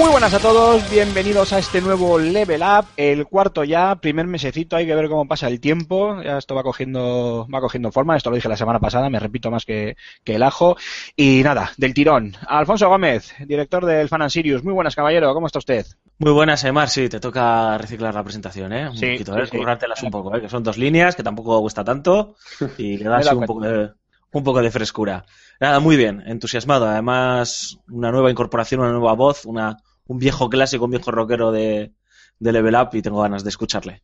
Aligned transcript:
Muy 0.00 0.08
buenas 0.12 0.32
a 0.32 0.38
todos, 0.38 0.90
bienvenidos 0.90 1.52
a 1.52 1.58
este 1.58 1.82
nuevo 1.82 2.18
Level 2.18 2.62
Up, 2.62 2.86
el 2.96 3.26
cuarto 3.26 3.64
ya, 3.64 3.96
primer 3.96 4.26
mesecito, 4.26 4.76
hay 4.76 4.86
que 4.86 4.94
ver 4.94 5.10
cómo 5.10 5.28
pasa 5.28 5.46
el 5.46 5.60
tiempo, 5.60 6.22
ya 6.22 6.38
esto 6.38 6.54
va 6.54 6.62
cogiendo, 6.62 7.46
va 7.54 7.60
cogiendo 7.60 7.92
forma, 7.92 8.16
esto 8.16 8.30
lo 8.30 8.36
dije 8.36 8.48
la 8.48 8.56
semana 8.56 8.80
pasada, 8.80 9.10
me 9.10 9.20
repito 9.20 9.50
más 9.50 9.66
que, 9.66 9.98
que 10.24 10.36
el 10.36 10.42
ajo, 10.42 10.78
y 11.16 11.42
nada, 11.44 11.72
del 11.76 11.92
tirón. 11.92 12.32
Alfonso 12.48 12.88
Gómez, 12.88 13.34
director 13.46 13.84
del 13.84 14.08
Fan 14.08 14.22
and 14.22 14.30
Sirius, 14.30 14.64
muy 14.64 14.72
buenas 14.72 14.96
caballero, 14.96 15.34
¿cómo 15.34 15.48
está 15.48 15.58
usted? 15.58 15.84
Muy 16.18 16.32
buenas, 16.32 16.64
Emar. 16.64 16.88
Sí, 16.88 17.10
te 17.10 17.20
toca 17.20 17.76
reciclar 17.76 18.14
la 18.14 18.24
presentación, 18.24 18.72
¿eh? 18.72 18.88
Un 18.88 18.96
Sí, 18.96 19.06
poquito, 19.12 19.36
¿eh? 19.38 19.46
sí. 19.46 19.58
Un 20.06 20.10
poco, 20.10 20.34
¿eh? 20.34 20.40
Que 20.40 20.48
son 20.48 20.62
dos 20.62 20.78
líneas, 20.78 21.14
que 21.14 21.22
tampoco 21.22 21.60
cuesta 21.60 21.84
tanto 21.84 22.36
y 22.78 22.96
le 22.96 23.04
das 23.04 23.26
da 23.26 23.34
un 23.34 23.44
poco, 23.44 23.60
de, 23.60 23.90
un 24.32 24.44
poco 24.44 24.62
de 24.62 24.70
frescura. 24.70 25.26
Nada, 25.60 25.78
muy 25.78 25.96
bien, 25.96 26.22
entusiasmado. 26.26 26.88
Además, 26.88 27.78
una 27.90 28.10
nueva 28.10 28.30
incorporación, 28.30 28.80
una 28.80 28.92
nueva 28.92 29.12
voz, 29.14 29.44
una, 29.44 29.76
un 30.06 30.18
viejo 30.18 30.48
clásico, 30.48 30.84
un 30.84 30.90
viejo 30.90 31.10
rockero 31.10 31.52
de, 31.52 31.92
de 32.38 32.52
Level 32.52 32.74
Up 32.74 32.90
y 32.92 33.02
tengo 33.02 33.22
ganas 33.22 33.44
de 33.44 33.50
escucharle. 33.50 34.02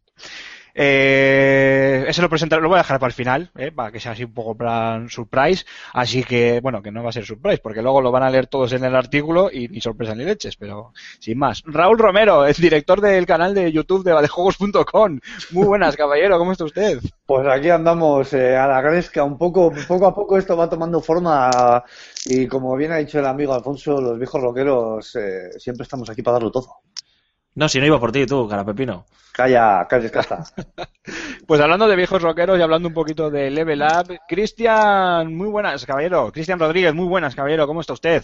Eh, 0.79 2.05
ese 2.07 2.21
lo 2.21 2.29
presentaré, 2.29 2.61
lo 2.61 2.69
voy 2.69 2.77
a 2.77 2.83
dejar 2.83 3.01
para 3.01 3.09
el 3.09 3.15
final, 3.15 3.51
eh, 3.57 3.73
para 3.73 3.91
que 3.91 3.99
sea 3.99 4.13
así 4.13 4.25
un 4.25 4.35
poco 4.35 4.55
plan 4.55 5.09
surprise. 5.09 5.65
Así 5.95 6.23
que, 6.23 6.61
bueno, 6.61 6.83
que 6.83 6.93
no 6.93 7.03
va 7.03 7.09
a 7.09 7.13
ser 7.13 7.25
surprise, 7.25 7.61
porque 7.63 7.81
luego 7.81 8.03
lo 8.03 8.13
van 8.13 8.25
a 8.25 8.31
leer 8.31 8.47
todos 8.47 8.75
en 8.75 8.85
el 8.85 8.95
artículo 8.95 9.51
y 9.51 9.69
ni 9.69 9.81
sorpresa 9.81 10.15
ni 10.15 10.25
leches, 10.25 10.57
pero 10.57 10.93
sin 11.19 11.39
más. 11.39 11.63
Raúl 11.65 11.99
Romero, 11.99 12.45
el 12.45 12.55
director 12.55 13.01
del 13.01 13.25
canal 13.25 13.55
de 13.55 13.73
YouTube 13.73 14.05
de 14.05 14.13
vadejuegos.com. 14.13 15.21
Muy 15.53 15.67
buenas, 15.67 15.97
caballero, 15.97 16.39
¿cómo 16.39 16.53
está 16.53 16.65
usted? 16.65 17.01
Pues 17.25 17.47
aquí 17.49 17.71
andamos 17.71 18.35
eh, 18.35 18.55
a 18.55 18.67
la 18.67 18.83
gresca, 18.83 19.25
un 19.25 19.39
poco, 19.39 19.73
poco 19.89 20.07
a 20.07 20.15
poco 20.15 20.37
esto 20.37 20.59
va 20.59 20.69
tomando 20.69 21.01
forma 21.01 21.83
y 22.27 22.47
como 22.47 22.77
bien 22.77 22.93
ha 22.93 22.97
dicho 22.97 23.19
el 23.19 23.27
amigo 23.27 23.55
Alfonso, 23.55 24.01
los 24.01 24.19
viejos 24.19 24.43
rockeros 24.43 25.17
eh, 25.17 25.51
siempre 25.59 25.85
estamos 25.85 26.11
aquí 26.11 26.23
para 26.23 26.35
darlo 26.35 26.51
todo. 26.51 26.81
No, 27.57 27.71
si 27.71 27.81
no 27.81 27.87
iba 27.87 27.99
por 27.99 28.13
ti, 28.13 28.27
tú, 28.27 28.47
cara 28.47 28.65
pepino. 28.67 29.07
Calla, 29.33 29.87
calla, 29.89 30.11
casta. 30.11 30.45
Pues 31.47 31.61
hablando 31.61 31.87
de 31.87 31.97
viejos 31.97 32.21
rockeros 32.21 32.59
y 32.59 32.63
hablando 32.63 32.89
un 32.89 32.95
poquito 32.95 33.31
de 33.31 33.51
Level 33.51 33.81
Up, 33.81 34.19
Cristian, 34.29 35.35
muy 35.35 35.49
buenas, 35.49 35.87
caballero. 35.87 36.33
Cristian 36.33 36.59
Rodríguez, 36.59 36.93
muy 36.93 37.07
buenas, 37.07 37.35
caballero, 37.35 37.67
¿cómo 37.67 37.81
está 37.81 37.93
usted? 37.93 38.23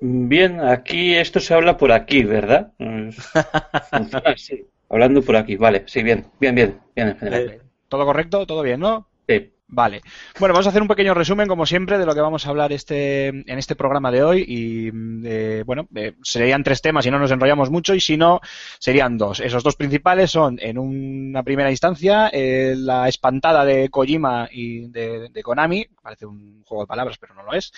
Bien, 0.00 0.60
aquí 0.60 1.14
esto 1.14 1.38
se 1.40 1.54
habla 1.54 1.76
por 1.76 1.92
aquí, 1.92 2.24
¿verdad? 2.24 2.72
Así. 4.24 4.66
Hablando 4.88 5.22
por 5.22 5.36
aquí, 5.36 5.56
vale, 5.56 5.84
sí, 5.86 6.02
bien, 6.02 6.26
bien, 6.40 6.54
bien, 6.54 6.80
bien 6.96 7.08
en 7.08 7.18
general. 7.18 7.40
Eh, 7.42 7.60
¿Todo 7.88 8.04
correcto? 8.06 8.46
¿Todo 8.46 8.62
bien, 8.62 8.80
no? 8.80 9.06
Sí. 9.28 9.53
Vale. 9.74 10.02
Bueno, 10.38 10.52
vamos 10.52 10.66
a 10.66 10.68
hacer 10.68 10.82
un 10.82 10.86
pequeño 10.86 11.14
resumen, 11.14 11.48
como 11.48 11.66
siempre, 11.66 11.98
de 11.98 12.06
lo 12.06 12.14
que 12.14 12.20
vamos 12.20 12.46
a 12.46 12.50
hablar 12.50 12.72
este, 12.72 13.26
en 13.26 13.58
este 13.58 13.74
programa 13.74 14.12
de 14.12 14.22
hoy. 14.22 14.44
Y, 14.46 14.90
eh, 15.26 15.64
bueno, 15.66 15.88
eh, 15.96 16.14
serían 16.22 16.62
tres 16.62 16.80
temas 16.80 17.04
y 17.04 17.10
no 17.10 17.18
nos 17.18 17.32
enrollamos 17.32 17.70
mucho. 17.70 17.92
Y 17.92 18.00
si 18.00 18.16
no, 18.16 18.40
serían 18.78 19.18
dos. 19.18 19.40
Esos 19.40 19.64
dos 19.64 19.74
principales 19.74 20.30
son, 20.30 20.58
en 20.62 20.78
una 20.78 21.42
primera 21.42 21.72
instancia, 21.72 22.30
eh, 22.32 22.76
la 22.78 23.08
espantada 23.08 23.64
de 23.64 23.88
Kojima 23.88 24.48
y 24.52 24.86
de, 24.86 25.42
Konami. 25.42 25.84
Parece 26.00 26.26
un 26.26 26.62
juego 26.64 26.84
de 26.84 26.86
palabras, 26.86 27.18
pero 27.18 27.34
no 27.34 27.42
lo 27.42 27.52
es. 27.52 27.72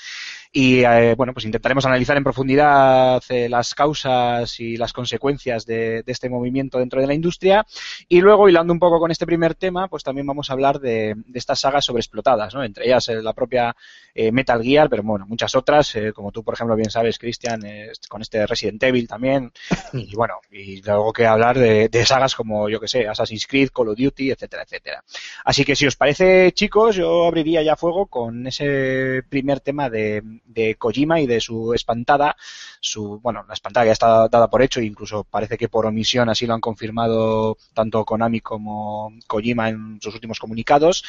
Y, 0.52 0.84
eh, 0.84 1.14
bueno, 1.16 1.32
pues 1.32 1.46
intentaremos 1.46 1.86
analizar 1.86 2.18
en 2.18 2.24
profundidad 2.24 3.22
las 3.48 3.74
causas 3.74 4.60
y 4.60 4.76
las 4.76 4.92
consecuencias 4.92 5.64
de, 5.64 6.04
este 6.06 6.28
movimiento 6.28 6.78
dentro 6.78 7.00
de 7.00 7.06
la 7.06 7.14
industria. 7.14 7.64
Y 8.06 8.20
luego, 8.20 8.50
hilando 8.50 8.74
un 8.74 8.78
poco 8.78 9.00
con 9.00 9.10
este 9.10 9.24
primer 9.24 9.54
tema, 9.54 9.88
pues 9.88 10.04
también 10.04 10.26
vamos 10.26 10.50
a 10.50 10.52
hablar 10.52 10.78
de 10.78 11.16
estas 11.32 11.60
sagas 11.60 11.85
sobreexplotadas, 11.86 12.54
¿no? 12.54 12.62
Entre 12.62 12.86
ellas 12.86 13.08
eh, 13.08 13.22
la 13.22 13.32
propia 13.32 13.74
eh, 14.14 14.32
Metal 14.32 14.62
Gear, 14.62 14.88
pero 14.88 15.02
bueno, 15.02 15.26
muchas 15.26 15.54
otras, 15.54 15.94
eh, 15.96 16.12
como 16.12 16.32
tú, 16.32 16.42
por 16.42 16.54
ejemplo, 16.54 16.76
bien 16.76 16.90
sabes, 16.90 17.18
Cristian, 17.18 17.60
con 18.08 18.22
este 18.22 18.46
Resident 18.46 18.82
Evil 18.82 19.08
también. 19.08 19.52
Y 19.92 20.14
bueno, 20.16 20.34
y 20.50 20.82
luego 20.82 21.12
que 21.12 21.26
hablar 21.26 21.58
de, 21.58 21.88
de 21.88 22.06
sagas 22.06 22.34
como, 22.34 22.68
yo 22.68 22.80
que 22.80 22.88
sé, 22.88 23.06
Assassin's 23.06 23.46
Creed, 23.46 23.70
Call 23.70 23.88
of 23.88 23.98
Duty, 23.98 24.30
etcétera, 24.30 24.62
etcétera. 24.62 25.04
Así 25.44 25.64
que 25.64 25.76
si 25.76 25.86
os 25.86 25.96
parece, 25.96 26.52
chicos, 26.52 26.96
yo 26.96 27.26
abriría 27.26 27.62
ya 27.62 27.76
fuego 27.76 28.06
con 28.06 28.46
ese 28.46 29.22
primer 29.28 29.60
tema 29.60 29.88
de, 29.90 30.22
de 30.44 30.74
Kojima 30.76 31.20
y 31.20 31.26
de 31.26 31.40
su 31.40 31.74
espantada, 31.74 32.36
su, 32.80 33.20
bueno, 33.20 33.44
la 33.46 33.54
espantada 33.54 33.86
ya 33.86 33.92
está 33.92 34.28
dada 34.28 34.48
por 34.48 34.62
hecho, 34.62 34.80
incluso 34.80 35.24
parece 35.24 35.56
que 35.56 35.68
por 35.68 35.86
omisión 35.86 36.28
así 36.28 36.46
lo 36.46 36.54
han 36.54 36.60
confirmado 36.60 37.56
tanto 37.74 38.04
Konami 38.04 38.40
como 38.40 39.12
Kojima 39.26 39.68
en 39.68 39.98
sus 40.00 40.14
últimos 40.14 40.38
comunicados, 40.38 41.04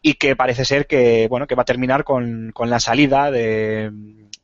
y 0.00 0.14
que 0.22 0.36
parece 0.36 0.64
ser 0.64 0.86
que, 0.86 1.26
bueno, 1.26 1.48
que 1.48 1.56
va 1.56 1.62
a 1.62 1.64
terminar 1.64 2.04
con, 2.04 2.52
con 2.54 2.70
la 2.70 2.78
salida 2.78 3.32
de, 3.32 3.90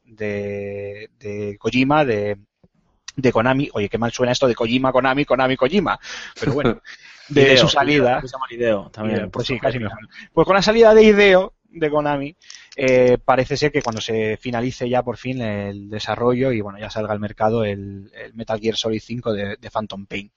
de, 0.04 1.08
de 1.20 1.56
Kojima, 1.56 2.04
de, 2.04 2.36
de 3.14 3.32
Konami, 3.32 3.70
oye, 3.72 3.88
qué 3.88 3.96
mal 3.96 4.10
suena 4.10 4.32
esto 4.32 4.48
de 4.48 4.56
Kojima, 4.56 4.90
Konami, 4.90 5.24
Konami, 5.24 5.56
Kojima, 5.56 5.96
pero 6.34 6.52
bueno, 6.52 6.82
de 7.28 7.56
su 7.56 7.68
salida. 7.68 8.20
Hideo, 8.50 8.90
también. 8.90 9.30
Pues 9.30 9.46
sí, 9.46 9.56
casi 9.60 9.78
mejor. 9.78 10.00
Pues 10.32 10.44
con 10.44 10.56
la 10.56 10.62
salida 10.62 10.92
de 10.94 11.04
Hideo 11.04 11.54
de 11.68 11.90
Konami, 11.90 12.34
eh, 12.80 13.18
parece 13.24 13.56
ser 13.56 13.72
que 13.72 13.82
cuando 13.82 14.00
se 14.00 14.36
finalice 14.36 14.88
ya 14.88 15.02
por 15.02 15.16
fin 15.16 15.42
el 15.42 15.90
desarrollo 15.90 16.52
y 16.52 16.60
bueno, 16.60 16.78
ya 16.78 16.88
salga 16.88 17.12
al 17.12 17.18
mercado 17.18 17.64
el, 17.64 18.08
el 18.14 18.34
Metal 18.34 18.60
Gear 18.60 18.76
Solid 18.76 19.02
5 19.04 19.32
de, 19.32 19.70
Phantom 19.72 20.06
Pain. 20.06 20.30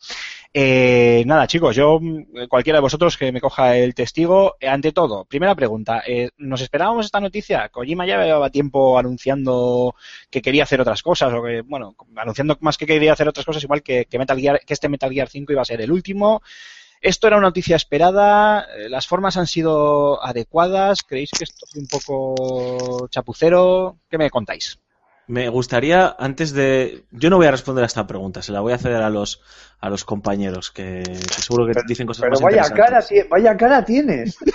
Eh, 0.51 1.21
nada, 1.27 1.45
chicos, 1.45 1.75
yo, 1.75 1.99
mm, 2.01 2.47
cualquiera 2.49 2.77
de 2.77 2.81
vosotros 2.81 3.15
que 3.15 3.31
me 3.31 3.39
coja 3.39 3.77
el 3.77 3.93
testigo, 3.93 4.55
eh, 4.59 4.67
ante 4.67 4.91
todo, 4.91 5.25
primera 5.25 5.53
pregunta, 5.53 6.01
eh, 6.07 6.31
¿nos 6.39 6.61
esperábamos 6.61 7.05
esta 7.05 7.19
noticia? 7.19 7.69
Kojima 7.69 8.07
ya 8.07 8.23
llevaba 8.23 8.49
tiempo 8.49 8.97
anunciando 8.97 9.93
que 10.31 10.41
quería 10.41 10.63
hacer 10.63 10.81
otras 10.81 11.03
cosas, 11.03 11.31
o 11.31 11.43
que, 11.43 11.61
bueno, 11.61 11.95
anunciando 12.15 12.57
más 12.61 12.75
que 12.75 12.87
quería 12.87 13.13
hacer 13.13 13.27
otras 13.27 13.45
cosas, 13.45 13.63
igual 13.63 13.83
que, 13.83 14.05
que 14.05 14.17
Metal 14.17 14.39
Gear, 14.39 14.61
que 14.65 14.73
este 14.73 14.89
Metal 14.89 15.11
Gear 15.11 15.29
5 15.29 15.51
iba 15.51 15.61
a 15.61 15.65
ser 15.65 15.79
el 15.79 15.91
último. 15.91 16.41
Esto 17.01 17.27
era 17.27 17.37
una 17.37 17.47
noticia 17.47 17.75
esperada, 17.75 18.67
eh, 18.75 18.87
las 18.87 19.07
formas 19.07 19.35
han 19.35 19.47
sido 19.47 20.23
adecuadas, 20.23 21.01
¿creéis 21.01 21.31
que 21.31 21.45
esto 21.45 21.65
es 21.67 21.75
un 21.75 21.87
poco 21.87 23.07
chapucero? 23.09 23.97
¿Qué 24.07 24.19
me 24.19 24.29
contáis? 24.29 24.80
Me 25.31 25.47
gustaría, 25.47 26.13
antes 26.19 26.51
de... 26.51 27.05
Yo 27.11 27.29
no 27.29 27.37
voy 27.37 27.45
a 27.47 27.51
responder 27.51 27.83
a 27.85 27.87
esta 27.87 28.05
pregunta, 28.05 28.41
se 28.41 28.51
la 28.51 28.59
voy 28.59 28.73
a 28.73 28.75
hacer 28.75 28.93
a 28.95 29.09
los, 29.09 29.41
a 29.79 29.89
los 29.89 30.03
compañeros, 30.03 30.71
que, 30.71 31.03
que 31.03 31.41
seguro 31.41 31.65
que 31.65 31.79
dicen 31.87 32.05
cosas 32.05 32.23
Pero 32.23 32.31
más 32.31 32.41
vaya 32.41 32.67
interesantes. 32.67 33.07
cara, 33.07 33.27
vaya 33.29 33.55
cara 33.57 33.85
tienes. 33.85 34.37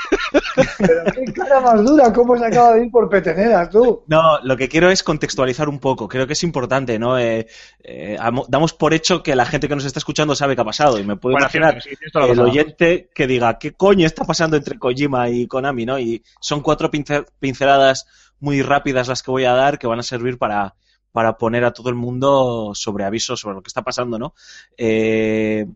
Pero 0.78 1.04
qué 1.14 1.32
cara 1.32 1.60
más 1.60 1.82
dura, 1.82 2.12
cómo 2.12 2.36
se 2.36 2.44
acaba 2.44 2.74
de 2.74 2.84
ir 2.84 2.90
por 2.90 3.08
peteneras 3.08 3.70
tú. 3.70 4.02
No, 4.06 4.38
lo 4.42 4.54
que 4.56 4.68
quiero 4.68 4.90
es 4.90 5.02
contextualizar 5.02 5.66
un 5.68 5.78
poco. 5.78 6.08
Creo 6.08 6.26
que 6.26 6.34
es 6.34 6.42
importante, 6.42 6.98
¿no? 6.98 7.18
Eh, 7.18 7.46
eh, 7.82 8.16
amo- 8.20 8.44
damos 8.48 8.74
por 8.74 8.92
hecho 8.92 9.22
que 9.22 9.34
la 9.34 9.46
gente 9.46 9.68
que 9.68 9.76
nos 9.76 9.84
está 9.86 9.98
escuchando 9.98 10.34
sabe 10.34 10.54
qué 10.56 10.60
ha 10.60 10.64
pasado. 10.66 10.98
Y 10.98 11.04
me 11.04 11.16
puedo 11.16 11.32
Bueno, 11.34 11.44
imaginar 11.46 11.80
sí, 11.82 11.90
sí, 11.90 11.96
el 12.14 12.40
oyente 12.40 13.08
que 13.14 13.26
diga, 13.26 13.58
¿qué 13.58 13.72
coño 13.72 14.06
está 14.06 14.24
pasando 14.24 14.58
entre 14.58 14.78
Kojima 14.78 15.30
y 15.30 15.46
Konami, 15.46 15.86
no? 15.86 15.98
Y 15.98 16.22
son 16.40 16.60
cuatro 16.60 16.90
pince- 16.90 17.24
pinceladas 17.40 18.06
muy 18.40 18.62
rápidas 18.62 19.08
las 19.08 19.22
que 19.22 19.30
voy 19.30 19.44
a 19.44 19.52
dar 19.52 19.78
que 19.78 19.86
van 19.86 20.00
a 20.00 20.02
servir 20.02 20.38
para, 20.38 20.74
para 21.12 21.38
poner 21.38 21.64
a 21.64 21.72
todo 21.72 21.88
el 21.88 21.94
mundo 21.94 22.72
sobre 22.74 23.04
aviso 23.04 23.36
sobre 23.36 23.56
lo 23.56 23.62
que 23.62 23.68
está 23.68 23.82
pasando, 23.82 24.18
¿no? 24.18 24.34
Eh, 24.76 25.66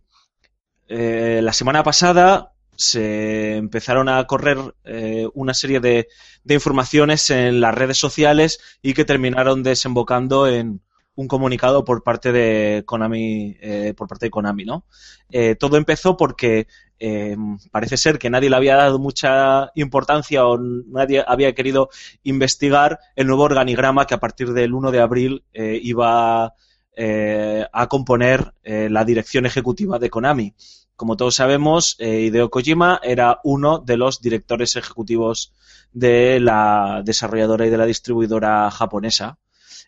eh, 0.88 1.40
la 1.42 1.52
semana 1.52 1.82
pasada 1.82 2.52
se 2.76 3.56
empezaron 3.56 4.08
a 4.08 4.26
correr 4.26 4.58
eh, 4.84 5.28
una 5.34 5.54
serie 5.54 5.80
de, 5.80 6.08
de 6.44 6.54
informaciones 6.54 7.28
en 7.30 7.60
las 7.60 7.74
redes 7.74 7.98
sociales 7.98 8.58
y 8.82 8.94
que 8.94 9.04
terminaron 9.04 9.62
desembocando 9.62 10.48
en 10.48 10.80
un 11.14 11.28
comunicado 11.28 11.84
por 11.84 12.02
parte 12.02 12.32
de 12.32 12.82
Konami, 12.86 13.56
eh, 13.60 13.92
por 13.96 14.08
parte 14.08 14.26
de 14.26 14.30
Konami, 14.30 14.64
¿no? 14.64 14.86
Eh, 15.30 15.54
todo 15.54 15.76
empezó 15.76 16.16
porque 16.16 16.66
eh, 17.00 17.34
parece 17.70 17.96
ser 17.96 18.18
que 18.18 18.28
nadie 18.28 18.50
le 18.50 18.56
había 18.56 18.76
dado 18.76 18.98
mucha 18.98 19.72
importancia 19.74 20.46
o 20.46 20.58
nadie 20.58 21.24
había 21.26 21.54
querido 21.54 21.88
investigar 22.22 23.00
el 23.16 23.26
nuevo 23.26 23.44
organigrama 23.44 24.06
que 24.06 24.14
a 24.14 24.20
partir 24.20 24.52
del 24.52 24.74
1 24.74 24.90
de 24.90 25.00
abril 25.00 25.44
eh, 25.54 25.80
iba 25.82 26.54
eh, 26.94 27.66
a 27.72 27.86
componer 27.88 28.52
eh, 28.62 28.88
la 28.90 29.04
dirección 29.04 29.46
ejecutiva 29.46 29.98
de 29.98 30.10
Konami. 30.10 30.54
Como 30.94 31.16
todos 31.16 31.36
sabemos, 31.36 31.96
Hideo 31.98 32.50
Kojima 32.50 33.00
era 33.02 33.40
uno 33.42 33.78
de 33.78 33.96
los 33.96 34.20
directores 34.20 34.76
ejecutivos 34.76 35.54
de 35.92 36.38
la 36.40 37.00
desarrolladora 37.02 37.66
y 37.66 37.70
de 37.70 37.78
la 37.78 37.86
distribuidora 37.86 38.70
japonesa. 38.70 39.38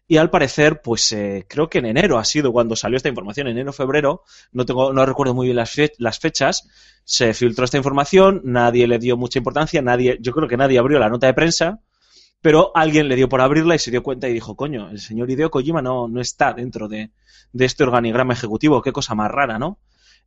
Y 0.08 0.16
al 0.18 0.30
parecer, 0.30 0.82
pues 0.82 1.10
eh, 1.12 1.46
creo 1.48 1.68
que 1.70 1.78
en 1.78 1.86
enero 1.86 2.18
ha 2.18 2.24
sido 2.24 2.52
cuando 2.52 2.76
salió 2.76 2.96
esta 2.96 3.08
información, 3.08 3.46
enero, 3.48 3.72
febrero, 3.72 4.22
no 4.52 4.66
tengo, 4.66 4.92
no 4.92 5.06
recuerdo 5.06 5.34
muy 5.34 5.46
bien 5.46 5.56
las, 5.56 5.70
fe- 5.70 5.92
las 5.98 6.18
fechas, 6.18 6.68
se 7.04 7.32
filtró 7.34 7.64
esta 7.64 7.78
información, 7.78 8.42
nadie 8.44 8.86
le 8.86 8.98
dio 8.98 9.16
mucha 9.16 9.38
importancia, 9.38 9.80
nadie, 9.80 10.18
yo 10.20 10.32
creo 10.32 10.48
que 10.48 10.56
nadie 10.56 10.78
abrió 10.78 10.98
la 10.98 11.08
nota 11.08 11.26
de 11.28 11.34
prensa, 11.34 11.80
pero 12.40 12.72
alguien 12.74 13.08
le 13.08 13.16
dio 13.16 13.28
por 13.28 13.40
abrirla 13.40 13.74
y 13.74 13.78
se 13.78 13.90
dio 13.90 14.02
cuenta 14.02 14.28
y 14.28 14.34
dijo, 14.34 14.56
coño, 14.56 14.90
el 14.90 15.00
señor 15.00 15.30
Hideo 15.30 15.50
Kojima 15.50 15.80
no, 15.82 16.08
no 16.08 16.20
está 16.20 16.52
dentro 16.52 16.88
de, 16.88 17.12
de 17.52 17.64
este 17.64 17.84
organigrama 17.84 18.34
ejecutivo, 18.34 18.82
qué 18.82 18.92
cosa 18.92 19.14
más 19.14 19.30
rara, 19.30 19.58
¿no? 19.58 19.78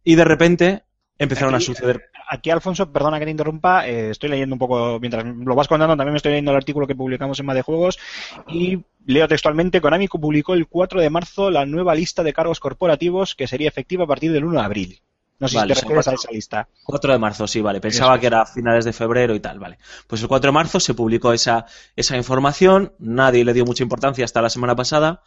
Y 0.03 0.15
de 0.15 0.23
repente 0.25 0.83
empezaron 1.17 1.53
Aquí- 1.55 1.63
a 1.63 1.65
suceder 1.65 2.09
Aquí, 2.27 2.49
Alfonso, 2.49 2.91
perdona 2.91 3.19
que 3.19 3.25
te 3.25 3.31
interrumpa, 3.31 3.87
eh, 3.87 4.09
estoy 4.09 4.29
leyendo 4.29 4.55
un 4.55 4.59
poco, 4.59 4.99
mientras 4.99 5.23
lo 5.23 5.53
vas 5.53 5.67
contando, 5.67 5.95
también 5.95 6.13
me 6.13 6.17
estoy 6.17 6.31
leyendo 6.31 6.49
el 6.49 6.57
artículo 6.57 6.87
que 6.87 6.95
publicamos 6.95 7.39
en 7.39 7.45
Más 7.45 7.55
de 7.55 7.61
Juegos 7.61 7.99
y 8.47 8.79
leo 9.05 9.27
textualmente, 9.27 9.79
Konami 9.79 10.07
publicó 10.07 10.55
el 10.55 10.67
4 10.67 10.99
de 11.01 11.11
marzo 11.11 11.51
la 11.51 11.67
nueva 11.67 11.93
lista 11.93 12.23
de 12.23 12.33
cargos 12.33 12.59
corporativos 12.59 13.35
que 13.35 13.45
sería 13.47 13.67
efectiva 13.67 14.05
a 14.05 14.07
partir 14.07 14.31
del 14.31 14.43
1 14.43 14.59
de 14.59 14.65
abril. 14.65 14.99
No 15.37 15.47
sé 15.49 15.57
Vale, 15.57 15.75
si 15.75 15.81
te 15.81 15.85
refieres 15.85 16.07
a 16.07 16.13
esa 16.13 16.31
lista. 16.31 16.67
4 16.85 17.11
de 17.11 17.19
marzo, 17.19 17.45
sí, 17.45 17.61
vale. 17.61 17.79
Pensaba 17.81 18.17
que 18.19 18.25
era 18.27 18.41
a 18.41 18.45
finales 18.45 18.85
de 18.85 18.93
febrero 18.93 19.35
y 19.35 19.39
tal, 19.41 19.59
vale. 19.59 19.77
Pues 20.07 20.21
el 20.21 20.27
4 20.29 20.47
de 20.47 20.53
marzo 20.53 20.79
se 20.79 20.93
publicó 20.95 21.31
esa, 21.33 21.65
esa 21.95 22.15
información, 22.17 22.93
nadie 22.99 23.43
le 23.45 23.53
dio 23.53 23.65
mucha 23.65 23.83
importancia 23.83 24.25
hasta 24.25 24.41
la 24.41 24.49
semana 24.49 24.75
pasada, 24.77 25.21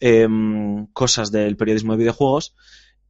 em, 0.00 0.86
cosas 0.92 1.32
del 1.32 1.56
periodismo 1.56 1.92
de 1.94 1.98
videojuegos, 1.98 2.54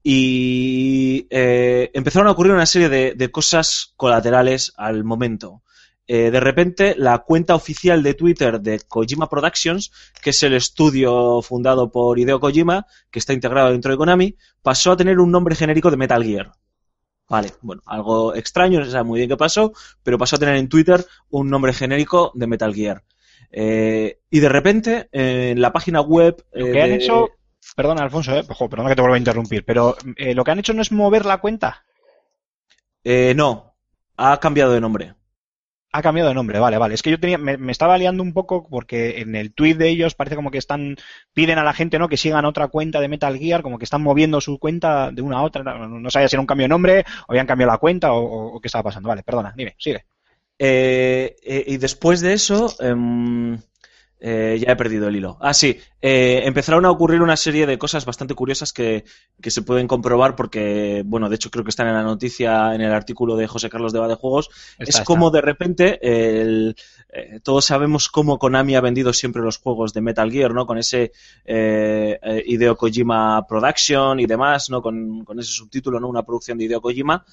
y 0.06 1.26
eh, 1.30 1.90
empezaron 1.94 2.28
a 2.28 2.32
ocurrir 2.32 2.52
una 2.52 2.66
serie 2.66 2.90
de, 2.90 3.14
de 3.14 3.30
cosas 3.30 3.94
colaterales 3.96 4.72
al 4.76 5.02
momento. 5.02 5.62
Eh, 6.06 6.30
de 6.30 6.40
repente, 6.40 6.94
la 6.98 7.20
cuenta 7.20 7.54
oficial 7.54 8.02
de 8.02 8.12
Twitter 8.12 8.60
de 8.60 8.80
Kojima 8.80 9.30
Productions, 9.30 9.90
que 10.22 10.30
es 10.30 10.42
el 10.42 10.52
estudio 10.52 11.40
fundado 11.40 11.90
por 11.90 12.18
Hideo 12.18 12.38
Kojima, 12.38 12.86
que 13.10 13.18
está 13.18 13.32
integrado 13.32 13.70
dentro 13.70 13.90
de 13.90 13.96
Konami, 13.96 14.36
pasó 14.60 14.92
a 14.92 14.96
tener 14.98 15.18
un 15.18 15.30
nombre 15.30 15.54
genérico 15.54 15.90
de 15.90 15.96
Metal 15.96 16.22
Gear. 16.22 16.52
Vale, 17.26 17.52
bueno, 17.62 17.80
algo 17.86 18.34
extraño, 18.34 18.80
no 18.80 18.84
se 18.84 18.90
sabe 18.90 19.04
muy 19.04 19.20
bien 19.20 19.30
qué 19.30 19.38
pasó, 19.38 19.72
pero 20.02 20.18
pasó 20.18 20.36
a 20.36 20.38
tener 20.38 20.56
en 20.56 20.68
Twitter 20.68 21.02
un 21.30 21.48
nombre 21.48 21.72
genérico 21.72 22.30
de 22.34 22.46
Metal 22.46 22.74
Gear. 22.74 23.02
Eh, 23.50 24.18
y 24.28 24.40
de 24.40 24.48
repente, 24.50 25.08
en 25.10 25.62
la 25.62 25.72
página 25.72 26.02
web. 26.02 26.44
Lo 26.52 26.66
eh, 26.66 26.72
que 26.72 26.82
han 26.82 26.92
hecho, 26.92 27.30
perdona 27.76 28.02
Alfonso, 28.02 28.36
eh, 28.36 28.44
ojo, 28.48 28.68
perdona 28.68 28.90
que 28.90 28.96
te 28.96 29.02
vuelva 29.02 29.16
a 29.16 29.18
interrumpir, 29.18 29.64
pero 29.64 29.96
eh, 30.16 30.34
lo 30.34 30.44
que 30.44 30.50
han 30.50 30.58
hecho 30.60 30.74
no 30.74 30.82
es 30.82 30.92
mover 30.92 31.24
la 31.26 31.38
cuenta. 31.38 31.84
eh, 33.04 33.34
no, 33.36 33.74
ha 34.16 34.38
cambiado 34.40 34.72
de 34.72 34.80
nombre. 34.80 35.14
Ha 35.92 36.02
cambiado 36.02 36.28
de 36.30 36.34
nombre, 36.36 36.58
vale, 36.60 36.78
vale. 36.78 36.94
Es 36.94 37.02
que 37.02 37.10
yo 37.10 37.20
tenía, 37.20 37.38
me, 37.38 37.56
me 37.58 37.72
estaba 37.72 37.98
liando 37.98 38.22
un 38.22 38.32
poco 38.34 38.68
porque 38.68 39.20
en 39.20 39.36
el 39.36 39.54
tweet 39.54 39.74
de 39.76 39.90
ellos 39.90 40.14
parece 40.14 40.36
como 40.36 40.50
que 40.50 40.58
están, 40.58 40.96
piden 41.34 41.58
a 41.58 41.64
la 41.64 41.72
gente, 41.74 41.98
¿no? 41.98 42.08
Que 42.08 42.16
sigan 42.18 42.44
otra 42.46 42.68
cuenta 42.68 43.00
de 43.00 43.08
Metal 43.08 43.38
Gear, 43.38 43.62
como 43.62 43.78
que 43.78 43.84
están 43.84 44.02
moviendo 44.02 44.40
su 44.40 44.58
cuenta 44.58 45.10
de 45.12 45.22
una 45.22 45.38
a 45.38 45.42
otra. 45.44 45.64
No, 45.64 45.88
no 46.00 46.10
sabía 46.10 46.28
si 46.28 46.36
era 46.36 46.42
un 46.42 46.46
cambio 46.48 46.64
de 46.64 46.68
nombre, 46.70 47.04
o 47.28 47.32
habían 47.32 47.46
cambiado 47.46 47.72
la 47.72 47.78
cuenta, 47.78 48.12
o, 48.12 48.20
o- 48.24 48.56
o 48.56 48.60
qué 48.60 48.68
estaba 48.68 48.84
pasando. 48.84 49.08
Vale, 49.10 49.22
perdona, 49.24 49.54
dime, 49.56 49.76
sigue. 49.78 50.04
Eh, 50.58 51.36
eh, 51.44 51.64
y 51.68 51.76
después 51.78 52.20
de 52.20 52.34
eso, 52.34 52.74
em, 52.80 53.58
eh, 54.26 54.58
ya 54.58 54.72
he 54.72 54.76
perdido 54.76 55.06
el 55.08 55.16
hilo. 55.16 55.36
Ah, 55.42 55.52
sí, 55.52 55.78
eh, 56.00 56.40
empezaron 56.46 56.86
a 56.86 56.90
ocurrir 56.90 57.20
una 57.20 57.36
serie 57.36 57.66
de 57.66 57.76
cosas 57.76 58.06
bastante 58.06 58.34
curiosas 58.34 58.72
que, 58.72 59.04
que 59.42 59.50
se 59.50 59.60
pueden 59.60 59.86
comprobar 59.86 60.34
porque, 60.34 61.02
bueno, 61.04 61.28
de 61.28 61.36
hecho 61.36 61.50
creo 61.50 61.62
que 61.62 61.68
están 61.68 61.88
en 61.88 61.92
la 61.94 62.02
noticia, 62.02 62.74
en 62.74 62.80
el 62.80 62.90
artículo 62.92 63.36
de 63.36 63.46
José 63.46 63.68
Carlos 63.68 63.92
de 63.92 63.98
Bade 63.98 64.14
Juegos. 64.14 64.48
Está, 64.48 64.82
es 64.84 64.88
está. 64.88 65.04
como 65.04 65.30
de 65.30 65.42
repente 65.42 65.98
el- 66.02 66.74
eh, 67.12 67.40
todos 67.42 67.66
sabemos 67.66 68.08
cómo 68.08 68.38
Konami 68.38 68.74
ha 68.76 68.80
vendido 68.80 69.12
siempre 69.12 69.42
los 69.42 69.58
juegos 69.58 69.92
de 69.92 70.00
Metal 70.00 70.32
Gear, 70.32 70.54
¿no? 70.54 70.64
Con 70.66 70.78
ese 70.78 71.12
eh, 71.44 72.18
Hideo 72.46 72.76
Kojima 72.76 73.46
Production 73.46 74.20
y 74.20 74.26
demás, 74.26 74.70
¿no? 74.70 74.80
Con, 74.80 75.22
con 75.24 75.38
ese 75.38 75.52
subtítulo, 75.52 76.00
¿no? 76.00 76.08
Una 76.08 76.22
producción 76.24 76.56
de 76.56 76.64
Hideo 76.64 76.80
Kojima. 76.80 77.24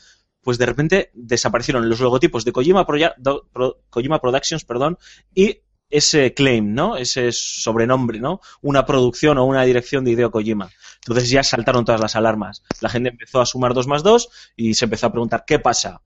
Pues 0.44 0.58
de 0.58 0.66
repente 0.66 1.12
desaparecieron 1.14 1.88
los 1.88 2.00
logotipos 2.00 2.44
de 2.44 2.52
Kojima, 2.52 2.86
Proya- 2.86 3.14
do- 3.18 3.48
Pro- 3.54 3.78
Kojima 3.90 4.20
Productions, 4.20 4.66
perdón, 4.66 4.98
y 5.36 5.60
ese 5.92 6.34
claim, 6.34 6.74
¿no? 6.74 6.98
Ese 6.98 7.32
sobrenombre, 7.32 8.20
¿no? 8.20 8.42
Una 8.62 8.86
producción 8.86 9.38
o 9.38 9.46
una 9.46 9.64
dirección 9.64 10.04
de 10.06 10.12
Hideo 10.12 10.32
Kojima. 10.32 10.70
Entonces 11.06 11.30
ya 11.30 11.44
saltaron 11.44 11.86
todas 11.86 12.02
las 12.02 12.16
alarmas. 12.16 12.64
La 12.80 12.90
gente 12.90 13.10
empezó 13.10 13.42
a 13.42 13.46
sumar 13.46 13.74
dos 13.74 13.88
más 13.88 14.04
dos 14.04 14.30
y 14.56 14.74
se 14.74 14.86
empezó 14.86 15.08
a 15.08 15.12
preguntar 15.12 15.44
qué 15.46 15.60
pasa. 15.60 16.02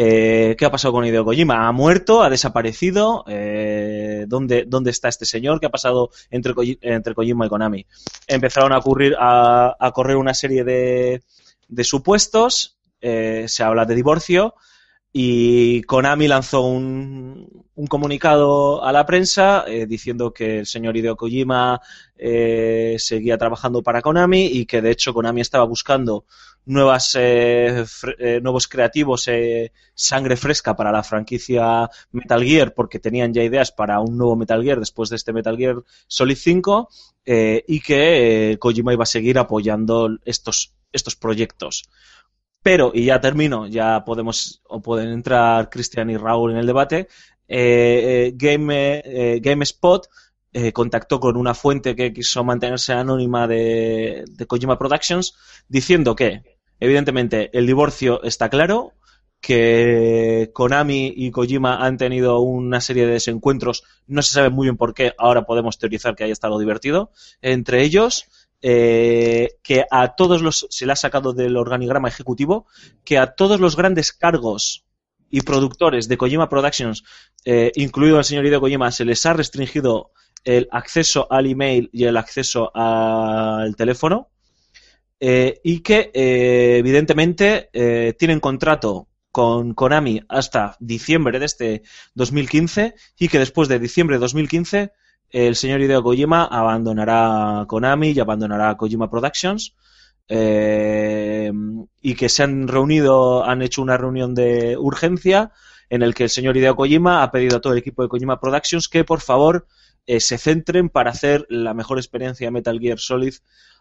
Eh, 0.00 0.54
¿Qué 0.58 0.64
ha 0.64 0.70
pasado 0.70 0.92
con 0.92 1.04
Hideo 1.04 1.24
Kojima? 1.24 1.66
¿Ha 1.66 1.72
muerto? 1.72 2.22
¿Ha 2.22 2.30
desaparecido? 2.30 3.24
Eh, 3.26 4.26
¿dónde, 4.28 4.64
¿Dónde 4.66 4.90
está 4.90 5.08
este 5.08 5.24
señor? 5.24 5.58
¿Qué 5.58 5.66
ha 5.66 5.70
pasado 5.70 6.10
entre, 6.30 6.52
entre 6.82 7.14
Kojima 7.14 7.46
y 7.46 7.48
Konami? 7.48 7.86
Empezaron 8.26 8.72
a, 8.72 8.78
ocurrir, 8.78 9.16
a, 9.18 9.74
a 9.78 9.90
correr 9.92 10.16
una 10.16 10.34
serie 10.34 10.62
de, 10.62 11.22
de 11.68 11.84
supuestos. 11.84 12.76
eh, 13.00 13.46
se 13.48 13.62
habla 13.62 13.84
de 13.86 13.94
divorcio. 13.94 14.54
Y 15.12 15.82
Konami 15.82 16.28
lanzó 16.28 16.62
un, 16.62 17.64
un 17.74 17.86
comunicado 17.86 18.84
a 18.84 18.92
la 18.92 19.06
prensa 19.06 19.64
eh, 19.66 19.86
diciendo 19.86 20.32
que 20.32 20.58
el 20.58 20.66
señor 20.66 20.96
Hideo 20.96 21.16
Kojima 21.16 21.80
eh, 22.16 22.96
seguía 22.98 23.38
trabajando 23.38 23.82
para 23.82 24.02
Konami 24.02 24.46
y 24.46 24.66
que 24.66 24.82
de 24.82 24.90
hecho 24.90 25.14
Konami 25.14 25.40
estaba 25.40 25.64
buscando 25.64 26.24
nuevas 26.68 27.14
eh, 27.18 27.84
eh, 28.18 28.40
nuevos 28.42 28.68
creativos, 28.68 29.28
sangre 29.94 30.36
fresca 30.36 30.76
para 30.76 30.92
la 30.92 31.02
franquicia 31.02 31.88
Metal 32.12 32.44
Gear 32.44 32.74
porque 32.74 32.98
tenían 32.98 33.32
ya 33.32 33.42
ideas 33.42 33.72
para 33.72 34.00
un 34.00 34.18
nuevo 34.18 34.36
Metal 34.36 34.62
Gear 34.62 34.78
después 34.78 35.08
de 35.08 35.16
este 35.16 35.32
Metal 35.32 35.56
Gear 35.56 35.76
Solid 36.06 36.36
5 36.36 36.88
eh, 37.24 37.64
y 37.66 37.80
que 37.80 38.56
Kojima 38.60 38.92
iba 38.92 39.04
a 39.04 39.06
seguir 39.06 39.38
apoyando 39.38 40.10
estos, 40.24 40.74
estos 40.92 41.16
proyectos. 41.16 41.84
Pero, 42.70 42.90
y 42.92 43.06
ya 43.06 43.18
termino, 43.18 43.66
ya 43.66 44.04
podemos, 44.04 44.60
o 44.68 44.82
pueden 44.82 45.08
entrar 45.08 45.70
Cristian 45.70 46.10
y 46.10 46.18
Raúl 46.18 46.50
en 46.50 46.58
el 46.58 46.66
debate, 46.66 47.08
eh, 47.48 48.28
eh, 48.28 48.32
Game, 48.36 49.00
eh, 49.02 49.40
GameSpot 49.40 50.06
contactó 50.74 51.18
con 51.18 51.38
una 51.38 51.54
fuente 51.54 51.96
que 51.96 52.12
quiso 52.12 52.44
mantenerse 52.44 52.92
anónima 52.92 53.46
de, 53.46 54.22
de 54.28 54.46
Kojima 54.46 54.78
Productions 54.78 55.34
diciendo 55.66 56.14
que, 56.14 56.42
evidentemente, 56.78 57.48
el 57.56 57.66
divorcio 57.66 58.22
está 58.22 58.50
claro, 58.50 58.92
que 59.40 60.50
Konami 60.52 61.14
y 61.16 61.30
Kojima 61.30 61.86
han 61.86 61.96
tenido 61.96 62.40
una 62.40 62.82
serie 62.82 63.06
de 63.06 63.12
desencuentros, 63.12 63.84
no 64.06 64.20
se 64.20 64.34
sabe 64.34 64.50
muy 64.50 64.66
bien 64.66 64.76
por 64.76 64.92
qué, 64.92 65.14
ahora 65.16 65.46
podemos 65.46 65.78
teorizar 65.78 66.14
que 66.16 66.24
haya 66.24 66.34
estado 66.34 66.58
divertido, 66.58 67.12
entre 67.40 67.82
ellos, 67.82 68.26
eh, 68.60 69.50
que 69.62 69.84
a 69.90 70.14
todos 70.16 70.42
los, 70.42 70.66
se 70.70 70.86
le 70.86 70.92
ha 70.92 70.96
sacado 70.96 71.32
del 71.32 71.56
organigrama 71.56 72.08
ejecutivo, 72.08 72.66
que 73.04 73.18
a 73.18 73.34
todos 73.34 73.60
los 73.60 73.76
grandes 73.76 74.12
cargos 74.12 74.84
y 75.30 75.42
productores 75.42 76.08
de 76.08 76.16
Kojima 76.16 76.48
Productions, 76.48 77.04
eh, 77.44 77.70
incluido 77.76 78.18
el 78.18 78.24
señor 78.24 78.46
Hideo 78.46 78.60
Kojima, 78.60 78.90
se 78.90 79.04
les 79.04 79.24
ha 79.26 79.32
restringido 79.32 80.10
el 80.44 80.68
acceso 80.72 81.26
al 81.30 81.46
email 81.46 81.90
y 81.92 82.04
el 82.04 82.16
acceso 82.16 82.70
al 82.74 83.76
teléfono, 83.76 84.28
eh, 85.20 85.60
y 85.62 85.80
que 85.80 86.10
evidentemente 86.14 87.70
tienen 88.18 88.40
contrato 88.40 89.08
con 89.30 89.74
Konami 89.74 90.22
hasta 90.28 90.76
diciembre 90.80 91.38
de 91.38 91.46
este 91.46 91.82
2015 92.14 92.94
y 93.18 93.28
que 93.28 93.38
después 93.38 93.68
de 93.68 93.78
diciembre 93.78 94.16
de 94.16 94.20
2015 94.20 94.92
el 95.30 95.56
señor 95.56 95.80
Hideo 95.80 96.02
Kojima 96.02 96.44
abandonará 96.44 97.64
Konami 97.66 98.10
y 98.10 98.20
abandonará 98.20 98.76
Kojima 98.76 99.10
Productions 99.10 99.74
eh, 100.28 101.52
y 102.00 102.14
que 102.14 102.28
se 102.28 102.42
han 102.42 102.68
reunido, 102.68 103.44
han 103.44 103.62
hecho 103.62 103.82
una 103.82 103.96
reunión 103.96 104.34
de 104.34 104.76
urgencia 104.76 105.52
en 105.90 106.02
el 106.02 106.14
que 106.14 106.24
el 106.24 106.30
señor 106.30 106.56
Hideo 106.56 106.76
Kojima 106.76 107.22
ha 107.22 107.30
pedido 107.30 107.58
a 107.58 107.60
todo 107.60 107.72
el 107.72 107.78
equipo 107.78 108.02
de 108.02 108.08
Kojima 108.08 108.40
Productions 108.40 108.88
que 108.88 109.04
por 109.04 109.20
favor 109.20 109.66
eh, 110.06 110.20
se 110.20 110.38
centren 110.38 110.88
para 110.88 111.10
hacer 111.10 111.46
la 111.50 111.74
mejor 111.74 111.98
experiencia 111.98 112.46
de 112.46 112.50
Metal 112.50 112.78
Gear 112.78 112.98
Solid 112.98 113.34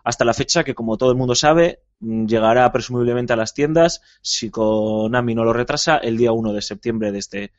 hasta 0.04 0.26
la 0.26 0.34
fecha 0.34 0.64
que 0.64 0.76
como 0.76 0.98
todo 0.98 1.12
el 1.12 1.18
mundo 1.18 1.36
sabe 1.36 1.82
mm, 2.00 2.26
llegará 2.26 2.72
presumiblemente 2.72 3.34
a 3.34 3.38
las 3.38 3.54
tiendas 3.54 4.02
si 4.22 4.50
Konami 4.50 5.36
no 5.36 5.44
lo 5.44 5.54
retrasa 5.54 5.98
el 5.98 6.18
día 6.18 6.32
1 6.32 6.54
de 6.54 6.62
septiembre 6.62 7.12
de 7.12 7.20
este 7.20 7.52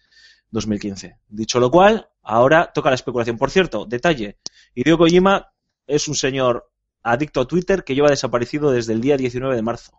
2015. 0.50 1.16
Dicho 1.28 1.60
lo 1.60 1.70
cual, 1.70 2.08
ahora 2.28 2.70
toca 2.72 2.90
la 2.90 2.94
especulación. 2.94 3.38
Por 3.38 3.50
cierto, 3.50 3.86
detalle, 3.86 4.36
Hideo 4.74 4.98
Kojima 4.98 5.50
es 5.86 6.06
un 6.08 6.14
señor 6.14 6.70
adicto 7.02 7.40
a 7.40 7.48
Twitter 7.48 7.84
que 7.84 7.94
lleva 7.94 8.10
desaparecido 8.10 8.70
desde 8.70 8.92
el 8.92 9.00
día 9.00 9.16
19 9.16 9.56
de 9.56 9.62
marzo. 9.62 9.92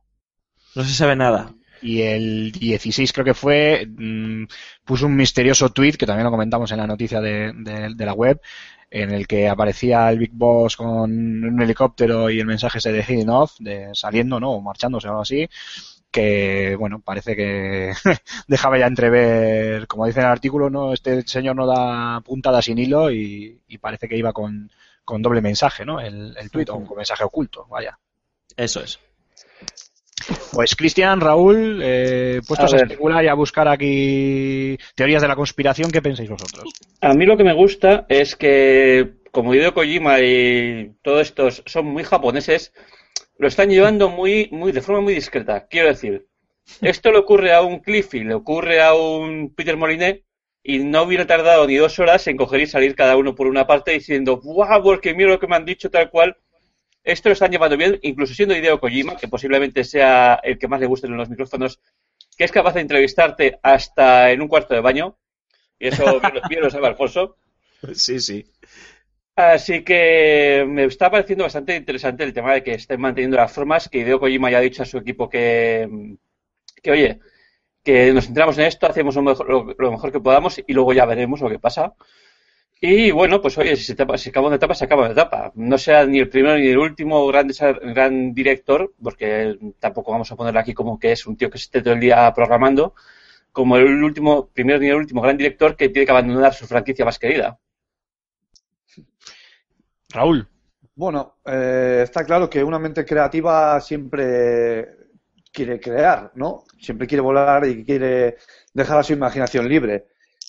No 0.75 0.83
se 0.83 0.93
sabe 0.93 1.15
nada. 1.15 1.53
y 1.81 2.01
el 2.01 2.51
16 2.51 3.13
creo 3.13 3.24
que 3.24 3.33
fue, 3.33 3.88
mm, 3.88 4.43
puso 4.83 5.05
un 5.05 5.15
misterioso 5.15 5.69
tweet, 5.69 5.93
que 5.93 6.05
también 6.05 6.25
lo 6.25 6.31
comentamos 6.31 6.69
en 6.74 6.77
la 6.77 6.86
noticia 6.88 7.21
de, 7.21 7.95
la 7.98 8.13
web, 8.13 8.41
en 8.91 9.12
el 9.12 9.25
que 9.25 9.48
aparecía 9.48 10.09
el 10.09 10.19
Big 10.19 10.31
Boss 10.33 10.75
con 10.75 10.89
un 10.89 11.62
helicóptero 11.62 12.29
y 12.29 12.39
el 12.39 12.45
mensaje 12.45 12.79
ese 12.79 12.91
de 12.91 13.00
heading 13.00 13.29
off, 13.29 13.53
de 13.59 13.91
saliendo, 13.93 14.41
¿no? 14.41 14.51
O 14.51 14.62
marchándose 14.62 15.07
o 15.07 15.12
algo 15.12 15.21
así, 15.21 15.48
que, 16.12 16.75
bueno, 16.78 17.00
parece 17.00 17.36
que 17.36 17.94
dejaba 18.48 18.78
ya 18.78 18.88
entrever, 18.88 19.88
como 19.88 20.06
dice 20.06 20.20
en 20.20 20.25
el 20.25 20.32
artículo, 20.32 20.70
¿no? 20.70 20.94
Este 20.94 21.22
señor 21.24 21.56
no 21.56 21.68
da 21.68 22.22
puntada 22.22 22.62
sin 22.62 22.80
hilo 22.80 23.12
y, 23.12 23.60
y 23.68 23.78
parece 23.78 24.08
que 24.08 24.18
iba 24.18 24.34
con, 24.34 24.72
con 25.06 25.22
doble 25.22 25.42
mensaje, 25.42 25.86
¿no? 25.86 26.00
El, 26.00 26.36
el 26.38 26.51
tweet, 26.51 26.66
o 26.70 26.86
con 26.86 26.98
mensaje 26.98 27.24
oculto, 27.24 27.66
vaya. 27.70 27.98
Eso 28.56 28.82
es. 28.82 29.00
Pues 30.51 30.75
Cristian, 30.75 31.22
Raúl, 31.22 31.80
eh, 31.82 32.42
puestos 32.48 32.74
A 32.74 32.78
a, 32.78 32.80
especular 32.80 33.24
y 33.24 33.28
a 33.28 33.34
buscar 33.34 33.68
aquí 33.68 34.78
teorías 34.96 35.22
de 35.22 35.28
la 35.28 35.36
conspiración, 35.36 35.92
¿qué 35.92 36.01
pensáis 36.01 36.30
vosotros? 36.30 36.66
A 37.01 37.13
mí 37.13 37.25
lo 37.25 37.38
que 37.38 37.44
me 37.44 37.54
gusta 37.54 38.06
es 38.10 38.36
que, 38.36 39.13
como 39.32 39.54
Hideo 39.54 39.74
Kojima 39.74 40.20
y 40.20 40.92
todos 41.01 41.22
estos 41.22 41.63
son 41.66 41.86
muy 41.86 42.04
japoneses, 42.04 42.74
lo 43.39 43.48
están 43.48 43.69
llevando 43.69 44.10
muy, 44.10 44.50
muy, 44.51 44.74
de 44.74 44.81
forma 44.81 45.01
muy 45.01 45.13
discreta. 45.13 45.65
Quiero 45.67 45.88
decir, 45.88 46.27
esto 46.81 47.12
le 47.12 47.19
ocurre 47.19 47.53
a 47.53 47.62
un 47.62 47.79
Cliffy, 47.79 48.25
le 48.25 48.34
ocurre 48.34 48.81
a 48.81 48.93
un 48.93 49.55
Peter 49.55 49.77
Moliné, 49.77 50.25
y 50.62 50.79
no 50.79 51.03
hubiera 51.03 51.25
tardado 51.25 51.65
ni 51.65 51.75
dos 51.77 51.98
horas 52.00 52.27
en 52.27 52.36
coger 52.36 52.60
y 52.60 52.67
salir 52.67 52.96
cada 52.96 53.15
uno 53.15 53.34
por 53.34 53.48
una 53.48 53.65
parte 53.65 53.91
diciendo, 53.91 54.41
¡guau! 54.43 54.84
Porque 54.84 55.13
mira 55.13 55.29
lo 55.29 55.39
que 55.39 55.48
me 55.48 55.55
han 55.55 55.63
dicho 55.63 55.89
tal 55.89 56.10
cual. 56.10 56.36
Esto 57.01 57.29
lo 57.29 57.34
están 57.34 57.50
llevando 57.50 57.77
bien, 57.77 57.98
incluso 58.01 58.34
siendo 58.34 58.55
Hideo 58.55 58.81
Kojima, 58.81 59.15
que 59.15 59.29
posiblemente 59.29 59.86
sea 59.86 60.41
el 60.43 60.60
que 60.60 60.67
más 60.67 60.81
le 60.81 60.88
guste 60.88 61.08
en 61.08 61.15
los 61.15 61.29
micrófonos, 61.29 61.79
que 62.38 62.43
es 62.43 62.51
capaz 62.51 62.74
de 62.74 62.81
entrevistarte 62.81 63.58
hasta 63.63 64.31
en 64.31 64.41
un 64.41 64.50
cuarto 64.50 64.74
de 64.74 64.81
baño. 64.81 65.17
Y 65.79 65.88
eso 65.88 66.19
bien 66.50 66.62
lo 66.62 66.69
sabe 66.69 66.88
Alfonso. 66.88 67.38
Sí, 67.93 68.19
sí. 68.19 68.46
Así 69.39 69.84
que 69.86 70.65
me 70.67 70.84
está 70.84 71.10
pareciendo 71.10 71.46
bastante 71.46 71.74
interesante 71.74 72.25
el 72.25 72.34
tema 72.34 72.53
de 72.53 72.62
que 72.62 72.74
estén 72.74 73.00
manteniendo 73.00 73.38
las 73.38 73.53
formas, 73.53 73.88
que 73.88 74.00
Hideo 74.00 74.19
Kojima 74.19 74.51
ya 74.51 74.58
ha 74.58 74.62
dicho 74.62 74.84
a 74.84 74.86
su 74.86 74.98
equipo 74.98 75.29
que, 75.29 76.17
que 76.84 76.91
oye, 76.91 77.19
que 77.84 78.12
nos 78.13 78.25
centramos 78.25 78.58
en 78.58 78.65
esto, 78.65 78.88
hacemos 78.88 79.15
lo 79.15 79.22
mejor, 79.24 79.77
lo, 79.79 79.91
mejor 79.91 80.12
que 80.12 80.19
podamos 80.19 80.62
y 80.67 80.74
luego 80.74 80.91
ya 80.91 81.05
veremos 81.05 81.39
lo 81.39 81.50
que 81.50 81.58
pasa. 81.58 81.93
Y 82.81 83.12
bueno, 83.12 83.41
pues 83.41 83.58
oye, 83.58 83.77
si 83.77 83.84
se, 83.86 83.93
acaba 83.93 84.48
una 84.48 84.58
etapa, 84.58 84.75
se 84.75 84.86
acaba 84.86 85.03
una 85.03 85.13
etapa. 85.13 85.53
No 85.55 85.77
sea 85.77 86.05
ni 86.05 86.19
el 86.19 86.29
primero 86.29 86.58
ni 86.58 86.67
el 86.67 86.77
último 86.77 87.25
gran, 87.27 87.48
gran 87.93 88.34
director, 88.34 88.93
porque 89.01 89.58
tampoco 89.79 90.12
vamos 90.12 90.31
a 90.31 90.36
ponerle 90.36 90.60
aquí 90.60 90.74
como 90.74 91.00
que 91.00 91.13
es 91.13 91.25
un 91.27 91.38
tío 91.38 91.50
que 91.50 91.58
se 91.60 91.65
esté 91.65 91.81
todo 91.81 91.93
el 91.93 92.01
día 92.01 92.34
programando, 92.36 92.93
como 93.53 93.77
el 93.77 94.03
último, 94.03 94.50
primero 94.50 94.79
ni 94.79 94.88
el 94.89 94.96
último 94.96 95.22
gran 95.22 95.38
director 95.38 95.77
que 95.77 95.89
tiene 95.89 96.05
que 96.05 96.12
abandonar 96.12 96.53
su 96.53 96.67
franquicia 96.67 97.05
más 97.05 97.19
querida. 97.19 97.58
Raúl, 100.13 100.48
Bueno, 100.96 101.38
eh, 101.46 102.01
está 102.04 102.25
claro 102.25 102.50
que 102.50 102.63
una 102.63 102.78
mente 102.80 103.06
creativa 103.06 103.80
siempre 103.80 104.88
quiere 105.51 105.80
crear, 105.80 106.32
¿no? 106.36 106.66
Siempre 106.80 107.08
quiere 107.08 107.22
volar 107.22 107.66
y 107.66 107.86
quiere 107.86 108.36
dejar 108.74 109.00
a 109.00 109.04
su 109.04 109.13
imaginación 109.13 109.68
libre. 109.70 110.08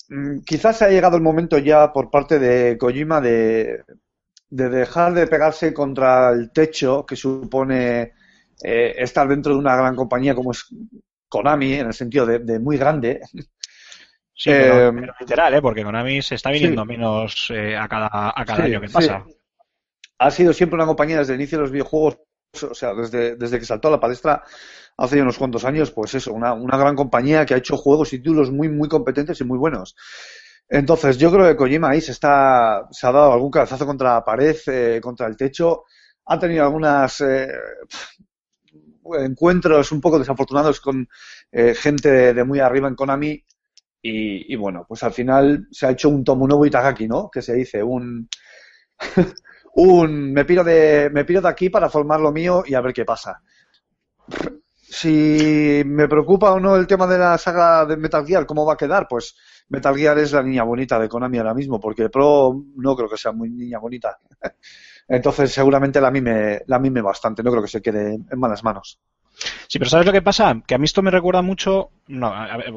Mm, 0.09 0.39
Quizás 0.41 0.81
ha 0.81 0.89
llegado 0.89 1.15
el 1.17 1.23
momento 1.23 1.57
ya 1.57 1.93
por 1.93 2.09
parte 2.11 2.37
de 2.39 2.77
Kojima 2.77 3.21
de, 3.21 3.83
de 4.49 4.69
dejar 4.69 5.13
de 5.13 5.27
pegarse 5.27 5.73
contra 5.73 6.31
el 6.31 6.51
techo 6.51 7.05
que 7.05 7.15
supone 7.15 8.13
eh, 8.63 8.95
estar 8.97 9.27
dentro 9.29 9.53
de 9.53 9.59
una 9.59 9.75
gran 9.77 9.95
compañía 9.95 10.35
como 10.35 10.51
es 10.51 10.65
Konami, 11.29 11.73
en 11.75 11.87
el 11.87 11.93
sentido 11.93 12.25
de, 12.25 12.39
de 12.39 12.59
muy 12.59 12.77
grande. 12.77 13.21
sí, 14.33 14.55
pero, 14.55 14.75
Eh, 14.75 14.91
pero 14.99 15.13
literal, 15.19 15.53
¿eh? 15.53 15.61
Porque 15.61 15.83
Konami 15.83 16.21
se 16.21 16.35
está 16.35 16.51
viniendo 16.51 16.85
sí. 16.85 16.85
menos 16.85 17.49
eh, 17.51 17.75
a 17.77 17.87
cada, 17.87 18.33
a 18.35 18.45
cada 18.45 18.63
Sí, 18.63 18.65
año 18.65 18.81
que 18.81 18.87
sí. 18.87 19.07
Ha 20.21 20.29
sido 20.29 20.53
siempre 20.53 20.75
una 20.75 20.85
compañía 20.85 21.17
desde 21.17 21.33
el 21.33 21.41
inicio 21.41 21.57
de 21.57 21.63
los 21.63 21.71
videojuegos, 21.71 22.19
o 22.69 22.75
sea, 22.75 22.93
desde, 22.93 23.35
desde 23.37 23.57
que 23.57 23.65
saltó 23.65 23.87
a 23.87 23.91
la 23.91 23.99
palestra 23.99 24.43
hace 24.95 25.19
unos 25.19 25.37
cuantos 25.39 25.65
años, 25.65 25.89
pues 25.89 26.13
eso, 26.13 26.31
una, 26.31 26.53
una 26.53 26.77
gran 26.77 26.95
compañía 26.95 27.43
que 27.43 27.55
ha 27.55 27.57
hecho 27.57 27.75
juegos 27.75 28.13
y 28.13 28.19
títulos 28.19 28.51
muy, 28.51 28.69
muy 28.69 28.87
competentes 28.87 29.41
y 29.41 29.45
muy 29.45 29.57
buenos. 29.57 29.95
Entonces, 30.69 31.17
yo 31.17 31.31
creo 31.31 31.47
que 31.47 31.55
Kojima 31.55 31.89
ahí 31.89 32.01
se 32.01 32.11
está, 32.11 32.87
se 32.91 33.07
ha 33.07 33.11
dado 33.11 33.33
algún 33.33 33.49
cabezazo 33.49 33.85
contra 33.87 34.13
la 34.13 34.23
pared, 34.23 34.55
eh, 34.67 34.99
contra 35.01 35.25
el 35.25 35.35
techo, 35.35 35.85
ha 36.25 36.37
tenido 36.37 36.65
algunas 36.65 37.19
eh, 37.21 37.47
encuentros 39.19 39.91
un 39.91 40.01
poco 40.01 40.19
desafortunados 40.19 40.79
con 40.79 41.07
eh, 41.51 41.73
gente 41.73 42.33
de, 42.33 42.43
muy 42.43 42.59
arriba 42.59 42.87
en 42.87 42.95
Konami 42.95 43.43
y, 44.03 44.53
y 44.53 44.55
bueno, 44.55 44.85
pues 44.87 45.01
al 45.01 45.13
final 45.13 45.67
se 45.71 45.87
ha 45.87 45.91
hecho 45.91 46.09
un 46.09 46.23
Tomonobu 46.23 46.65
Itagaki, 46.65 47.07
¿no? 47.07 47.29
Que 47.31 47.41
se 47.41 47.55
dice, 47.55 47.81
un 47.81 48.29
un 49.75 50.33
me 50.33 50.45
piro 50.45 50.63
de 50.63 51.09
me 51.11 51.25
piro 51.25 51.41
de 51.41 51.49
aquí 51.49 51.69
para 51.69 51.89
formar 51.89 52.19
lo 52.19 52.31
mío 52.31 52.63
y 52.65 52.73
a 52.73 52.81
ver 52.81 52.93
qué 52.93 53.05
pasa. 53.05 53.41
Si 54.91 55.83
me 55.85 56.07
preocupa 56.07 56.51
o 56.51 56.59
no 56.59 56.75
el 56.75 56.85
tema 56.85 57.07
de 57.07 57.17
la 57.17 57.37
saga 57.37 57.85
de 57.85 57.95
Metal 57.95 58.25
Gear, 58.25 58.45
cómo 58.45 58.65
va 58.65 58.73
a 58.73 58.77
quedar, 58.77 59.07
pues 59.09 59.35
Metal 59.69 59.95
Gear 59.95 60.17
es 60.19 60.33
la 60.33 60.43
niña 60.43 60.63
bonita 60.63 60.99
de 60.99 61.07
Konami 61.07 61.37
ahora 61.37 61.53
mismo, 61.53 61.79
porque 61.79 62.09
Pro 62.09 62.53
no 62.75 62.95
creo 62.95 63.09
que 63.09 63.17
sea 63.17 63.31
muy 63.31 63.49
niña 63.49 63.79
bonita. 63.79 64.17
Entonces 65.07 65.51
seguramente 65.51 66.01
la 66.01 66.11
mime, 66.11 66.61
la 66.67 66.79
mime 66.79 67.01
bastante, 67.01 67.41
no 67.41 67.51
creo 67.51 67.63
que 67.63 67.69
se 67.69 67.81
quede 67.81 68.15
en 68.15 68.39
malas 68.39 68.63
manos. 68.63 68.99
Sí, 69.67 69.79
pero 69.79 69.89
¿sabes 69.89 70.05
lo 70.05 70.11
que 70.11 70.21
pasa? 70.21 70.61
Que 70.67 70.75
a 70.75 70.77
mí 70.77 70.85
esto 70.85 71.01
me 71.01 71.09
recuerda 71.09 71.41
mucho, 71.41 71.91
no, 72.07 72.33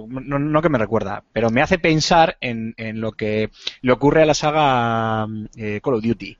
no, 0.06 0.38
no 0.38 0.62
que 0.62 0.68
me 0.68 0.78
recuerda, 0.78 1.24
pero 1.32 1.50
me 1.50 1.62
hace 1.62 1.78
pensar 1.78 2.36
en, 2.40 2.74
en 2.76 3.00
lo 3.00 3.12
que 3.12 3.50
le 3.82 3.92
ocurre 3.92 4.22
a 4.22 4.26
la 4.26 4.34
saga 4.34 5.26
eh, 5.56 5.80
Call 5.82 5.94
of 5.94 6.02
Duty. 6.02 6.38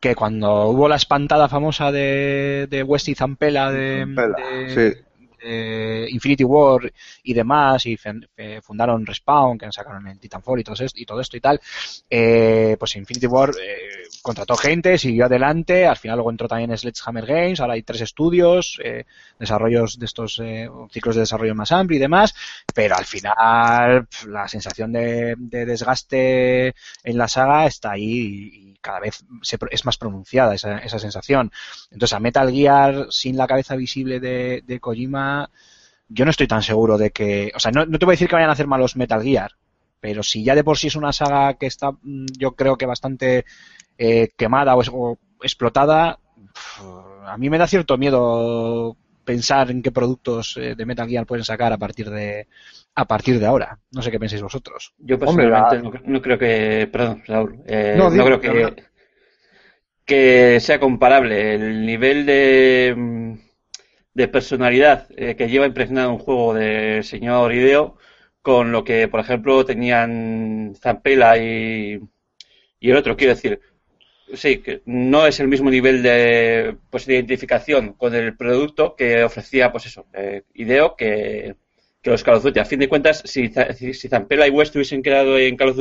Que 0.00 0.14
cuando 0.14 0.68
hubo 0.68 0.88
la 0.88 0.96
espantada 0.96 1.48
famosa 1.48 1.90
de, 1.90 2.66
de 2.68 2.82
West 2.82 3.08
y 3.08 3.14
Zampella 3.14 3.70
de, 3.70 4.00
Zampella, 4.00 4.36
de- 4.50 4.94
sí. 4.94 5.02
de 5.42 6.06
Infinity 6.10 6.44
War 6.44 6.92
y 7.22 7.32
demás, 7.34 7.86
y 7.86 7.96
fen- 7.96 8.28
eh, 8.36 8.60
fundaron 8.62 9.06
Respawn, 9.06 9.56
que 9.58 9.70
sacaron 9.72 10.06
el 10.08 10.18
Titanfall 10.18 10.60
y 10.60 10.64
todo 10.64 10.74
esto 10.84 10.98
y, 11.00 11.06
todo 11.06 11.20
esto 11.20 11.36
y 11.36 11.40
tal, 11.40 11.60
eh, 12.10 12.76
pues 12.78 12.94
Infinity 12.96 13.26
War 13.26 13.50
eh, 13.50 14.05
contrató 14.26 14.56
gente, 14.56 14.98
siguió 14.98 15.26
adelante, 15.26 15.86
al 15.86 15.96
final 15.96 16.16
luego 16.16 16.32
entró 16.32 16.48
también 16.48 16.76
Sledgehammer 16.76 17.24
Games, 17.24 17.60
ahora 17.60 17.74
hay 17.74 17.84
tres 17.84 18.00
estudios, 18.00 18.76
eh, 18.82 19.04
desarrollos 19.38 20.00
de 20.00 20.06
estos 20.06 20.40
eh, 20.42 20.68
ciclos 20.90 21.14
de 21.14 21.20
desarrollo 21.20 21.54
más 21.54 21.70
amplio 21.70 21.96
y 21.96 22.00
demás, 22.00 22.34
pero 22.74 22.96
al 22.96 23.04
final 23.04 24.08
la 24.26 24.48
sensación 24.48 24.92
de, 24.92 25.36
de 25.38 25.64
desgaste 25.64 26.74
en 27.04 27.18
la 27.18 27.28
saga 27.28 27.66
está 27.66 27.92
ahí 27.92 28.02
y, 28.02 28.70
y 28.70 28.78
cada 28.80 28.98
vez 28.98 29.24
se 29.42 29.58
es 29.70 29.84
más 29.84 29.96
pronunciada 29.96 30.56
esa, 30.56 30.78
esa 30.78 30.98
sensación. 30.98 31.52
Entonces 31.92 32.14
a 32.14 32.18
Metal 32.18 32.50
Gear 32.50 33.06
sin 33.10 33.36
la 33.36 33.46
cabeza 33.46 33.76
visible 33.76 34.18
de, 34.18 34.64
de 34.66 34.80
Kojima, 34.80 35.48
yo 36.08 36.24
no 36.24 36.32
estoy 36.32 36.48
tan 36.48 36.62
seguro 36.62 36.98
de 36.98 37.12
que, 37.12 37.52
o 37.54 37.60
sea, 37.60 37.70
no, 37.70 37.86
no 37.86 37.96
te 37.96 38.04
voy 38.04 38.14
a 38.14 38.16
decir 38.16 38.26
que 38.26 38.34
vayan 38.34 38.50
a 38.50 38.54
hacer 38.54 38.66
malos 38.66 38.96
Metal 38.96 39.22
Gear, 39.22 39.52
pero 40.00 40.24
si 40.24 40.42
ya 40.42 40.56
de 40.56 40.64
por 40.64 40.78
sí 40.78 40.88
es 40.88 40.96
una 40.96 41.12
saga 41.12 41.54
que 41.54 41.66
está, 41.66 41.92
mm, 41.92 42.26
yo 42.36 42.56
creo 42.56 42.76
que 42.76 42.86
bastante 42.86 43.44
eh, 43.98 44.28
quemada 44.36 44.76
o, 44.76 45.18
explotada, 45.42 46.18
pf, 46.54 46.82
a 47.26 47.36
mí 47.38 47.50
me 47.50 47.58
da 47.58 47.66
cierto 47.66 47.98
miedo 47.98 48.96
pensar 49.26 49.70
en 49.70 49.82
qué 49.82 49.90
productos 49.92 50.56
eh, 50.56 50.74
de 50.74 50.86
Metal 50.86 51.08
Gear 51.08 51.26
pueden 51.26 51.44
sacar 51.44 51.72
a 51.72 51.78
partir 51.78 52.08
de 52.08 52.46
a 52.94 53.04
partir 53.04 53.38
de 53.38 53.46
ahora. 53.46 53.78
No 53.90 54.00
sé 54.00 54.10
qué 54.10 54.18
pensáis 54.18 54.40
vosotros. 54.40 54.94
Yo 54.98 55.18
personalmente 55.18 55.82
no, 55.82 55.92
no 56.04 56.22
creo 56.22 56.38
que, 56.38 56.88
perdón, 56.90 57.22
Raúl, 57.26 57.60
eh, 57.66 57.94
No, 57.98 58.10
creo 58.10 58.40
que, 58.40 58.84
que 60.06 60.60
sea 60.60 60.80
comparable 60.80 61.54
el 61.54 61.84
nivel 61.84 62.24
de, 62.24 62.94
mm, 62.96 63.32
de 64.14 64.28
personalidad 64.28 65.08
eh, 65.14 65.36
que 65.36 65.48
lleva 65.48 65.66
impregnado 65.66 66.12
un 66.12 66.18
juego 66.18 66.54
de 66.54 67.02
señor 67.02 67.52
Hideo 67.52 67.98
con 68.40 68.72
lo 68.72 68.84
que, 68.84 69.08
por 69.08 69.20
ejemplo, 69.20 69.64
tenían 69.64 70.74
Zampella 70.80 71.36
y, 71.36 72.00
y 72.78 72.90
el 72.90 72.96
otro. 72.96 73.16
Quiero 73.16 73.34
decir, 73.34 73.60
sí, 74.34 74.58
que 74.58 74.82
no 74.86 75.26
es 75.26 75.40
el 75.40 75.48
mismo 75.48 75.70
nivel 75.70 76.02
de, 76.02 76.76
pues, 76.90 77.06
de 77.06 77.14
identificación 77.14 77.94
con 77.94 78.14
el 78.14 78.36
producto 78.36 78.94
que 78.96 79.22
ofrecía, 79.24 79.70
pues 79.72 79.86
eso, 79.86 80.06
eh, 80.12 80.42
Hideo 80.54 80.96
que, 80.96 81.54
que 82.02 82.10
los 82.10 82.22
Call. 82.22 82.40
A 82.58 82.64
fin 82.64 82.78
de 82.78 82.88
cuentas, 82.88 83.22
si, 83.24 83.50
si 83.94 84.08
Zampella 84.08 84.46
y 84.46 84.50
West 84.50 84.74
hubiesen 84.76 85.02
quedado 85.02 85.38
en 85.38 85.56
Call 85.56 85.74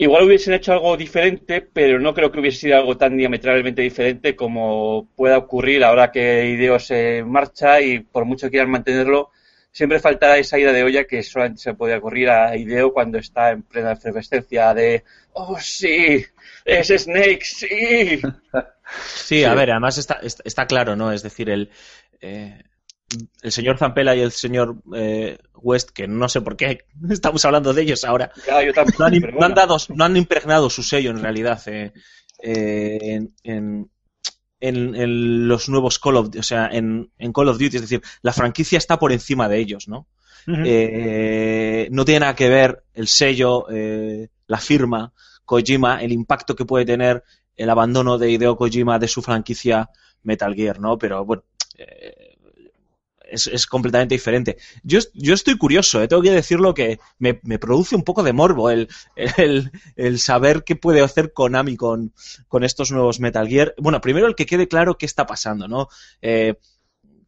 igual 0.00 0.24
hubiesen 0.24 0.54
hecho 0.54 0.72
algo 0.72 0.96
diferente, 0.96 1.60
pero 1.60 2.00
no 2.00 2.14
creo 2.14 2.32
que 2.32 2.40
hubiese 2.40 2.60
sido 2.60 2.78
algo 2.78 2.96
tan 2.96 3.18
diametralmente 3.18 3.82
diferente 3.82 4.34
como 4.34 5.10
pueda 5.14 5.36
ocurrir 5.36 5.84
ahora 5.84 6.10
que 6.10 6.46
Hideo 6.48 6.78
se 6.78 7.22
marcha 7.22 7.82
y 7.82 7.98
por 8.00 8.24
mucho 8.24 8.48
quieran 8.48 8.70
mantenerlo, 8.70 9.30
siempre 9.70 10.00
faltará 10.00 10.38
esa 10.38 10.58
ida 10.58 10.72
de 10.72 10.84
olla 10.84 11.04
que 11.04 11.22
solamente 11.22 11.60
se 11.60 11.74
puede 11.74 11.96
ocurrir 11.96 12.30
a 12.30 12.56
Hideo 12.56 12.94
cuando 12.94 13.18
está 13.18 13.50
en 13.50 13.62
plena 13.62 13.92
efervescencia 13.92 14.72
de 14.72 15.04
¡Oh, 15.32 15.58
sí! 15.60 16.24
¡Es 16.64 16.88
Snake, 16.88 17.40
sí! 17.44 18.20
Sí, 19.14 19.44
a 19.44 19.54
ver, 19.54 19.70
además 19.70 19.98
está, 19.98 20.14
está, 20.14 20.42
está 20.44 20.66
claro, 20.66 20.96
¿no? 20.96 21.12
Es 21.12 21.22
decir, 21.22 21.48
el, 21.48 21.70
eh, 22.20 22.60
el 23.40 23.52
señor 23.52 23.78
Zampella 23.78 24.16
y 24.16 24.20
el 24.20 24.32
señor 24.32 24.82
eh, 24.96 25.38
West, 25.54 25.90
que 25.90 26.08
no 26.08 26.28
sé 26.28 26.40
por 26.40 26.56
qué 26.56 26.86
estamos 27.10 27.44
hablando 27.44 27.72
de 27.72 27.82
ellos 27.82 28.02
ahora, 28.04 28.32
Ya, 28.48 28.64
yo 28.64 28.72
también, 28.72 28.96
no 28.98 29.44
han, 29.44 29.50
no 29.50 29.54
dado, 29.54 29.76
no 29.94 30.04
han 30.04 30.16
impregnado 30.16 30.68
su 30.70 30.82
sello 30.82 31.10
en 31.12 31.22
realidad 31.22 31.62
eh, 31.66 31.92
eh, 32.42 32.98
en, 33.00 33.34
en- 33.44 33.90
en- 34.58 34.94
en 34.96 35.46
los 35.48 35.68
nuevos 35.68 35.98
Call 36.00 36.16
of 36.16 36.28
o 36.36 36.42
sea, 36.42 36.66
en, 36.72 37.12
en 37.16 37.32
Call 37.32 37.48
of 37.48 37.58
Duty, 37.58 37.76
es 37.76 37.82
decir, 37.82 38.02
la 38.22 38.32
franquicia 38.32 38.76
está 38.78 38.98
por 38.98 39.12
encima 39.12 39.48
de 39.48 39.58
ellos, 39.58 39.86
¿no? 39.88 40.08
Eh, 40.48 41.88
no 41.92 42.04
tiene 42.04 42.20
nada 42.20 42.34
que 42.34 42.48
ver 42.48 42.82
el 42.94 43.06
sello, 43.08 43.66
eh, 43.70 44.28
la 44.48 44.58
firma, 44.58 45.12
Kojima, 45.50 46.00
el 46.00 46.12
impacto 46.12 46.54
que 46.54 46.64
puede 46.64 46.84
tener 46.84 47.24
el 47.56 47.70
abandono 47.70 48.18
de 48.18 48.30
Hideo 48.30 48.56
Kojima 48.56 49.00
de 49.00 49.08
su 49.08 49.20
franquicia 49.20 49.90
Metal 50.22 50.54
Gear, 50.54 50.78
¿no? 50.78 50.96
Pero 50.96 51.24
bueno, 51.24 51.42
eh, 51.76 52.36
es, 53.28 53.66
completamente 53.66 54.14
diferente. 54.14 54.58
Yo, 54.84 55.00
yo 55.12 55.34
estoy 55.34 55.58
curioso, 55.58 56.00
eh, 56.00 56.06
tengo 56.06 56.22
que 56.22 56.30
decirlo 56.30 56.72
que 56.72 57.00
me, 57.18 57.40
me 57.42 57.58
produce 57.58 57.96
un 57.96 58.04
poco 58.04 58.22
de 58.22 58.32
morbo 58.32 58.70
el, 58.70 58.88
el, 59.16 59.72
el 59.96 60.20
saber 60.20 60.62
qué 60.62 60.76
puede 60.76 61.00
hacer 61.00 61.32
Konami 61.32 61.76
con, 61.76 62.12
con 62.46 62.62
estos 62.62 62.92
nuevos 62.92 63.18
Metal 63.18 63.48
Gear. 63.48 63.74
Bueno, 63.76 64.00
primero 64.00 64.28
el 64.28 64.36
que 64.36 64.46
quede 64.46 64.68
claro 64.68 64.98
qué 64.98 65.06
está 65.06 65.26
pasando, 65.26 65.66
¿no? 65.66 65.88
Eh, 66.22 66.54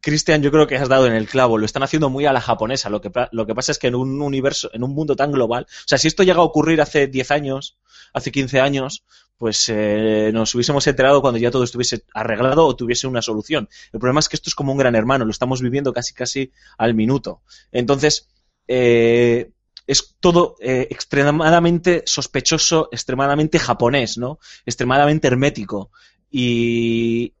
Cristian, 0.03 0.41
yo 0.41 0.51
creo 0.51 0.67
que 0.67 0.75
has 0.75 0.89
dado 0.89 1.07
en 1.07 1.13
el 1.13 1.29
clavo. 1.29 1.57
Lo 1.57 1.65
están 1.65 1.81
haciendo 1.81 2.09
muy 2.09 2.25
a 2.25 2.33
la 2.33 2.41
japonesa. 2.41 2.89
Lo 2.89 2.99
que, 2.99 3.09
lo 3.31 3.45
que 3.47 3.55
pasa 3.55 3.71
es 3.71 3.79
que 3.79 3.87
en 3.87 3.95
un 3.95 4.21
universo, 4.21 4.69
en 4.73 4.83
un 4.83 4.93
mundo 4.93 5.15
tan 5.15 5.31
global, 5.31 5.63
o 5.63 5.87
sea, 5.87 5.97
si 5.97 6.09
esto 6.09 6.23
llega 6.23 6.39
a 6.39 6.43
ocurrir 6.43 6.81
hace 6.81 7.07
10 7.07 7.31
años, 7.31 7.77
hace 8.13 8.29
15 8.29 8.59
años, 8.59 9.05
pues 9.37 9.69
eh, 9.69 10.31
nos 10.33 10.53
hubiésemos 10.55 10.85
enterado 10.87 11.21
cuando 11.21 11.39
ya 11.39 11.51
todo 11.51 11.63
estuviese 11.63 12.03
arreglado 12.13 12.65
o 12.65 12.75
tuviese 12.75 13.07
una 13.07 13.21
solución. 13.21 13.69
El 13.93 14.01
problema 14.01 14.19
es 14.19 14.27
que 14.27 14.35
esto 14.35 14.49
es 14.49 14.55
como 14.55 14.73
un 14.73 14.77
gran 14.77 14.93
hermano, 14.93 15.23
lo 15.23 15.31
estamos 15.31 15.61
viviendo 15.61 15.93
casi 15.93 16.13
casi 16.13 16.51
al 16.77 16.93
minuto. 16.95 17.41
Entonces, 17.71 18.27
eh, 18.67 19.51
es 19.87 20.17
todo 20.19 20.57
eh, 20.59 20.85
extremadamente 20.91 22.03
sospechoso, 22.05 22.89
extremadamente 22.91 23.57
japonés, 23.57 24.17
¿no? 24.17 24.37
Extremadamente 24.65 25.27
hermético. 25.27 25.91
Y 26.29 27.33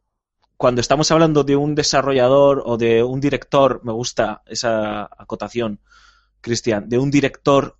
cuando 0.63 0.79
estamos 0.79 1.11
hablando 1.11 1.43
de 1.43 1.57
un 1.57 1.75
desarrollador 1.75 2.63
o 2.65 2.77
de 2.77 3.03
un 3.03 3.19
director, 3.19 3.81
me 3.83 3.91
gusta 3.91 4.43
esa 4.45 5.03
acotación, 5.03 5.81
Cristian, 6.39 6.89
de 6.89 6.99
un 6.99 7.11
director 7.11 7.77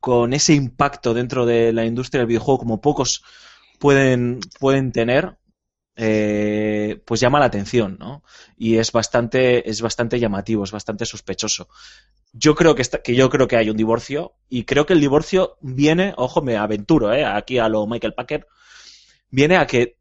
con 0.00 0.32
ese 0.34 0.54
impacto 0.54 1.14
dentro 1.14 1.46
de 1.46 1.72
la 1.72 1.84
industria 1.86 2.22
del 2.22 2.28
videojuego 2.28 2.58
como 2.58 2.80
pocos 2.80 3.22
pueden, 3.78 4.40
pueden 4.58 4.90
tener, 4.90 5.38
eh, 5.96 7.00
pues 7.06 7.20
llama 7.20 7.40
la 7.40 7.46
atención, 7.46 7.98
¿no? 8.00 8.24
Y 8.58 8.78
es 8.78 8.92
bastante, 8.92 9.70
es 9.70 9.82
bastante 9.82 10.18
llamativo, 10.20 10.64
es 10.64 10.72
bastante 10.72 11.06
sospechoso. 11.06 11.68
Yo 12.32 12.54
creo 12.56 12.74
que, 12.74 12.82
está- 12.82 13.02
que 13.02 13.14
yo 13.16 13.30
creo 13.30 13.48
que 13.48 13.56
hay 13.56 13.70
un 13.70 13.76
divorcio 13.78 14.34
y 14.48 14.64
creo 14.64 14.86
que 14.86 14.94
el 14.94 15.00
divorcio 15.00 15.58
viene, 15.62 16.14
ojo, 16.16 16.42
me 16.42 16.56
aventuro, 16.56 17.12
¿eh? 17.14 17.24
Aquí 17.24 17.58
a 17.58 17.68
lo 17.68 17.86
Michael 17.86 18.14
Packer, 18.14 18.46
viene 19.30 19.56
a 19.56 19.66
que 19.66 19.98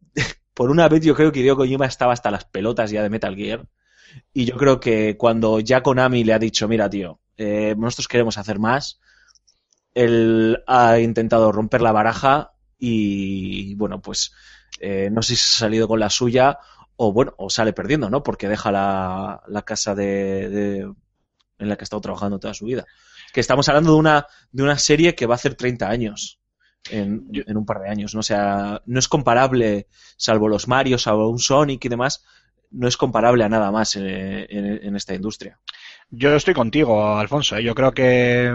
por 0.54 0.70
una 0.72 0.88
vez 0.90 1.04
yo 1.04 1.16
creo 1.16 1.32
que 1.32 1.40
Hideo 1.42 1.56
Kojima 1.58 1.86
estaba 1.86 2.14
hasta 2.14 2.32
las 2.32 2.46
pelotas 2.46 2.92
ya 2.92 3.04
de 3.04 3.10
Metal 3.10 3.36
Gear 3.36 3.68
y 4.34 4.46
yo 4.46 4.58
creo 4.58 4.80
que 4.80 5.18
cuando 5.18 5.60
ya 5.62 5.84
Konami 5.84 6.24
le 6.24 6.34
ha 6.34 6.40
dicho, 6.40 6.68
mira 6.68 6.90
tío, 6.90 7.20
eh, 7.38 7.76
nosotros 7.78 8.08
queremos 8.10 8.38
hacer 8.38 8.60
más, 8.60 9.00
él 9.94 10.64
ha 10.68 11.00
intentado 11.00 11.52
romper 11.52 11.82
la 11.82 11.92
baraja 11.92 12.54
y 12.80 13.76
bueno, 13.76 14.02
pues 14.02 14.34
eh, 14.80 15.10
no 15.12 15.22
sé 15.22 15.36
si 15.36 15.44
se 15.44 15.58
ha 15.58 15.60
salido 15.68 15.88
con 15.88 16.00
la 16.00 16.10
suya 16.10 16.60
o 16.96 17.12
bueno, 17.14 17.34
o 17.38 17.50
sale 17.50 17.74
perdiendo, 17.74 18.10
¿no? 18.10 18.24
Porque 18.24 18.50
deja 18.50 18.72
la, 18.72 19.42
casa 19.66 19.96
de, 19.96 20.50
de- 20.50 20.94
en 21.60 21.70
la 21.70 21.76
que 21.78 21.84
ha 21.84 21.86
estado 21.86 22.02
trabajando 22.02 22.40
toda 22.40 22.54
su 22.54 22.66
vida. 22.66 22.86
Que 23.34 23.40
estamos 23.40 23.68
hablando 23.70 23.94
de 23.94 23.98
una, 24.00 24.28
de 24.52 24.64
una 24.64 24.78
serie 24.78 25.16
que 25.16 25.26
va 25.26 25.36
a 25.36 25.38
hacer 25.38 25.56
30 25.56 25.90
años. 25.90 26.40
En, 26.92 27.30
en 27.34 27.58
un 27.58 27.66
par 27.66 27.80
de 27.82 27.90
años, 27.90 28.14
¿no? 28.14 28.20
O 28.20 28.24
sea, 28.24 28.82
no 28.86 29.00
es 29.00 29.08
comparable, 29.08 29.88
salvo 30.18 30.50
los 30.50 30.68
Mario, 30.68 30.98
salvo 30.98 31.30
un 31.30 31.40
Sonic 31.40 31.86
y 31.86 31.90
demás, 31.90 32.26
no 32.72 32.88
es 32.90 32.98
comparable 32.98 33.44
a 33.46 33.50
nada 33.50 33.72
más 33.72 33.96
en, 33.96 34.06
en- 34.06 34.80
en 34.84 34.96
esta 34.96 35.14
industria. 35.14 35.60
Yo 36.10 36.36
estoy 36.36 36.54
contigo, 36.54 37.18
Alfonso. 37.18 37.56
¿eh? 37.58 37.64
Yo 37.64 37.74
creo 37.74 37.94
que, 37.94 38.52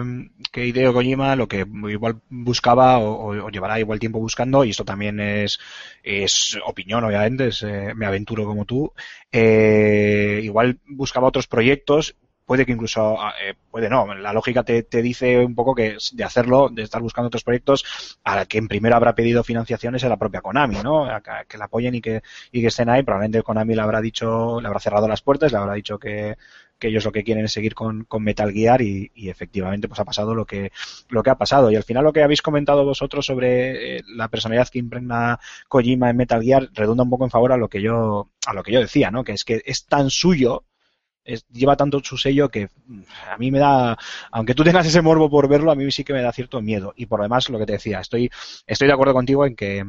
que 0.52 0.66
Hideo 0.66 0.92
Kojima 0.92 1.36
lo 1.36 1.48
que 1.48 1.66
igual 1.90 2.20
buscaba 2.28 2.98
o, 2.98 3.46
o 3.46 3.50
llevará 3.50 3.80
igual 3.80 3.98
tiempo 3.98 4.18
buscando, 4.20 4.64
y 4.64 4.70
esto 4.70 4.84
también 4.84 5.20
es, 5.20 5.58
es 6.02 6.58
opinión, 6.66 7.04
obviamente, 7.04 7.48
es, 7.48 7.62
eh, 7.62 7.92
me 7.96 8.06
aventuro 8.06 8.44
como 8.44 8.64
tú, 8.64 8.92
eh, 9.32 10.40
igual 10.42 10.78
buscaba 10.86 11.28
otros 11.28 11.46
proyectos, 11.46 12.16
puede 12.48 12.64
que 12.64 12.72
incluso, 12.72 13.18
eh, 13.42 13.54
puede 13.70 13.90
no, 13.90 14.14
la 14.14 14.32
lógica 14.32 14.64
te, 14.64 14.82
dice 15.02 15.44
un 15.44 15.54
poco 15.54 15.74
que 15.74 15.98
de 16.12 16.24
hacerlo, 16.24 16.70
de 16.70 16.82
estar 16.82 17.02
buscando 17.02 17.26
otros 17.26 17.44
proyectos, 17.44 18.16
a 18.24 18.36
la 18.36 18.46
que 18.46 18.56
en 18.56 18.68
primero 18.68 18.96
habrá 18.96 19.14
pedido 19.14 19.44
financiaciones 19.44 20.02
a 20.02 20.08
la 20.08 20.16
propia 20.16 20.40
Konami, 20.40 20.78
¿no? 20.82 21.06
Que, 21.46 21.58
la 21.58 21.66
apoyen 21.66 21.94
y 21.94 22.00
que, 22.00 22.22
y 22.50 22.62
que 22.62 22.68
estén 22.68 22.88
ahí. 22.88 23.02
Probablemente 23.02 23.42
Konami 23.42 23.74
le 23.74 23.82
habrá 23.82 24.00
dicho, 24.00 24.62
le 24.62 24.66
habrá 24.66 24.80
cerrado 24.80 25.06
las 25.06 25.20
puertas, 25.20 25.52
le 25.52 25.58
habrá 25.58 25.74
dicho 25.74 25.98
que, 25.98 26.38
que 26.78 26.88
ellos 26.88 27.04
lo 27.04 27.12
que 27.12 27.22
quieren 27.22 27.44
es 27.44 27.52
seguir 27.52 27.74
con, 27.74 28.04
con 28.04 28.24
Metal 28.24 28.50
Gear 28.50 28.80
y, 28.80 29.12
y, 29.14 29.28
efectivamente 29.28 29.86
pues 29.86 30.00
ha 30.00 30.06
pasado 30.06 30.34
lo 30.34 30.46
que 30.46 30.72
lo 31.10 31.22
que 31.22 31.28
ha 31.28 31.36
pasado 31.36 31.70
y 31.70 31.76
al 31.76 31.84
final 31.84 32.04
lo 32.04 32.14
que 32.14 32.22
habéis 32.22 32.40
comentado 32.40 32.82
vosotros 32.82 33.26
sobre 33.26 33.98
eh, 33.98 34.02
la 34.06 34.28
personalidad 34.28 34.68
que 34.68 34.78
impregna 34.78 35.38
Kojima 35.68 36.08
en 36.08 36.16
Metal 36.16 36.42
Gear 36.42 36.70
redunda 36.72 37.02
un 37.02 37.10
poco 37.10 37.24
en 37.24 37.30
favor 37.30 37.52
a 37.52 37.58
lo 37.58 37.68
que 37.68 37.82
yo 37.82 38.30
a 38.46 38.54
lo 38.54 38.62
que 38.62 38.72
yo 38.72 38.80
decía 38.80 39.10
no 39.10 39.22
que 39.22 39.32
es 39.32 39.44
que 39.44 39.60
es 39.66 39.84
tan 39.84 40.08
suyo 40.08 40.64
lleva 41.52 41.76
tanto 41.76 42.00
su 42.02 42.16
sello 42.16 42.48
que 42.48 42.68
a 43.30 43.36
mí 43.38 43.50
me 43.50 43.58
da, 43.58 43.96
aunque 44.30 44.54
tú 44.54 44.64
tengas 44.64 44.86
ese 44.86 45.02
morbo 45.02 45.30
por 45.30 45.48
verlo, 45.48 45.70
a 45.70 45.74
mí 45.74 45.90
sí 45.90 46.04
que 46.04 46.12
me 46.12 46.22
da 46.22 46.32
cierto 46.32 46.60
miedo. 46.60 46.92
Y 46.96 47.06
por 47.06 47.20
lo 47.20 47.24
demás, 47.24 47.48
lo 47.50 47.58
que 47.58 47.66
te 47.66 47.72
decía, 47.72 48.00
estoy, 48.00 48.30
estoy 48.66 48.88
de 48.88 48.94
acuerdo 48.94 49.14
contigo 49.14 49.46
en 49.46 49.54
que, 49.54 49.84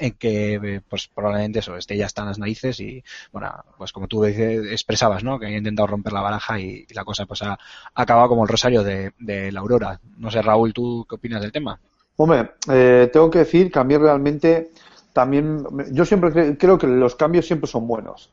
en 0.00 0.12
que 0.12 0.82
pues 0.88 1.08
probablemente 1.08 1.58
eso 1.58 1.76
esté 1.76 1.96
ya 1.96 2.06
está 2.06 2.22
en 2.22 2.28
las 2.28 2.38
narices 2.38 2.80
y 2.80 3.04
bueno 3.30 3.52
pues 3.76 3.92
como 3.92 4.08
tú 4.08 4.24
expresabas 4.24 5.22
no 5.22 5.38
que 5.38 5.46
había 5.46 5.58
intentado 5.58 5.86
romper 5.86 6.14
la 6.14 6.22
baraja 6.22 6.58
y, 6.58 6.86
la 6.94 7.04
cosa 7.04 7.26
pues 7.26 7.42
ha, 7.42 7.58
acabado 7.94 8.28
como 8.28 8.42
el 8.44 8.48
rosario 8.48 8.82
de, 8.82 9.12
de, 9.18 9.52
la 9.52 9.60
aurora. 9.60 10.00
No 10.16 10.30
sé 10.30 10.40
Raúl 10.40 10.72
tú 10.72 11.06
qué 11.08 11.16
opinas 11.16 11.42
del 11.42 11.52
tema 11.52 11.78
hombre 12.16 12.52
eh, 12.70 13.10
tengo 13.12 13.30
que 13.30 13.40
decir 13.40 13.70
que 13.70 13.78
a 13.78 13.84
mí 13.84 13.96
realmente 13.96 14.70
también 15.12 15.64
yo 15.92 16.04
siempre 16.06 16.32
cre 16.32 16.56
creo 16.56 16.78
que 16.78 16.86
los 16.86 17.14
cambios 17.14 17.46
siempre 17.46 17.68
son 17.68 17.86
buenos 17.86 18.30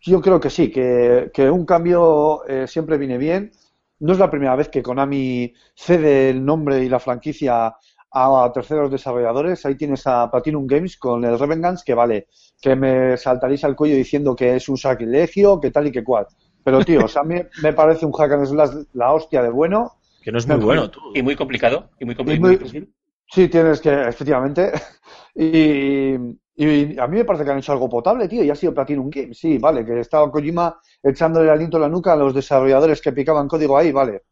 yo 0.00 0.20
creo 0.20 0.40
que 0.40 0.50
sí 0.50 0.70
que, 0.70 1.30
que 1.32 1.50
un 1.50 1.64
cambio 1.64 2.46
eh, 2.46 2.66
siempre 2.66 2.98
viene 2.98 3.18
bien 3.18 3.52
no 4.00 4.12
es 4.12 4.18
la 4.18 4.30
primera 4.30 4.54
vez 4.54 4.68
que 4.68 4.82
Konami 4.82 5.52
cede 5.74 6.30
el 6.30 6.44
nombre 6.44 6.84
y 6.84 6.88
la 6.88 7.00
franquicia 7.00 7.74
a 8.10 8.52
terceros 8.54 8.90
desarrolladores. 8.90 9.64
Ahí 9.66 9.76
tienes 9.76 10.06
a 10.06 10.30
Platinum 10.30 10.66
Games 10.66 10.96
con 10.96 11.24
el 11.24 11.38
Revengeance, 11.38 11.82
que 11.84 11.94
vale, 11.94 12.28
que 12.60 12.74
me 12.76 13.16
saltaréis 13.16 13.64
al 13.64 13.76
cuello 13.76 13.96
diciendo 13.96 14.34
que 14.34 14.56
es 14.56 14.68
un 14.68 14.78
sacrilegio, 14.78 15.60
que 15.60 15.70
tal 15.70 15.88
y 15.88 15.92
que 15.92 16.04
cual. 16.04 16.26
Pero, 16.64 16.84
tío, 16.84 17.04
o 17.04 17.08
sea, 17.08 17.22
a 17.22 17.24
mí 17.24 17.36
me 17.62 17.72
parece 17.72 18.06
un 18.06 18.12
hack 18.12 18.32
and 18.32 18.46
slash 18.46 18.70
la 18.94 19.12
hostia 19.12 19.42
de 19.42 19.50
bueno. 19.50 19.98
Que 20.22 20.32
no 20.32 20.38
es 20.38 20.46
muy 20.46 20.56
bueno, 20.58 20.90
tú. 20.90 21.00
Y 21.14 21.22
muy 21.22 21.36
complicado. 21.36 21.90
Y 21.98 22.04
muy, 22.04 22.14
complicado. 22.14 22.52
Y 22.52 22.58
muy, 22.58 22.88
sí, 23.30 23.48
tienes 23.48 23.80
que, 23.80 23.90
efectivamente. 24.08 24.72
Y, 25.34 26.14
y, 26.58 26.98
a 26.98 27.06
mí 27.06 27.18
me 27.18 27.24
parece 27.24 27.44
que 27.44 27.52
han 27.52 27.58
hecho 27.58 27.70
algo 27.70 27.88
potable, 27.88 28.26
tío, 28.26 28.42
y 28.42 28.50
ha 28.50 28.54
sido 28.56 28.74
Platinum 28.74 29.08
Games. 29.08 29.38
Sí, 29.38 29.58
vale, 29.58 29.84
que 29.84 30.00
estaba 30.00 30.30
Kojima 30.30 30.80
echándole 31.00 31.46
el 31.46 31.52
aliento 31.52 31.76
a 31.76 31.80
la 31.80 31.88
nuca 31.88 32.14
a 32.14 32.16
los 32.16 32.34
desarrolladores 32.34 33.00
que 33.00 33.12
picaban 33.12 33.46
código 33.46 33.78
ahí, 33.78 33.92
vale. 33.92 34.24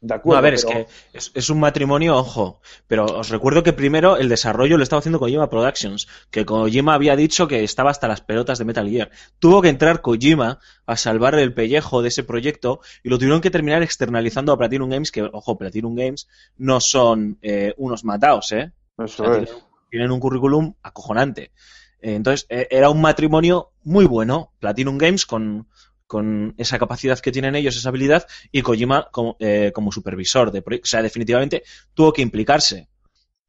De 0.00 0.14
acuerdo, 0.14 0.40
no, 0.40 0.48
a 0.48 0.50
ver, 0.50 0.58
pero... 0.60 0.80
es 0.80 0.86
que 0.86 1.18
es, 1.18 1.32
es, 1.34 1.50
un 1.50 1.60
matrimonio, 1.60 2.16
ojo, 2.16 2.60
pero 2.88 3.04
os 3.04 3.28
recuerdo 3.28 3.62
que 3.62 3.74
primero 3.74 4.16
el 4.16 4.30
desarrollo 4.30 4.78
lo 4.78 4.82
estaba 4.82 4.98
haciendo 4.98 5.20
Kojima 5.20 5.50
Productions, 5.50 6.08
que 6.30 6.46
Kojima 6.46 6.94
había 6.94 7.16
dicho 7.16 7.46
que 7.46 7.62
estaba 7.62 7.90
hasta 7.90 8.08
las 8.08 8.22
pelotas 8.22 8.58
de 8.58 8.64
Metal 8.64 8.88
Gear. 8.88 9.10
Tuvo 9.38 9.60
que 9.60 9.68
entrar 9.68 10.00
Kojima 10.00 10.58
a 10.86 10.96
salvar 10.96 11.34
el 11.34 11.52
pellejo 11.52 12.02
de 12.02 12.08
ese 12.08 12.24
proyecto 12.24 12.80
y 13.04 13.10
lo 13.10 13.18
tuvieron 13.18 13.42
que 13.42 13.50
terminar 13.50 13.82
externalizando 13.82 14.52
a 14.52 14.58
Platinum 14.58 14.88
Games, 14.88 15.12
que, 15.12 15.22
ojo, 15.22 15.58
Platinum 15.58 15.94
Games 15.94 16.28
no 16.56 16.80
son 16.80 17.38
eh, 17.42 17.74
unos 17.76 18.02
mataos, 18.02 18.50
¿eh? 18.52 18.72
Eso 18.98 19.24
sea, 19.24 19.42
es. 19.42 19.69
Tienen, 19.90 20.10
un 20.10 20.20
currículum 20.20 20.74
acojonante. 20.82 21.52
Eh, 22.00 22.14
entonces, 22.14 22.46
eh, 22.48 22.68
era 22.70 22.90
un 22.90 23.00
matrimonio 23.00 23.72
muy 23.82 24.06
bueno, 24.06 24.52
Platinum 24.58 24.98
Games 24.98 25.26
con 25.26 25.66
con 26.10 26.54
esa 26.58 26.76
capacidad 26.76 27.20
que 27.20 27.30
tienen 27.30 27.54
ellos, 27.54 27.76
esa 27.76 27.90
habilidad, 27.90 28.26
y 28.50 28.62
Kojima 28.62 29.08
como, 29.12 29.36
eh, 29.38 29.70
como 29.72 29.92
supervisor 29.92 30.50
de 30.50 30.60
proyecto. 30.60 30.86
O 30.86 30.90
sea, 30.90 31.02
definitivamente 31.02 31.62
tuvo 31.94 32.12
que 32.12 32.20
implicarse. 32.20 32.88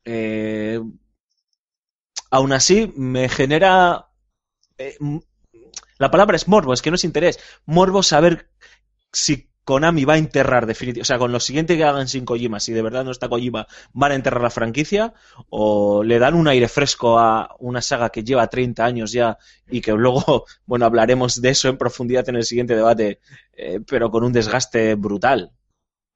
Eh, 0.05 0.79
aún 2.29 2.53
así, 2.53 2.93
me 2.95 3.29
genera. 3.29 4.09
Eh, 4.77 4.95
la 5.97 6.11
palabra 6.11 6.35
es 6.35 6.47
morbo, 6.47 6.71
es 6.71 6.83
que 6.83 6.91
no 6.91 6.97
es 6.97 7.03
interés. 7.03 7.39
Morbo 7.65 8.03
saber 8.03 8.51
si 9.11 9.49
Konami 9.63 10.05
va 10.05 10.15
a 10.15 10.17
enterrar 10.17 10.65
definitivamente, 10.65 11.01
o 11.01 11.05
sea, 11.05 11.19
con 11.19 11.31
lo 11.31 11.39
siguiente 11.39 11.77
que 11.77 11.83
hagan 11.83 12.07
sin 12.07 12.25
Kojima, 12.25 12.59
si 12.59 12.73
de 12.73 12.81
verdad 12.81 13.05
no 13.05 13.11
está 13.11 13.29
Kojima, 13.29 13.67
van 13.93 14.11
a 14.11 14.15
enterrar 14.15 14.41
la 14.41 14.49
franquicia 14.49 15.13
o 15.49 16.03
le 16.03 16.19
dan 16.19 16.33
un 16.33 16.47
aire 16.47 16.67
fresco 16.67 17.19
a 17.19 17.55
una 17.59 17.81
saga 17.81 18.09
que 18.09 18.23
lleva 18.23 18.47
30 18.47 18.83
años 18.83 19.11
ya 19.11 19.37
y 19.69 19.81
que 19.81 19.91
luego, 19.91 20.45
bueno, 20.65 20.85
hablaremos 20.85 21.41
de 21.41 21.49
eso 21.49 21.69
en 21.69 21.77
profundidad 21.77 22.27
en 22.29 22.37
el 22.37 22.43
siguiente 22.43 22.75
debate, 22.75 23.19
eh, 23.53 23.79
pero 23.87 24.09
con 24.09 24.23
un 24.23 24.33
desgaste 24.33 24.95
brutal. 24.95 25.51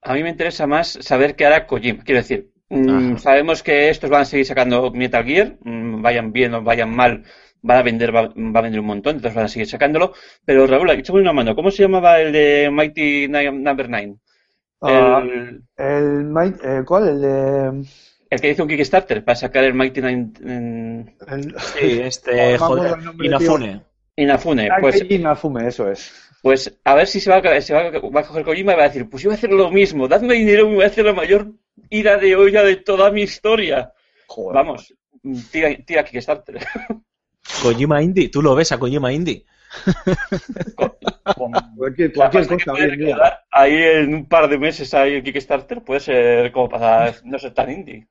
A 0.01 0.13
mí 0.13 0.23
me 0.23 0.29
interesa 0.29 0.67
más 0.67 0.97
saber 1.01 1.36
qué 1.36 1.45
hará 1.45 1.67
Kojima. 1.67 2.03
Quiero 2.03 2.21
decir, 2.21 2.51
mm, 2.69 2.89
Ajá. 2.89 3.17
sabemos 3.19 3.63
que 3.63 3.89
estos 3.89 4.10
van 4.10 4.21
a 4.21 4.25
seguir 4.25 4.45
sacando 4.45 4.91
Metal 4.91 5.23
Gear, 5.23 5.58
mm, 5.63 6.01
vayan 6.01 6.31
bien 6.31 6.53
o 6.53 6.63
vayan 6.63 6.95
mal, 6.95 7.23
van 7.65 7.78
a 7.78 7.84
vender, 7.84 8.15
va, 8.15 8.21
va 8.28 8.60
a 8.60 8.62
vender 8.63 8.80
un 8.80 8.86
montón, 8.88 9.15
entonces 9.17 9.36
van 9.36 9.45
a 9.45 9.49
seguir 9.49 9.67
sacándolo. 9.67 10.13
Pero 10.45 10.67
Raúl, 10.67 10.89
échame 10.91 11.21
una 11.21 11.34
mano, 11.34 11.56
¿cómo 11.56 11.71
se 11.71 11.84
llamaba 11.84 12.19
el 12.21 12.32
de 12.32 12.69
Mighty 12.71 13.28
Number 13.28 13.89
9? 13.89 14.15
Ah, 14.82 15.23
El, 15.23 15.63
el, 15.78 16.25
Might- 16.25 16.60
eh, 16.63 16.84
¿Cuál? 16.86 17.08
El 17.10 17.21
de. 17.21 17.88
el 18.30 18.41
que 18.41 18.49
hizo 18.51 18.63
un 18.63 18.69
Kickstarter 18.69 19.23
para 19.23 19.36
sacar 19.36 19.63
el 19.63 19.73
Mighty 19.73 20.01
Nine 20.01 20.32
en 20.41 21.15
El, 21.28 21.56
Sí, 21.60 21.99
este, 22.01 22.58
joder, 22.60 22.95
el 23.19 23.25
Inafune. 23.25 23.82
Inafune. 24.15 24.69
Pues, 24.82 25.04
Inazume, 25.10 25.67
eso 25.67 25.89
es. 25.89 26.13
pues 26.43 26.78
a 26.84 26.93
ver 26.93 27.08
si 27.08 27.19
se 27.19 27.30
va, 27.32 27.38
a, 27.38 27.62
se 27.62 27.73
va, 27.73 27.82
a- 27.88 27.99
va 27.99 28.19
a 28.21 28.23
coger 28.28 28.43
Kojima 28.45 28.73
y 28.73 28.75
va 28.75 28.84
a 28.84 28.88
decir, 28.88 29.10
pues 29.10 29.23
yo 29.23 29.30
voy 29.30 29.36
a 29.36 29.38
hacer 29.38 29.51
lo 29.51 29.71
mismo, 29.71 30.08
dadme 30.08 30.36
dinero 30.36 30.69
y 30.69 30.75
voy 30.75 30.84
a 30.84 30.88
hacer 30.88 31.06
la 31.06 31.13
mayor 31.13 31.47
ira 31.89 32.17
de 32.17 32.36
olla 32.36 32.63
de 32.63 32.75
toda 32.78 33.10
mi 33.12 33.23
historia. 33.23 33.91
Joder. 34.28 34.54
Vamos, 34.56 34.93
tira, 35.51 35.69
tira 35.86 36.04
Kickstarter. 36.04 36.60
Kojima 37.62 38.01
Indie, 38.01 38.29
tú 38.29 38.41
lo 38.41 38.55
ves 38.55 38.71
a 38.71 38.79
Kojima 38.79 39.13
Indie. 39.13 39.45
Cualquier, 41.75 42.15
La 42.15 42.29
cualquier 42.29 42.97
que 42.97 43.12
cosa 43.12 43.43
ahí 43.51 43.73
en 43.73 44.13
un 44.13 44.25
par 44.27 44.47
de 44.47 44.58
meses 44.58 44.93
ahí 44.93 45.15
en 45.15 45.23
Kickstarter 45.23 45.84
puede 45.84 45.99
ser 45.99 46.51
como 46.51 46.69
para 46.69 47.13
no 47.23 47.39
ser 47.39 47.53
tan 47.53 47.71
indie. 47.71 48.08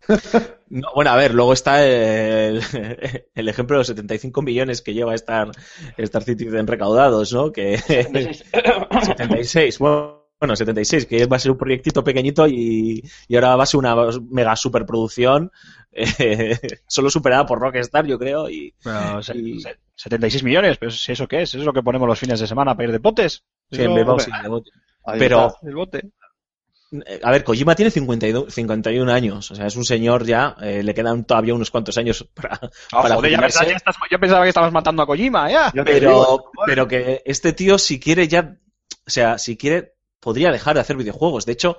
No, 0.68 0.88
bueno, 0.94 1.10
a 1.10 1.16
ver, 1.16 1.34
luego 1.34 1.52
está 1.52 1.86
el, 1.86 2.62
el 3.34 3.48
ejemplo 3.48 3.76
de 3.76 3.80
los 3.80 3.86
75 3.88 4.40
millones 4.40 4.80
que 4.80 4.94
lleva 4.94 5.14
Star, 5.14 5.50
Star 5.98 6.22
Citizen 6.22 6.66
recaudados, 6.66 7.30
¿no? 7.34 7.52
Que 7.52 7.76
76, 7.76 9.78
bueno, 9.78 10.30
bueno, 10.40 10.56
76, 10.56 11.04
que 11.04 11.26
va 11.26 11.36
a 11.36 11.40
ser 11.40 11.52
un 11.52 11.58
proyectito 11.58 12.02
pequeñito 12.02 12.48
y, 12.48 13.02
y 13.28 13.34
ahora 13.36 13.54
va 13.54 13.64
a 13.64 13.66
ser 13.66 13.78
una 13.78 13.94
mega 14.30 14.56
superproducción, 14.56 15.52
eh, 15.92 16.58
solo 16.86 17.10
superada 17.10 17.46
por 17.46 17.58
Rockstar, 17.60 18.06
yo 18.06 18.18
creo, 18.18 18.48
y, 18.50 18.74
se- 19.22 19.36
y- 19.38 19.60
se- 19.60 19.78
76 19.94 20.42
millones, 20.42 20.78
pero 20.78 20.90
si 20.90 21.12
¿eso 21.12 21.28
qué 21.28 21.42
es? 21.42 21.50
¿Eso 21.50 21.58
es 21.60 21.64
lo 21.64 21.72
que 21.72 21.82
ponemos 21.82 22.08
los 22.08 22.18
fines 22.18 22.40
de 22.40 22.46
semana 22.46 22.74
para 22.74 22.86
ir 22.88 22.92
de 22.92 23.00
potes? 23.00 23.44
sí, 23.70 23.82
hombre, 23.82 24.04
sí, 24.24 24.30
de 24.42 24.48
bote. 24.48 24.70
Pero- 25.18 25.46
está. 25.48 25.58
el 25.68 25.74
bote. 25.74 26.10
Eh, 27.06 27.20
A 27.22 27.30
ver, 27.30 27.42
Kojima 27.42 27.74
tiene 27.74 27.90
52, 27.90 28.52
51 28.52 29.10
años, 29.10 29.50
o 29.50 29.54
sea, 29.54 29.66
es 29.66 29.76
un 29.76 29.84
señor 29.84 30.26
ya, 30.26 30.56
eh, 30.60 30.82
le 30.82 30.92
quedan 30.92 31.24
todavía 31.24 31.54
unos 31.54 31.70
cuantos 31.70 31.96
años 31.96 32.28
para, 32.34 32.50
para 32.58 32.70
joder, 32.90 33.08
ya 33.10 33.16
jubilarse. 33.16 33.46
pensaba, 33.58 33.70
ya 33.70 33.76
estás- 33.76 33.96
yo 34.10 34.18
pensaba 34.20 34.42
que 34.42 34.48
estabas 34.50 34.72
matando 34.72 35.02
a 35.02 35.06
Kojima, 35.06 35.50
ya. 35.50 35.72
Pero, 35.84 35.84
digo, 36.10 36.50
pero 36.66 36.86
que 36.88 37.22
este 37.24 37.54
tío, 37.54 37.78
si 37.78 37.98
quiere 37.98 38.28
ya, 38.28 38.56
o 39.06 39.10
sea, 39.10 39.38
si 39.38 39.56
quiere, 39.56 39.94
podría 40.20 40.50
dejar 40.52 40.74
de 40.74 40.80
hacer 40.82 40.96
videojuegos. 40.96 41.46
De 41.46 41.52
hecho, 41.52 41.78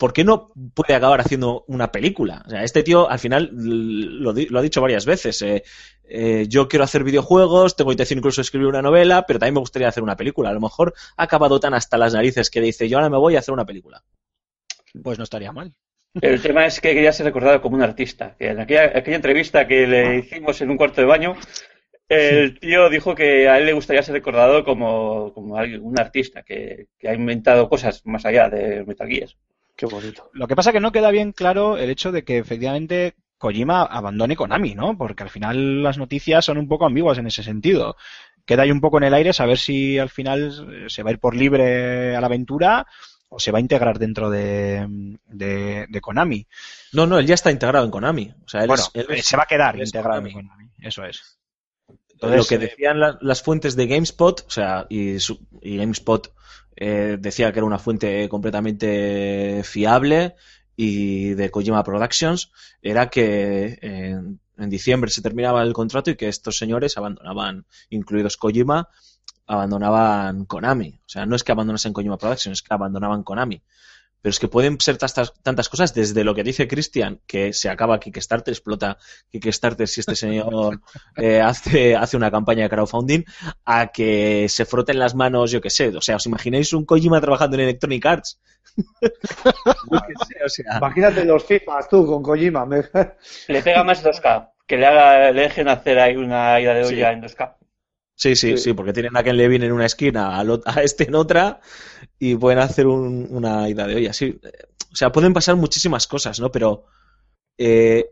¿por 0.00 0.14
qué 0.14 0.24
no 0.24 0.50
puede 0.74 0.94
acabar 0.94 1.20
haciendo 1.20 1.64
una 1.68 1.92
película? 1.92 2.42
O 2.46 2.50
sea, 2.50 2.64
este 2.64 2.82
tío 2.82 3.08
al 3.08 3.18
final 3.18 3.50
lo, 3.52 4.30
ha 4.30 4.62
dicho 4.62 4.80
varias 4.80 5.04
veces. 5.04 5.42
eh, 5.42 5.62
eh, 6.08 6.46
yo 6.48 6.68
quiero 6.68 6.84
hacer 6.84 7.04
videojuegos, 7.04 7.76
tengo 7.76 7.92
intención 7.92 8.18
incluso 8.18 8.40
de 8.40 8.44
escribir 8.44 8.66
una 8.66 8.80
novela, 8.80 9.26
pero 9.26 9.38
también 9.38 9.54
me 9.54 9.60
gustaría 9.60 9.88
hacer 9.88 10.02
una 10.02 10.16
película. 10.16 10.48
A 10.48 10.54
lo 10.54 10.60
mejor 10.60 10.94
ha 11.18 11.22
acabado 11.22 11.60
tan 11.60 11.74
hasta 11.74 11.98
las 11.98 12.14
narices 12.14 12.50
que 12.50 12.62
dice, 12.62 12.88
yo 12.88 12.96
ahora 12.96 13.10
me 13.10 13.18
voy 13.18 13.36
a 13.36 13.40
hacer 13.40 13.52
una 13.52 13.66
película. 13.66 14.02
Pues 15.02 15.18
no 15.18 15.24
estaría 15.24 15.52
mal. 15.52 15.74
El 16.20 16.40
tema 16.42 16.64
es 16.64 16.80
que 16.80 16.94
quería 16.94 17.12
ser 17.12 17.26
recordado 17.26 17.60
como 17.60 17.76
un 17.76 17.82
artista. 17.82 18.34
Que 18.38 18.48
en 18.48 18.60
aquella, 18.60 18.84
aquella 18.96 19.16
entrevista 19.16 19.68
que 19.68 19.86
le 19.86 20.16
hicimos 20.16 20.58
en 20.62 20.70
un 20.70 20.78
cuarto 20.78 21.02
de 21.02 21.06
baño, 21.06 21.36
el 22.08 22.58
tío 22.58 22.88
dijo 22.88 23.14
que 23.14 23.50
a 23.50 23.58
él 23.58 23.66
le 23.66 23.74
gustaría 23.74 24.02
ser 24.02 24.14
recordado 24.14 24.64
como, 24.64 25.34
como 25.34 25.56
un 25.56 26.00
artista 26.00 26.42
que, 26.42 26.86
que 26.98 27.08
ha 27.08 27.14
inventado 27.14 27.68
cosas 27.68 28.04
más 28.06 28.24
allá 28.24 28.48
de 28.48 28.82
Metal 28.86 29.06
Gear. 29.06 29.28
Qué 29.80 29.86
bonito. 29.86 30.28
Lo 30.34 30.46
que 30.46 30.54
pasa 30.54 30.72
que 30.72 30.80
no 30.80 30.92
queda 30.92 31.10
bien 31.10 31.32
claro 31.32 31.78
el 31.78 31.88
hecho 31.88 32.12
de 32.12 32.22
que 32.22 32.36
efectivamente 32.36 33.14
Kojima 33.38 33.82
abandone 33.84 34.36
Konami, 34.36 34.74
¿no? 34.74 34.98
Porque 34.98 35.22
al 35.22 35.30
final 35.30 35.82
las 35.82 35.96
noticias 35.96 36.44
son 36.44 36.58
un 36.58 36.68
poco 36.68 36.84
ambiguas 36.84 37.16
en 37.16 37.26
ese 37.26 37.42
sentido. 37.42 37.96
Queda 38.44 38.64
ahí 38.64 38.70
un 38.70 38.82
poco 38.82 38.98
en 38.98 39.04
el 39.04 39.14
aire 39.14 39.32
saber 39.32 39.56
si 39.56 39.98
al 39.98 40.10
final 40.10 40.68
eh, 40.70 40.84
se 40.90 41.02
va 41.02 41.08
a 41.08 41.12
ir 41.14 41.18
por 41.18 41.34
libre 41.34 42.14
a 42.14 42.20
la 42.20 42.26
aventura 42.26 42.86
o 43.30 43.38
se 43.38 43.50
va 43.52 43.56
a 43.56 43.62
integrar 43.62 43.98
dentro 43.98 44.28
de, 44.28 44.86
de, 45.28 45.86
de 45.88 46.00
Konami. 46.02 46.46
No, 46.92 47.06
no, 47.06 47.18
él 47.18 47.26
ya 47.26 47.34
está 47.34 47.50
integrado 47.50 47.84
en 47.86 47.90
Konami. 47.90 48.30
O 48.44 48.48
sea, 48.48 48.60
él 48.60 48.66
Bueno, 48.68 48.82
es- 48.92 49.08
él 49.08 49.14
es- 49.16 49.24
se 49.24 49.36
va 49.38 49.44
a 49.44 49.46
quedar 49.46 49.80
es 49.80 49.88
integrado 49.88 50.16
Konami. 50.20 50.30
en 50.30 50.36
Konami. 50.48 50.70
Eso 50.82 51.04
es. 51.06 51.38
Lo 52.20 52.44
Entonces, 52.44 52.48
que 52.48 52.54
eh, 52.56 52.58
decían 52.58 53.00
la- 53.00 53.18
las 53.20 53.42
fuentes 53.42 53.76
de 53.76 53.86
GameSpot, 53.86 54.44
o 54.46 54.50
sea, 54.50 54.86
y, 54.88 55.18
su- 55.20 55.40
y 55.62 55.76
GameSpot 55.78 56.32
eh, 56.76 57.16
decía 57.20 57.52
que 57.52 57.58
era 57.58 57.66
una 57.66 57.78
fuente 57.78 58.28
completamente 58.28 59.62
fiable 59.64 60.34
y 60.76 61.30
de 61.34 61.50
Kojima 61.50 61.82
Productions, 61.84 62.52
era 62.82 63.10
que 63.10 63.78
en, 63.82 64.40
en 64.56 64.70
diciembre 64.70 65.10
se 65.10 65.22
terminaba 65.22 65.62
el 65.62 65.72
contrato 65.72 66.10
y 66.10 66.16
que 66.16 66.28
estos 66.28 66.56
señores 66.58 66.96
abandonaban, 66.96 67.66
incluidos 67.90 68.36
Kojima, 68.36 68.88
abandonaban 69.46 70.44
Konami. 70.46 71.00
O 71.04 71.08
sea, 71.08 71.26
no 71.26 71.36
es 71.36 71.44
que 71.44 71.52
abandonasen 71.52 71.92
Kojima 71.92 72.18
Productions, 72.18 72.58
es 72.58 72.62
que 72.62 72.74
abandonaban 72.74 73.22
Konami. 73.24 73.62
Pero 74.22 74.30
es 74.30 74.38
que 74.38 74.48
pueden 74.48 74.78
ser 74.80 74.98
tantas, 74.98 75.32
tantas 75.42 75.68
cosas, 75.68 75.94
desde 75.94 76.24
lo 76.24 76.34
que 76.34 76.42
dice 76.42 76.68
Christian, 76.68 77.20
que 77.26 77.52
se 77.54 77.68
acaba 77.70 77.98
Kickstarter, 77.98 78.52
explota 78.52 78.98
Kickstarter 79.30 79.88
si 79.88 80.00
este 80.00 80.14
señor 80.14 80.80
eh, 81.16 81.40
hace, 81.40 81.96
hace 81.96 82.16
una 82.16 82.30
campaña 82.30 82.64
de 82.64 82.68
crowdfunding, 82.70 83.24
a 83.64 83.86
que 83.88 84.46
se 84.48 84.64
froten 84.66 84.98
las 84.98 85.14
manos, 85.14 85.50
yo 85.50 85.60
qué 85.60 85.70
sé. 85.70 85.88
O 85.96 86.00
sea, 86.02 86.16
¿os 86.16 86.26
imagináis 86.26 86.72
un 86.72 86.84
Kojima 86.84 87.20
trabajando 87.20 87.56
en 87.56 87.62
Electronic 87.62 88.04
Arts? 88.06 88.40
Yo 89.02 89.98
qué 90.06 90.14
sé, 90.28 90.44
o 90.44 90.48
sea, 90.48 90.76
Imagínate 90.78 91.24
los 91.24 91.44
FIFAs 91.44 91.88
tú 91.88 92.06
con 92.06 92.22
Kojima. 92.22 92.64
me- 92.66 92.84
Le 93.48 93.62
pega 93.62 93.82
más 93.82 94.04
2K, 94.04 94.50
que 94.66 94.76
le 94.76 94.86
haga, 94.86 95.30
le 95.32 95.42
dejen 95.42 95.68
hacer 95.68 95.98
ahí 95.98 96.16
una 96.16 96.60
ida 96.60 96.74
de 96.74 96.84
olla 96.84 97.08
Sí. 97.08 97.14
en 97.14 97.22
2K. 97.22 97.54
Sí, 98.22 98.36
sí, 98.36 98.56
Sí. 98.56 98.56
sí, 98.58 98.72
porque 98.74 98.92
tienen 98.92 99.16
a 99.16 99.22
Ken 99.22 99.36
Levin 99.36 99.62
en 99.62 99.72
una 99.72 99.86
esquina, 99.86 100.42
ot- 100.44 100.62
a 100.66 100.82
este 100.82 101.04
en 101.08 101.14
otra, 101.14 101.60
y 102.18 102.36
pueden 102.36 102.60
hacer 102.60 102.86
un- 102.86 103.28
una 103.30 103.68
ida 103.68 103.86
de 103.86 103.96
olla. 103.96 104.12
Sí, 104.12 104.40
o 104.92 104.96
sea, 104.96 105.12
pueden 105.12 105.32
pasar 105.34 105.56
muchísimas 105.56 106.06
cosas, 106.06 106.40
¿no? 106.40 106.50
Pero 106.52 106.86
eh, 107.58 108.10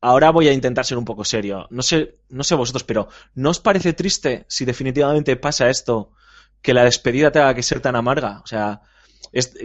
ahora 0.00 0.30
voy 0.30 0.48
a 0.48 0.52
intentar 0.52 0.84
ser 0.86 0.98
un 0.98 1.04
poco 1.04 1.24
serio. 1.24 1.66
No 1.70 1.82
sé, 1.82 2.18
no 2.30 2.44
sé 2.44 2.54
vosotros, 2.54 2.84
pero 2.84 3.08
¿no 3.34 3.50
os 3.50 3.60
parece 3.60 3.92
triste 3.94 4.44
si 4.48 4.64
definitivamente 4.64 5.36
pasa 5.36 5.70
esto, 5.70 6.12
que 6.62 6.74
la 6.74 6.84
despedida 6.84 7.32
tenga 7.32 7.54
que 7.54 7.62
ser 7.62 7.80
tan 7.80 7.96
amarga? 7.96 8.40
O 8.44 8.46
sea, 8.46 8.82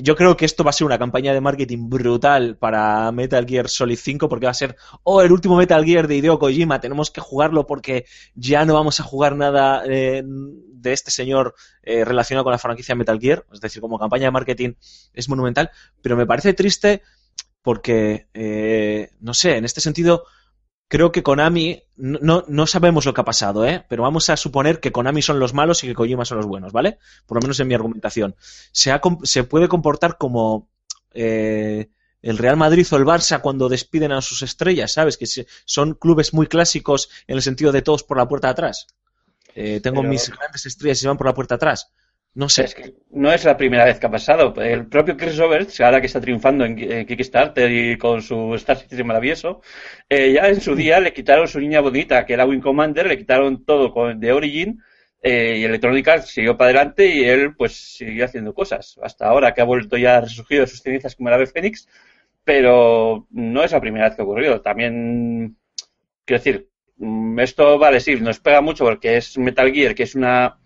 yo 0.02 0.16
creo 0.16 0.38
que 0.38 0.46
esto 0.46 0.64
va 0.64 0.70
a 0.70 0.74
ser 0.74 0.86
una 0.86 1.00
campaña 1.00 1.34
de 1.34 1.42
marketing 1.42 1.90
brutal 1.90 2.56
para 2.58 3.12
Metal 3.12 3.46
Gear 3.48 3.68
Solid 3.68 3.98
5 3.98 4.30
porque 4.30 4.46
va 4.46 4.52
a 4.52 4.56
ser, 4.56 4.76
oh, 5.04 5.22
el 5.22 5.32
último 5.32 5.58
Metal 5.58 5.84
Gear 5.84 6.08
de 6.08 6.18
Hideo 6.18 6.38
Kojima, 6.38 6.80
tenemos 6.80 7.10
que 7.10 7.22
jugarlo 7.22 7.66
porque 7.66 8.06
ya 8.36 8.66
no 8.66 8.74
vamos 8.74 9.00
a 9.00 9.04
jugar 9.04 9.36
nada 9.36 9.84
eh, 9.88 10.24
de 10.26 10.94
este 10.94 11.10
señor 11.10 11.56
eh, 11.84 12.06
relacionado 12.06 12.44
con 12.44 12.52
la 12.52 12.60
franquicia 12.60 12.96
Metal 12.96 13.20
Gear. 13.20 13.46
Es 13.52 13.62
decir, 13.62 13.82
como 13.82 13.98
campaña 13.98 14.26
de 14.26 14.32
marketing 14.32 14.74
es 15.14 15.30
monumental, 15.30 15.72
pero 16.02 16.16
me 16.16 16.28
parece 16.28 16.54
triste 16.54 17.02
porque, 17.62 18.28
eh, 18.34 19.10
no 19.20 19.34
sé, 19.34 19.58
en 19.58 19.66
este 19.66 19.82
sentido, 19.82 20.26
creo 20.88 21.12
que 21.12 21.24
Konami, 21.24 21.82
no, 21.96 22.44
no, 22.48 22.68
sabemos 22.68 23.06
lo 23.06 23.14
que 23.14 23.22
ha 23.22 23.26
pasado, 23.26 23.66
¿eh? 23.66 23.86
pero 23.90 24.04
vamos 24.04 24.30
a 24.30 24.38
suponer 24.38 24.80
que 24.80 24.92
Konami 24.92 25.22
son 25.22 25.40
los 25.40 25.54
malos 25.54 25.84
y 25.84 25.88
que 25.88 25.96
Kojima 25.96 26.26
son 26.26 26.38
los 26.38 26.46
buenos, 26.48 26.72
¿vale? 26.72 27.00
Por 27.26 27.38
lo 27.38 27.42
menos 27.42 27.60
en 27.60 27.68
mi 27.68 27.74
argumentación. 27.74 28.36
Se, 28.72 28.92
ha 28.92 29.02
com- 29.02 29.20
se 29.24 29.44
puede 29.44 29.68
comportar 29.68 30.18
como 30.18 30.70
eh, 31.14 31.90
el 32.22 32.38
Real 32.38 32.58
Madrid 32.58 32.86
o 32.92 32.98
el 32.98 33.06
Barça 33.06 33.42
cuando 33.42 33.70
despiden 33.70 34.12
a 34.12 34.22
sus 34.22 34.42
estrellas, 34.42 34.94
¿sabes? 34.94 35.18
Que 35.18 35.26
son 35.66 35.94
clubes 35.96 36.34
muy 36.34 36.48
clásicos 36.48 37.10
en 37.28 37.36
el 37.38 37.42
sentido 37.42 37.72
de 37.72 37.82
todos 37.82 38.04
por 38.04 38.18
la 38.18 38.28
puerta 38.28 38.48
de 38.48 38.52
atrás. 38.52 38.88
Eh, 39.56 39.80
tengo 39.82 40.02
Pero- 40.02 40.10
mis 40.10 40.30
grandes 40.30 40.66
estrellas 40.66 40.98
y 41.00 41.02
se 41.02 41.08
van 41.08 41.18
por 41.18 41.28
la 41.28 41.34
puerta 41.34 41.56
de 41.56 41.58
atrás. 41.58 41.92
No 42.36 42.50
sé. 42.50 42.66
Es 42.66 42.76
que 42.76 42.94
no 43.12 43.32
es 43.32 43.46
la 43.46 43.56
primera 43.56 43.86
vez 43.86 43.98
que 43.98 44.08
ha 44.08 44.12
pasado. 44.12 44.54
El 44.62 44.88
propio 44.88 45.16
Chris 45.16 45.38
Roberts, 45.38 45.80
ahora 45.80 46.02
que 46.02 46.08
está 46.08 46.20
triunfando 46.20 46.66
en 46.66 46.76
Kickstarter 47.06 47.72
y 47.72 47.98
con 47.98 48.22
su 48.22 48.54
Star 48.56 48.78
Citizen 48.78 49.08
maravilloso, 49.08 49.62
eh, 50.10 50.34
ya 50.34 50.50
en 50.50 50.60
su 50.60 50.76
día 50.76 51.00
le 51.00 51.14
quitaron 51.14 51.48
su 51.48 51.62
niña 51.62 51.80
bonita, 51.80 52.26
que 52.26 52.34
era 52.34 52.46
Wing 52.46 52.60
Commander, 52.60 53.08
le 53.08 53.18
quitaron 53.18 53.64
todo 53.64 53.94
con, 53.94 54.20
de 54.20 54.34
Origin, 54.34 54.82
eh, 55.24 55.60
y 55.60 55.64
Electronic 55.64 56.08
Arts 56.08 56.28
siguió 56.30 56.58
para 56.58 56.72
adelante 56.72 57.08
y 57.08 57.24
él 57.24 57.56
pues 57.56 57.96
siguió 57.96 58.26
haciendo 58.26 58.54
cosas. 58.54 59.00
Hasta 59.02 59.28
ahora 59.28 59.54
que 59.54 59.62
ha 59.62 59.66
vuelto 59.66 59.96
ya 59.98 60.20
resurgido 60.20 60.62
de 60.62 60.68
sus 60.68 60.82
cenizas 60.82 61.16
como 61.16 61.30
el 61.30 61.36
ave 61.36 61.48
Fénix, 61.48 61.88
pero 62.44 63.28
no 63.32 63.64
es 63.64 63.72
la 63.72 63.82
primera 63.82 64.06
vez 64.06 64.16
que 64.16 64.22
ha 64.22 64.26
ocurrido. 64.26 64.62
También, 64.62 65.58
quiero 66.26 66.40
decir, 66.44 66.70
mm, 66.98 67.40
esto 67.40 67.80
vale, 67.80 68.02
sí, 68.02 68.16
nos 68.18 68.40
pega 68.40 68.62
mucho 68.62 68.84
porque 68.86 69.18
es 69.18 69.38
Metal 69.38 69.72
Gear, 69.72 69.96
que 69.96 70.04
es 70.04 70.16
una 70.16 70.60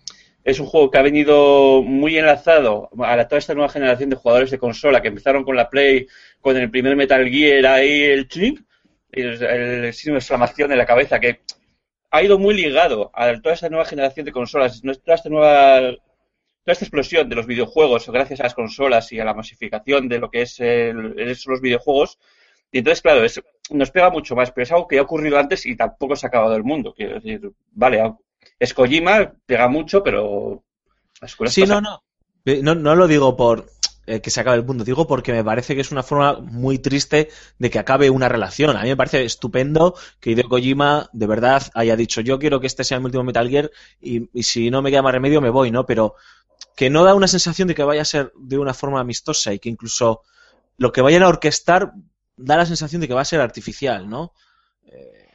es 0.50 0.60
un 0.60 0.68
juego 0.68 0.90
que 0.92 0.98
ha 0.98 1.02
venido 1.02 1.82
muy 1.84 2.18
enlazado 2.18 2.90
a 3.04 3.28
toda 3.28 3.40
esta 3.40 3.54
nueva 3.54 3.70
generación 3.70 4.10
de 4.10 4.16
jugadores 4.16 4.52
de 4.52 4.58
consola 4.60 5.02
que 5.02 5.10
empezaron 5.10 5.44
con 5.44 5.56
la 5.56 5.70
Play, 5.70 6.08
con 6.42 6.58
el 6.58 6.70
primer 6.72 6.96
Metal 6.96 7.28
Gear 7.30 7.66
ahí, 7.68 8.04
el 8.04 8.28
ching, 8.28 8.66
y 9.12 9.22
el, 9.22 9.44
el 9.44 9.94
signo 9.94 10.14
de 10.14 10.20
exclamación 10.20 10.72
en 10.72 10.78
la 10.78 10.86
cabeza, 10.86 11.20
que 11.20 11.42
ha 12.12 12.24
ido 12.24 12.40
muy 12.40 12.56
ligado 12.56 13.12
a 13.14 13.34
toda 13.42 13.56
esta 13.56 13.70
nueva 13.70 13.86
generación 13.86 14.26
de 14.26 14.32
consolas, 14.32 14.82
toda 14.82 15.16
esta 15.16 15.30
nueva 15.30 15.82
toda 16.64 16.74
esta 16.74 16.86
explosión 16.86 17.30
de 17.30 17.36
los 17.36 17.48
videojuegos 17.48 18.10
gracias 18.10 18.40
a 18.40 18.44
las 18.44 18.54
consolas 18.54 19.12
y 19.12 19.20
a 19.20 19.26
la 19.26 19.34
masificación 19.34 20.08
de 20.10 20.20
lo 20.20 20.30
que 20.30 20.44
es 20.44 20.60
el- 20.60 21.16
los 21.16 21.62
videojuegos. 21.62 22.20
Y 22.72 22.80
entonces, 22.80 23.02
claro, 23.02 23.24
es- 23.24 23.42
nos 23.72 23.92
pega 23.92 24.10
mucho 24.12 24.36
más, 24.36 24.52
pero 24.52 24.64
es 24.64 24.72
algo 24.72 24.88
que 24.88 25.00
ha 25.00 25.02
ocurrido 25.02 25.40
antes 25.40 25.66
y 25.66 25.76
tampoco 25.76 26.16
se 26.16 26.26
ha 26.28 26.30
acabado 26.30 26.56
el 26.56 26.64
mundo. 26.64 26.94
Quiero 26.96 27.16
decir, 27.16 27.42
vale, 27.72 28.02
es 28.60 28.74
Kojima, 28.74 29.34
pega 29.46 29.68
mucho, 29.68 30.04
pero 30.04 30.64
las 31.22 31.36
Sí, 31.44 31.62
pasan. 31.62 31.68
no, 31.68 31.82
no. 31.82 32.04
Eh, 32.46 32.62
No, 32.64 32.76
no 32.76 32.96
lo 32.96 33.08
digo 33.08 33.36
por 33.36 33.70
eh, 34.06 34.22
que 34.22 34.32
se 34.32 34.42
acabe 34.42 34.58
el 34.58 34.66
mundo, 34.66 34.84
digo 34.84 35.06
porque 35.08 35.32
me 35.34 35.44
parece 35.44 35.76
que 35.76 35.82
es 35.82 35.92
una 35.92 36.04
forma 36.04 36.40
muy 36.40 36.80
triste 36.80 37.30
de 37.58 37.70
que 37.70 37.80
acabe 37.80 38.10
una 38.10 38.30
relación. 38.30 38.76
A 38.78 38.84
mí 38.84 38.90
me 38.90 38.98
parece 38.98 39.24
estupendo 39.24 39.96
que 40.20 40.32
Hideo 40.32 40.50
Kojima 40.50 41.10
de 41.14 41.28
verdad 41.28 41.64
haya 41.76 41.96
dicho 41.96 42.22
yo 42.22 42.40
quiero 42.40 42.60
que 42.60 42.68
este 42.68 42.84
sea 42.84 43.00
mi 43.00 43.06
último 43.06 43.24
Metal 43.24 43.50
Gear 43.50 43.72
y, 44.02 44.30
y 44.34 44.44
si 44.44 44.70
no 44.72 44.82
me 44.82 44.90
queda 44.92 45.02
más 45.02 45.14
remedio 45.14 45.42
me 45.42 45.50
voy, 45.50 45.72
¿no? 45.72 45.86
Pero 45.86 46.16
que 46.76 46.90
no 46.90 47.04
da 47.04 47.16
una 47.16 47.28
sensación 47.28 47.68
de 47.68 47.76
que 47.76 47.84
vaya 47.84 48.02
a 48.04 48.06
ser 48.06 48.32
de 48.38 48.58
una 48.58 48.74
forma 48.74 49.00
amistosa 49.02 49.54
y 49.54 49.60
que 49.60 49.70
incluso 49.70 50.22
lo 50.78 50.92
que 50.92 51.02
vayan 51.02 51.24
a 51.24 51.28
orquestar 51.30 51.94
da 52.38 52.58
la 52.58 52.66
sensación 52.66 53.02
de 53.02 53.08
que 53.08 53.14
va 53.14 53.22
a 53.22 53.26
ser 53.26 53.42
artificial, 53.42 54.10
¿no? 54.10 54.34
Eh, 54.86 55.28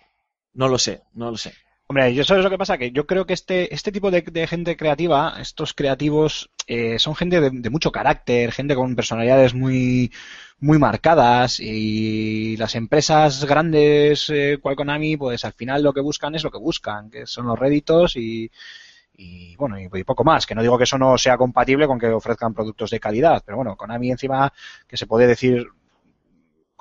no 0.55 0.69
lo 0.69 0.79
sé, 0.79 1.03
no 1.15 1.31
lo 1.31 1.37
sé. 1.37 1.55
Hombre, 1.95 2.13
yo 2.13 2.25
sabes 2.25 2.43
lo 2.43 2.51
que 2.51 2.59
pasa, 2.59 2.77
que 2.77 2.91
yo 2.91 3.07
creo 3.07 3.25
que 3.25 3.35
este, 3.35 3.73
este 3.73 3.93
tipo 3.93 4.11
de, 4.11 4.25
gente 4.49 4.77
creativa, 4.77 5.37
estos 5.41 5.75
creativos, 5.75 6.51
eh, 6.67 6.99
son 6.99 7.15
gente 7.15 7.41
de, 7.41 7.51
de 7.53 7.71
mucho 7.71 7.93
carácter, 7.93 8.51
gente 8.51 8.75
con 8.75 8.97
personalidades 8.97 9.55
muy, 9.55 10.11
muy 10.59 10.81
marcadas 10.81 11.61
y 11.61 12.57
las 12.57 12.75
empresas 12.75 13.45
grandes, 13.45 14.29
eh, 14.29 14.59
cual 14.61 14.75
Konami, 14.75 15.17
pues 15.17 15.45
al 15.45 15.53
final 15.53 15.85
lo 15.85 15.93
que 15.93 16.01
buscan 16.01 16.35
es 16.35 16.43
lo 16.43 16.51
que 16.51 16.59
buscan, 16.59 17.11
que 17.11 17.27
son 17.29 17.47
los 17.47 17.57
réditos 17.57 18.17
y, 18.17 18.51
y 19.17 19.55
bueno, 19.55 19.79
y, 19.79 19.89
y 19.93 20.03
poco 20.03 20.25
más, 20.25 20.47
que 20.47 20.57
no 20.57 20.63
digo 20.63 20.77
que 20.77 20.83
eso 20.83 20.99
no 20.99 21.17
sea 21.17 21.37
compatible 21.39 21.87
con 21.87 22.01
que 22.01 22.09
ofrezcan 22.09 22.55
productos 22.55 22.91
de 22.91 22.99
calidad, 22.99 23.41
pero 23.47 23.59
bueno, 23.59 23.77
Konami 23.77 24.11
encima, 24.11 24.53
que 24.89 24.97
se 24.97 25.07
puede 25.07 25.29
decir 25.29 25.69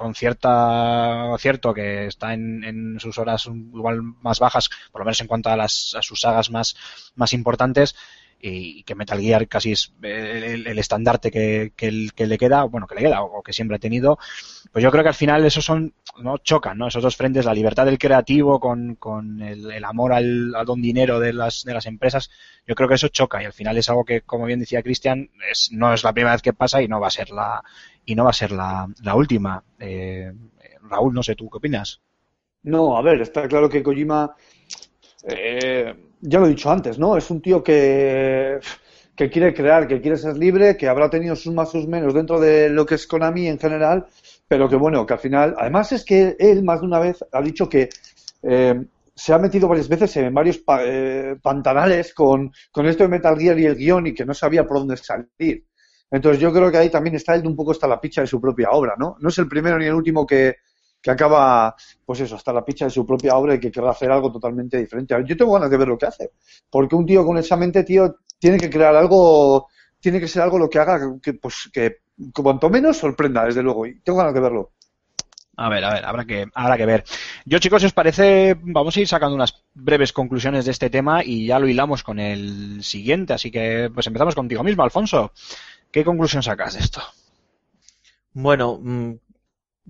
con 0.04 0.16
cierta 0.16 1.36
cierto 1.40 1.74
que 1.74 2.08
está 2.08 2.34
en, 2.34 2.64
en 2.64 3.00
sus 3.00 3.18
horas 3.18 3.48
igual 3.48 4.02
más 4.22 4.40
bajas, 4.40 4.70
por 4.92 5.02
lo 5.02 5.06
menos 5.06 5.22
en 5.22 5.28
cuanto 5.28 5.50
a, 5.50 5.58
las, 5.58 5.96
a 5.98 6.02
sus 6.02 6.22
sagas 6.22 6.50
más, 6.52 6.76
más 7.16 7.34
importantes, 7.34 7.96
y 8.46 8.84
que 8.84 8.94
Metal 8.96 9.22
Gear 9.22 9.48
casi 9.48 9.72
es 9.72 9.94
el, 10.02 10.44
el- 10.44 10.68
el 10.68 10.80
estandarte 10.80 11.32
que, 11.32 11.72
que 11.78 12.28
le 12.28 12.38
queda, 12.38 12.64
bueno, 12.66 12.88
que 12.88 12.96
le 12.96 13.02
queda 13.02 13.22
o 13.24 13.42
que 13.42 13.54
siempre 13.54 13.78
ha 13.78 13.80
tenido, 13.80 14.18
pues 14.72 14.84
yo 14.84 14.92
creo 14.92 15.04
que 15.04 15.10
al 15.10 15.16
final 15.16 15.46
esos 15.46 15.64
son, 15.64 15.94
no 16.22 16.38
chocan, 16.40 16.78
¿no? 16.78 16.88
Esos 16.88 17.04
dos 17.04 17.16
frentes, 17.16 17.46
la 17.46 17.54
libertad 17.54 17.86
del 17.86 17.98
creativo 17.98 18.60
con, 18.60 18.96
con 18.96 19.42
el, 19.42 19.72
el 19.72 19.86
amor 19.86 20.12
al, 20.14 20.54
al 20.56 20.66
don 20.66 20.82
dinero 20.82 21.20
de 21.20 21.32
las, 21.32 21.64
de 21.64 21.74
las 21.74 21.86
empresas, 21.86 22.30
yo 22.68 22.76
creo 22.76 22.90
que 22.90 22.96
eso 22.96 23.08
choca 23.08 23.42
y 23.42 23.46
al 23.46 23.54
final 23.54 23.78
es 23.78 23.90
algo 23.90 24.04
que, 24.06 24.22
como 24.22 24.46
bien 24.46 24.60
decía 24.60 24.84
Cristian, 24.84 25.30
es, 25.50 25.70
no 25.72 25.94
es 25.94 26.04
la 26.04 26.14
primera 26.14 26.34
vez 26.34 26.42
que 26.42 26.54
pasa 26.54 26.82
y 26.82 26.88
no 26.88 27.00
va 27.00 27.08
a 27.08 27.12
ser 27.12 27.30
la, 27.30 27.64
y 28.06 28.16
no 28.16 28.24
va 28.26 28.32
a 28.32 28.34
ser 28.34 28.52
la, 28.52 28.88
última. 29.16 29.64
Eh, 29.80 30.32
Raúl, 30.84 31.14
no 31.14 31.24
sé, 31.24 31.36
¿tú 31.36 31.50
qué 31.50 31.58
opinas? 31.58 32.02
No, 32.64 32.98
a 32.98 33.02
ver, 33.02 33.22
está 33.22 33.48
claro 33.48 33.68
que 33.70 33.84
Kojima, 33.84 34.36
eh, 35.24 35.96
ya 36.22 36.40
lo 36.40 36.46
he 36.48 36.50
dicho 36.50 36.72
antes, 36.72 37.00
¿no? 37.00 37.18
Es 37.18 37.30
un 37.32 37.42
tío 37.42 37.64
que, 37.64 38.60
que 39.16 39.30
quiere 39.30 39.54
crear, 39.54 39.88
que 39.88 40.02
quiere 40.02 40.18
ser 40.18 40.38
libre, 40.38 40.78
que 40.78 40.88
habrá 40.88 41.10
tenido 41.10 41.36
sus 41.36 41.54
más, 41.54 41.72
sus 41.72 41.88
menos 41.88 42.14
dentro 42.14 42.40
de 42.40 42.70
lo 42.70 42.86
que 42.86 42.96
es 42.96 43.08
Konami 43.08 43.48
en 43.48 43.60
general, 43.60 44.08
pero 44.48 44.70
que 44.70 44.78
bueno, 44.78 45.06
que 45.06 45.14
al 45.14 45.20
final, 45.20 45.56
además 45.60 45.92
es 45.94 46.06
que 46.06 46.36
él 46.40 46.64
más 46.64 46.82
de 46.82 46.88
una 46.88 47.00
vez 47.00 47.26
ha 47.32 47.42
dicho 47.42 47.70
que 47.70 47.90
eh, 48.44 48.86
se 49.16 49.34
ha 49.34 49.40
metido 49.40 49.68
varias 49.68 49.90
veces 49.90 50.16
en 50.18 50.34
varios 50.34 50.60
pa- 50.60 50.84
eh, 50.86 51.38
pantanales 51.42 52.14
con, 52.14 52.52
con 52.72 52.86
esto 52.88 53.04
de 53.04 53.10
Metal 53.10 53.38
Gear 53.40 53.60
y 53.60 53.66
el 53.66 53.76
guion 53.76 54.08
y 54.08 54.14
que 54.14 54.26
no 54.26 54.34
sabía 54.34 54.66
por 54.66 54.80
dónde 54.80 54.98
salir. 54.98 55.66
Entonces 56.14 56.40
yo 56.40 56.54
creo 56.54 56.72
que 56.72 56.78
ahí 56.78 56.92
también 56.92 57.16
está 57.16 57.34
él 57.34 57.46
un 57.48 57.56
poco 57.56 57.72
hasta 57.72 57.88
la 57.88 58.00
picha 58.00 58.22
de 58.22 58.28
su 58.28 58.40
propia 58.40 58.70
obra, 58.70 58.94
¿no? 59.00 59.16
No 59.20 59.30
es 59.30 59.38
el 59.40 59.48
primero 59.48 59.80
ni 59.80 59.86
el 59.86 59.96
último 59.96 60.28
que, 60.28 60.58
que 61.02 61.10
acaba, 61.10 61.76
pues 62.06 62.20
eso, 62.20 62.36
hasta 62.36 62.54
la 62.54 62.64
picha 62.64 62.86
de 62.86 62.92
su 62.92 63.04
propia 63.04 63.36
obra 63.36 63.56
y 63.56 63.60
que 63.60 63.72
querrá 63.72 63.90
hacer 63.90 64.12
algo 64.12 64.32
totalmente 64.32 64.78
diferente. 64.78 65.16
Yo 65.26 65.36
tengo 65.36 65.54
ganas 65.54 65.72
de 65.72 65.78
ver 65.78 65.88
lo 65.88 65.98
que 65.98 66.06
hace, 66.06 66.30
porque 66.70 66.96
un 66.96 67.08
tío 67.08 67.26
con 67.26 67.40
esa 67.40 67.58
mente, 67.58 67.84
tío, 67.84 68.18
tiene 68.38 68.60
que 68.60 68.70
crear 68.70 68.96
algo, 68.96 69.70
tiene 70.00 70.20
que 70.20 70.28
ser 70.28 70.44
algo 70.44 70.60
lo 70.60 70.70
que 70.70 70.78
haga 70.78 71.00
que, 71.20 71.34
pues, 71.34 71.72
que 71.74 71.98
cuanto 72.32 72.70
menos 72.70 72.98
sorprenda, 72.98 73.46
desde 73.46 73.64
luego, 73.64 73.88
y 73.88 74.00
tengo 74.02 74.20
ganas 74.20 74.36
de 74.36 74.40
verlo. 74.40 74.72
A 75.56 75.70
ver, 75.70 75.84
a 75.84 75.94
ver, 75.94 76.06
habrá 76.06 76.26
que, 76.26 76.46
habrá 76.54 76.78
que 76.78 76.86
ver. 76.86 77.04
Yo, 77.46 77.60
chicos, 77.60 77.82
si 77.82 77.88
os 77.88 77.94
parece, 77.94 78.56
vamos 78.62 78.96
a 78.96 79.00
ir 79.00 79.08
sacando 79.08 79.36
unas 79.36 79.64
breves 79.74 80.14
conclusiones 80.14 80.66
de 80.66 80.72
este 80.72 80.90
tema 80.90 81.24
y 81.24 81.48
ya 81.48 81.60
lo 81.60 81.68
hilamos 81.68 82.04
con 82.04 82.20
el 82.20 82.84
siguiente. 82.84 83.34
Así 83.34 83.52
que, 83.52 83.92
pues 83.94 84.08
empezamos 84.08 84.36
contigo 84.36 84.64
mismo, 84.64 84.84
Alfonso. 84.84 85.32
¿Qué 85.94 86.02
conclusión 86.04 86.44
sacas 86.44 86.74
de 86.74 86.82
esto? 86.82 87.02
Bueno, 88.34 88.80
mm, 88.82 89.14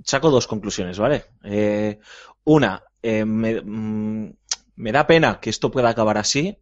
saco 0.03 0.31
dos 0.31 0.47
conclusiones, 0.47 0.99
¿vale? 0.99 1.25
Eh, 1.43 1.99
una, 2.45 2.83
eh, 3.01 3.25
me, 3.25 3.61
mm, 3.61 4.33
me 4.75 4.91
da 4.91 5.07
pena 5.07 5.39
que 5.39 5.49
esto 5.49 5.71
pueda 5.71 5.89
acabar 5.89 6.17
así. 6.17 6.57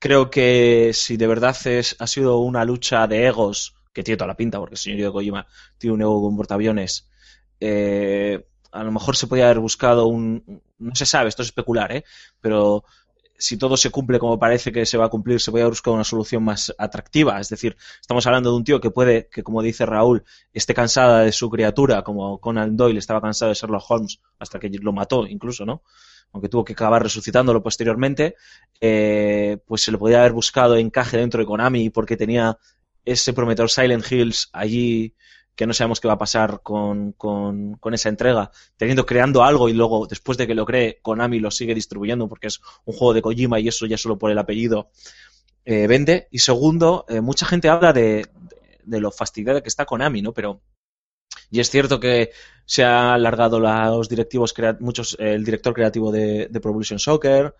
Creo 0.00 0.30
que 0.30 0.92
si 0.94 1.16
de 1.18 1.28
verdad 1.28 1.56
es, 1.66 1.96
ha 2.00 2.06
sido 2.08 2.38
una 2.38 2.64
lucha 2.64 3.06
de 3.08 3.26
egos, 3.28 3.74
que 3.94 4.04
tiene 4.04 4.18
toda 4.18 4.28
la 4.28 4.36
pinta, 4.36 4.58
porque 4.60 4.74
el 4.74 4.78
señor 4.78 5.00
Hideo 5.00 5.12
Kojima 5.14 5.46
tiene 5.78 5.94
un 5.94 6.02
ego 6.02 6.22
con 6.22 6.36
portaaviones, 6.36 7.10
eh, 7.60 8.46
a 8.72 8.84
lo 8.84 8.92
mejor 8.92 9.16
se 9.16 9.26
podía 9.26 9.46
haber 9.46 9.60
buscado 9.60 10.06
un... 10.06 10.62
No 10.78 10.94
se 10.94 11.06
sabe, 11.06 11.28
esto 11.28 11.42
es 11.42 11.48
especular, 11.48 11.92
¿eh? 11.92 12.04
Pero 12.40 12.84
si 13.42 13.56
todo 13.56 13.76
se 13.76 13.90
cumple 13.90 14.20
como 14.20 14.38
parece 14.38 14.70
que 14.70 14.86
se 14.86 14.96
va 14.96 15.06
a 15.06 15.08
cumplir, 15.08 15.40
se 15.40 15.50
podía 15.50 15.64
haber 15.64 15.72
buscado 15.72 15.94
una 15.94 16.04
solución 16.04 16.44
más 16.44 16.72
atractiva. 16.78 17.40
Es 17.40 17.48
decir, 17.48 17.76
estamos 18.00 18.24
hablando 18.24 18.50
de 18.50 18.56
un 18.56 18.62
tío 18.62 18.80
que 18.80 18.90
puede, 18.90 19.28
que 19.28 19.42
como 19.42 19.62
dice 19.62 19.84
Raúl, 19.84 20.22
esté 20.52 20.74
cansada 20.74 21.22
de 21.22 21.32
su 21.32 21.50
criatura, 21.50 22.04
como 22.04 22.38
Conan 22.38 22.76
Doyle 22.76 23.00
estaba 23.00 23.20
cansado 23.20 23.48
de 23.48 23.56
Sherlock 23.56 23.82
Holmes 23.88 24.20
hasta 24.38 24.60
que 24.60 24.68
lo 24.68 24.92
mató, 24.92 25.26
incluso, 25.26 25.66
¿no? 25.66 25.82
Aunque 26.30 26.48
tuvo 26.48 26.64
que 26.64 26.74
acabar 26.74 27.02
resucitándolo 27.02 27.64
posteriormente, 27.64 28.36
eh, 28.80 29.58
pues 29.66 29.82
se 29.82 29.90
le 29.90 29.98
podía 29.98 30.20
haber 30.20 30.32
buscado 30.32 30.76
encaje 30.76 31.16
dentro 31.16 31.40
de 31.40 31.46
Konami 31.46 31.90
porque 31.90 32.16
tenía 32.16 32.58
ese 33.04 33.32
prometedor 33.32 33.70
Silent 33.70 34.10
Hills 34.10 34.50
allí 34.52 35.16
que 35.54 35.66
no 35.66 35.74
sabemos 35.74 36.00
qué 36.00 36.08
va 36.08 36.14
a 36.14 36.18
pasar 36.18 36.60
con, 36.62 37.12
con, 37.12 37.74
con 37.74 37.94
esa 37.94 38.08
entrega, 38.08 38.50
teniendo 38.76 39.04
creando 39.04 39.42
algo 39.42 39.68
y 39.68 39.74
luego, 39.74 40.06
después 40.06 40.38
de 40.38 40.46
que 40.46 40.54
lo 40.54 40.64
cree, 40.64 40.98
Konami 41.02 41.38
lo 41.40 41.50
sigue 41.50 41.74
distribuyendo 41.74 42.28
porque 42.28 42.46
es 42.46 42.60
un 42.84 42.94
juego 42.94 43.12
de 43.12 43.22
Kojima 43.22 43.60
y 43.60 43.68
eso 43.68 43.86
ya 43.86 43.98
solo 43.98 44.18
por 44.18 44.30
el 44.30 44.38
apellido 44.38 44.90
eh, 45.64 45.86
vende. 45.86 46.28
Y 46.30 46.38
segundo, 46.38 47.04
eh, 47.08 47.20
mucha 47.20 47.46
gente 47.46 47.68
habla 47.68 47.92
de, 47.92 48.02
de, 48.02 48.80
de 48.82 49.00
lo 49.00 49.10
fastidiada 49.10 49.62
que 49.62 49.68
está 49.68 49.84
Konami, 49.84 50.22
¿no? 50.22 50.32
Pero 50.32 50.62
y 51.50 51.60
es 51.60 51.70
cierto 51.70 52.00
que 52.00 52.30
se 52.64 52.82
ha 52.82 53.12
alargado 53.12 53.60
los 53.60 54.08
directivos, 54.08 54.54
muchos, 54.80 55.16
eh, 55.18 55.34
el 55.34 55.44
director 55.44 55.74
creativo 55.74 56.10
de, 56.10 56.48
de 56.48 56.60
Pro 56.60 56.70
Evolution 56.70 56.98
Soccer, 56.98 57.54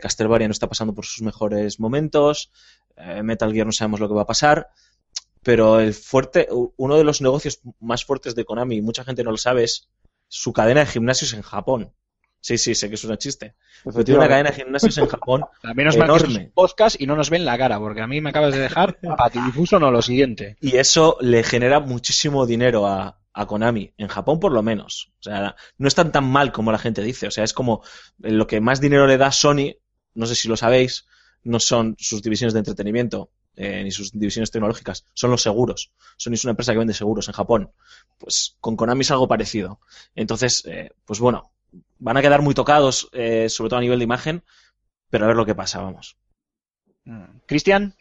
Castlevania 0.00 0.48
no 0.48 0.52
está 0.52 0.68
pasando 0.68 0.92
por 0.92 1.06
sus 1.06 1.22
mejores 1.22 1.78
momentos, 1.78 2.50
Metal 3.22 3.52
Gear 3.52 3.66
no 3.66 3.72
sabemos 3.72 4.00
lo 4.00 4.08
que 4.08 4.14
va 4.14 4.22
a 4.22 4.26
pasar, 4.26 4.70
pero 5.46 5.78
el 5.78 5.94
fuerte, 5.94 6.48
uno 6.76 6.96
de 6.96 7.04
los 7.04 7.20
negocios 7.22 7.60
más 7.78 8.04
fuertes 8.04 8.34
de 8.34 8.44
Konami, 8.44 8.78
y 8.78 8.82
mucha 8.82 9.04
gente 9.04 9.22
no 9.22 9.30
lo 9.30 9.36
sabe, 9.36 9.62
es 9.62 9.88
su 10.26 10.52
cadena 10.52 10.80
de 10.80 10.86
gimnasios 10.86 11.34
en 11.34 11.42
Japón. 11.42 11.92
Sí, 12.40 12.58
sí, 12.58 12.74
sé 12.74 12.88
que 12.88 12.96
es 12.96 13.04
un 13.04 13.16
chiste. 13.16 13.54
Pero 13.84 14.02
tiene 14.02 14.18
una 14.18 14.28
cadena 14.28 14.50
de 14.50 14.56
gimnasios 14.56 14.98
en 14.98 15.06
Japón 15.06 15.44
A 15.62 15.72
menos 15.72 15.96
mal 15.96 16.08
que 16.08 16.16
esto 16.16 16.26
es 16.26 16.34
enorme. 16.34 16.52
podcast 16.52 17.00
y 17.00 17.06
no 17.06 17.14
nos 17.14 17.30
ven 17.30 17.44
la 17.44 17.56
cara, 17.56 17.78
porque 17.78 18.00
a 18.00 18.08
mí 18.08 18.20
me 18.20 18.30
acabas 18.30 18.54
de 18.54 18.60
dejar 18.60 18.98
patidifuso 19.16 19.78
no 19.78 19.92
lo 19.92 20.02
siguiente. 20.02 20.56
Y 20.60 20.78
eso 20.78 21.16
le 21.20 21.44
genera 21.44 21.78
muchísimo 21.78 22.44
dinero 22.44 22.88
a, 22.88 23.20
a 23.32 23.46
Konami, 23.46 23.94
en 23.98 24.08
Japón 24.08 24.40
por 24.40 24.50
lo 24.50 24.64
menos. 24.64 25.12
O 25.20 25.22
sea, 25.22 25.54
no 25.78 25.86
están 25.86 26.10
tan 26.10 26.24
mal 26.24 26.50
como 26.50 26.72
la 26.72 26.78
gente 26.78 27.02
dice. 27.02 27.28
O 27.28 27.30
sea, 27.30 27.44
es 27.44 27.52
como 27.52 27.84
eh, 28.24 28.32
lo 28.32 28.48
que 28.48 28.60
más 28.60 28.80
dinero 28.80 29.06
le 29.06 29.16
da 29.16 29.30
Sony, 29.30 29.76
no 30.12 30.26
sé 30.26 30.34
si 30.34 30.48
lo 30.48 30.56
sabéis, 30.56 31.06
no 31.44 31.60
son 31.60 31.94
sus 32.00 32.20
divisiones 32.20 32.52
de 32.52 32.58
entretenimiento 32.58 33.30
eh, 33.56 33.82
ni 33.82 33.90
sus 33.90 34.12
divisiones 34.12 34.50
tecnológicas, 34.50 35.06
son 35.14 35.30
los 35.30 35.42
seguros. 35.42 35.92
Sony 36.16 36.34
es 36.34 36.44
una 36.44 36.52
empresa 36.52 36.72
que 36.72 36.78
vende 36.78 36.94
seguros 36.94 37.28
en 37.28 37.34
Japón. 37.34 37.70
Pues 38.18 38.56
con 38.60 38.76
Konami 38.76 39.02
es 39.02 39.10
algo 39.10 39.28
parecido. 39.28 39.80
Entonces, 40.14 40.64
eh, 40.66 40.90
pues 41.04 41.20
bueno, 41.20 41.52
van 41.98 42.16
a 42.16 42.22
quedar 42.22 42.42
muy 42.42 42.54
tocados, 42.54 43.08
eh, 43.12 43.48
sobre 43.48 43.70
todo 43.70 43.78
a 43.78 43.82
nivel 43.82 43.98
de 43.98 44.04
imagen, 44.04 44.42
pero 45.10 45.24
a 45.24 45.28
ver 45.28 45.36
lo 45.36 45.46
que 45.46 45.54
pasa, 45.54 45.80
vamos. 45.80 46.16
Mm. 47.04 47.40
Cristian, 47.46 47.94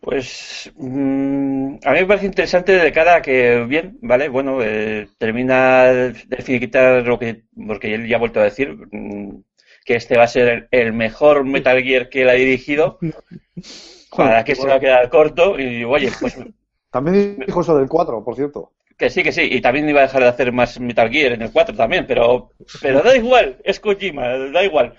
Pues 0.00 0.70
mm, 0.76 1.76
a 1.84 1.92
mí 1.92 2.00
me 2.00 2.06
parece 2.06 2.26
interesante 2.26 2.72
de 2.72 2.92
cara 2.92 3.16
a 3.16 3.22
que, 3.22 3.64
bien, 3.68 3.98
vale, 4.02 4.28
bueno, 4.28 4.62
eh, 4.62 5.08
termina 5.18 5.84
de 5.86 6.42
finiquitar 6.42 7.02
lo 7.06 7.18
que, 7.18 7.44
porque 7.66 7.94
él 7.94 8.06
ya 8.06 8.16
ha 8.16 8.18
vuelto 8.20 8.40
a 8.40 8.44
decir, 8.44 8.76
mm, 8.92 9.42
que 9.84 9.94
este 9.96 10.16
va 10.16 10.24
a 10.24 10.28
ser 10.28 10.48
el, 10.48 10.68
el 10.70 10.92
mejor 10.92 11.44
Metal 11.44 11.82
Gear 11.82 12.08
que 12.08 12.22
él 12.22 12.28
ha 12.28 12.34
dirigido, 12.34 12.98
para 14.16 14.44
que 14.44 14.54
se 14.54 14.66
va 14.66 14.74
a 14.74 14.80
quedar 14.80 15.08
corto. 15.08 15.58
Y 15.58 15.84
oye, 15.84 16.10
pues 16.20 16.36
También 16.90 17.38
dijo 17.46 17.60
eso 17.60 17.76
del 17.76 17.88
4, 17.88 18.24
por 18.24 18.36
cierto. 18.36 18.72
que 18.96 19.10
sí, 19.10 19.22
que 19.22 19.32
sí. 19.32 19.48
Y 19.50 19.60
también 19.60 19.88
iba 19.88 20.00
a 20.00 20.04
dejar 20.04 20.22
de 20.22 20.28
hacer 20.28 20.52
más 20.52 20.80
Metal 20.80 21.10
Gear 21.10 21.32
en 21.32 21.42
el 21.42 21.52
4 21.52 21.76
también, 21.76 22.06
pero, 22.06 22.52
pero 22.80 23.02
da 23.02 23.14
igual, 23.16 23.58
es 23.64 23.80
Kojima, 23.80 24.28
da 24.28 24.64
igual. 24.64 24.94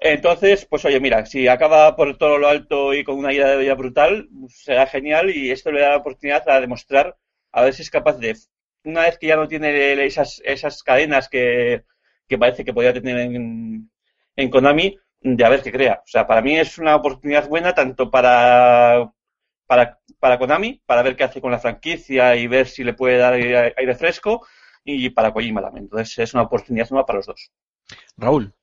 Entonces, 0.00 0.64
pues 0.64 0.84
oye, 0.84 0.98
mira, 0.98 1.26
si 1.26 1.46
acaba 1.46 1.94
por 1.94 2.16
todo 2.16 2.38
lo 2.38 2.48
alto 2.48 2.92
y 2.94 3.04
con 3.04 3.16
una 3.18 3.32
idea 3.32 3.48
de 3.48 3.58
vida 3.58 3.74
brutal, 3.74 4.28
será 4.48 4.86
genial 4.86 5.30
y 5.30 5.50
esto 5.50 5.70
le 5.70 5.80
da 5.82 5.90
la 5.90 5.98
oportunidad 5.98 6.48
a 6.48 6.60
demostrar 6.60 7.16
a 7.52 7.62
ver 7.62 7.74
si 7.74 7.82
es 7.82 7.90
capaz 7.90 8.18
de, 8.18 8.34
una 8.84 9.02
vez 9.02 9.18
que 9.18 9.28
ya 9.28 9.36
no 9.36 9.46
tiene 9.46 10.04
esas, 10.04 10.40
esas 10.44 10.82
cadenas 10.82 11.28
que, 11.28 11.84
que 12.26 12.38
parece 12.38 12.64
que 12.64 12.72
podía 12.72 12.92
tener 12.92 13.18
en, 13.18 13.90
en 14.36 14.50
Konami, 14.50 14.98
de 15.22 15.44
a 15.44 15.48
ver 15.48 15.62
qué 15.62 15.72
crea. 15.72 16.00
O 16.04 16.08
sea, 16.08 16.26
para 16.26 16.42
mí 16.42 16.58
es 16.58 16.78
una 16.78 16.96
oportunidad 16.96 17.48
buena 17.48 17.74
tanto 17.74 18.10
para, 18.10 19.12
para, 19.66 19.98
para 20.18 20.38
Konami, 20.38 20.82
para 20.86 21.02
ver 21.02 21.16
qué 21.16 21.24
hace 21.24 21.40
con 21.40 21.52
la 21.52 21.58
franquicia 21.58 22.36
y 22.36 22.46
ver 22.46 22.66
si 22.66 22.84
le 22.84 22.94
puede 22.94 23.18
dar 23.18 23.34
aire, 23.34 23.74
aire 23.76 23.94
fresco, 23.94 24.46
y 24.84 25.10
para 25.10 25.32
Kojima 25.32 25.62
también. 25.62 25.84
Entonces 25.84 26.18
es 26.18 26.34
una 26.34 26.44
oportunidad 26.44 26.90
nueva 26.90 27.06
para 27.06 27.18
los 27.18 27.26
dos. 27.26 27.50
Raúl. 28.16 28.54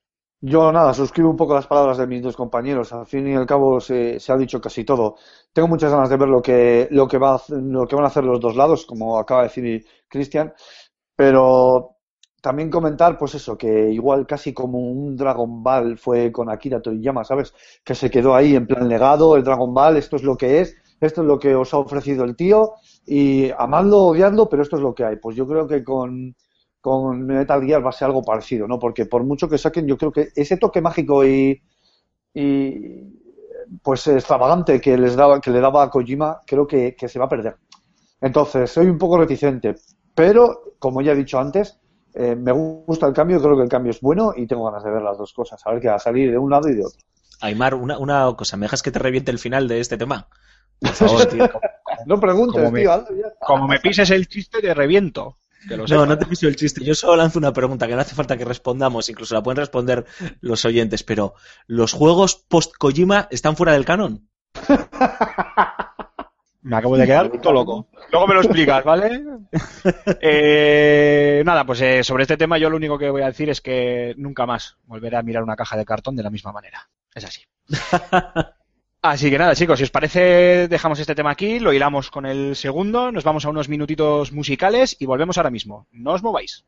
Yo 0.42 0.72
nada, 0.72 0.94
suscribo 0.94 1.28
un 1.28 1.36
poco 1.36 1.54
las 1.54 1.66
palabras 1.66 1.98
de 1.98 2.06
mis 2.06 2.22
dos 2.22 2.34
compañeros. 2.34 2.92
Al 2.94 3.06
fin 3.06 3.28
y 3.28 3.34
al 3.34 3.44
cabo 3.44 3.78
se, 3.78 4.18
se 4.18 4.32
ha 4.32 4.36
dicho 4.38 4.60
casi 4.60 4.84
todo. 4.84 5.16
Tengo 5.52 5.68
muchas 5.68 5.92
ganas 5.92 6.08
de 6.08 6.16
ver 6.16 6.28
lo 6.28 6.40
que, 6.40 6.88
lo 6.90 7.06
que 7.06 7.18
va 7.18 7.38
lo 7.50 7.86
que 7.86 7.94
van 7.94 8.04
a 8.04 8.08
hacer 8.08 8.24
los 8.24 8.40
dos 8.40 8.56
lados, 8.56 8.86
como 8.86 9.18
acaba 9.18 9.42
de 9.42 9.48
decir 9.48 9.86
Cristian. 10.08 10.54
Pero 11.14 11.96
también 12.40 12.70
comentar, 12.70 13.18
pues 13.18 13.34
eso, 13.34 13.56
que 13.56 13.90
igual 13.90 14.26
casi 14.26 14.52
como 14.52 14.78
un 14.78 15.16
Dragon 15.16 15.62
Ball 15.62 15.98
fue 15.98 16.32
con 16.32 16.48
Akira 16.48 16.80
Toriyama, 16.80 17.24
¿sabes? 17.24 17.54
Que 17.84 17.94
se 17.94 18.10
quedó 18.10 18.34
ahí 18.34 18.56
en 18.56 18.66
plan 18.66 18.88
legado, 18.88 19.36
el 19.36 19.44
Dragon 19.44 19.72
Ball, 19.74 19.96
esto 19.96 20.16
es 20.16 20.22
lo 20.22 20.36
que 20.36 20.60
es, 20.60 20.76
esto 21.00 21.22
es 21.22 21.26
lo 21.26 21.38
que 21.38 21.54
os 21.54 21.72
ha 21.74 21.78
ofrecido 21.78 22.24
el 22.24 22.36
tío, 22.36 22.74
y 23.06 23.50
amadlo 23.58 24.04
odiadlo, 24.06 24.48
pero 24.48 24.62
esto 24.62 24.76
es 24.76 24.82
lo 24.82 24.94
que 24.94 25.04
hay. 25.04 25.16
Pues 25.16 25.36
yo 25.36 25.46
creo 25.46 25.66
que 25.66 25.84
con, 25.84 26.34
Metal 27.26 27.62
Gear 27.64 27.84
va 27.84 27.90
a 27.90 27.92
ser 27.92 28.06
algo 28.06 28.22
parecido, 28.22 28.66
¿no? 28.66 28.78
Porque 28.78 29.06
por 29.06 29.24
mucho 29.24 29.48
que 29.48 29.58
saquen, 29.58 29.86
yo 29.86 29.98
creo 29.98 30.12
que 30.12 30.28
ese 30.34 30.56
toque 30.56 30.80
mágico 30.80 31.24
y, 31.26 31.62
y 32.34 32.72
pues 33.82 34.06
extravagante 34.06 34.80
que 34.80 34.96
les 34.96 35.16
daba, 35.16 35.40
que 35.40 35.50
le 35.50 35.60
daba 35.60 35.82
a 35.82 35.90
Kojima, 35.90 36.40
creo 36.46 36.66
que 36.66 36.94
se 37.06 37.18
va 37.18 37.26
a 37.26 37.28
perder. 37.28 37.56
Entonces, 38.20 38.70
soy 38.70 38.86
un 38.86 38.98
poco 38.98 39.18
reticente, 39.18 39.76
pero 40.14 40.74
como 40.78 41.00
ya 41.00 41.12
he 41.12 41.16
dicho 41.16 41.38
antes, 41.38 41.79
eh, 42.14 42.36
me 42.36 42.52
gusta 42.52 43.06
el 43.06 43.12
cambio, 43.14 43.40
creo 43.40 43.56
que 43.56 43.62
el 43.62 43.68
cambio 43.68 43.90
es 43.90 44.00
bueno 44.00 44.32
y 44.36 44.46
tengo 44.46 44.64
ganas 44.64 44.84
de 44.84 44.90
ver 44.90 45.02
las 45.02 45.18
dos 45.18 45.32
cosas, 45.32 45.60
a 45.64 45.70
ver 45.72 45.80
qué 45.80 45.88
va 45.88 45.94
a 45.96 45.98
salir 46.00 46.30
de 46.30 46.38
un 46.38 46.50
lado 46.50 46.68
y 46.68 46.74
de 46.74 46.84
otro. 46.84 46.98
Aymar, 47.40 47.74
una, 47.74 47.98
una 47.98 48.32
cosa, 48.36 48.56
¿me 48.56 48.66
dejas 48.66 48.82
que 48.82 48.90
te 48.90 48.98
reviente 48.98 49.30
el 49.30 49.38
final 49.38 49.66
de 49.68 49.80
este 49.80 49.96
tema? 49.96 50.28
Por 50.80 50.90
favor, 50.94 51.24
tío. 51.26 51.48
No 52.06 52.18
preguntes, 52.20 52.60
Como 52.60 52.70
me- 52.72 52.80
tío, 52.80 52.94
está. 52.94 53.46
Como 53.46 53.68
me 53.68 53.78
pises 53.80 54.10
el 54.10 54.26
chiste, 54.28 54.60
te 54.60 54.74
reviento. 54.74 55.38
Que 55.68 55.76
lo 55.76 55.86
No, 55.86 56.06
no 56.06 56.16
te 56.16 56.24
piso 56.24 56.48
el 56.48 56.56
chiste. 56.56 56.82
Yo 56.82 56.94
solo 56.94 57.16
lanzo 57.16 57.38
una 57.38 57.52
pregunta 57.52 57.86
que 57.86 57.94
no 57.94 58.00
hace 58.00 58.14
falta 58.14 58.36
que 58.38 58.46
respondamos, 58.46 59.10
incluso 59.10 59.34
la 59.34 59.42
pueden 59.42 59.58
responder 59.58 60.06
los 60.40 60.64
oyentes, 60.64 61.02
pero 61.02 61.34
¿los 61.66 61.92
juegos 61.92 62.36
post-Kojima 62.48 63.28
están 63.30 63.56
fuera 63.56 63.74
del 63.74 63.84
canon? 63.84 64.26
Me 66.62 66.76
acabo 66.76 66.96
de 66.96 67.06
quedar 67.06 67.30
todo 67.40 67.52
loco. 67.52 67.88
Luego 68.12 68.26
me 68.26 68.34
lo 68.34 68.42
explicas, 68.42 68.84
¿vale? 68.84 69.24
Eh, 70.20 71.42
nada, 71.44 71.64
pues 71.64 71.80
eh, 71.80 72.04
sobre 72.04 72.22
este 72.22 72.36
tema 72.36 72.58
yo 72.58 72.68
lo 72.68 72.76
único 72.76 72.98
que 72.98 73.08
voy 73.08 73.22
a 73.22 73.26
decir 73.26 73.48
es 73.48 73.60
que 73.60 74.14
nunca 74.18 74.44
más 74.44 74.76
volveré 74.84 75.16
a 75.16 75.22
mirar 75.22 75.42
una 75.42 75.56
caja 75.56 75.76
de 75.76 75.86
cartón 75.86 76.16
de 76.16 76.22
la 76.22 76.30
misma 76.30 76.52
manera. 76.52 76.88
Es 77.14 77.24
así. 77.24 77.42
Así 79.02 79.30
que 79.30 79.38
nada, 79.38 79.54
chicos, 79.54 79.78
si 79.78 79.84
os 79.84 79.90
parece, 79.90 80.68
dejamos 80.68 81.00
este 81.00 81.14
tema 81.14 81.30
aquí, 81.30 81.58
lo 81.58 81.72
hilamos 81.72 82.10
con 82.10 82.26
el 82.26 82.54
segundo, 82.54 83.10
nos 83.10 83.24
vamos 83.24 83.46
a 83.46 83.48
unos 83.48 83.70
minutitos 83.70 84.30
musicales 84.30 84.94
y 84.98 85.06
volvemos 85.06 85.38
ahora 85.38 85.48
mismo. 85.48 85.86
No 85.90 86.12
os 86.12 86.22
mováis. 86.22 86.66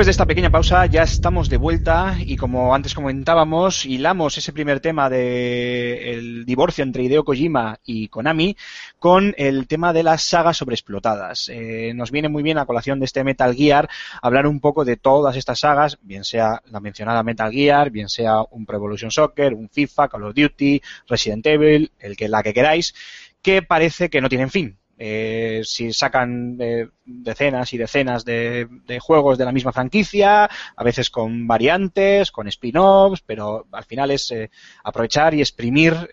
Después 0.00 0.06
de 0.06 0.12
esta 0.12 0.24
pequeña 0.24 0.48
pausa 0.48 0.86
ya 0.86 1.02
estamos 1.02 1.50
de 1.50 1.58
vuelta 1.58 2.16
y 2.18 2.38
como 2.38 2.74
antes 2.74 2.94
comentábamos, 2.94 3.84
hilamos 3.84 4.38
ese 4.38 4.50
primer 4.50 4.80
tema 4.80 5.10
del 5.10 6.46
divorcio 6.46 6.84
entre 6.84 7.02
Hideo 7.02 7.22
Kojima 7.22 7.78
y 7.84 8.08
Konami 8.08 8.56
con 8.98 9.34
el 9.36 9.66
tema 9.66 9.92
de 9.92 10.02
las 10.02 10.22
sagas 10.22 10.56
sobreexplotadas. 10.56 11.50
Eh, 11.50 11.92
nos 11.94 12.12
viene 12.12 12.30
muy 12.30 12.42
bien 12.42 12.56
a 12.56 12.64
colación 12.64 12.98
de 12.98 13.04
este 13.04 13.24
Metal 13.24 13.54
Gear 13.54 13.90
hablar 14.22 14.46
un 14.46 14.60
poco 14.60 14.86
de 14.86 14.96
todas 14.96 15.36
estas 15.36 15.60
sagas, 15.60 15.98
bien 16.00 16.24
sea 16.24 16.62
la 16.70 16.80
mencionada 16.80 17.22
Metal 17.22 17.52
Gear, 17.52 17.90
bien 17.90 18.08
sea 18.08 18.40
un 18.52 18.64
Pro 18.64 18.78
Evolution 18.78 19.10
Soccer, 19.10 19.52
un 19.52 19.68
FIFA, 19.68 20.08
Call 20.08 20.24
of 20.24 20.34
Duty, 20.34 20.80
Resident 21.08 21.46
Evil, 21.46 21.92
el 21.98 22.16
que 22.16 22.26
la 22.26 22.42
que 22.42 22.54
queráis, 22.54 22.94
que 23.42 23.60
parece 23.60 24.08
que 24.08 24.22
no 24.22 24.30
tienen 24.30 24.48
fin 24.48 24.79
eh, 25.02 25.62
si 25.64 25.94
sacan 25.94 26.58
eh, 26.60 26.86
decenas 27.06 27.72
y 27.72 27.78
decenas 27.78 28.22
de, 28.22 28.68
juegos 29.00 29.38
de 29.38 29.46
la 29.46 29.52
misma 29.52 29.72
franquicia, 29.72 30.44
a 30.44 30.84
veces 30.84 31.08
con 31.08 31.46
variantes, 31.46 32.30
con 32.30 32.46
spin-offs, 32.48 33.22
pero 33.24 33.66
al 33.72 33.84
final 33.84 34.10
es 34.10 34.30
eh, 34.30 34.50
aprovechar 34.84 35.32
y 35.32 35.40
exprimir 35.40 36.10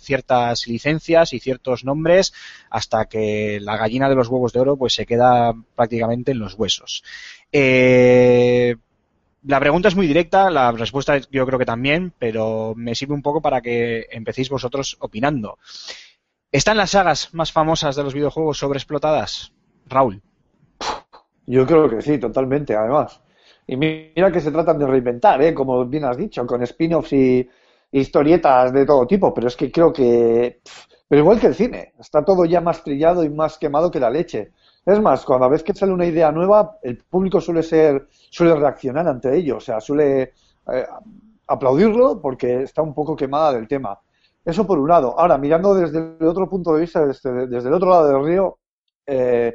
ciertas 0.00 0.66
licencias 0.66 1.34
y 1.34 1.38
ciertos 1.38 1.84
nombres 1.84 2.32
hasta 2.70 3.04
que 3.04 3.58
la 3.60 3.76
gallina 3.76 4.08
de 4.08 4.14
los 4.14 4.28
huevos 4.28 4.54
de 4.54 4.60
oro 4.60 4.78
pues 4.78 4.94
se 4.94 5.04
queda 5.04 5.52
prácticamente 5.74 6.32
en 6.32 6.38
los 6.38 6.54
huesos. 6.54 7.04
la 7.52 8.74
pregunta 9.60 9.88
es 9.88 9.96
muy 9.96 10.06
directa, 10.06 10.50
la 10.50 10.72
respuesta 10.72 11.18
yo 11.30 11.44
creo 11.44 11.58
que 11.58 11.66
también, 11.66 12.14
pero 12.18 12.72
me 12.74 12.94
sirve 12.94 13.12
un 13.12 13.22
poco 13.22 13.42
para 13.42 13.60
que 13.60 14.06
empecéis 14.10 14.48
vosotros 14.48 14.96
opinando. 15.00 15.58
¿Están 16.54 16.76
las 16.76 16.90
sagas 16.90 17.34
más 17.34 17.50
famosas 17.50 17.96
de 17.96 18.04
los 18.04 18.14
videojuegos 18.14 18.58
sobreexplotadas? 18.58 19.52
Raúl. 19.88 20.22
Yo 21.46 21.66
creo 21.66 21.90
que 21.90 22.00
sí, 22.00 22.16
totalmente, 22.18 22.76
además. 22.76 23.20
Y 23.66 23.76
mira 23.76 24.30
que 24.30 24.40
se 24.40 24.52
tratan 24.52 24.78
de 24.78 24.86
reinventar, 24.86 25.42
¿eh? 25.42 25.52
como 25.52 25.84
bien 25.84 26.04
has 26.04 26.16
dicho, 26.16 26.46
con 26.46 26.62
spin-offs 26.62 27.12
y 27.12 27.50
historietas 27.90 28.72
de 28.72 28.86
todo 28.86 29.04
tipo, 29.04 29.34
pero 29.34 29.48
es 29.48 29.56
que 29.56 29.72
creo 29.72 29.92
que... 29.92 30.60
Pero 31.08 31.22
igual 31.22 31.40
que 31.40 31.48
el 31.48 31.56
cine, 31.56 31.92
está 31.98 32.24
todo 32.24 32.44
ya 32.44 32.60
más 32.60 32.84
trillado 32.84 33.24
y 33.24 33.30
más 33.30 33.58
quemado 33.58 33.90
que 33.90 33.98
la 33.98 34.08
leche. 34.08 34.52
Es 34.86 35.00
más, 35.00 35.24
cuando 35.24 35.50
ves 35.50 35.64
que 35.64 35.74
sale 35.74 35.90
una 35.90 36.06
idea 36.06 36.30
nueva, 36.30 36.78
el 36.84 36.98
público 36.98 37.40
suele 37.40 37.64
ser, 37.64 38.06
suele 38.30 38.54
reaccionar 38.54 39.08
ante 39.08 39.36
ello, 39.36 39.56
o 39.56 39.60
sea, 39.60 39.80
suele 39.80 40.34
eh, 40.72 40.86
aplaudirlo 41.48 42.20
porque 42.20 42.62
está 42.62 42.80
un 42.80 42.94
poco 42.94 43.16
quemada 43.16 43.54
del 43.54 43.66
tema. 43.66 43.98
Eso 44.44 44.66
por 44.66 44.78
un 44.78 44.88
lado. 44.88 45.18
Ahora, 45.18 45.38
mirando 45.38 45.74
desde 45.74 46.16
el 46.20 46.26
otro 46.26 46.48
punto 46.48 46.74
de 46.74 46.82
vista, 46.82 47.06
desde, 47.06 47.46
desde 47.46 47.68
el 47.68 47.74
otro 47.74 47.90
lado 47.90 48.08
del 48.08 48.24
río, 48.24 48.58
eh, 49.06 49.54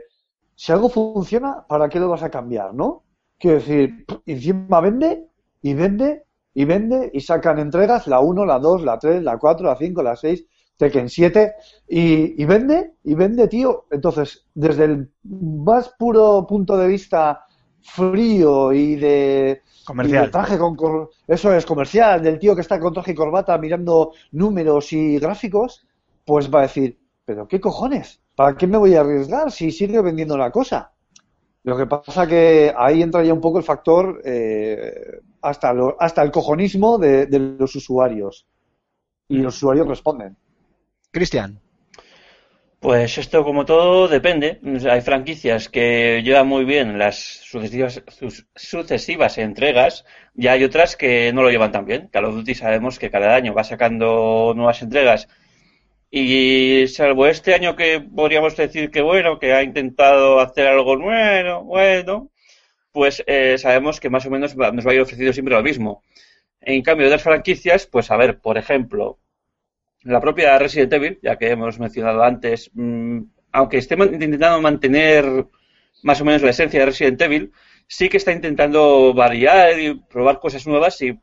si 0.56 0.72
algo 0.72 0.90
funciona, 0.90 1.66
¿para 1.68 1.88
qué 1.88 2.00
lo 2.00 2.10
vas 2.10 2.24
a 2.24 2.30
cambiar, 2.30 2.74
no? 2.74 3.04
Quiero 3.38 3.58
decir, 3.58 4.06
encima 4.26 4.82
vende 4.82 5.28
y 5.62 5.74
vende 5.74 6.26
y 6.54 6.66
vende 6.66 7.10
y 7.14 7.22
sacan 7.22 7.60
entregas, 7.60 8.08
la 8.08 8.20
1, 8.20 8.46
la 8.46 8.60
2, 8.60 8.84
la 8.84 8.98
3, 9.00 9.24
la 9.24 9.38
4, 9.38 9.66
la 9.68 9.76
5, 9.78 10.04
la 10.04 10.16
6, 10.16 10.46
Tekken 10.76 11.10
7 11.10 11.54
y, 11.88 12.42
y 12.42 12.46
vende 12.46 12.96
y 13.04 13.14
vende, 13.14 13.48
tío. 13.48 13.86
Entonces, 13.92 14.48
desde 14.54 14.86
el 14.86 15.12
más 15.24 15.94
puro 15.98 16.46
punto 16.48 16.78
de 16.78 16.88
vista 16.88 17.46
frío 17.82 18.74
y 18.74 18.96
de 18.96 19.62
Comercial. 19.86 20.30
traje 20.30 20.58
con, 20.58 20.78
eso 21.28 21.54
es 21.54 21.66
comercial, 21.66 22.22
del 22.22 22.38
tío 22.38 22.54
que 22.54 22.62
está 22.62 22.80
con 22.80 22.94
traje 22.94 23.12
y 23.12 23.16
corbata 23.16 23.58
mirando 23.58 24.14
números 24.32 24.94
y 24.94 25.18
gráficos, 25.18 25.88
pues 26.26 26.54
va 26.54 26.60
a 26.60 26.64
decir, 26.64 27.00
pero 27.26 27.48
¿qué 27.48 27.60
cojones? 27.60 28.22
¿Para 28.36 28.56
qué 28.56 28.68
me 28.68 28.78
voy 28.78 28.96
a 28.96 29.02
arriesgar 29.02 29.52
si 29.52 29.72
sigue 29.72 30.02
vendiendo 30.02 30.38
la 30.38 30.52
cosa? 30.52 30.94
Lo 31.64 31.76
que 31.76 31.88
pasa 31.88 32.28
que 32.28 32.74
ahí 32.78 33.02
entra 33.02 33.24
ya 33.24 33.34
un 33.34 33.42
poco 33.42 33.58
el 33.58 33.64
factor 33.64 34.22
eh, 34.24 35.20
hasta, 35.42 35.74
hasta 36.00 36.22
el 36.22 36.32
cojonismo 36.32 36.98
de, 36.98 37.26
de 37.26 37.40
los 37.40 37.76
usuarios. 37.76 38.48
Y 39.28 39.40
los 39.40 39.58
usuarios 39.58 39.88
responden. 39.88 40.38
Cristian. 41.12 41.60
Pues 42.80 43.18
esto, 43.18 43.44
como 43.44 43.66
todo, 43.66 44.08
depende. 44.08 44.60
Hay 44.90 45.02
franquicias 45.02 45.68
que 45.68 46.22
llevan 46.24 46.48
muy 46.48 46.64
bien 46.64 46.98
las 46.98 47.18
sucesivas, 47.18 48.02
sus 48.08 48.48
sucesivas 48.56 49.38
entregas 49.38 50.06
y 50.36 50.48
hay 50.48 50.64
otras 50.64 50.96
que 50.96 51.34
no 51.34 51.42
lo 51.44 51.50
llevan 51.52 51.74
tan 51.74 51.86
bien. 51.86 52.08
Call 52.08 52.26
of 52.26 52.36
Duty 52.36 52.56
sabemos 52.56 52.98
que 52.98 53.12
cada 53.12 53.36
año 53.36 53.54
va 53.54 53.66
sacando 53.66 54.54
nuevas 54.56 54.82
entregas 54.82 55.28
y 56.12 56.88
salvo 56.88 57.28
este 57.28 57.54
año 57.56 57.76
que 57.76 58.02
podríamos 58.02 58.56
decir 58.58 58.92
que 58.92 59.02
bueno, 59.02 59.40
que 59.40 59.54
ha 59.54 59.64
intentado 59.64 60.40
hacer 60.40 60.68
algo 60.68 60.96
nuevo, 60.98 61.64
bueno, 61.64 62.32
pues 62.92 63.24
eh, 63.28 63.58
sabemos 63.58 64.00
que 64.00 64.10
más 64.10 64.26
o 64.26 64.32
menos 64.32 64.56
nos 64.58 64.88
va 64.88 64.92
a 64.92 64.96
ir 64.96 65.02
ofreciendo 65.02 65.34
siempre 65.34 65.56
lo 65.56 65.64
mismo. 65.64 66.04
En 66.62 66.82
cambio, 66.84 67.08
de 67.08 67.12
las 67.14 67.24
franquicias, 67.24 67.88
pues 67.88 68.12
a 68.12 68.18
ver, 68.18 68.40
por 68.40 68.58
ejemplo, 68.58 69.20
la 70.04 70.22
propia 70.22 70.58
Resident 70.58 70.94
Evil, 70.94 71.20
ya 71.22 71.38
que 71.38 71.50
hemos 71.50 71.80
mencionado 71.80 72.24
antes, 72.24 72.72
mmm, 72.74 73.22
aunque 73.52 73.78
esté 73.78 73.96
intentando 73.96 74.62
mantener 74.62 75.48
más 76.04 76.22
o 76.22 76.26
menos 76.26 76.42
la 76.42 76.52
esencia 76.52 76.80
de 76.80 76.86
Resident 76.86 77.22
Evil, 77.22 77.52
sí 77.88 78.10
que 78.10 78.18
está 78.18 78.32
intentando 78.32 79.14
variar 79.14 79.80
y 79.80 79.96
probar 79.96 80.40
cosas 80.40 80.66
nuevas 80.68 81.02
y 81.02 81.20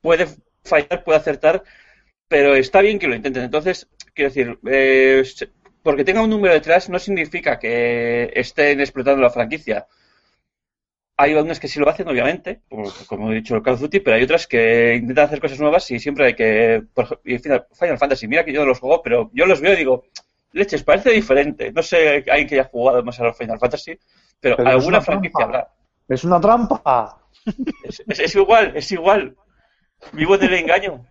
puede 0.00 0.26
fallar, 0.62 1.02
puede 1.04 1.18
acertar, 1.18 1.62
pero 2.28 2.54
está 2.54 2.80
bien 2.82 2.98
que 2.98 3.08
lo 3.08 3.16
intenten. 3.16 3.44
Entonces, 3.44 3.88
quiero 4.14 4.30
decir, 4.30 4.58
eh, 4.66 5.22
porque 5.82 6.04
tenga 6.04 6.22
un 6.22 6.30
número 6.30 6.54
detrás 6.54 6.88
no 6.90 6.98
significa 6.98 7.58
que 7.58 8.30
estén 8.34 8.80
explotando 8.80 9.22
la 9.22 9.30
franquicia. 9.30 9.86
Hay 11.20 11.32
algunas 11.34 11.58
que 11.58 11.66
sí 11.66 11.80
lo 11.80 11.88
hacen, 11.90 12.06
obviamente, 12.08 12.62
como, 12.70 12.92
como 13.08 13.32
he 13.32 13.34
dicho 13.34 13.56
el 13.56 13.62
Call 13.62 13.74
of 13.74 13.80
Duty, 13.80 13.98
pero 14.00 14.16
hay 14.16 14.22
otras 14.22 14.46
que 14.46 14.94
intentan 14.94 15.24
hacer 15.24 15.40
cosas 15.40 15.58
nuevas 15.58 15.90
y 15.90 15.98
siempre 15.98 16.26
hay 16.26 16.34
que. 16.34 16.82
Por, 16.94 17.20
y 17.24 17.38
Final, 17.38 17.66
Final 17.72 17.98
Fantasy, 17.98 18.28
mira 18.28 18.44
que 18.44 18.52
yo 18.52 18.60
no 18.60 18.66
los 18.66 18.78
juego, 18.78 19.02
pero 19.02 19.28
yo 19.34 19.44
los 19.44 19.60
veo 19.60 19.72
y 19.72 19.76
digo, 19.76 20.04
leches, 20.52 20.84
parece 20.84 21.10
diferente. 21.10 21.72
No 21.72 21.82
sé 21.82 22.24
alguien 22.30 22.46
que 22.46 22.54
haya 22.60 22.70
jugado 22.70 23.02
más 23.02 23.18
a 23.18 23.24
los 23.24 23.36
Final 23.36 23.58
Fantasy, 23.58 23.98
pero, 24.40 24.56
alguna 24.60 24.86
una 24.86 25.00
franquicia 25.00 25.38
trampa. 25.38 25.58
habrá. 25.58 25.72
Es 26.08 26.22
una 26.24 26.40
trampa. 26.40 27.18
Es, 27.82 28.02
es- 28.06 28.20
es 28.20 28.34
igual, 28.36 28.72
es 28.76 28.92
igual. 28.92 29.36
Vivo 30.12 30.36
en 30.36 30.42
el 30.44 30.54
engaño. 30.54 31.04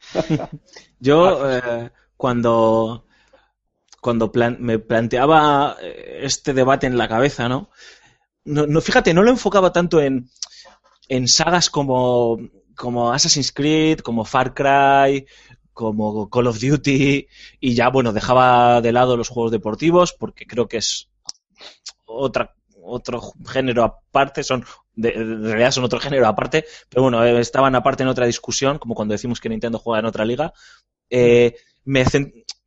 Yo, 0.98 1.50
eh, 1.58 1.90
cuando, 2.16 3.04
cuando 4.00 4.32
plan- 4.32 4.56
me 4.60 4.78
planteaba 4.78 5.76
eh, 5.82 6.20
este 6.22 6.52
debate 6.54 6.86
en 6.86 6.96
la 6.98 7.08
cabeza, 7.08 7.48
¿no? 7.48 7.70
No, 8.44 8.66
no, 8.66 8.80
fíjate, 8.80 9.12
no 9.14 9.22
lo 9.22 9.30
enfocaba 9.30 9.72
tanto 9.72 10.00
en, 10.00 10.28
en 11.08 11.28
sagas 11.28 11.70
como, 11.70 12.38
como 12.76 13.12
Assassin's 13.12 13.52
Creed, 13.52 14.00
como 14.00 14.24
Far 14.24 14.54
Cry, 14.54 15.26
como 15.72 16.28
Call 16.30 16.46
of 16.46 16.60
Duty, 16.60 17.26
y 17.60 17.74
ya, 17.74 17.88
bueno, 17.88 18.12
dejaba 18.12 18.80
de 18.80 18.92
lado 18.92 19.16
los 19.16 19.28
juegos 19.28 19.52
deportivos, 19.52 20.12
porque 20.12 20.46
creo 20.46 20.68
que 20.68 20.78
es 20.78 21.10
otra, 22.06 22.54
otro 22.82 23.20
género 23.46 23.84
aparte, 23.84 24.42
son, 24.42 24.64
de, 24.94 25.10
en 25.10 25.44
realidad 25.44 25.70
son 25.70 25.84
otro 25.84 26.00
género 26.00 26.26
aparte, 26.26 26.64
pero 26.88 27.02
bueno, 27.02 27.24
eh, 27.24 27.40
estaban 27.40 27.74
aparte 27.74 28.02
en 28.02 28.08
otra 28.08 28.26
discusión, 28.26 28.78
como 28.78 28.94
cuando 28.94 29.12
decimos 29.12 29.40
que 29.40 29.48
Nintendo 29.48 29.78
juega 29.78 30.00
en 30.00 30.06
otra 30.06 30.24
liga. 30.24 30.52
Eh, 31.08 31.56
me 31.84 32.04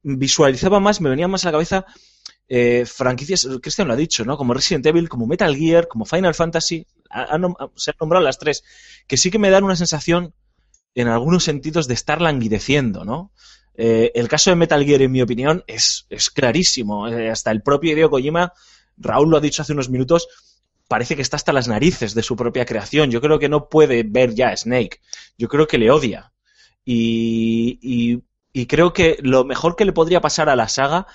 visualizaba 0.02 0.80
más, 0.80 1.02
me 1.02 1.10
venía 1.10 1.28
más 1.28 1.46
a 1.46 1.48
la 1.50 1.54
cabeza 1.54 1.86
eh, 2.56 2.86
franquicias, 2.86 3.48
Cristian 3.62 3.88
lo 3.88 3.94
ha 3.96 3.98
dicho, 4.06 4.24
¿no? 4.26 4.38
Como 4.38 4.54
Resident 4.54 4.86
Evil, 4.86 5.10
como 5.10 5.26
Metal 5.28 5.56
Gear, 5.56 5.88
como 5.88 6.06
Final 6.06 6.36
Fantasy, 6.36 6.86
se 7.76 7.92
han 7.92 7.98
nombrado 8.00 8.24
las 8.24 8.38
tres, 8.38 8.64
que 9.08 9.18
sí 9.18 9.32
que 9.32 9.40
me 9.40 9.50
dan 9.50 9.64
una 9.64 9.76
sensación, 9.76 10.34
en 10.96 11.08
algunos 11.08 11.44
sentidos, 11.44 11.88
de 11.88 11.96
estar 11.96 12.22
languideciendo, 12.22 13.06
¿no? 13.06 13.32
Eh, 13.76 14.12
el 14.14 14.28
caso 14.28 14.52
de 14.52 14.56
Metal 14.56 14.84
Gear, 14.86 15.02
en 15.02 15.12
mi 15.12 15.22
opinión, 15.22 15.64
es, 15.68 16.06
es 16.10 16.30
clarísimo. 16.30 17.08
Eh, 17.08 17.32
hasta 17.32 17.50
el 17.52 17.64
propio 17.64 17.92
Hideo 17.94 18.10
Kojima, 18.12 18.54
Raúl 18.98 19.30
lo 19.32 19.38
ha 19.38 19.42
dicho 19.42 19.64
hace 19.64 19.74
unos 19.74 19.90
minutos, 19.90 20.28
parece 20.88 21.16
que 21.16 21.24
está 21.24 21.38
hasta 21.38 21.54
las 21.54 21.68
narices 21.68 22.14
de 22.14 22.22
su 22.22 22.36
propia 22.36 22.66
creación. 22.66 23.10
Yo 23.10 23.22
creo 23.22 23.40
que 23.40 23.50
no 23.50 23.68
puede 23.70 24.04
ver 24.04 24.36
ya 24.36 24.50
a 24.50 24.58
Snake. 24.58 25.00
Yo 25.40 25.48
creo 25.48 25.66
que 25.68 25.80
le 25.80 25.90
odia. 25.90 26.32
Y- 26.86 27.80
y 28.54 28.68
creo 28.68 28.94
que 28.94 29.18
lo 29.22 29.44
mejor 29.46 29.76
que 29.76 29.86
le 29.86 29.94
podría 29.94 30.22
pasar 30.22 30.48
a 30.50 30.56
la 30.56 30.68
saga, 30.68 31.08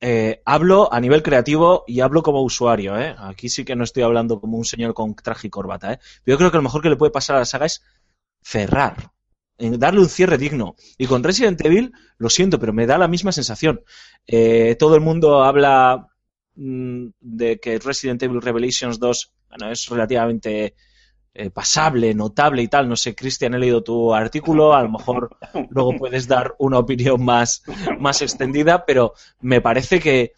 eh, 0.00 0.40
hablo 0.46 0.92
a 0.92 1.00
nivel 1.00 1.22
creativo 1.22 1.84
y 1.86 2.00
hablo 2.00 2.22
como 2.22 2.42
usuario. 2.42 2.98
¿eh? 2.98 3.14
Aquí 3.18 3.48
sí 3.48 3.64
que 3.64 3.76
no 3.76 3.84
estoy 3.84 4.02
hablando 4.02 4.40
como 4.40 4.56
un 4.56 4.64
señor 4.64 4.94
con 4.94 5.14
traje 5.14 5.48
y 5.48 5.50
corbata. 5.50 5.94
¿eh? 5.94 5.98
Yo 6.24 6.38
creo 6.38 6.50
que 6.50 6.56
lo 6.56 6.62
mejor 6.62 6.82
que 6.82 6.90
le 6.90 6.96
puede 6.96 7.12
pasar 7.12 7.36
a 7.36 7.40
la 7.40 7.44
saga 7.44 7.66
es 7.66 7.82
cerrar. 8.42 9.12
Darle 9.58 10.00
un 10.00 10.08
cierre 10.08 10.38
digno. 10.38 10.74
Y 10.96 11.06
con 11.06 11.22
Resident 11.22 11.60
Evil, 11.62 11.92
lo 12.16 12.30
siento, 12.30 12.58
pero 12.58 12.72
me 12.72 12.86
da 12.86 12.96
la 12.96 13.08
misma 13.08 13.30
sensación. 13.30 13.82
Eh, 14.26 14.74
todo 14.78 14.94
el 14.94 15.02
mundo 15.02 15.42
habla 15.42 16.08
mm, 16.54 17.08
de 17.20 17.60
que 17.60 17.78
Resident 17.78 18.22
Evil 18.22 18.40
Revelations 18.40 18.98
2 18.98 19.32
bueno, 19.50 19.70
es 19.70 19.86
relativamente 19.88 20.74
eh, 21.32 21.50
pasable, 21.50 22.12
notable 22.14 22.62
y 22.62 22.68
tal. 22.68 22.88
No 22.88 22.96
sé, 22.96 23.14
Cristian, 23.14 23.54
he 23.54 23.58
leído 23.58 23.82
tu 23.82 24.14
artículo, 24.14 24.74
a 24.74 24.82
lo 24.82 24.90
mejor 24.90 25.36
luego 25.70 25.96
puedes 25.96 26.26
dar 26.26 26.54
una 26.58 26.78
opinión 26.78 27.24
más, 27.24 27.62
más 27.98 28.22
extendida, 28.22 28.84
pero 28.84 29.14
me 29.40 29.60
parece 29.60 30.00
que 30.00 30.32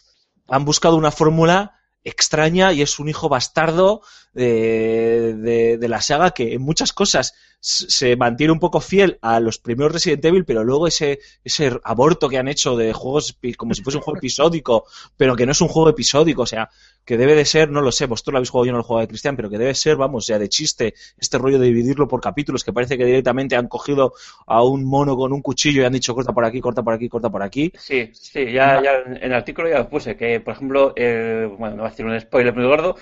han 0.47 0.65
buscado 0.65 0.95
una 0.95 1.11
fórmula 1.11 1.79
extraña 2.03 2.73
y 2.73 2.81
es 2.81 2.99
un 2.99 3.09
hijo 3.09 3.29
bastardo 3.29 4.01
de, 4.33 5.35
de- 5.35 5.77
de 5.77 5.87
la 5.87 6.01
saga 6.01 6.31
que 6.31 6.53
en 6.53 6.61
muchas 6.61 6.93
cosas 6.93 7.33
se 7.65 8.17
mantiene 8.17 8.51
un 8.51 8.59
poco 8.59 8.81
fiel 8.81 9.17
a 9.21 9.39
los 9.39 9.57
primeros 9.57 9.93
Resident 9.93 10.25
Evil, 10.25 10.43
pero 10.43 10.65
luego 10.65 10.85
ese, 10.85 11.19
ese 11.45 11.71
aborto 11.85 12.27
que 12.27 12.37
han 12.37 12.49
hecho 12.49 12.75
de 12.75 12.91
juegos 12.91 13.37
como 13.57 13.73
si 13.73 13.81
fuese 13.81 13.97
un 13.99 14.03
juego 14.03 14.17
episódico, 14.17 14.85
pero 15.15 15.35
que 15.37 15.45
no 15.45 15.53
es 15.53 15.61
un 15.61 15.69
juego 15.69 15.87
episódico, 15.89 16.41
o 16.41 16.45
sea, 16.45 16.69
que 17.05 17.17
debe 17.17 17.35
de 17.35 17.45
ser, 17.45 17.69
no 17.69 17.79
lo 17.81 17.91
sé, 17.93 18.05
vosotros 18.05 18.33
lo 18.33 18.37
habéis 18.39 18.49
jugado, 18.49 18.65
yo 18.65 18.71
no 18.73 18.77
lo 18.79 18.83
he 18.83 18.87
jugado 18.87 19.01
de 19.01 19.07
Cristian, 19.07 19.35
pero 19.37 19.49
que 19.49 19.57
debe 19.57 19.75
ser, 19.75 19.95
vamos, 19.95 20.27
ya 20.27 20.37
de 20.39 20.49
chiste, 20.49 20.93
este 21.17 21.37
rollo 21.37 21.57
de 21.57 21.67
dividirlo 21.67 22.07
por 22.07 22.19
capítulos, 22.21 22.63
que 22.65 22.73
parece 22.73 22.97
que 22.97 23.05
directamente 23.05 23.55
han 23.55 23.67
cogido 23.69 24.13
a 24.45 24.61
un 24.63 24.83
mono 24.83 25.15
con 25.15 25.31
un 25.31 25.41
cuchillo 25.41 25.81
y 25.81 25.85
han 25.85 25.93
dicho 25.93 26.13
corta 26.15 26.33
por 26.33 26.43
aquí, 26.45 26.59
corta 26.59 26.83
por 26.83 26.93
aquí, 26.93 27.07
corta 27.09 27.29
por 27.29 27.43
aquí. 27.43 27.71
Sí, 27.75 28.11
sí, 28.13 28.51
ya, 28.51 28.81
ya 28.81 28.97
en 29.05 29.17
el 29.23 29.33
artículo 29.33 29.67
ya 29.67 29.79
lo 29.79 29.89
puse, 29.89 30.15
que 30.15 30.39
por 30.39 30.53
ejemplo, 30.53 30.93
eh, 30.95 31.49
bueno, 31.57 31.75
no 31.75 31.81
voy 31.81 31.87
a 31.87 31.89
decir 31.89 32.05
un 32.05 32.19
spoiler 32.19 32.53
muy 32.55 32.65
gordo, 32.65 32.95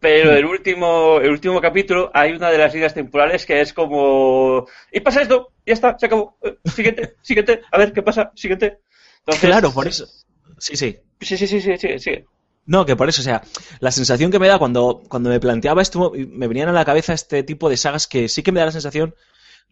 pero 0.00 0.32
el 0.32 0.44
último, 0.44 1.18
el 1.20 1.30
último 1.30 1.60
capítulo 1.60 2.10
hay 2.14 2.32
una 2.32 2.50
de 2.50 2.58
las 2.58 2.72
líneas 2.72 2.94
temporales 2.94 3.44
que 3.44 3.60
es 3.60 3.72
como, 3.72 4.66
y 4.92 5.00
pasa 5.00 5.22
esto, 5.22 5.52
ya 5.66 5.74
está, 5.74 5.98
se 5.98 6.06
acabó, 6.06 6.36
Eh, 6.42 6.56
siguiente, 6.74 7.16
siguiente, 7.22 7.62
a 7.70 7.78
ver 7.78 7.92
qué 7.92 8.02
pasa, 8.02 8.30
siguiente. 8.34 8.78
Entonces, 9.20 9.48
Claro, 9.48 9.72
por 9.72 9.86
eso. 9.88 10.06
Sí, 10.58 10.76
sí. 10.76 10.98
Sí, 11.20 11.36
sí, 11.36 11.46
sí, 11.46 11.60
sí, 11.60 11.76
sí, 11.78 11.98
sí. 11.98 12.24
No, 12.66 12.84
que 12.84 12.96
por 12.96 13.08
eso, 13.08 13.22
o 13.22 13.24
sea, 13.24 13.42
la 13.80 13.90
sensación 13.90 14.30
que 14.30 14.38
me 14.38 14.46
da 14.48 14.58
cuando, 14.58 15.02
cuando 15.08 15.30
me 15.30 15.40
planteaba 15.40 15.80
esto, 15.82 16.12
me 16.14 16.48
venían 16.48 16.68
a 16.68 16.72
la 16.72 16.84
cabeza 16.84 17.14
este 17.14 17.42
tipo 17.42 17.68
de 17.70 17.76
sagas 17.78 18.06
que 18.06 18.28
sí 18.28 18.42
que 18.42 18.52
me 18.52 18.60
da 18.60 18.66
la 18.66 18.72
sensación 18.72 19.14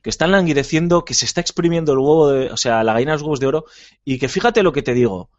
que 0.03 0.11
están 0.11 0.31
languideciendo, 0.33 1.05
que 1.05 1.15
se 1.15 1.25
está 1.25 1.41
exprimiendo 1.41 1.93
el 1.93 1.99
huevo, 1.99 2.31
de, 2.31 2.51
o 2.51 2.57
sea, 2.57 2.85
la 2.85 2.93
gallina 2.93 3.13
de 3.13 3.17
los 3.17 3.23
huevos 3.23 3.41
de 3.41 3.47
oro, 3.47 3.65
y 4.05 4.19
que 4.19 4.29
fíjate 4.29 4.63
lo 4.63 4.73
que 4.73 4.83
te 4.83 4.95
digo, 4.95 5.31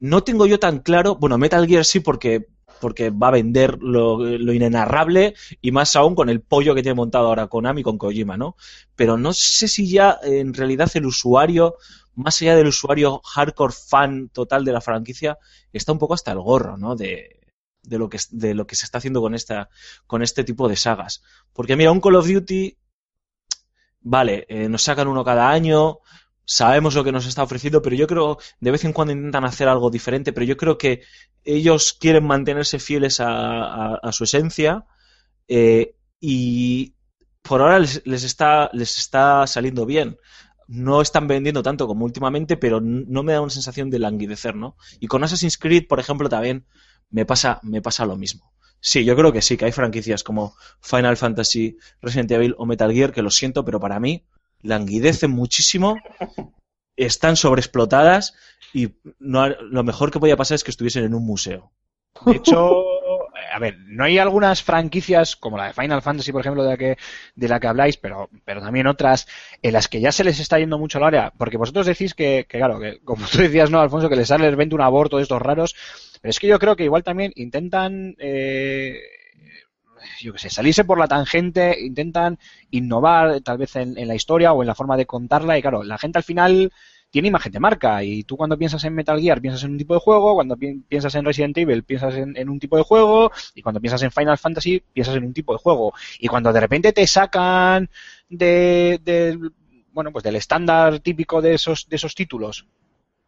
no 0.00 0.24
tengo 0.24 0.46
yo 0.46 0.58
tan 0.58 0.80
claro, 0.80 1.16
bueno, 1.16 1.38
Metal 1.38 1.66
Gear 1.66 1.84
sí 1.84 2.00
porque, 2.00 2.46
porque 2.84 3.08
va 3.08 3.28
a 3.28 3.30
vender 3.30 3.78
lo, 3.80 4.30
inenarrable 4.52 5.34
y 5.62 5.72
más 5.72 5.96
aún 5.96 6.14
con 6.14 6.28
el 6.28 6.42
pollo 6.42 6.74
que 6.74 6.82
tiene 6.82 6.94
montado 6.94 7.28
ahora 7.28 7.46
Konami 7.46 7.82
con 7.82 7.96
Kojima, 7.96 8.36
¿no? 8.36 8.56
Pero 8.94 9.16
no 9.16 9.32
sé 9.32 9.68
si 9.68 9.88
ya 9.88 10.18
en 10.22 10.52
realidad 10.52 10.90
el 10.92 11.06
usuario, 11.06 11.76
más 12.14 12.42
allá 12.42 12.54
del 12.54 12.66
usuario 12.66 13.22
hardcore 13.24 13.72
fan 13.72 14.28
total 14.28 14.66
de 14.66 14.72
la 14.72 14.82
franquicia, 14.82 15.38
está 15.72 15.92
un 15.92 15.98
poco 15.98 16.12
hasta 16.12 16.32
el 16.32 16.40
gorro, 16.40 16.76
¿no? 16.76 16.94
De, 16.94 17.40
de 17.82 17.98
lo 17.98 18.10
que 18.10 18.18
de 18.30 18.52
lo 18.52 18.66
que 18.66 18.76
se 18.76 18.84
está 18.84 18.98
haciendo 18.98 19.22
con 19.22 19.34
esta 19.34 19.70
con 20.06 20.20
este 20.20 20.44
tipo 20.44 20.68
de 20.68 20.76
sagas. 20.76 21.22
Porque 21.54 21.76
mira, 21.76 21.90
un 21.90 22.02
Call 22.02 22.16
of 22.16 22.28
Duty 22.28 22.76
vale, 24.02 24.44
eh, 24.50 24.68
nos 24.68 24.82
sacan 24.82 25.08
uno 25.08 25.24
cada 25.24 25.48
año, 25.48 26.00
sabemos 26.44 26.94
lo 26.94 27.04
que 27.04 27.12
nos 27.12 27.26
está 27.26 27.42
ofreciendo, 27.42 27.82
pero 27.82 27.96
yo 27.96 28.06
creo 28.06 28.38
de 28.60 28.70
vez 28.70 28.84
en 28.84 28.92
cuando 28.92 29.12
intentan 29.12 29.44
hacer 29.44 29.68
algo 29.68 29.90
diferente, 29.90 30.32
pero 30.32 30.46
yo 30.46 30.56
creo 30.56 30.78
que 30.78 31.02
ellos 31.44 31.96
quieren 31.98 32.26
mantenerse 32.26 32.78
fieles 32.78 33.18
a, 33.20 34.00
su 34.12 34.24
esencia 34.24 34.86
eh, 35.48 35.96
y 36.20 36.94
por 37.42 37.60
ahora 37.60 37.78
les, 37.78 38.02
les 38.06 38.24
está 38.24 38.70
les 38.72 38.98
está 38.98 39.46
saliendo 39.46 39.86
bien. 39.86 40.16
No 40.66 41.02
están 41.02 41.28
vendiendo 41.28 41.62
tanto 41.62 41.86
como 41.86 42.06
últimamente, 42.06 42.56
pero 42.56 42.80
no 42.80 43.22
me 43.22 43.34
da 43.34 43.42
una 43.42 43.50
sensación 43.50 43.90
de 43.90 43.98
languidecer, 43.98 44.56
¿no? 44.56 44.76
Y 44.98 45.08
con 45.08 45.22
Assassin's 45.22 45.58
Creed, 45.58 45.86
por 45.86 46.00
ejemplo, 46.00 46.30
también 46.30 46.66
me 47.10 47.26
pasa, 47.26 47.60
me 47.62 47.82
pasa 47.82 48.06
lo 48.06 48.16
mismo. 48.16 48.54
Sí, 48.80 49.04
yo 49.04 49.14
creo 49.16 49.32
que 49.32 49.42
sí, 49.42 49.56
que 49.56 49.66
hay 49.66 49.72
franquicias 49.72 50.22
como 50.22 50.56
Final 50.80 51.16
Fantasy, 51.16 51.76
Resident 52.00 52.30
Evil 52.32 52.54
o 52.58 52.66
Metal 52.66 52.92
Gear 52.92 53.12
que 53.12 53.22
lo 53.22 53.30
siento, 53.30 53.64
pero 53.64 53.78
para 53.80 54.00
mí 54.00 54.24
languidecen 54.64 55.30
muchísimo, 55.30 55.96
están 56.96 57.36
sobreexplotadas 57.36 58.34
y 58.72 58.94
no, 59.20 59.48
lo 59.48 59.84
mejor 59.84 60.10
que 60.10 60.18
podía 60.18 60.36
pasar 60.36 60.56
es 60.56 60.64
que 60.64 60.72
estuviesen 60.72 61.04
en 61.04 61.14
un 61.14 61.24
museo. 61.24 61.70
De 62.26 62.36
hecho, 62.36 62.84
a 63.52 63.58
ver, 63.58 63.76
no 63.86 64.04
hay 64.04 64.18
algunas 64.18 64.62
franquicias 64.62 65.36
como 65.36 65.56
la 65.56 65.66
de 65.66 65.72
Final 65.72 66.02
Fantasy, 66.02 66.32
por 66.32 66.40
ejemplo, 66.40 66.62
de 66.62 66.70
la 66.70 66.76
que, 66.76 66.96
de 67.34 67.48
la 67.48 67.60
que 67.60 67.66
habláis, 67.66 67.96
pero, 67.96 68.28
pero 68.44 68.60
también 68.60 68.86
otras 68.86 69.26
en 69.62 69.72
las 69.72 69.88
que 69.88 70.00
ya 70.00 70.12
se 70.12 70.24
les 70.24 70.40
está 70.40 70.58
yendo 70.58 70.78
mucho 70.78 70.98
al 70.98 71.04
área, 71.04 71.32
porque 71.36 71.56
vosotros 71.56 71.86
decís 71.86 72.14
que, 72.14 72.46
que, 72.48 72.58
claro, 72.58 72.78
que 72.78 73.00
como 73.04 73.26
tú 73.26 73.38
decías, 73.38 73.70
¿no, 73.70 73.80
Alfonso, 73.80 74.08
que 74.08 74.16
les 74.16 74.28
sale 74.28 74.46
les 74.46 74.56
vende 74.56 74.74
un 74.74 74.80
aborto 74.80 75.16
de 75.16 75.24
estos 75.24 75.42
raros, 75.42 75.74
pero 76.20 76.30
es 76.30 76.38
que 76.38 76.46
yo 76.48 76.58
creo 76.58 76.76
que 76.76 76.84
igual 76.84 77.02
también 77.02 77.32
intentan, 77.36 78.16
eh, 78.18 79.00
yo 80.20 80.32
qué 80.32 80.38
sé, 80.38 80.50
salirse 80.50 80.84
por 80.84 80.98
la 80.98 81.08
tangente, 81.08 81.76
intentan 81.80 82.38
innovar 82.70 83.40
tal 83.40 83.58
vez 83.58 83.76
en, 83.76 83.94
la 84.06 84.14
historia 84.14 84.52
o 84.52 84.62
en 84.62 84.66
la 84.68 84.74
forma 84.74 84.96
de 84.96 85.06
contarla, 85.06 85.58
y 85.58 85.62
claro, 85.62 85.82
la 85.82 85.98
gente 85.98 86.18
al 86.18 86.24
final 86.24 86.72
tiene 87.10 87.28
imagen 87.28 87.52
de 87.52 87.60
marca 87.60 88.02
y 88.02 88.24
tú 88.24 88.36
cuando 88.36 88.58
piensas 88.58 88.82
en 88.84 88.94
Metal 88.94 89.20
Gear 89.20 89.40
piensas 89.40 89.62
en 89.64 89.72
un 89.72 89.78
tipo 89.78 89.94
de 89.94 90.00
juego, 90.00 90.34
cuando 90.34 90.56
pi- 90.56 90.80
piensas 90.88 91.14
en 91.14 91.24
Resident 91.24 91.56
Evil 91.58 91.84
piensas 91.84 92.14
en, 92.14 92.36
en 92.36 92.48
un 92.48 92.58
tipo 92.58 92.76
de 92.76 92.82
juego 92.82 93.30
y 93.54 93.62
cuando 93.62 93.80
piensas 93.80 94.02
en 94.02 94.10
Final 94.10 94.36
Fantasy 94.38 94.82
piensas 94.92 95.14
en 95.16 95.24
un 95.24 95.32
tipo 95.32 95.52
de 95.52 95.58
juego. 95.58 95.92
Y 96.18 96.26
cuando 96.26 96.52
de 96.52 96.60
repente 96.60 96.92
te 96.92 97.06
sacan 97.06 97.88
de, 98.28 99.00
del- 99.04 99.52
bueno 99.92 100.10
pues 100.12 100.24
del 100.24 100.36
estándar 100.36 100.98
típico 101.00 101.40
de 101.40 101.54
esos 101.54 101.88
de 101.88 101.96
esos 101.96 102.14
títulos 102.16 102.66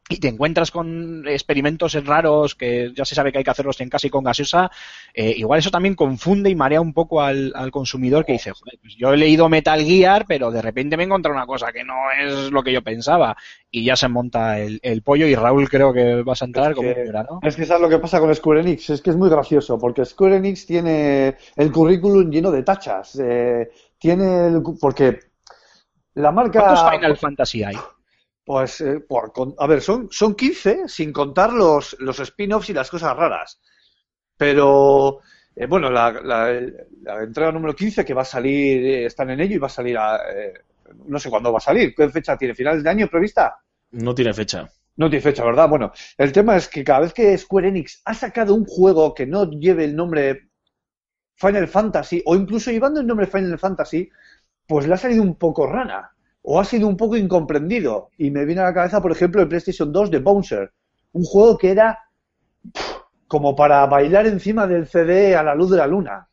y 0.08 0.18
te 0.18 0.28
encuentras 0.28 0.70
con 0.70 1.26
experimentos 1.26 1.94
raros 2.04 2.54
que 2.54 2.92
ya 2.94 3.04
se 3.04 3.16
sabe 3.16 3.32
que 3.32 3.38
hay 3.38 3.44
que 3.44 3.50
hacerlos 3.50 3.80
en 3.80 3.88
casa 3.88 4.06
y 4.06 4.10
con 4.10 4.22
gaseosa, 4.22 4.70
eh, 5.12 5.34
igual 5.36 5.58
eso 5.58 5.70
también 5.72 5.96
confunde 5.96 6.48
y 6.48 6.54
marea 6.54 6.80
un 6.80 6.92
poco 6.92 7.20
al, 7.22 7.52
al 7.56 7.72
consumidor 7.72 8.24
que 8.24 8.32
dice, 8.34 8.52
joder, 8.52 8.78
pues 8.80 8.94
yo 8.96 9.12
he 9.12 9.16
leído 9.16 9.48
Metal 9.48 9.82
Gear, 9.82 10.24
pero 10.28 10.52
de 10.52 10.62
repente 10.62 10.96
me 10.96 11.02
he 11.02 11.06
encontrado 11.06 11.36
una 11.36 11.46
cosa 11.46 11.72
que 11.72 11.82
no 11.82 11.94
es 12.20 12.52
lo 12.52 12.62
que 12.62 12.72
yo 12.72 12.82
pensaba. 12.82 13.36
Y 13.68 13.84
ya 13.84 13.96
se 13.96 14.06
monta 14.08 14.60
el, 14.60 14.78
el 14.82 15.02
pollo 15.02 15.26
y 15.26 15.34
Raúl 15.34 15.68
creo 15.68 15.92
que 15.92 16.22
vas 16.22 16.40
a 16.40 16.44
entrar 16.44 16.70
Es 16.70 16.76
como 16.76 16.88
que- 16.88 16.94
primera, 16.94 17.24
¿no? 17.24 17.40
Es 17.42 17.56
que 17.56 17.64
sabes 17.66 17.82
lo 17.82 17.88
que 17.88 17.98
pasa 17.98 18.20
con 18.20 18.32
Square 18.32 18.60
Enix, 18.60 18.90
es 18.90 19.02
que 19.02 19.10
es 19.10 19.16
muy 19.16 19.28
gracioso, 19.28 19.76
porque 19.76 20.04
Square 20.04 20.36
Enix 20.36 20.66
tiene 20.66 21.36
el 21.56 21.72
currículum 21.72 22.30
lleno 22.30 22.52
de 22.52 22.62
tachas, 22.62 23.18
eh, 23.20 23.68
tiene 23.98 24.46
el, 24.46 24.62
porque 24.80 25.18
la 26.14 26.30
marca, 26.30 26.60
¿Cuántos 26.60 26.90
Final 26.94 27.16
Fantasy 27.16 27.64
hay? 27.64 27.76
Pues, 28.46 28.80
eh, 28.82 29.00
por 29.00 29.32
con- 29.34 29.56
a 29.58 29.68
ver, 29.68 29.82
son, 29.82 30.08
son 30.12 30.36
15 30.36 30.88
sin 30.88 31.12
contar 31.12 31.52
los, 31.52 31.96
los 32.00 32.20
spin-offs 32.20 32.70
y 32.70 32.74
las 32.74 32.90
cosas 32.90 33.16
raras, 33.16 33.60
pero 34.36 35.20
eh, 35.54 35.66
bueno, 35.66 35.90
la, 35.90 36.12
la- 36.12 36.60
la 37.02 37.22
entrega 37.24 37.52
número 37.52 37.74
15 37.74 38.04
que 38.04 38.14
va 38.14 38.22
a 38.22 38.26
salir, 38.26 38.84
eh, 38.84 39.06
están 39.06 39.30
en 39.30 39.40
ello 39.40 39.56
y 39.56 39.58
va 39.58 39.66
a 39.68 39.70
salir, 39.70 39.98
a, 39.98 40.16
eh, 40.32 40.54
no 41.06 41.18
sé 41.18 41.30
cuándo 41.30 41.52
va 41.52 41.58
a 41.58 41.60
salir, 41.60 41.94
¿qué 41.94 42.08
fecha 42.10 42.36
tiene? 42.38 42.54
¿Finales 42.54 42.84
de 42.84 42.90
año 42.90 43.08
prevista? 43.08 43.56
No 43.92 44.14
tiene 44.14 44.34
fecha. 44.34 44.70
No 44.96 45.10
tiene 45.10 45.22
fecha, 45.22 45.44
¿verdad? 45.44 45.68
Bueno, 45.68 45.92
el 46.18 46.32
tema 46.32 46.56
es 46.56 46.68
que 46.68 46.84
cada 46.84 47.00
vez 47.00 47.12
que 47.14 47.36
Square 47.36 47.68
Enix 47.68 48.00
ha 48.06 48.14
sacado 48.14 48.54
un 48.54 48.64
juego 48.64 49.14
que 49.14 49.26
no 49.26 49.50
lleve 49.50 49.84
el 49.84 49.96
nombre 49.96 50.50
Final 51.36 51.68
Fantasy, 51.68 52.22
o 52.26 52.34
incluso 52.36 52.70
llevando 52.70 53.00
el 53.00 53.06
nombre 53.06 53.26
Final 53.26 53.58
Fantasy, 53.58 54.08
pues 54.66 54.86
le 54.88 54.94
ha 54.94 54.98
salido 54.98 55.22
un 55.22 55.36
poco 55.36 55.66
rana, 55.66 56.15
o 56.48 56.60
ha 56.60 56.64
sido 56.64 56.86
un 56.86 56.96
poco 56.96 57.16
incomprendido. 57.16 58.10
Y 58.16 58.30
me 58.30 58.44
viene 58.44 58.60
a 58.60 58.66
la 58.66 58.74
cabeza, 58.74 59.02
por 59.02 59.10
ejemplo, 59.10 59.42
el 59.42 59.48
PlayStation 59.48 59.92
2 59.92 60.10
de 60.12 60.20
Bouncer, 60.20 60.72
un 61.12 61.24
juego 61.24 61.58
que 61.58 61.72
era 61.72 61.98
pff, 62.72 62.98
como 63.26 63.56
para 63.56 63.84
bailar 63.86 64.26
encima 64.28 64.66
del 64.66 64.86
CD 64.86 65.34
a 65.34 65.42
la 65.42 65.56
luz 65.56 65.70
de 65.72 65.76
la 65.76 65.86
luna. 65.88 66.28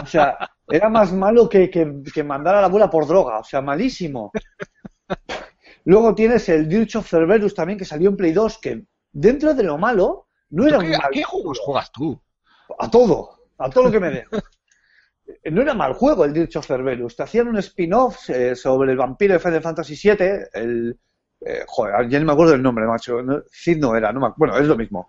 O 0.00 0.06
sea, 0.06 0.38
era 0.68 0.88
más 0.88 1.12
malo 1.12 1.48
que, 1.48 1.68
que, 1.68 2.02
que 2.14 2.22
mandar 2.22 2.54
a 2.54 2.60
la 2.60 2.68
abuela 2.68 2.88
por 2.88 3.06
droga, 3.06 3.40
o 3.40 3.44
sea, 3.44 3.60
malísimo. 3.60 4.30
Luego 5.84 6.14
tienes 6.14 6.48
el 6.48 6.68
Dirge 6.68 6.98
of 6.98 7.08
Cerberus 7.08 7.54
también 7.54 7.78
que 7.78 7.84
salió 7.84 8.10
en 8.10 8.16
Play 8.16 8.32
2, 8.32 8.58
que 8.58 8.84
dentro 9.10 9.54
de 9.54 9.64
lo 9.64 9.76
malo 9.76 10.28
no 10.50 10.68
era 10.68 10.78
¿Tú 10.78 10.84
un 10.84 10.90
mal 10.92 11.00
¿A 11.02 11.08
qué 11.10 11.24
juegos 11.24 11.58
juegas 11.58 11.90
tú? 11.90 12.20
a 12.78 12.88
todo, 12.88 13.40
a 13.58 13.68
todo 13.70 13.84
lo 13.84 13.90
que 13.90 14.00
me 14.00 14.10
den. 14.10 14.24
No 15.50 15.62
era 15.62 15.74
mal 15.74 15.92
juego 15.92 16.24
el 16.24 16.32
Dirge 16.32 16.58
of 16.58 16.66
Cerberus. 16.66 17.16
Te 17.16 17.22
hacían 17.22 17.48
un 17.48 17.58
spin-off 17.58 18.30
eh, 18.30 18.54
sobre 18.54 18.92
el 18.92 18.98
vampiro 18.98 19.34
de 19.34 19.40
Final 19.40 19.62
Fantasy 19.62 19.94
VII. 19.94 20.26
El, 20.52 20.98
eh, 21.40 21.64
joder, 21.66 22.08
ya 22.08 22.18
no 22.18 22.26
me 22.26 22.32
acuerdo 22.32 22.52
del 22.52 22.62
nombre, 22.62 22.86
macho. 22.86 23.22
No, 23.22 23.42
Cid 23.50 23.78
no 23.78 23.94
era, 23.96 24.12
no 24.12 24.20
me 24.20 24.28
bueno, 24.36 24.56
es 24.56 24.66
lo 24.66 24.76
mismo. 24.76 25.08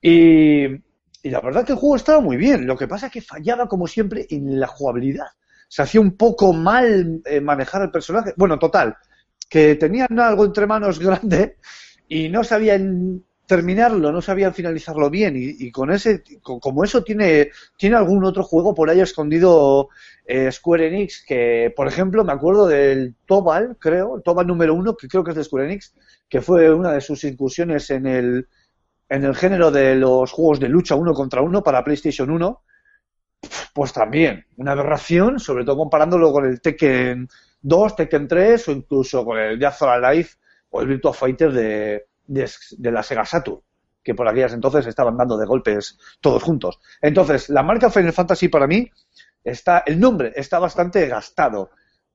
Y, 0.00 0.64
y 0.64 1.30
la 1.30 1.40
verdad 1.40 1.64
que 1.64 1.72
el 1.72 1.78
juego 1.78 1.96
estaba 1.96 2.20
muy 2.20 2.36
bien. 2.36 2.66
Lo 2.66 2.76
que 2.76 2.88
pasa 2.88 3.06
es 3.06 3.12
que 3.12 3.20
fallaba, 3.20 3.68
como 3.68 3.86
siempre, 3.86 4.26
en 4.30 4.60
la 4.60 4.66
jugabilidad. 4.66 5.26
Se 5.68 5.82
hacía 5.82 6.00
un 6.00 6.16
poco 6.16 6.52
mal 6.52 7.20
eh, 7.24 7.40
manejar 7.40 7.82
el 7.82 7.90
personaje. 7.90 8.34
Bueno, 8.36 8.58
total, 8.58 8.96
que 9.48 9.74
tenían 9.74 10.18
algo 10.18 10.44
entre 10.44 10.66
manos 10.66 10.98
grande 11.00 11.56
y 12.08 12.28
no 12.28 12.44
sabían 12.44 13.24
terminarlo, 13.48 14.12
no 14.12 14.22
sabían 14.22 14.54
finalizarlo 14.54 15.10
bien 15.10 15.34
y, 15.36 15.72
con 15.72 15.90
ese, 15.90 16.22
co- 16.42 16.60
como 16.60 16.84
eso 16.84 17.02
tiene, 17.02 17.50
tiene 17.78 17.96
algún 17.96 18.24
otro 18.24 18.44
juego 18.44 18.74
por 18.74 18.90
ahí 18.90 19.00
escondido 19.00 19.88
eh, 20.26 20.52
Square 20.52 20.88
Enix 20.88 21.24
que, 21.26 21.72
por 21.74 21.88
ejemplo, 21.88 22.24
me 22.24 22.32
acuerdo 22.34 22.68
del 22.68 23.16
Tobal, 23.26 23.76
creo, 23.80 24.20
Tobal 24.22 24.46
número 24.46 24.74
uno, 24.74 24.96
que 24.96 25.08
creo 25.08 25.24
que 25.24 25.30
es 25.32 25.36
de 25.38 25.44
Square 25.44 25.66
Enix, 25.66 25.94
que 26.28 26.42
fue 26.42 26.72
una 26.72 26.92
de 26.92 27.00
sus 27.00 27.24
incursiones 27.24 27.90
en 27.90 28.06
el, 28.06 28.48
en 29.08 29.24
el 29.24 29.36
género 29.36 29.70
de 29.70 29.96
los 29.96 30.32
juegos 30.32 30.60
de 30.60 30.68
lucha 30.68 30.94
uno 30.96 31.14
contra 31.14 31.42
uno 31.42 31.62
para 31.62 31.84
PlayStation 31.84 32.30
1, 32.30 32.62
pues 33.74 33.92
también, 33.92 34.44
una 34.56 34.72
aberración, 34.72 35.38
sobre 35.38 35.64
todo 35.64 35.76
comparándolo 35.78 36.32
con 36.32 36.44
el 36.46 36.60
Tekken 36.60 37.28
2, 37.60 37.96
Tekken 37.96 38.28
3 38.28 38.68
o 38.68 38.72
incluso 38.72 39.24
con 39.24 39.38
el 39.38 39.58
Death 39.58 39.82
or 39.82 39.90
Alive 40.04 40.28
o 40.70 40.80
el 40.80 40.88
Virtua 40.88 41.12
Fighter 41.12 41.52
de, 41.52 42.06
de, 42.28 42.48
de 42.78 42.92
la 42.92 43.02
Sega 43.02 43.24
Saturn, 43.24 43.60
que 44.02 44.14
por 44.14 44.28
aquellas 44.28 44.52
entonces 44.52 44.86
estaban 44.86 45.16
dando 45.16 45.36
de 45.36 45.46
golpes 45.46 45.98
todos 46.20 46.42
juntos. 46.42 46.78
Entonces, 47.02 47.48
la 47.48 47.62
marca 47.62 47.90
Final 47.90 48.12
Fantasy 48.12 48.48
para 48.48 48.66
mí 48.66 48.88
está, 49.42 49.82
el 49.84 49.98
nombre 49.98 50.32
está 50.36 50.58
bastante 50.60 51.06
gastado. 51.08 51.70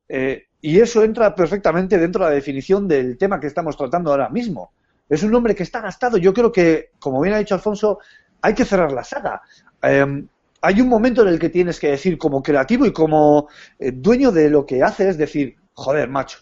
Eh, 0.07 0.45
y 0.61 0.79
eso 0.79 1.03
entra 1.03 1.35
perfectamente 1.35 1.97
dentro 1.97 2.23
de 2.23 2.29
la 2.29 2.35
definición 2.35 2.87
del 2.87 3.17
tema 3.17 3.39
que 3.39 3.47
estamos 3.47 3.75
tratando 3.75 4.11
ahora 4.11 4.29
mismo. 4.29 4.71
Es 5.09 5.23
un 5.23 5.31
nombre 5.31 5.53
que 5.53 5.63
está 5.63 5.81
gastado. 5.81 6.17
Yo 6.17 6.33
creo 6.33 6.51
que, 6.51 6.91
como 6.99 7.21
bien 7.21 7.35
ha 7.35 7.39
dicho 7.39 7.55
Alfonso, 7.55 7.99
hay 8.41 8.53
que 8.53 8.65
cerrar 8.65 8.91
la 8.91 9.03
saga. 9.03 9.41
Eh, 9.81 10.25
hay 10.65 10.79
un 10.79 10.87
momento 10.87 11.23
en 11.23 11.27
el 11.27 11.39
que 11.39 11.49
tienes 11.49 11.77
que 11.77 11.89
decir, 11.89 12.17
como 12.17 12.41
creativo 12.41 12.85
y 12.85 12.93
como 12.93 13.49
eh, 13.77 13.91
dueño 13.93 14.31
de 14.31 14.49
lo 14.49 14.65
que 14.65 14.81
haces, 14.81 15.09
es 15.09 15.17
decir, 15.17 15.57
joder, 15.73 16.09
macho, 16.09 16.39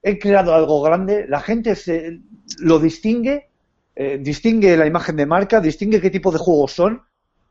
he 0.00 0.16
creado 0.16 0.54
algo 0.54 0.80
grande, 0.80 1.26
la 1.28 1.40
gente 1.40 1.74
se, 1.74 2.20
lo 2.60 2.78
distingue, 2.78 3.48
eh, 3.94 4.18
distingue 4.20 4.76
la 4.76 4.86
imagen 4.86 5.16
de 5.16 5.26
marca, 5.26 5.60
distingue 5.60 6.00
qué 6.00 6.10
tipo 6.10 6.30
de 6.30 6.38
juegos 6.38 6.72
son, 6.72 7.02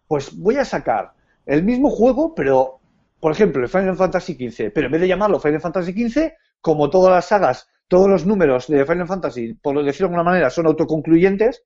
pues 0.08 0.36
voy 0.38 0.56
a 0.56 0.66
sacar 0.66 1.14
el 1.46 1.64
mismo 1.64 1.90
juego, 1.90 2.34
pero, 2.36 2.80
por 3.20 3.32
ejemplo, 3.32 3.62
el 3.62 3.70
Final 3.70 3.96
Fantasy 3.96 4.34
XV, 4.34 4.72
pero 4.74 4.88
en 4.88 4.92
vez 4.92 5.02
de 5.02 5.08
llamarlo 5.08 5.40
Final 5.40 5.62
Fantasy 5.62 5.92
XV, 6.10 6.34
como 6.62 6.90
todas 6.90 7.12
las 7.12 7.26
sagas, 7.26 7.70
todos 7.88 8.10
los 8.10 8.26
números 8.26 8.68
de 8.68 8.86
Final 8.86 9.08
Fantasy, 9.08 9.54
por 9.54 9.76
decirlo 9.84 10.10
de 10.10 10.16
alguna 10.16 10.30
manera, 10.32 10.50
son 10.50 10.68
autoconcluyentes, 10.68 11.64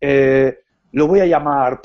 eh, 0.00 0.58
lo 0.92 1.06
voy 1.06 1.20
a 1.20 1.26
llamar, 1.26 1.80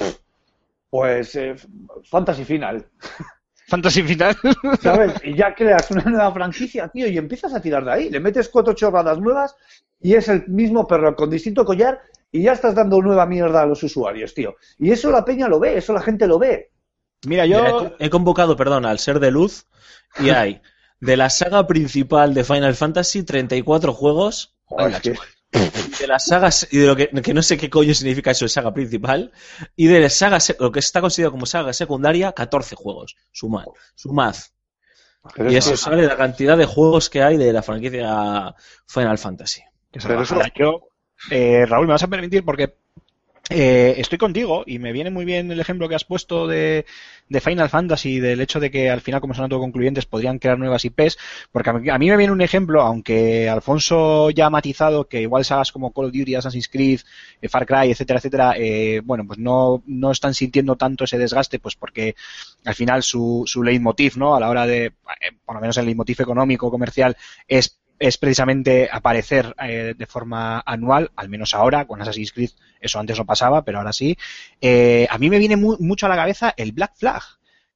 pues, 0.89 1.35
eh, 1.35 1.55
Fantasy 2.03 2.45
Final. 2.45 2.87
Fantasy 3.71 4.03
Final. 4.03 4.35
¿Sabes? 4.81 5.13
Y 5.23 5.33
ya 5.33 5.55
creas 5.55 5.89
una 5.91 6.03
nueva 6.03 6.31
franquicia, 6.33 6.89
tío, 6.89 7.07
y 7.07 7.17
empiezas 7.17 7.53
a 7.53 7.61
tirar 7.61 7.85
de 7.85 7.91
ahí. 7.91 8.09
Le 8.09 8.19
metes 8.19 8.49
cuatro 8.49 8.73
chorradas 8.73 9.17
nuevas 9.19 9.55
y 10.01 10.13
es 10.13 10.27
el 10.27 10.45
mismo 10.47 10.85
perro 10.85 11.15
con 11.15 11.29
distinto 11.29 11.63
collar 11.63 12.01
y 12.31 12.43
ya 12.43 12.51
estás 12.51 12.75
dando 12.75 13.01
nueva 13.01 13.25
mierda 13.25 13.61
a 13.61 13.65
los 13.65 13.81
usuarios, 13.81 14.33
tío. 14.33 14.55
Y 14.77 14.91
eso 14.91 15.09
la 15.09 15.23
peña 15.23 15.47
lo 15.47 15.57
ve, 15.59 15.77
eso 15.77 15.93
la 15.93 16.01
gente 16.01 16.27
lo 16.27 16.37
ve. 16.37 16.71
Mira, 17.25 17.45
Mira, 17.45 17.69
yo. 17.69 17.93
he, 17.97 18.07
he 18.07 18.09
convocado, 18.09 18.57
perdón, 18.57 18.85
al 18.85 18.99
ser 18.99 19.21
de 19.21 19.31
luz 19.31 19.67
y 20.19 20.29
hay 20.31 20.61
de 20.99 21.15
la 21.15 21.29
saga 21.29 21.65
principal 21.65 22.33
de 22.33 22.43
Final 22.43 22.75
Fantasy 22.75 23.23
34 23.23 23.93
juegos. 23.93 24.53
Joder, 24.65 24.87
Hola, 24.87 24.97
es 24.97 25.01
que-. 25.01 25.15
de 25.99 26.07
las 26.07 26.25
sagas 26.25 26.67
y 26.71 26.77
de 26.77 26.87
lo 26.87 26.95
que, 26.95 27.09
que 27.09 27.33
no 27.33 27.41
sé 27.43 27.57
qué 27.57 27.69
coño 27.69 27.93
significa 27.93 28.31
eso 28.31 28.45
de 28.45 28.49
saga 28.49 28.73
principal 28.73 29.31
y 29.75 29.87
de 29.87 29.99
la 29.99 30.09
saga 30.09 30.37
lo 30.59 30.71
que 30.71 30.79
está 30.79 31.01
considerado 31.01 31.31
como 31.33 31.45
saga 31.45 31.73
secundaria 31.73 32.31
14 32.31 32.75
juegos. 32.75 33.15
Sumad 33.31 33.65
sumad. 33.95 34.35
Pero 35.35 35.51
y 35.51 35.55
es 35.55 35.67
eso 35.67 35.77
sale 35.77 36.01
de 36.01 36.07
la 36.07 36.17
cantidad 36.17 36.57
de 36.57 36.65
juegos 36.65 37.09
que 37.09 37.21
hay 37.21 37.37
de 37.37 37.53
la 37.53 37.61
franquicia 37.61 38.55
Final 38.87 39.17
Fantasy. 39.17 39.61
Pero 39.91 40.23
eso- 40.23 40.39
yo, 40.57 40.87
eh, 41.29 41.65
Raúl, 41.67 41.85
me 41.85 41.93
vas 41.93 42.03
a 42.03 42.07
permitir 42.07 42.43
porque 42.43 42.75
eh, 43.51 43.95
estoy 43.97 44.17
contigo 44.17 44.63
y 44.65 44.79
me 44.79 44.91
viene 44.91 45.09
muy 45.09 45.25
bien 45.25 45.51
el 45.51 45.59
ejemplo 45.59 45.89
que 45.89 45.95
has 45.95 46.05
puesto 46.05 46.47
de, 46.47 46.85
Final 47.41 47.69
Fantasy, 47.69 48.19
del 48.19 48.41
hecho 48.41 48.59
de 48.59 48.71
que 48.71 48.89
al 48.89 49.01
final, 49.01 49.21
como 49.21 49.33
son 49.33 49.43
autoconcluyentes, 49.43 50.05
podrían 50.05 50.39
crear 50.39 50.57
nuevas 50.57 50.83
IPs, 50.85 51.17
porque 51.51 51.69
a 51.69 51.73
mí, 51.73 51.89
a 51.89 51.97
me 51.97 52.17
viene 52.17 52.31
un 52.31 52.41
ejemplo, 52.41 52.81
aunque 52.81 53.49
Alfonso 53.49 54.29
ya 54.31 54.47
ha 54.47 54.49
matizado 54.49 55.07
que 55.07 55.21
igual 55.21 55.45
sagas 55.45 55.71
como 55.71 55.91
Call 55.93 56.05
of 56.05 56.11
Duty, 56.11 56.35
Assassin's 56.35 56.67
Creed, 56.67 57.01
eh, 57.41 57.49
Far 57.49 57.65
Cry, 57.65 57.91
etcétera, 57.91 58.19
etcétera, 58.19 58.53
eh, 58.57 59.01
bueno, 59.03 59.25
pues 59.25 59.39
no, 59.39 59.83
no 59.85 60.11
están 60.11 60.33
sintiendo 60.33 60.75
tanto 60.75 61.03
ese 61.03 61.17
desgaste, 61.17 61.59
pues 61.59 61.75
porque 61.75 62.15
al 62.65 62.75
final 62.75 63.03
su, 63.03 63.43
su 63.45 63.63
leitmotiv, 63.63 64.17
¿no? 64.17 64.35
A 64.35 64.39
la 64.39 64.49
hora 64.49 64.65
de, 64.65 64.85
eh, 64.85 64.93
por 65.45 65.55
lo 65.55 65.61
menos 65.61 65.77
el 65.77 65.85
leitmotiv 65.85 66.21
económico, 66.21 66.71
comercial, 66.71 67.15
es 67.47 67.80
es 68.01 68.17
precisamente 68.17 68.89
aparecer 68.91 69.55
eh, 69.61 69.93
de 69.97 70.05
forma 70.07 70.61
anual, 70.65 71.11
al 71.15 71.29
menos 71.29 71.53
ahora, 71.53 71.85
con 71.85 72.01
Assassin's 72.01 72.31
Creed, 72.33 72.49
eso 72.81 72.99
antes 72.99 73.17
no 73.17 73.25
pasaba, 73.25 73.63
pero 73.63 73.77
ahora 73.77 73.93
sí. 73.93 74.17
Eh, 74.59 75.07
a 75.09 75.17
mí 75.17 75.29
me 75.29 75.37
viene 75.39 75.55
mu- 75.55 75.77
mucho 75.79 76.07
a 76.07 76.09
la 76.09 76.15
cabeza 76.15 76.53
el 76.57 76.71
Black 76.71 76.93
Flag, 76.95 77.21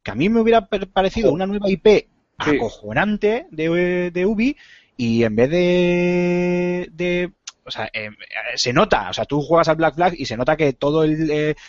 que 0.04 0.12
a 0.12 0.16
mí 0.16 0.28
me 0.30 0.42
hubiera 0.42 0.68
parecido 0.68 1.32
una 1.32 1.46
nueva 1.46 1.70
IP 1.70 2.08
acojonante 2.38 3.48
de, 3.52 4.12
de 4.12 4.26
Ubi 4.26 4.58
y 4.98 5.24
en 5.24 5.36
vez 5.36 5.50
de, 5.50 6.90
de 6.92 7.32
o 7.66 7.72
sea, 7.72 7.90
eh, 7.94 8.10
se 8.56 8.74
nota, 8.74 9.10
o 9.10 9.14
sea, 9.14 9.26
tú 9.26 9.42
juegas 9.42 9.68
al 9.70 9.76
Black 9.78 9.96
Flag 9.96 10.14
y 10.18 10.26
se 10.26 10.38
nota 10.38 10.56
que 10.58 10.74
toda 10.74 11.08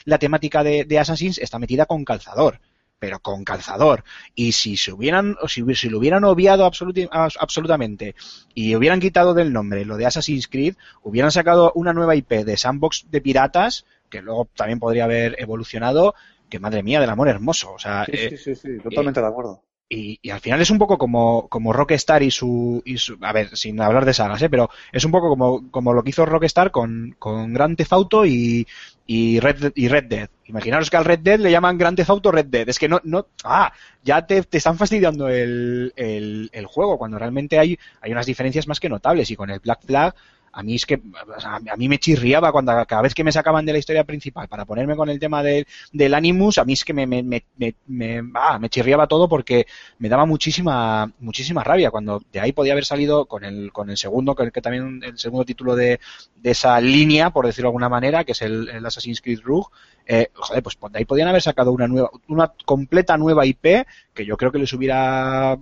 la 0.05 0.19
temática 0.19 0.63
de, 0.63 0.85
de 0.85 0.99
Assassins 0.99 1.39
está 1.39 1.59
metida 1.59 1.87
con 1.87 2.05
calzador, 2.05 2.61
pero 2.99 3.21
con 3.21 3.45
calzador. 3.45 4.05
Y 4.35 4.53
si 4.53 4.77
se 4.77 4.93
hubieran, 4.93 5.37
o 5.43 5.49
si, 5.49 5.63
si 5.75 5.89
lo 5.89 5.99
hubieran 5.99 6.25
obviado 6.25 6.67
absoluti- 6.67 7.09
abs- 7.11 7.37
absolutamente 7.41 8.15
y 8.55 8.75
hubieran 8.75 9.01
quitado 9.01 9.35
del 9.35 9.53
nombre 9.53 9.85
lo 9.85 9.97
de 9.97 10.07
Assassin's 10.07 10.49
Creed, 10.49 10.77
hubieran 11.03 11.31
sacado 11.31 11.73
una 11.75 11.93
nueva 11.93 12.17
IP 12.17 12.45
de 12.45 12.57
sandbox 12.57 13.07
de 13.11 13.21
piratas, 13.21 13.85
que 14.11 14.23
luego 14.23 14.49
también 14.55 14.79
podría 14.79 15.05
haber 15.05 15.37
evolucionado, 15.41 16.15
que 16.49 16.59
madre 16.61 16.83
mía, 16.83 17.01
del 17.01 17.11
amor 17.11 17.29
hermoso. 17.29 17.73
O 17.73 17.79
sea, 17.79 18.05
Sí, 18.07 18.13
eh, 18.17 18.29
sí, 18.31 18.37
sí, 18.39 18.55
sí, 18.55 18.81
totalmente 18.81 19.21
de 19.21 19.27
acuerdo. 19.27 19.63
Y, 19.89 20.19
y 20.21 20.31
al 20.31 20.41
final 20.41 20.61
es 20.61 20.71
un 20.71 20.79
poco 20.79 20.99
como, 20.99 21.49
como 21.49 21.73
Rockstar 21.73 22.23
y 22.23 22.31
su, 22.31 22.83
y 22.85 22.99
su. 22.99 23.17
A 23.21 23.33
ver, 23.33 23.57
sin 23.57 23.81
hablar 23.81 24.05
de 24.05 24.15
sagas, 24.15 24.43
¿eh? 24.43 24.51
pero 24.51 24.69
es 24.93 25.05
un 25.05 25.13
poco 25.13 25.29
como, 25.29 25.71
como 25.71 25.93
lo 25.93 26.03
que 26.03 26.11
hizo 26.11 26.27
Rockstar 26.27 26.73
con, 26.73 27.15
con 27.19 27.53
Grand 27.53 27.77
Theft 27.77 27.93
Auto 27.93 28.27
y, 28.27 28.67
y, 29.07 29.39
Red, 29.39 29.73
y 29.77 29.87
Red 29.89 30.05
Dead. 30.05 30.31
Imaginaros 30.47 30.91
que 30.91 30.97
al 30.97 31.05
Red 31.05 31.21
Dead 31.21 31.39
le 31.39 31.53
llaman 31.53 31.79
Grand 31.79 31.97
Theft 31.97 32.11
Auto 32.11 32.33
Red 32.33 32.47
Dead. 32.47 32.69
Es 32.69 32.81
que 32.81 32.89
no. 32.89 33.01
no 33.05 33.29
ah, 33.45 33.73
ya 34.03 34.27
te, 34.27 34.43
te 34.43 34.59
están 34.59 34.77
fastidiando 34.77 35.29
el, 35.29 35.93
el, 35.95 36.51
el 36.53 36.67
juego 36.67 36.99
cuando 36.99 37.19
realmente 37.19 37.59
hay, 37.59 37.79
hay 38.01 38.13
unas 38.13 38.27
diferencias 38.27 38.67
más 38.67 38.81
que 38.81 38.89
notables. 38.89 39.31
Y 39.31 39.37
con 39.37 39.51
el 39.51 39.61
Black 39.61 39.83
Flag. 39.87 40.15
A 40.59 40.63
mí 40.63 40.75
es 40.75 40.87
que 40.87 41.01
a 41.45 41.77
mí 41.77 41.87
me 41.87 41.99
chirriaba 41.99 42.51
cuando 42.51 42.73
cada 42.87 43.03
vez 43.03 43.15
que 43.15 43.23
me 43.23 43.31
sacaban 43.31 43.67
de 43.67 43.73
la 43.75 43.79
historia 43.79 44.05
principal 44.05 44.49
para 44.49 44.65
ponerme 44.65 44.97
con 44.97 45.11
el 45.11 45.19
tema 45.21 45.43
del, 45.43 45.67
del 45.93 46.15
Animus, 46.15 46.57
a 46.57 46.65
mí 46.65 46.73
es 46.73 46.83
que 46.83 46.95
me, 46.95 47.07
me, 47.07 47.23
me, 47.23 47.45
me, 47.59 47.75
me- 47.87 48.23
ah, 48.35 48.59
me 48.59 48.71
chirriaba 48.71 49.07
todo 49.07 49.29
porque 49.29 49.67
me 49.99 50.09
daba 50.09 50.25
muchísima 50.25 51.13
muchísima 51.21 51.63
rabia 51.63 51.91
cuando 51.91 52.23
de 52.33 52.41
ahí 52.41 52.53
podía 52.53 52.73
haber 52.73 52.87
salido 52.87 53.27
con 53.27 53.45
el 53.45 53.71
con 53.71 53.91
el 53.91 53.99
segundo 53.99 54.35
que, 54.35 54.51
que 54.51 54.63
también 54.63 55.03
el 55.05 55.19
segundo 55.19 55.45
título 55.45 55.77
de, 55.77 56.01
de 56.37 56.51
esa 56.51 56.81
línea 56.81 57.31
por 57.31 57.45
decirlo 57.47 57.67
de 57.67 57.71
alguna 57.73 57.89
manera 57.91 58.25
que 58.25 58.33
es 58.33 58.41
el, 58.43 58.69
el 58.71 58.87
Assassin's 58.87 59.21
Creed 59.21 59.41
Rogue 59.43 59.67
eh, 60.07 60.29
joder 60.35 60.63
pues 60.63 60.79
de 60.91 60.99
ahí 60.99 61.05
podían 61.05 61.29
haber 61.29 61.43
sacado 61.43 61.73
una 61.73 61.87
nueva 61.87 62.11
una 62.29 62.53
completa 62.65 63.17
nueva 63.17 63.45
IP 63.45 63.87
que 64.15 64.25
yo 64.25 64.37
creo 64.37 64.53
que 64.53 64.59
les 64.59 64.73
hubiera 64.73 65.59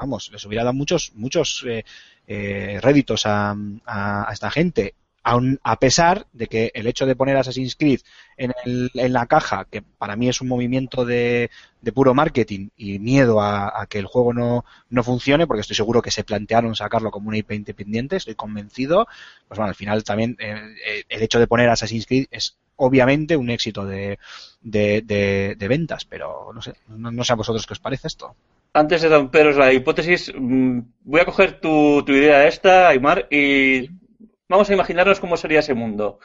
vamos 0.00 0.30
les 0.32 0.44
hubiera 0.46 0.64
dado 0.64 0.74
muchos 0.74 1.12
muchos 1.14 1.64
eh, 1.68 1.84
eh, 2.26 2.78
réditos 2.82 3.22
a, 3.26 3.54
esta 4.32 4.50
gente 4.50 4.94
aun 5.22 5.60
a 5.62 5.76
pesar 5.78 6.26
de 6.32 6.46
que 6.46 6.70
el 6.74 6.86
hecho 6.86 7.04
de 7.04 7.14
poner 7.14 7.36
Assassin's 7.36 7.76
Creed 7.76 8.00
en, 8.38 8.52
el- 8.64 8.90
en 8.94 9.12
la 9.12 9.26
caja, 9.26 9.66
que 9.70 9.82
para 9.82 10.16
mí 10.16 10.30
es 10.30 10.40
un 10.40 10.48
movimiento 10.48 11.04
de, 11.04 11.50
de 11.82 11.92
puro 11.92 12.14
marketing 12.14 12.70
y 12.74 12.98
miedo 12.98 13.42
a, 13.42 13.86
que 13.90 13.98
el 13.98 14.06
juego 14.06 14.32
no, 14.32 14.64
no 14.88 15.02
funcione, 15.04 15.46
porque 15.46 15.60
estoy 15.60 15.76
seguro 15.76 16.00
que 16.00 16.10
se 16.10 16.24
plantearon 16.24 16.74
sacarlo 16.74 17.10
como 17.10 17.28
una 17.28 17.36
IP 17.36 17.54
independiente, 17.54 18.16
estoy 18.16 18.34
convencido, 18.34 19.06
pues 19.46 19.58
bueno, 19.58 19.68
al 19.68 19.74
final 19.74 20.02
también 20.04 20.36
eh, 20.40 20.54
eh, 20.86 21.04
el 21.10 21.22
hecho 21.22 21.38
de 21.38 21.46
poner 21.46 21.68
Assassin's 21.68 22.06
Creed 22.06 22.26
es 22.30 22.56
obviamente 22.76 23.36
un 23.36 23.50
éxito 23.50 23.84
de- 23.84 24.18
de 25.58 25.68
ventas, 25.68 26.04
pero 26.06 26.50
no 26.54 26.62
sé, 26.62 26.72
no, 26.88 27.10
no 27.12 27.24
sé 27.24 27.32
a 27.32 27.36
vosotros 27.36 27.66
qué 27.66 27.74
os 27.74 27.78
parece 27.80 28.08
esto. 28.08 28.34
Antes 28.72 29.02
de 29.02 29.08
romperos 29.08 29.56
la 29.56 29.72
hipótesis, 29.72 30.32
mm, 30.36 30.80
voy 31.02 31.20
a 31.20 31.24
coger 31.24 31.60
tu, 31.60 32.04
tu 32.04 32.12
idea 32.12 32.46
esta, 32.46 32.88
Aymar, 32.88 33.26
y 33.30 33.88
vamos 34.48 34.70
a 34.70 34.74
imaginarnos 34.74 35.18
cómo 35.18 35.36
sería 35.36 35.58
ese 35.58 35.74
mundo. 35.74 36.20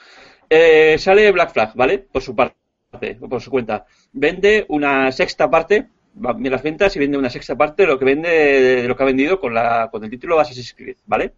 Eh, 0.49 0.97
sale 0.99 1.31
Black 1.31 1.53
Flag, 1.53 1.73
¿vale? 1.75 1.99
Por 1.99 2.21
su 2.21 2.35
parte, 2.35 3.15
por 3.29 3.41
su 3.41 3.49
cuenta. 3.49 3.85
Vende 4.13 4.65
una 4.69 5.11
sexta 5.11 5.49
parte, 5.49 5.89
bien 6.13 6.51
las 6.51 6.61
ventas 6.63 6.95
y 6.95 6.99
vende 6.99 7.17
una 7.17 7.31
sexta 7.31 7.55
parte 7.55 7.83
de 7.83 7.87
lo 7.87 7.97
que 7.99 8.05
vende, 8.05 8.29
de 8.29 8.87
lo 8.87 8.95
que 8.95 9.03
ha 9.03 9.07
vendido 9.07 9.39
con 9.39 9.53
la, 9.53 9.89
con 9.91 10.03
el 10.03 10.09
título 10.09 10.39
Assassin's 10.39 10.73
Creed, 10.75 10.97
¿vale? 11.05 11.33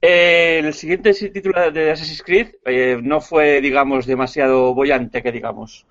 Eh, 0.00 0.60
el 0.64 0.74
siguiente 0.74 1.12
título 1.14 1.70
de 1.70 1.92
Assassin's 1.92 2.22
Creed 2.22 2.48
eh, 2.64 2.98
no 3.02 3.20
fue, 3.20 3.60
digamos, 3.60 4.06
demasiado 4.06 4.74
bollante, 4.74 5.22
que 5.22 5.32
digamos. 5.32 5.86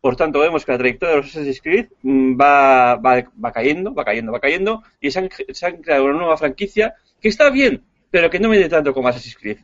Por 0.00 0.16
tanto, 0.16 0.40
vemos 0.40 0.64
que 0.64 0.72
la 0.72 0.78
trayectoria 0.78 1.14
de 1.14 1.20
los 1.20 1.30
Assassin's 1.30 1.60
Creed 1.60 1.86
mm, 2.02 2.40
va, 2.40 2.96
va, 2.96 3.24
va 3.44 3.52
cayendo, 3.52 3.94
va 3.94 4.04
cayendo, 4.04 4.32
va 4.32 4.40
cayendo, 4.40 4.82
y 5.00 5.10
se 5.10 5.18
han, 5.18 5.28
se 5.50 5.66
han 5.66 5.82
creado 5.82 6.04
una 6.04 6.14
nueva 6.14 6.36
franquicia 6.36 6.94
que 7.20 7.28
está 7.28 7.50
bien, 7.50 7.84
pero 8.10 8.30
que 8.30 8.40
no 8.40 8.48
vende 8.48 8.68
tanto 8.68 8.94
como 8.94 9.08
Assassin's 9.08 9.36
Creed. 9.36 9.58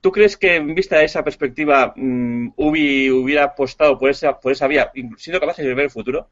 ¿Tú 0.00 0.10
crees 0.10 0.36
que 0.36 0.56
en 0.56 0.74
vista 0.74 0.98
de 0.98 1.04
esa 1.04 1.22
perspectiva 1.22 1.92
mm, 1.94 2.52
Ubi 2.56 3.10
hubiera 3.10 3.44
apostado 3.44 3.98
por 3.98 4.10
esa, 4.10 4.40
por 4.40 4.52
esa 4.52 4.66
vía, 4.66 4.90
siendo 5.16 5.40
capaces 5.40 5.64
de 5.64 5.74
ver 5.74 5.84
el 5.84 5.90
futuro? 5.90 6.30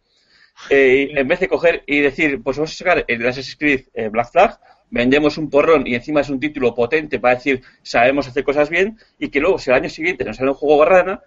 Eh, 0.70 1.12
en 1.14 1.28
vez 1.28 1.38
de 1.38 1.48
coger 1.48 1.84
y 1.86 2.00
decir, 2.00 2.42
pues 2.42 2.56
vamos 2.56 2.72
a 2.72 2.74
sacar 2.74 3.04
el 3.06 3.26
Assassin's 3.26 3.56
Creed 3.56 3.86
eh, 3.94 4.08
Black 4.08 4.32
Flag, 4.32 4.58
vendemos 4.90 5.38
un 5.38 5.48
porrón 5.50 5.86
y 5.86 5.94
encima 5.94 6.22
es 6.22 6.30
un 6.30 6.40
título 6.40 6.74
potente 6.74 7.20
para 7.20 7.36
decir, 7.36 7.62
sabemos 7.82 8.26
hacer 8.26 8.42
cosas 8.42 8.68
bien, 8.68 8.98
y 9.18 9.28
que 9.28 9.40
luego 9.40 9.58
si 9.58 9.70
al 9.70 9.76
año 9.76 9.90
siguiente 9.90 10.24
nos 10.24 10.36
sale 10.36 10.50
un 10.50 10.56
juego 10.56 10.78
barrana, 10.78 11.22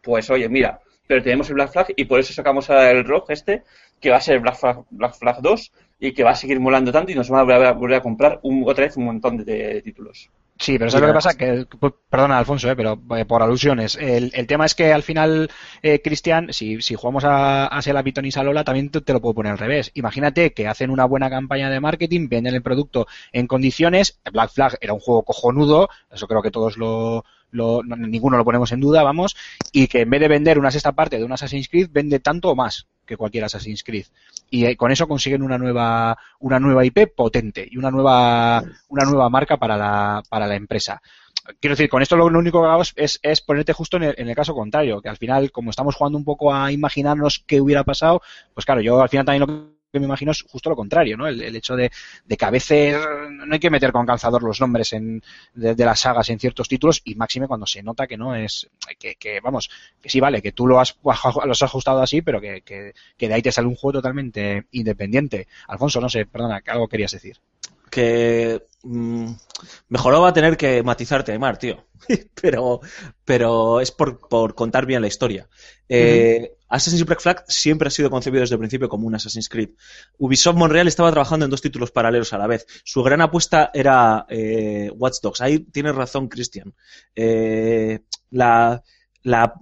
pues 0.00 0.28
oye, 0.30 0.48
mira, 0.48 0.80
pero 1.12 1.22
tenemos 1.24 1.48
el 1.48 1.54
Black 1.54 1.72
Flag 1.72 1.86
y 1.96 2.04
por 2.06 2.20
eso 2.20 2.32
sacamos 2.32 2.68
el 2.70 3.04
ROG 3.04 3.24
este, 3.30 3.62
que 4.00 4.10
va 4.10 4.16
a 4.16 4.20
ser 4.20 4.40
Black 4.40 4.56
Flag, 4.56 4.84
Black 4.90 5.14
Flag 5.14 5.40
2 5.42 5.72
y 6.00 6.12
que 6.12 6.24
va 6.24 6.30
a 6.30 6.34
seguir 6.36 6.58
molando 6.58 6.90
tanto 6.90 7.12
y 7.12 7.14
nos 7.14 7.30
va 7.32 7.40
a 7.40 7.42
volver 7.42 7.64
a, 7.66 7.72
volver 7.72 7.96
a 7.98 8.02
comprar 8.02 8.40
un- 8.42 8.64
otra 8.66 8.84
vez 8.86 8.96
un 8.96 9.04
montón 9.04 9.36
de, 9.36 9.44
de 9.44 9.82
títulos. 9.82 10.30
Sí, 10.58 10.78
pero 10.78 10.90
¿sabes 10.90 11.02
lo 11.08 11.12
que 11.12 11.14
pasa? 11.16 11.34
Que, 11.36 11.66
perdona, 12.08 12.38
Alfonso, 12.38 12.70
eh, 12.70 12.76
pero 12.76 13.00
eh, 13.16 13.24
por 13.24 13.42
alusiones. 13.42 13.96
El, 13.96 14.30
el 14.34 14.46
tema 14.46 14.64
es 14.66 14.74
que 14.74 14.92
al 14.92 15.02
final, 15.02 15.50
eh, 15.82 16.00
Cristian, 16.02 16.52
si, 16.52 16.80
si 16.82 16.94
jugamos 16.94 17.24
a, 17.24 17.66
a 17.66 17.82
Sela 17.82 18.02
Piton 18.02 18.26
y 18.26 18.30
Salola, 18.32 18.62
también 18.62 18.90
te, 18.90 19.00
te 19.00 19.12
lo 19.12 19.20
puedo 19.20 19.34
poner 19.34 19.52
al 19.52 19.58
revés. 19.58 19.90
Imagínate 19.94 20.52
que 20.52 20.68
hacen 20.68 20.90
una 20.90 21.04
buena 21.04 21.30
campaña 21.30 21.68
de 21.70 21.80
marketing, 21.80 22.28
venden 22.28 22.54
el 22.54 22.62
producto 22.62 23.06
en 23.32 23.46
condiciones. 23.48 24.20
Black 24.32 24.50
Flag 24.52 24.78
era 24.80 24.92
un 24.92 25.00
juego 25.00 25.24
cojonudo, 25.24 25.88
eso 26.12 26.28
creo 26.28 26.42
que 26.42 26.50
todos 26.52 26.76
lo, 26.76 27.24
lo- 27.52 27.82
no- 27.84 27.96
ninguno 27.96 28.36
lo 28.36 28.44
ponemos 28.44 28.72
en 28.72 28.80
duda, 28.80 29.02
vamos, 29.02 29.36
y 29.70 29.86
que 29.86 30.00
en 30.00 30.10
vez 30.10 30.20
de 30.20 30.28
vender 30.28 30.58
una 30.58 30.70
sexta 30.70 30.92
parte 30.92 31.18
de 31.18 31.24
un 31.24 31.32
Assassin's 31.32 31.68
Creed, 31.68 31.88
vende 31.92 32.18
tanto 32.18 32.50
o 32.50 32.56
más 32.56 32.88
que 33.06 33.16
cualquier 33.16 33.44
Assassin's 33.44 33.84
Creed. 33.84 34.06
Y 34.50 34.64
eh, 34.66 34.76
con 34.76 34.90
eso 34.90 35.06
consiguen 35.06 35.42
una 35.42 35.58
nueva, 35.58 36.16
una 36.40 36.58
nueva 36.58 36.84
IP 36.84 37.14
potente 37.14 37.66
y 37.70 37.76
una 37.76 37.90
nueva, 37.90 38.62
una 38.88 39.04
nueva 39.04 39.28
marca 39.28 39.56
para 39.56 39.76
la, 39.76 40.22
para 40.28 40.46
la 40.46 40.56
empresa. 40.56 41.00
Quiero 41.60 41.74
decir, 41.74 41.88
con 41.88 42.02
esto 42.02 42.16
lo, 42.16 42.26
único 42.26 42.62
que 42.62 42.68
hago 42.68 42.82
es, 42.82 42.92
es, 42.96 43.18
es 43.22 43.40
ponerte 43.40 43.72
justo 43.72 43.96
en 43.96 44.04
el, 44.04 44.14
en 44.16 44.28
el 44.28 44.36
caso 44.36 44.54
contrario, 44.54 45.00
que 45.00 45.08
al 45.08 45.16
final, 45.16 45.50
como 45.50 45.70
estamos 45.70 45.96
jugando 45.96 46.16
un 46.16 46.24
poco 46.24 46.54
a 46.54 46.70
imaginarnos 46.70 47.42
qué 47.46 47.60
hubiera 47.60 47.82
pasado, 47.82 48.22
pues 48.54 48.64
claro, 48.64 48.80
yo 48.80 49.02
al 49.02 49.08
final 49.08 49.26
también 49.26 49.40
lo 49.48 49.81
que 49.92 50.00
me 50.00 50.06
imagino 50.06 50.32
es 50.32 50.42
justo 50.42 50.70
lo 50.70 50.76
contrario, 50.76 51.16
¿no? 51.16 51.26
El, 51.26 51.42
el 51.42 51.54
hecho 51.54 51.76
de, 51.76 51.90
de 52.24 52.36
que 52.36 52.44
a 52.44 52.50
veces 52.50 52.96
no 53.30 53.52
hay 53.52 53.60
que 53.60 53.70
meter 53.70 53.92
con 53.92 54.06
calzador 54.06 54.42
los 54.42 54.60
nombres 54.60 54.92
en, 54.94 55.22
de, 55.54 55.74
de 55.74 55.84
las 55.84 56.00
sagas 56.00 56.30
en 56.30 56.38
ciertos 56.40 56.68
títulos 56.68 57.02
y 57.04 57.14
máxime 57.14 57.46
cuando 57.46 57.66
se 57.66 57.82
nota 57.82 58.06
que 58.06 58.16
no 58.16 58.34
es, 58.34 58.68
que, 58.98 59.16
que 59.16 59.40
vamos, 59.40 59.70
que 60.00 60.08
sí 60.08 60.18
vale, 60.20 60.40
que 60.42 60.52
tú 60.52 60.66
lo 60.66 60.80
has, 60.80 60.96
los 61.44 61.62
has 61.62 61.62
ajustado 61.62 62.00
así, 62.00 62.22
pero 62.22 62.40
que, 62.40 62.62
que, 62.62 62.94
que 63.16 63.28
de 63.28 63.34
ahí 63.34 63.42
te 63.42 63.52
sale 63.52 63.68
un 63.68 63.76
juego 63.76 63.98
totalmente 63.98 64.66
independiente. 64.72 65.46
Alfonso, 65.68 66.00
no 66.00 66.08
sé, 66.08 66.26
perdona, 66.26 66.62
algo 66.66 66.88
querías 66.88 67.12
decir. 67.12 67.36
que 67.90 68.62
mm, 68.82 69.30
mejor 69.88 70.14
va 70.22 70.28
a 70.28 70.32
tener 70.32 70.56
que 70.56 70.82
matizarte, 70.82 71.32
Aymar, 71.32 71.58
tío. 71.58 71.84
pero, 72.40 72.80
pero 73.24 73.80
es 73.80 73.90
por, 73.92 74.28
por 74.28 74.54
contar 74.54 74.86
bien 74.86 75.02
la 75.02 75.08
historia. 75.08 75.48
Eh, 75.88 76.52
Assassin's 76.72 77.00
Creed 77.00 77.06
Black 77.06 77.20
Flag 77.20 77.44
siempre 77.48 77.88
ha 77.88 77.90
sido 77.90 78.08
concebido 78.08 78.40
desde 78.40 78.54
el 78.54 78.58
principio 78.58 78.88
como 78.88 79.06
un 79.06 79.14
Assassin's 79.14 79.50
Creed. 79.50 79.70
Ubisoft 80.16 80.56
Montreal 80.56 80.88
estaba 80.88 81.10
trabajando 81.10 81.44
en 81.44 81.50
dos 81.50 81.60
títulos 81.60 81.90
paralelos 81.90 82.32
a 82.32 82.38
la 82.38 82.46
vez. 82.46 82.66
Su 82.82 83.02
gran 83.02 83.20
apuesta 83.20 83.70
era 83.74 84.24
eh, 84.30 84.90
Watch 84.96 85.16
Dogs. 85.22 85.42
Ahí 85.42 85.58
tienes 85.58 85.94
razón, 85.94 86.28
Christian. 86.28 86.74
Eh, 87.14 88.00
la, 88.30 88.82
la, 89.22 89.54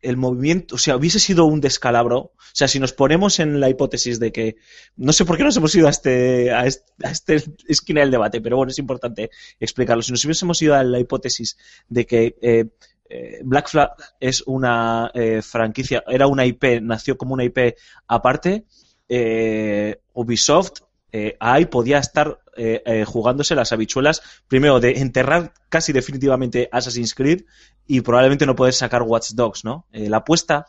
el 0.00 0.16
movimiento, 0.16 0.76
o 0.76 0.78
sea, 0.78 0.96
hubiese 0.96 1.18
sido 1.18 1.44
un 1.44 1.60
descalabro. 1.60 2.18
O 2.18 2.32
sea, 2.52 2.68
si 2.68 2.78
nos 2.78 2.92
ponemos 2.92 3.40
en 3.40 3.60
la 3.60 3.68
hipótesis 3.68 4.18
de 4.20 4.32
que, 4.32 4.56
no 4.96 5.12
sé 5.12 5.24
por 5.24 5.36
qué 5.36 5.44
nos 5.44 5.56
hemos 5.56 5.74
ido 5.74 5.86
a 5.86 5.90
este, 5.90 6.52
a 6.52 6.66
este, 6.66 6.84
a 7.04 7.10
este 7.10 7.44
esquina 7.66 8.00
del 8.00 8.10
debate, 8.10 8.40
pero 8.40 8.56
bueno, 8.56 8.70
es 8.70 8.78
importante 8.78 9.30
explicarlo. 9.60 10.02
Si 10.02 10.12
nos 10.12 10.24
hubiésemos 10.24 10.60
ido 10.62 10.74
a 10.74 10.82
la 10.82 11.00
hipótesis 11.00 11.56
de 11.88 12.06
que 12.06 12.36
eh, 12.40 12.66
eh, 13.08 13.40
Black 13.42 13.68
Flag 13.68 13.92
es 14.20 14.42
una 14.46 15.10
eh, 15.14 15.40
franquicia, 15.42 16.04
era 16.06 16.26
una 16.26 16.44
IP, 16.44 16.80
nació 16.82 17.16
como 17.16 17.34
una 17.34 17.44
IP 17.44 17.74
aparte, 18.06 18.66
eh, 19.08 20.00
Ubisoft 20.12 20.80
eh, 21.12 21.36
ahí 21.40 21.66
podía 21.66 21.98
estar 21.98 22.40
eh, 22.56 22.82
eh, 22.84 23.04
jugándose 23.04 23.54
las 23.54 23.72
habichuelas, 23.72 24.22
primero 24.46 24.80
de 24.80 24.98
enterrar 24.98 25.52
casi 25.68 25.92
definitivamente 25.92 26.68
Assassin's 26.72 27.14
Creed 27.14 27.42
y 27.86 28.00
probablemente 28.02 28.46
no 28.46 28.54
poder 28.56 28.74
sacar 28.74 29.02
Watch 29.02 29.30
Dogs, 29.32 29.64
¿no? 29.64 29.86
La 29.92 30.18
apuesta 30.18 30.66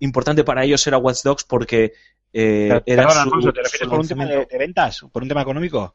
importante 0.00 0.44
para 0.44 0.64
ellos 0.64 0.86
era 0.86 0.98
Watch 0.98 1.22
Dogs 1.22 1.44
porque 1.44 1.92
era 2.32 2.82
su- 3.10 3.18
Alfonso, 3.20 3.52
¿te 3.52 3.62
refieres 3.62 3.88
por 3.88 4.00
un 4.00 4.08
tema 4.08 4.26
de, 4.26 4.46
de 4.46 4.58
ventas? 4.58 5.00
¿Por 5.10 5.22
un 5.22 5.28
tema 5.28 5.42
económico? 5.42 5.94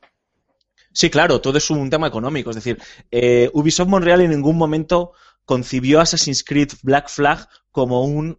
Sí, 0.91 1.09
claro, 1.09 1.39
todo 1.41 1.57
es 1.57 1.69
un 1.69 1.89
tema 1.89 2.07
económico. 2.07 2.49
Es 2.49 2.55
decir, 2.55 2.79
Ubisoft 3.53 3.87
Montreal 3.89 4.21
en 4.21 4.31
ningún 4.31 4.57
momento 4.57 5.11
concibió 5.45 5.99
Assassin's 6.01 6.43
Creed 6.43 6.69
Black 6.81 7.09
Flag 7.09 7.47
como 7.71 8.03
un 8.03 8.37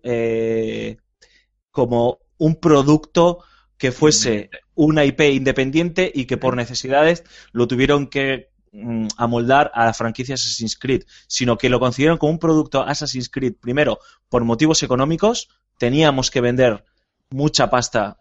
como 1.70 2.18
un 2.38 2.56
producto 2.56 3.44
que 3.84 3.92
fuese 3.92 4.48
una 4.74 5.04
IP 5.04 5.20
independiente 5.34 6.10
y 6.14 6.24
que 6.24 6.38
por 6.38 6.56
necesidades 6.56 7.22
lo 7.52 7.68
tuvieron 7.68 8.06
que 8.06 8.48
mm, 8.72 9.08
amoldar 9.18 9.70
a 9.74 9.84
la 9.84 9.92
franquicia 9.92 10.36
Assassin's 10.36 10.78
Creed, 10.78 11.02
sino 11.26 11.58
que 11.58 11.68
lo 11.68 11.78
concibieron 11.78 12.16
como 12.16 12.32
un 12.32 12.38
producto 12.38 12.80
Assassin's 12.80 13.28
Creed, 13.28 13.56
primero, 13.60 13.98
por 14.30 14.42
motivos 14.42 14.82
económicos, 14.82 15.50
teníamos 15.76 16.30
que 16.30 16.40
vender 16.40 16.82
mucha 17.28 17.68
pasta 17.68 18.16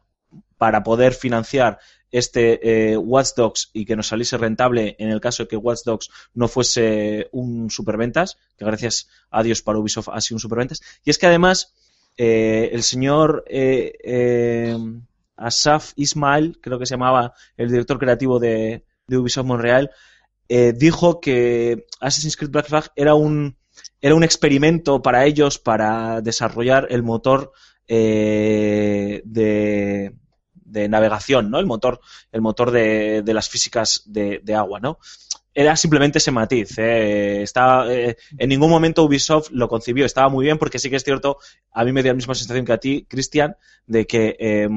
para 0.57 0.83
poder 0.83 1.13
financiar 1.13 1.79
este 2.11 2.91
eh, 2.91 2.97
Watch 2.97 3.29
Dogs 3.37 3.69
y 3.71 3.85
que 3.85 3.95
nos 3.95 4.07
saliese 4.07 4.37
rentable 4.37 4.97
en 4.99 5.11
el 5.11 5.21
caso 5.21 5.43
de 5.43 5.47
que 5.47 5.55
Watch 5.55 5.83
Dogs 5.85 6.09
no 6.33 6.49
fuese 6.49 7.29
un 7.31 7.69
superventas, 7.69 8.37
que 8.57 8.65
gracias 8.65 9.07
a 9.31 9.43
Dios 9.43 9.61
para 9.61 9.79
Ubisoft 9.79 10.09
ha 10.11 10.19
sido 10.19 10.35
un 10.35 10.41
superventas. 10.41 10.81
Y 11.05 11.09
es 11.09 11.17
que 11.17 11.27
además 11.27 11.73
eh, 12.17 12.69
el 12.73 12.83
señor 12.83 13.45
eh, 13.47 13.93
eh, 14.03 14.77
Asaf 15.45 15.93
Ismail, 15.95 16.59
creo 16.61 16.79
que 16.79 16.85
se 16.85 16.95
llamaba 16.95 17.33
el 17.57 17.69
director 17.69 17.99
creativo 17.99 18.39
de, 18.39 18.85
Ubisoft 19.09 19.45
Montreal, 19.45 19.91
eh, 20.49 20.73
dijo 20.75 21.19
que 21.19 21.85
Assassin's 21.99 22.37
Creed 22.37 22.51
Black 22.51 22.67
Flag 22.67 22.91
era 22.95 23.15
un, 23.15 23.57
era 24.01 24.15
un 24.15 24.23
experimento 24.23 25.01
para 25.01 25.25
ellos 25.25 25.59
para 25.59 26.21
desarrollar 26.21 26.87
el 26.89 27.03
motor 27.03 27.51
eh, 27.87 29.21
de, 29.25 30.15
de 30.73 30.89
navegación, 30.89 31.49
¿no? 31.49 31.59
El 31.59 31.65
motor, 31.65 31.99
el 32.31 32.41
motor 32.41 32.71
de, 32.71 33.21
de 33.21 33.33
las 33.33 33.49
físicas 33.49 34.03
de, 34.05 34.41
agua, 34.55 34.79
¿no? 34.79 34.99
Era 35.53 35.75
simplemente 35.75 36.17
ese 36.17 36.31
matiz. 36.31 36.77
¿eh? 36.79 37.43
Estaba, 37.43 37.93
en 37.93 38.49
ningún 38.49 38.71
momento 38.71 39.03
Ubisoft 39.03 39.51
lo 39.51 39.67
concibió. 39.67 40.03
Estaba 40.03 40.27
muy 40.29 40.45
bien 40.45 40.57
porque 40.57 40.79
sí 40.79 40.89
que 40.89 40.95
es 40.95 41.03
cierto, 41.03 41.37
a 41.71 41.85
mí 41.85 41.91
me 41.91 42.01
dio 42.01 42.11
la 42.11 42.15
misma 42.15 42.33
sensación 42.33 42.65
que 42.65 42.73
a 42.73 42.79
ti, 42.79 43.05
Cristian, 43.07 43.55
de 43.85 44.07
que, 44.07 44.67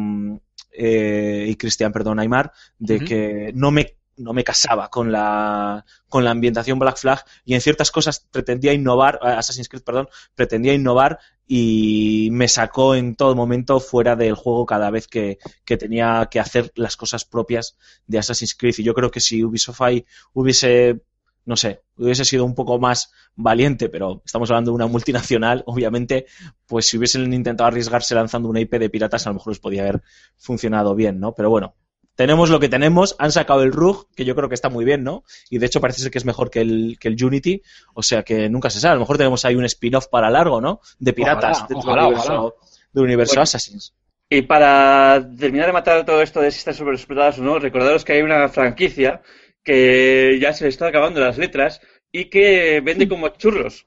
eh, 0.77 1.47
y 1.49 1.57
Cristian, 1.57 1.93
perdón, 1.93 2.19
Aymar, 2.19 2.53
de 2.79 3.01
que 3.01 3.53
no 3.55 3.71
me, 3.71 3.97
no 4.17 4.33
me 4.33 4.45
casaba 4.45 4.89
con 4.89 5.13
la, 5.13 5.85
con 6.09 6.25
la 6.25 6.31
ambientación 6.31 6.79
Black 6.79 6.99
Flag 6.99 7.25
y 7.45 7.55
en 7.55 7.61
ciertas 7.61 7.91
cosas 7.91 8.27
pretendía 8.31 8.73
innovar, 8.73 9.19
eh, 9.23 9.29
Assassin's 9.29 9.69
Creed, 9.69 9.83
perdón, 9.83 10.09
pretendía 10.35 10.75
innovar 10.75 11.19
y 11.47 12.29
me 12.33 12.49
sacó 12.49 12.95
en 12.95 13.15
todo 13.15 13.35
momento 13.37 13.79
fuera 13.79 14.17
del 14.17 14.35
juego 14.35 14.67
cada 14.67 14.91
vez 14.91 15.07
que, 15.07 15.39
que 15.65 15.77
tenía 15.77 16.29
que 16.31 16.41
hacer 16.41 16.73
las 16.75 16.97
cosas 16.97 17.25
propias 17.25 17.77
de 18.07 18.19
Assassin's 18.19 18.55
Creed. 18.55 18.75
Y 18.79 18.83
yo 18.83 18.95
creo 18.95 19.11
que 19.11 19.21
si 19.21 19.45
Ubisoft 19.45 19.83
ahí 19.83 20.05
hubiese, 20.33 21.03
no 21.47 21.57
sé, 21.57 21.81
hubiese 21.97 22.25
sido 22.25 22.45
un 22.45 22.55
poco 22.55 22.79
más 22.79 23.13
valiente, 23.37 23.89
pero 23.89 24.21
estamos 24.25 24.51
hablando 24.51 24.73
de 24.73 24.75
una 24.75 24.87
multinacional, 24.89 25.63
obviamente, 25.67 26.27
pues 26.67 26.87
si 26.87 26.99
hubiesen 26.99 27.33
intentado 27.33 27.69
arriesgarse 27.69 28.15
lanzando 28.15 28.49
una 28.49 28.61
IP 28.61 28.75
de 28.75 28.91
piratas, 28.91 29.27
a 29.27 29.31
lo 29.31 29.35
mejor 29.35 29.53
les 29.53 29.61
podía 29.61 29.83
haber 29.83 30.03
funcionado 30.37 30.95
bien, 30.95 31.21
¿no? 31.21 31.35
Pero 31.35 31.49
bueno, 31.49 31.77
tenemos 32.17 32.51
lo 32.51 32.59
que 32.59 32.69
tenemos, 32.69 33.15
han 33.19 33.31
sacado 33.31 33.63
el 33.63 33.73
RUG, 33.73 34.09
que 34.15 34.25
yo 34.25 34.35
creo 34.35 34.49
que 34.49 34.55
está 34.55 34.69
muy 34.71 34.85
bien, 34.85 35.05
¿no? 35.05 35.23
Y 35.49 35.59
de 35.59 35.67
hecho 35.67 35.81
parece 35.81 36.01
ser 36.03 36.11
que 36.11 36.19
es 36.19 36.25
mejor 36.25 36.51
que 36.51 36.61
el, 36.63 36.97
que 36.99 37.09
el 37.09 37.25
Unity, 37.25 37.63
o 37.95 38.03
sea 38.03 38.23
que 38.25 38.49
nunca 38.49 38.69
se 38.71 38.81
sabe, 38.81 38.93
a 38.93 38.95
lo 38.97 39.01
mejor 39.01 39.19
tenemos 39.19 39.45
ahí 39.45 39.55
un 39.55 39.65
spin-off 39.67 40.09
para 40.09 40.31
largo, 40.31 40.61
¿no? 40.61 40.81
De 40.99 41.13
piratas 41.13 41.59
Ojalá, 41.59 41.69
dentro 41.69 41.91
ojalá, 41.91 42.03
del 42.03 42.13
universo, 42.13 42.33
ojalá. 42.33 42.55
del 42.93 43.05
universo 43.05 43.33
Bueno. 43.33 43.43
Assassin's. 43.43 43.95
Y 44.29 44.43
para 44.43 45.25
terminar 45.39 45.67
de 45.67 45.73
matar 45.73 46.05
todo 46.05 46.21
esto 46.21 46.41
de 46.41 46.51
si 46.51 46.59
están 46.59 46.75
sobreexplotadas 46.75 47.39
o 47.39 47.43
no, 47.43 47.61
recordaros 47.61 48.05
que 48.05 48.15
hay 48.15 48.23
una 48.23 48.49
franquicia 48.49 49.23
que 49.67 50.39
ya 50.41 50.53
se 50.55 50.65
le 50.65 50.71
está 50.71 50.87
acabando 50.87 51.21
las 51.21 51.37
letras 51.37 51.81
y 52.13 52.27
que 52.27 52.81
vende 52.83 53.09
como 53.09 53.29
churros 53.29 53.87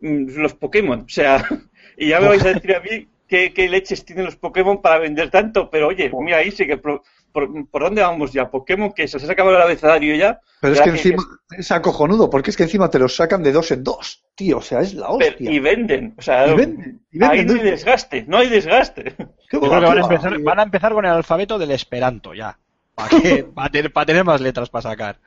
mm, 0.00 0.38
los 0.38 0.54
Pokémon. 0.54 1.00
O 1.00 1.08
sea, 1.08 1.44
y 1.98 2.08
ya 2.08 2.20
me 2.20 2.28
vais 2.28 2.44
a 2.46 2.54
decir 2.54 2.74
a 2.76 2.80
mí 2.80 3.08
qué, 3.28 3.52
qué 3.52 3.68
leches 3.68 4.04
tienen 4.04 4.24
los 4.24 4.36
Pokémon 4.36 4.80
para 4.80 4.98
vender 5.00 5.30
tanto, 5.30 5.68
pero 5.68 5.88
oye, 5.88 6.10
mira 6.22 6.38
ahí 6.38 6.50
sí 6.52 6.66
que... 6.66 6.78
Por, 6.78 7.02
por, 7.32 7.68
por 7.68 7.82
dónde 7.82 8.00
vamos 8.00 8.32
ya? 8.32 8.50
Pokémon 8.50 8.92
que 8.94 9.06
se 9.06 9.18
les 9.18 9.28
ha 9.28 9.32
acabado 9.32 9.56
el 9.56 9.60
abecedario 9.62 10.14
ya. 10.16 10.40
Pero 10.58 10.72
es 10.72 10.78
Ya 10.78 10.84
que 10.84 10.90
encima 10.92 11.22
es 11.58 11.70
acojonudo, 11.70 12.30
porque 12.30 12.48
es 12.48 12.56
que 12.56 12.62
encima 12.62 12.88
te 12.88 12.98
los 12.98 13.14
sacan 13.14 13.42
de 13.42 13.52
dos 13.52 13.70
en 13.72 13.84
dos, 13.84 14.24
tío. 14.34 14.56
O 14.56 14.62
sea, 14.62 14.80
es 14.80 14.94
la 14.94 15.08
Pero- 15.18 15.30
hostia. 15.32 15.50
y 15.50 15.58
venden. 15.58 16.14
O 16.16 16.22
sea, 16.22 16.46
Y 16.48 16.54
venden, 16.56 17.02
y 17.12 17.22
ahí 17.22 17.38
venden. 17.40 17.56
no 17.58 17.62
hay 17.62 17.70
desgaste, 17.72 18.24
no 18.26 18.38
hay 18.38 18.48
desgaste. 18.48 19.02
Qué 19.04 19.26
Yo 19.52 19.58
guay, 19.60 19.68
creo 19.68 19.80
que 19.80 19.84
van 19.84 19.84
a, 19.84 19.94
qué 19.96 20.00
guay. 20.00 20.14
empezar, 20.16 20.38
van 20.40 20.58
a 20.60 20.62
empezar 20.62 20.92
con 20.94 21.04
el 21.04 21.10
alfabeto 21.10 21.58
del 21.58 21.72
esperanto 21.72 22.32
ya. 22.32 22.58
Para, 22.96 23.20
que, 23.20 23.44
para, 23.54 23.70
tener, 24.06 24.24
más 24.24 24.40
letras 24.40 24.70
para 24.70 24.82
sacar. 24.82 25.20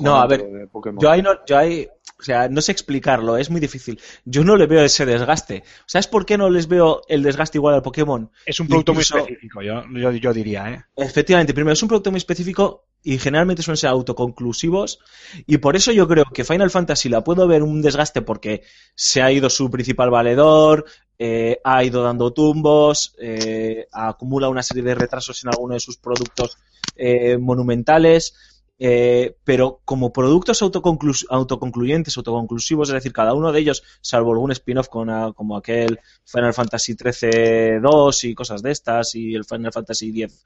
No, 0.00 0.16
a 0.16 0.26
ver. 0.26 0.68
Yo 0.98 1.10
ahí 1.10 1.22
no, 1.22 1.44
yo 1.44 1.58
ahí, 1.58 1.88
o 2.18 2.22
sea, 2.22 2.48
no 2.48 2.62
sé 2.62 2.70
explicarlo, 2.70 3.36
es 3.36 3.50
muy 3.50 3.60
difícil. 3.60 4.00
Yo 4.24 4.44
no 4.44 4.56
le 4.56 4.66
veo 4.66 4.84
ese 4.84 5.04
desgaste. 5.04 5.64
¿Sabes 5.86 6.06
por 6.06 6.24
qué 6.24 6.38
no 6.38 6.48
les 6.48 6.68
veo 6.68 7.02
el 7.08 7.24
desgaste 7.24 7.58
igual 7.58 7.74
al 7.74 7.82
Pokémon? 7.82 8.30
Es 8.46 8.60
un 8.60 8.68
producto 8.68 8.92
Incluso- 8.92 9.14
muy 9.14 9.22
específico, 9.24 9.60
yo, 9.60 9.82
yo, 9.92 10.12
yo 10.12 10.32
diría, 10.32 10.70
¿eh? 10.70 10.84
Efectivamente, 10.96 11.52
primero 11.52 11.72
es 11.72 11.82
un 11.82 11.88
producto 11.88 12.12
muy 12.12 12.18
específico 12.18 12.86
y 13.02 13.18
generalmente 13.18 13.62
suelen 13.62 13.78
ser 13.78 13.90
autoconclusivos 13.90 15.00
y 15.46 15.58
por 15.58 15.74
eso 15.74 15.90
yo 15.90 16.06
creo 16.06 16.24
que 16.32 16.44
Final 16.44 16.70
Fantasy 16.70 17.08
la 17.08 17.24
puedo 17.24 17.48
ver 17.48 17.62
un 17.62 17.80
desgaste 17.80 18.22
porque 18.22 18.62
se 18.94 19.22
ha 19.22 19.32
ido 19.32 19.48
su 19.48 19.70
principal 19.70 20.10
valedor, 20.10 20.84
eh, 21.18 21.60
ha 21.64 21.82
ido 21.82 22.02
dando 22.02 22.32
tumbos, 22.32 23.14
eh, 23.18 23.86
acumula 23.90 24.48
una 24.48 24.62
serie 24.62 24.82
de 24.82 24.94
retrasos 24.94 25.42
en 25.42 25.50
algunos 25.50 25.76
de 25.76 25.80
sus 25.80 25.96
productos 25.96 26.58
eh, 26.96 27.38
monumentales 27.38 28.34
eh, 28.82 29.36
pero 29.44 29.82
como 29.84 30.10
productos 30.10 30.62
autoconclu- 30.62 31.26
autoconcluyentes, 31.28 32.16
autoconclusivos, 32.16 32.88
es 32.88 32.94
decir, 32.94 33.12
cada 33.12 33.34
uno 33.34 33.52
de 33.52 33.60
ellos, 33.60 33.82
salvo 34.00 34.32
algún 34.32 34.52
spin-off 34.52 34.88
como 34.88 35.56
aquel 35.56 36.00
Final 36.24 36.54
Fantasy 36.54 36.94
XIII 36.94 37.78
2 37.80 38.24
y 38.24 38.34
cosas 38.34 38.62
de 38.62 38.70
estas, 38.70 39.14
y 39.14 39.34
el 39.34 39.44
Final 39.44 39.72
Fantasy 39.72 40.22
X 40.22 40.44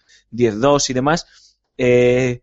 2 0.61 0.91
y 0.91 0.93
demás, 0.95 1.57
eh, 1.79 2.43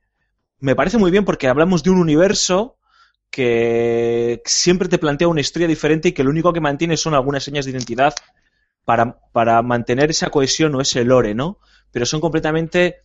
me 0.59 0.75
parece 0.75 0.97
muy 0.97 1.11
bien 1.11 1.25
porque 1.25 1.47
hablamos 1.47 1.83
de 1.83 1.89
un 1.89 1.99
universo 1.99 2.77
que 3.29 4.41
siempre 4.45 4.89
te 4.89 4.97
plantea 4.97 5.27
una 5.27 5.41
historia 5.41 5.67
diferente 5.67 6.09
y 6.09 6.11
que 6.13 6.23
lo 6.23 6.29
único 6.29 6.53
que 6.53 6.61
mantiene 6.61 6.97
son 6.97 7.13
algunas 7.15 7.43
señas 7.43 7.65
de 7.65 7.71
identidad 7.71 8.13
para, 8.85 9.19
para 9.31 9.61
mantener 9.61 10.11
esa 10.11 10.29
cohesión 10.29 10.75
o 10.75 10.81
ese 10.81 11.03
lore, 11.05 11.35
¿no? 11.35 11.59
Pero 11.91 12.05
son 12.05 12.21
completamente 12.21 12.97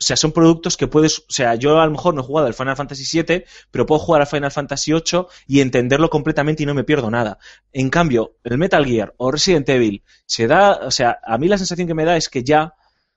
o 0.00 0.02
sea, 0.04 0.16
son 0.16 0.32
productos 0.32 0.76
que 0.76 0.88
puedes, 0.88 1.20
o 1.20 1.24
sea, 1.28 1.54
yo 1.54 1.80
a 1.80 1.86
lo 1.86 1.92
mejor 1.92 2.14
no 2.14 2.20
he 2.20 2.24
jugado 2.24 2.46
al 2.48 2.54
Final 2.54 2.76
Fantasy 2.76 3.04
VII, 3.04 3.44
pero 3.70 3.86
puedo 3.86 4.00
jugar 4.00 4.20
al 4.22 4.26
Final 4.26 4.50
Fantasy 4.50 4.92
VIII 4.92 5.28
y 5.46 5.60
entenderlo 5.60 6.10
completamente 6.10 6.62
y 6.62 6.66
no 6.66 6.74
me 6.74 6.84
pierdo 6.84 7.10
nada. 7.10 7.38
En 7.72 7.90
cambio, 7.90 8.36
el 8.44 8.58
Metal 8.58 8.84
Gear 8.84 9.14
o 9.18 9.30
Resident 9.30 9.68
Evil 9.68 10.02
se 10.26 10.46
da, 10.46 10.72
o 10.86 10.90
sea, 10.90 11.18
a 11.24 11.38
mí 11.38 11.48
la 11.48 11.58
sensación 11.58 11.86
que 11.86 11.94
me 11.94 12.04
da 12.04 12.16
es 12.16 12.28
que 12.28 12.42
ya 12.42 12.74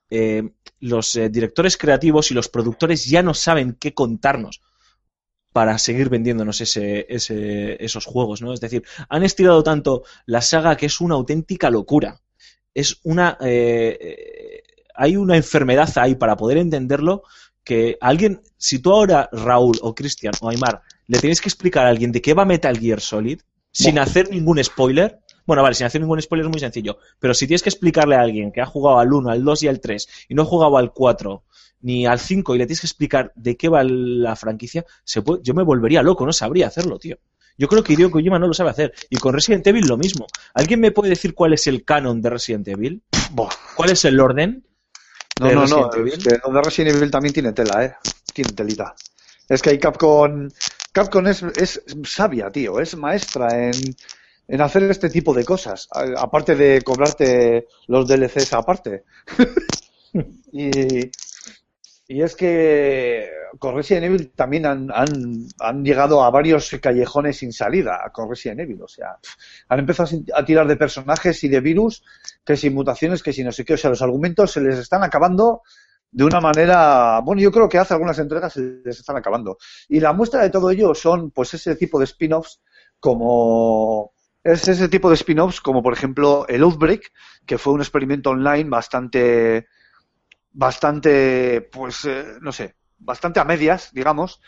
eh, 0.09 0.43
los 0.79 1.15
eh, 1.15 1.29
directores 1.29 1.77
creativos 1.77 2.31
y 2.31 2.35
los 2.35 2.47
productores 2.47 3.05
ya 3.05 3.23
no 3.23 3.33
saben 3.33 3.75
qué 3.79 3.93
contarnos 3.93 4.61
para 5.53 5.77
seguir 5.79 6.09
vendiéndonos 6.09 6.61
ese, 6.61 7.05
ese- 7.09 7.83
esos 7.83 8.05
juegos, 8.05 8.41
¿no? 8.41 8.53
Es 8.53 8.61
decir, 8.61 8.83
han 9.09 9.23
estirado 9.23 9.63
tanto 9.63 10.03
la 10.25 10.41
saga 10.41 10.77
que 10.77 10.85
es 10.85 11.01
una 11.01 11.15
auténtica 11.15 11.69
locura. 11.69 12.21
Es 12.73 12.99
una... 13.03 13.37
eh, 13.41 13.97
eh, 13.99 14.63
hay 14.97 15.15
una 15.15 15.35
enfermedad 15.37 15.89
ahí 15.97 16.15
para 16.15 16.35
poder 16.35 16.57
entenderlo 16.57 17.23
que 17.63 17.97
alguien, 18.01 18.41
si 18.57 18.79
tú 18.79 18.91
ahora, 18.91 19.29
Raúl 19.31 19.77
o 19.81 19.93
Cristian 19.93 20.33
o 20.41 20.49
Aymar, 20.49 20.81
le 21.07 21.19
tenéis 21.19 21.41
que 21.41 21.49
explicar 21.49 21.85
a 21.85 21.89
alguien 21.89 22.11
de 22.11 22.21
qué 22.21 22.33
va 22.33 22.45
Metal 22.45 22.77
Gear 22.77 22.99
Solid, 23.01 23.41
sin 23.71 23.99
hacer 23.99 24.29
ningún 24.29 24.63
spoiler, 24.63 25.19
bueno, 25.45 25.63
vale, 25.63 25.75
sin 25.75 25.85
hacer 25.85 26.01
ningún 26.01 26.21
spoiler 26.21 26.45
es 26.45 26.51
muy 26.51 26.59
sencillo, 26.59 26.97
pero 27.19 27.33
si 27.33 27.45
tienes 27.45 27.61
que 27.61 27.69
explicarle 27.69 28.15
a 28.15 28.21
alguien 28.21 28.51
que 28.51 28.61
ha 28.61 28.65
jugado 28.65 28.99
al 28.99 29.13
1, 29.13 29.29
al 29.29 29.43
2 29.43 29.63
y 29.63 29.67
al 29.67 29.79
3 29.79 30.07
y 30.29 30.35
no 30.35 30.41
ha 30.41 30.45
jugado 30.45 30.77
al 30.77 30.91
4 30.91 31.43
ni 31.81 32.05
al 32.05 32.19
5 32.19 32.55
y 32.55 32.57
le 32.57 32.65
tienes 32.65 32.81
que 32.81 32.87
explicar 32.87 33.31
de 33.35 33.55
qué 33.55 33.69
va 33.69 33.83
la 33.83 34.35
franquicia, 34.35 34.85
se 35.03 35.21
puede- 35.21 35.41
yo 35.43 35.53
me 35.53 35.63
volvería 35.63 36.01
loco, 36.01 36.25
no 36.25 36.33
sabría 36.33 36.67
hacerlo, 36.67 36.97
tío. 36.97 37.17
Yo 37.59 37.67
creo 37.67 37.83
que 37.83 37.93
Hideo 37.93 38.11
Kojima 38.11 38.37
no 38.37 38.47
lo 38.47 38.53
sabe 38.53 38.69
hacer. 38.69 38.93
Y 39.09 39.17
con 39.17 39.33
Resident 39.33 39.65
Evil 39.65 39.87
lo 39.87 39.97
mismo. 39.97 40.27
¿Alguien 40.53 40.79
me 40.79 40.91
puede 40.91 41.09
decir 41.09 41.33
cuál 41.33 41.53
es 41.53 41.65
el 41.65 41.83
canon 41.83 42.21
de 42.21 42.29
Resident 42.29 42.67
Evil? 42.67 43.01
¿Cuál 43.75 43.89
es 43.89 44.05
el 44.05 44.19
orden? 44.19 44.63
No, 45.39 45.51
no, 45.51 45.67
no. 45.67 45.89
Lo 46.47 46.53
de 46.53 46.61
Resident 46.61 46.95
Evil 46.95 47.11
también 47.11 47.33
tiene 47.33 47.53
tela, 47.53 47.83
¿eh? 47.85 47.95
Tiene 48.33 48.53
telita. 48.53 48.95
Es 49.47 49.61
que 49.61 49.71
hay 49.71 49.79
Capcom. 49.79 50.49
Capcom 50.91 51.27
es, 51.27 51.43
es 51.43 51.81
sabia, 52.05 52.49
tío. 52.51 52.79
Es 52.79 52.95
maestra 52.95 53.65
en, 53.67 53.95
en 54.47 54.61
hacer 54.61 54.83
este 54.83 55.09
tipo 55.09 55.33
de 55.33 55.45
cosas. 55.45 55.87
A- 55.91 56.21
Aparte 56.21 56.55
de 56.55 56.81
cobrarte 56.81 57.67
los 57.87 58.07
DLCs 58.07 58.53
aparte. 58.53 59.03
y, 60.51 60.69
y 62.07 62.21
es 62.21 62.35
que 62.35 63.29
con 63.59 63.75
Resident 63.75 64.05
Evil 64.05 64.31
también 64.33 64.65
han, 64.65 64.89
han, 64.91 65.47
han 65.59 65.83
llegado 65.83 66.23
a 66.23 66.29
varios 66.29 66.69
callejones 66.81 67.37
sin 67.37 67.51
salida 67.51 68.11
con 68.13 68.29
Resident 68.29 68.61
Evil. 68.61 68.81
O 68.81 68.87
sea, 68.87 69.17
han 69.67 69.79
empezado 69.79 70.17
a 70.33 70.45
tirar 70.45 70.67
de 70.67 70.77
personajes 70.77 71.43
y 71.43 71.49
de 71.49 71.59
virus 71.59 72.03
que 72.45 72.55
sin 72.55 72.73
mutaciones, 72.73 73.23
que 73.23 73.33
si 73.33 73.43
no 73.43 73.51
sé 73.51 73.65
qué. 73.65 73.73
O 73.73 73.77
sea, 73.77 73.89
los 73.89 74.01
argumentos 74.01 74.51
se 74.51 74.61
les 74.61 74.77
están 74.77 75.03
acabando 75.03 75.63
de 76.11 76.23
una 76.23 76.39
manera, 76.39 77.19
bueno, 77.19 77.41
yo 77.41 77.51
creo 77.51 77.67
que 77.67 77.77
hace 77.77 77.93
algunas 77.93 78.17
entregas 78.19 78.53
se 78.53 78.81
les 78.83 78.99
están 78.99 79.17
acabando. 79.17 79.57
Y 79.89 79.99
la 79.99 80.13
muestra 80.13 80.41
de 80.41 80.49
todo 80.49 80.71
ello 80.71 80.95
son, 80.95 81.31
pues, 81.31 81.53
ese 81.53 81.75
tipo 81.75 81.99
de 81.99 82.05
spin-offs 82.05 82.61
como 82.99 84.13
es 84.43 84.67
ese 84.67 84.87
tipo 84.87 85.09
de 85.09 85.15
spin-offs 85.15 85.59
como, 85.59 85.83
por 85.83 85.93
ejemplo, 85.93 86.45
el 86.47 86.63
Outbreak, 86.63 87.11
que 87.45 87.57
fue 87.57 87.73
un 87.73 87.81
experimento 87.81 88.29
online 88.29 88.69
bastante, 88.69 89.67
bastante, 90.57 91.61
pues, 91.61 92.03
eh, 92.05 92.25
no 92.41 92.51
sé, 92.51 92.75
bastante 92.97 93.39
a 93.39 93.43
medias, 93.45 93.91
digamos, 93.93 94.41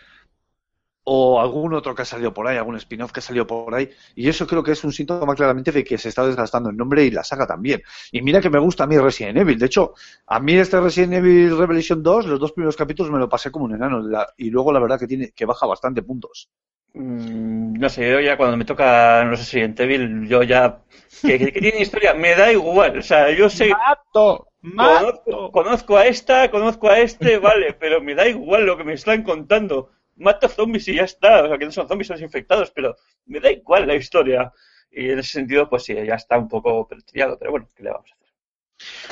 o 1.11 1.41
algún 1.41 1.73
otro 1.73 1.95
que 1.95 2.03
ha 2.03 2.05
salido 2.05 2.31
por 2.33 2.47
ahí, 2.47 2.57
algún 2.57 2.75
spin-off 2.75 3.11
que 3.11 3.19
ha 3.19 3.23
salido 3.23 3.47
por 3.47 3.73
ahí, 3.73 3.89
y 4.15 4.29
eso 4.29 4.45
creo 4.45 4.61
que 4.63 4.73
es 4.73 4.83
un 4.83 4.91
síntoma 4.93 5.33
claramente 5.33 5.71
de 5.71 5.83
que 5.83 5.97
se 5.97 6.09
está 6.09 6.23
desgastando 6.25 6.69
el 6.69 6.77
nombre 6.77 7.03
y 7.03 7.09
la 7.11 7.23
saga 7.23 7.47
también. 7.47 7.81
Y 8.11 8.21
mira 8.21 8.41
que 8.41 8.49
me 8.51 8.59
gusta 8.59 8.83
a 8.83 8.87
mí 8.87 8.95
Resident 8.97 9.37
Evil, 9.39 9.57
de 9.57 9.65
hecho, 9.65 9.93
a 10.27 10.39
mí 10.39 10.53
este 10.53 10.79
Resident 10.79 11.13
Evil 11.13 11.57
Revelation 11.57 12.03
2, 12.03 12.27
los 12.27 12.39
dos 12.39 12.51
primeros 12.51 12.75
capítulos 12.77 13.11
me 13.11 13.17
lo 13.17 13.27
pasé 13.27 13.49
como 13.49 13.65
un 13.65 13.73
enano, 13.73 14.01
la- 14.01 14.27
y 14.37 14.51
luego 14.51 14.71
la 14.71 14.79
verdad 14.79 14.99
que 14.99 15.07
tiene 15.07 15.31
que 15.31 15.45
baja 15.45 15.65
bastante 15.65 16.03
puntos. 16.03 16.49
Mm, 16.93 17.73
no 17.79 17.89
sé, 17.89 18.09
yo 18.11 18.19
ya 18.19 18.37
cuando 18.37 18.57
me 18.57 18.65
toca 18.65 19.23
los 19.23 19.39
Resident 19.39 19.79
Evil, 19.79 20.27
yo 20.27 20.43
ya. 20.43 20.81
Que, 21.21 21.37
que- 21.39 21.51
que 21.51 21.59
tiene 21.61 21.81
historia, 21.81 22.13
me 22.13 22.35
da 22.35 22.51
igual. 22.51 22.97
O 22.97 23.01
sea, 23.01 23.31
yo 23.31 23.49
sé. 23.49 23.69
¡Mato! 23.69 24.47
Conozco, 24.61 25.31
¡Mato! 25.31 25.51
conozco 25.51 25.97
a 25.97 26.05
esta, 26.07 26.51
conozco 26.51 26.89
a 26.89 26.99
este, 26.99 27.37
vale, 27.39 27.73
pero 27.73 28.01
me 28.01 28.13
da 28.15 28.27
igual 28.27 28.65
lo 28.65 28.77
que 28.77 28.83
me 28.83 28.93
están 28.93 29.23
contando. 29.23 29.91
Mato 30.19 30.47
zombies 30.47 30.87
y 30.87 30.95
ya 30.95 31.03
está. 31.03 31.43
O 31.43 31.47
sea, 31.47 31.57
que 31.57 31.65
no 31.65 31.71
son 31.71 31.87
zombies, 31.87 32.07
son 32.07 32.21
infectados, 32.21 32.71
pero 32.71 32.95
me 33.25 33.39
da 33.39 33.51
igual 33.51 33.87
la 33.87 33.95
historia. 33.95 34.53
Y 34.91 35.09
en 35.09 35.19
ese 35.19 35.31
sentido, 35.31 35.69
pues 35.69 35.83
sí, 35.83 35.93
ya 35.93 36.15
está 36.15 36.37
un 36.37 36.47
poco 36.47 36.87
pertrillado, 36.87 37.37
pero 37.37 37.51
bueno, 37.51 37.69
¿qué 37.75 37.83
le 37.83 37.91
vamos 37.91 38.09
a 38.11 38.15
hacer? 38.15 38.29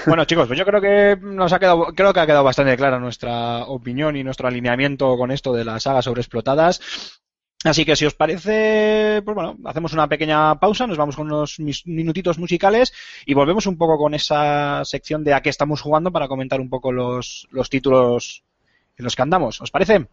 Bueno, 0.05 0.25
chicos, 0.25 0.47
pues 0.47 0.57
yo 0.57 0.65
creo 0.65 0.81
que 0.81 1.17
nos 1.21 1.51
ha 1.51 1.59
quedado, 1.59 1.87
creo 1.93 2.13
que 2.13 2.19
ha 2.19 2.25
quedado 2.25 2.43
bastante 2.43 2.77
clara 2.77 2.99
nuestra 2.99 3.65
opinión 3.65 4.15
y 4.15 4.23
nuestro 4.23 4.47
alineamiento 4.47 5.17
con 5.17 5.31
esto 5.31 5.53
de 5.53 5.65
las 5.65 5.83
sagas 5.83 6.05
sobreexplotadas. 6.05 7.19
Así 7.63 7.85
que 7.85 7.95
si 7.95 8.05
os 8.05 8.13
parece, 8.13 9.21
pues 9.25 9.35
bueno, 9.35 9.57
hacemos 9.65 9.91
una 9.91 10.07
pequeña 10.07 10.59
pausa, 10.59 10.85
nos 10.87 10.97
vamos 10.97 11.15
con 11.15 11.31
unos 11.31 11.59
minutitos 11.85 12.37
musicales 12.37 12.93
y 13.25 13.33
volvemos 13.33 13.65
un 13.65 13.77
poco 13.77 13.97
con 13.97 14.13
esa 14.13 14.85
sección 14.85 15.23
de 15.23 15.33
a 15.33 15.41
qué 15.41 15.49
estamos 15.49 15.81
jugando 15.81 16.11
para 16.11 16.27
comentar 16.27 16.61
un 16.61 16.69
poco 16.69 16.91
los, 16.91 17.47
los 17.51 17.69
títulos 17.69 18.43
en 18.95 19.03
los 19.03 19.15
que 19.15 19.21
andamos. 19.23 19.59
¿Os 19.59 19.71
parece? 19.71 20.07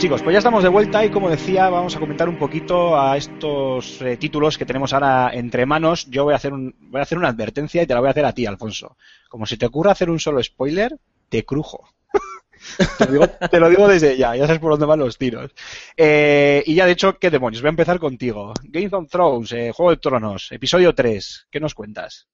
Chicos, 0.00 0.22
pues 0.22 0.32
ya 0.32 0.38
estamos 0.38 0.62
de 0.62 0.70
vuelta 0.70 1.04
y 1.04 1.10
como 1.10 1.28
decía, 1.28 1.68
vamos 1.68 1.94
a 1.94 2.00
comentar 2.00 2.26
un 2.26 2.38
poquito 2.38 2.98
a 2.98 3.18
estos 3.18 4.00
eh, 4.00 4.16
títulos 4.16 4.56
que 4.56 4.64
tenemos 4.64 4.94
ahora 4.94 5.30
entre 5.34 5.66
manos. 5.66 6.06
Yo 6.06 6.24
voy 6.24 6.32
a 6.32 6.36
hacer 6.36 6.52
voy 6.52 6.98
a 6.98 7.02
hacer 7.02 7.18
una 7.18 7.28
advertencia 7.28 7.82
y 7.82 7.86
te 7.86 7.92
la 7.92 8.00
voy 8.00 8.08
a 8.08 8.12
hacer 8.12 8.24
a 8.24 8.32
ti, 8.32 8.46
Alfonso. 8.46 8.96
Como 9.28 9.44
si 9.44 9.58
te 9.58 9.66
ocurra 9.66 9.92
hacer 9.92 10.08
un 10.08 10.18
solo 10.18 10.42
spoiler, 10.42 10.96
te 11.28 11.44
crujo. 11.44 11.86
te, 12.98 13.04
lo 13.04 13.12
digo, 13.12 13.28
te 13.28 13.60
lo 13.60 13.68
digo 13.68 13.88
desde 13.88 14.16
ya, 14.16 14.34
ya 14.34 14.46
sabes 14.46 14.58
por 14.58 14.70
dónde 14.70 14.86
van 14.86 15.00
los 15.00 15.18
tiros. 15.18 15.50
Eh, 15.94 16.62
y 16.64 16.74
ya 16.74 16.86
de 16.86 16.92
hecho, 16.92 17.18
¿qué 17.18 17.28
demonios? 17.28 17.60
Voy 17.60 17.68
a 17.68 17.76
empezar 17.76 17.98
contigo. 17.98 18.54
Game 18.62 18.88
of 18.92 19.10
Thrones, 19.10 19.52
eh, 19.52 19.70
Juego 19.70 19.90
de 19.90 19.98
Tronos, 19.98 20.50
episodio 20.50 20.94
3. 20.94 21.48
¿Qué 21.50 21.60
nos 21.60 21.74
cuentas? 21.74 22.26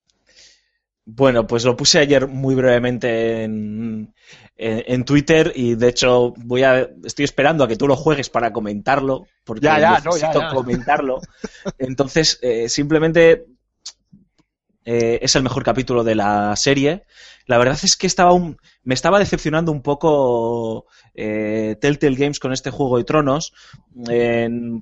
Bueno, 1.08 1.46
pues 1.46 1.64
lo 1.64 1.76
puse 1.76 2.00
ayer 2.00 2.26
muy 2.26 2.56
brevemente 2.56 3.44
en, 3.44 4.12
en, 4.56 4.84
en 4.86 5.04
Twitter 5.04 5.52
y 5.54 5.76
de 5.76 5.88
hecho 5.88 6.34
voy 6.38 6.64
a 6.64 6.90
estoy 7.04 7.24
esperando 7.24 7.62
a 7.62 7.68
que 7.68 7.76
tú 7.76 7.86
lo 7.86 7.94
juegues 7.94 8.28
para 8.28 8.52
comentarlo 8.52 9.28
porque 9.44 9.68
Ya, 9.68 9.78
ya, 9.78 10.00
no, 10.04 10.10
necesito 10.10 10.40
ya, 10.40 10.48
ya. 10.48 10.48
comentarlo. 10.48 11.20
Entonces, 11.78 12.40
eh, 12.42 12.68
simplemente 12.68 13.46
eh, 14.86 15.18
es 15.22 15.36
el 15.36 15.42
mejor 15.42 15.64
capítulo 15.64 16.04
de 16.04 16.14
la 16.14 16.56
serie. 16.56 17.04
La 17.46 17.58
verdad 17.58 17.78
es 17.82 17.96
que 17.96 18.06
estaba 18.06 18.32
un- 18.32 18.56
me 18.84 18.94
estaba 18.94 19.18
decepcionando 19.18 19.72
un 19.72 19.82
poco 19.82 20.86
eh, 21.14 21.76
Telltale 21.80 22.16
Games 22.16 22.40
con 22.40 22.52
este 22.52 22.70
Juego 22.70 22.98
de 22.98 23.04
Tronos, 23.04 23.52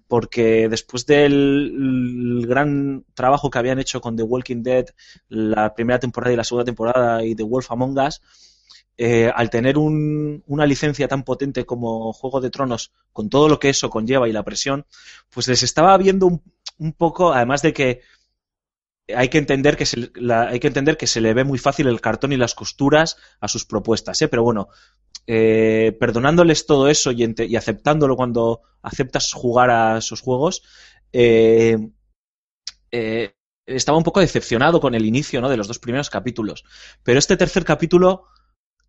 porque 0.09 0.69
después 0.69 1.07
del 1.07 2.41
el 2.41 2.47
gran 2.47 3.05
trabajo 3.15 3.51
que 3.51 3.59
habían 3.59 3.79
hecho 3.79 4.01
con 4.01 4.17
The 4.17 4.23
Walking 4.23 4.63
Dead, 4.63 4.87
la 5.29 5.75
primera 5.75 5.99
temporada 5.99 6.33
y 6.33 6.37
la 6.37 6.45
segunda 6.45 6.65
temporada 6.65 7.25
y 7.25 7.35
The 7.35 7.43
Wolf 7.43 7.71
Among 7.71 7.99
Us, 7.99 8.21
eh, 8.97 9.31
al 9.35 9.51
tener 9.51 9.77
un- 9.79 10.43
una 10.47 10.67
licencia 10.67 11.09
tan 11.09 11.25
potente 11.25 11.65
como 11.67 12.13
Juego 12.13 12.41
de 12.41 12.51
Tronos, 12.51 12.93
con 13.13 13.29
todo 13.29 13.49
lo 13.49 13.59
que 13.59 13.71
eso 13.71 13.91
conlleva 13.91 14.29
y 14.29 14.33
la 14.33 14.45
presión, 14.45 14.87
pues 15.31 15.49
les 15.49 15.63
estaba 15.63 15.97
viendo 15.99 16.27
un, 16.27 16.43
un 16.79 16.93
poco, 16.93 17.33
además 17.33 17.63
de 17.63 17.73
que 17.73 18.01
hay 19.09 19.29
que 19.29 19.39
entender 19.39 19.77
que 19.77 19.87
se, 19.87 20.11
hay 20.31 20.61
que 20.61 20.69
entender 20.69 20.97
que 20.97 21.07
se 21.07 21.21
le 21.21 21.35
ve 21.35 21.45
muy 21.45 21.59
fácil 21.59 21.89
el 21.89 22.01
cartón 22.01 22.33
y 22.33 22.37
las 22.37 22.55
costuras 22.55 23.17
a 23.41 23.49
sus 23.49 23.65
propuestas, 23.65 24.21
¿eh? 24.23 24.29
pero 24.29 24.43
bueno, 24.43 24.69
eh, 25.27 25.97
perdonándoles 25.99 26.67
todo 26.67 26.89
eso 26.89 27.11
y 27.13 27.57
aceptándolo 27.57 28.17
cuando 28.17 28.63
aceptas 28.83 29.33
jugar 29.33 29.71
a 29.71 29.99
esos 29.99 30.21
juegos, 30.21 30.63
eh, 31.13 31.79
eh, 32.91 33.35
estaba 33.67 33.97
un 33.97 34.05
poco 34.05 34.21
decepcionado 34.21 34.81
con 34.81 34.95
el 34.95 35.07
inicio 35.07 35.41
¿no? 35.41 35.49
de 35.49 35.57
los 35.57 35.69
dos 35.69 35.79
primeros 35.79 36.11
capítulos. 36.11 36.65
Pero 37.03 37.19
este 37.19 37.37
tercer 37.37 37.65
capítulo 37.65 38.27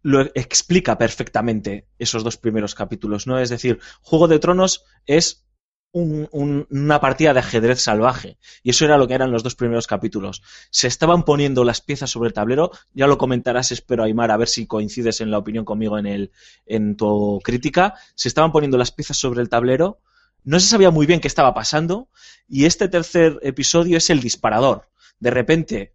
lo 0.01 0.21
explica 0.35 0.97
perfectamente 0.97 1.87
esos 1.97 2.23
dos 2.23 2.37
primeros 2.37 2.75
capítulos, 2.75 3.25
¿no? 3.25 3.39
Es 3.39 3.49
decir, 3.49 3.79
Juego 4.01 4.27
de 4.27 4.37
Tronos 4.37 4.83
es 5.07 5.47
un- 5.95 6.27
un- 6.33 6.67
una 6.69 6.99
partida 6.99 7.33
de 7.33 7.39
ajedrez 7.39 7.79
salvaje. 7.79 8.37
Y 8.63 8.71
eso 8.71 8.83
era 8.83 8.97
lo 8.97 9.07
que 9.07 9.13
eran 9.13 9.31
los 9.31 9.43
dos 9.43 9.55
primeros 9.55 9.87
capítulos. 9.87 10.41
Se 10.69 10.87
estaban 10.87 11.23
poniendo 11.23 11.63
las 11.63 11.79
piezas 11.79 12.09
sobre 12.09 12.27
el 12.27 12.33
tablero, 12.33 12.71
ya 12.93 13.07
lo 13.07 13.17
comentarás, 13.17 13.71
espero, 13.71 14.03
Aymar, 14.03 14.29
a 14.29 14.35
ver 14.37 14.49
si 14.49 14.67
coincides 14.67 15.21
en 15.21 15.31
la 15.31 15.37
opinión 15.37 15.63
conmigo 15.63 15.97
en, 15.97 16.05
el, 16.05 16.31
en 16.65 16.97
tu 16.97 17.39
crítica. 17.41 17.93
Se 18.13 18.27
estaban 18.27 18.51
poniendo 18.51 18.77
las 18.77 18.91
piezas 18.91 19.15
sobre 19.15 19.41
el 19.41 19.47
tablero, 19.47 19.99
no 20.43 20.59
se 20.59 20.67
sabía 20.67 20.91
muy 20.91 21.05
bien 21.05 21.21
qué 21.21 21.29
estaba 21.29 21.53
pasando, 21.53 22.09
y 22.47 22.65
este 22.65 22.89
tercer 22.89 23.39
episodio 23.41 23.97
es 23.97 24.09
el 24.09 24.19
disparador. 24.19 24.89
De 25.19 25.31
repente 25.31 25.93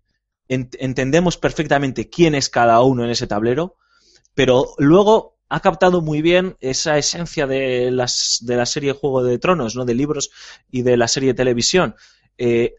ent- 0.48 0.76
entendemos 0.80 1.36
perfectamente 1.36 2.08
quién 2.08 2.34
es 2.34 2.48
cada 2.48 2.80
uno 2.80 3.04
en 3.04 3.10
ese 3.10 3.26
tablero, 3.26 3.76
pero 4.34 4.68
luego 4.78 5.36
ha 5.50 5.60
captado 5.60 6.00
muy 6.00 6.22
bien 6.22 6.56
esa 6.60 6.96
esencia 6.96 7.46
de, 7.46 7.90
las, 7.90 8.38
de 8.42 8.56
la 8.56 8.66
serie 8.66 8.92
Juego 8.92 9.24
de 9.24 9.38
Tronos, 9.38 9.74
¿no? 9.74 9.84
de 9.84 9.94
libros 9.94 10.30
y 10.70 10.82
de 10.82 10.96
la 10.96 11.08
serie 11.08 11.34
televisión. 11.34 11.96
Eh, 12.38 12.76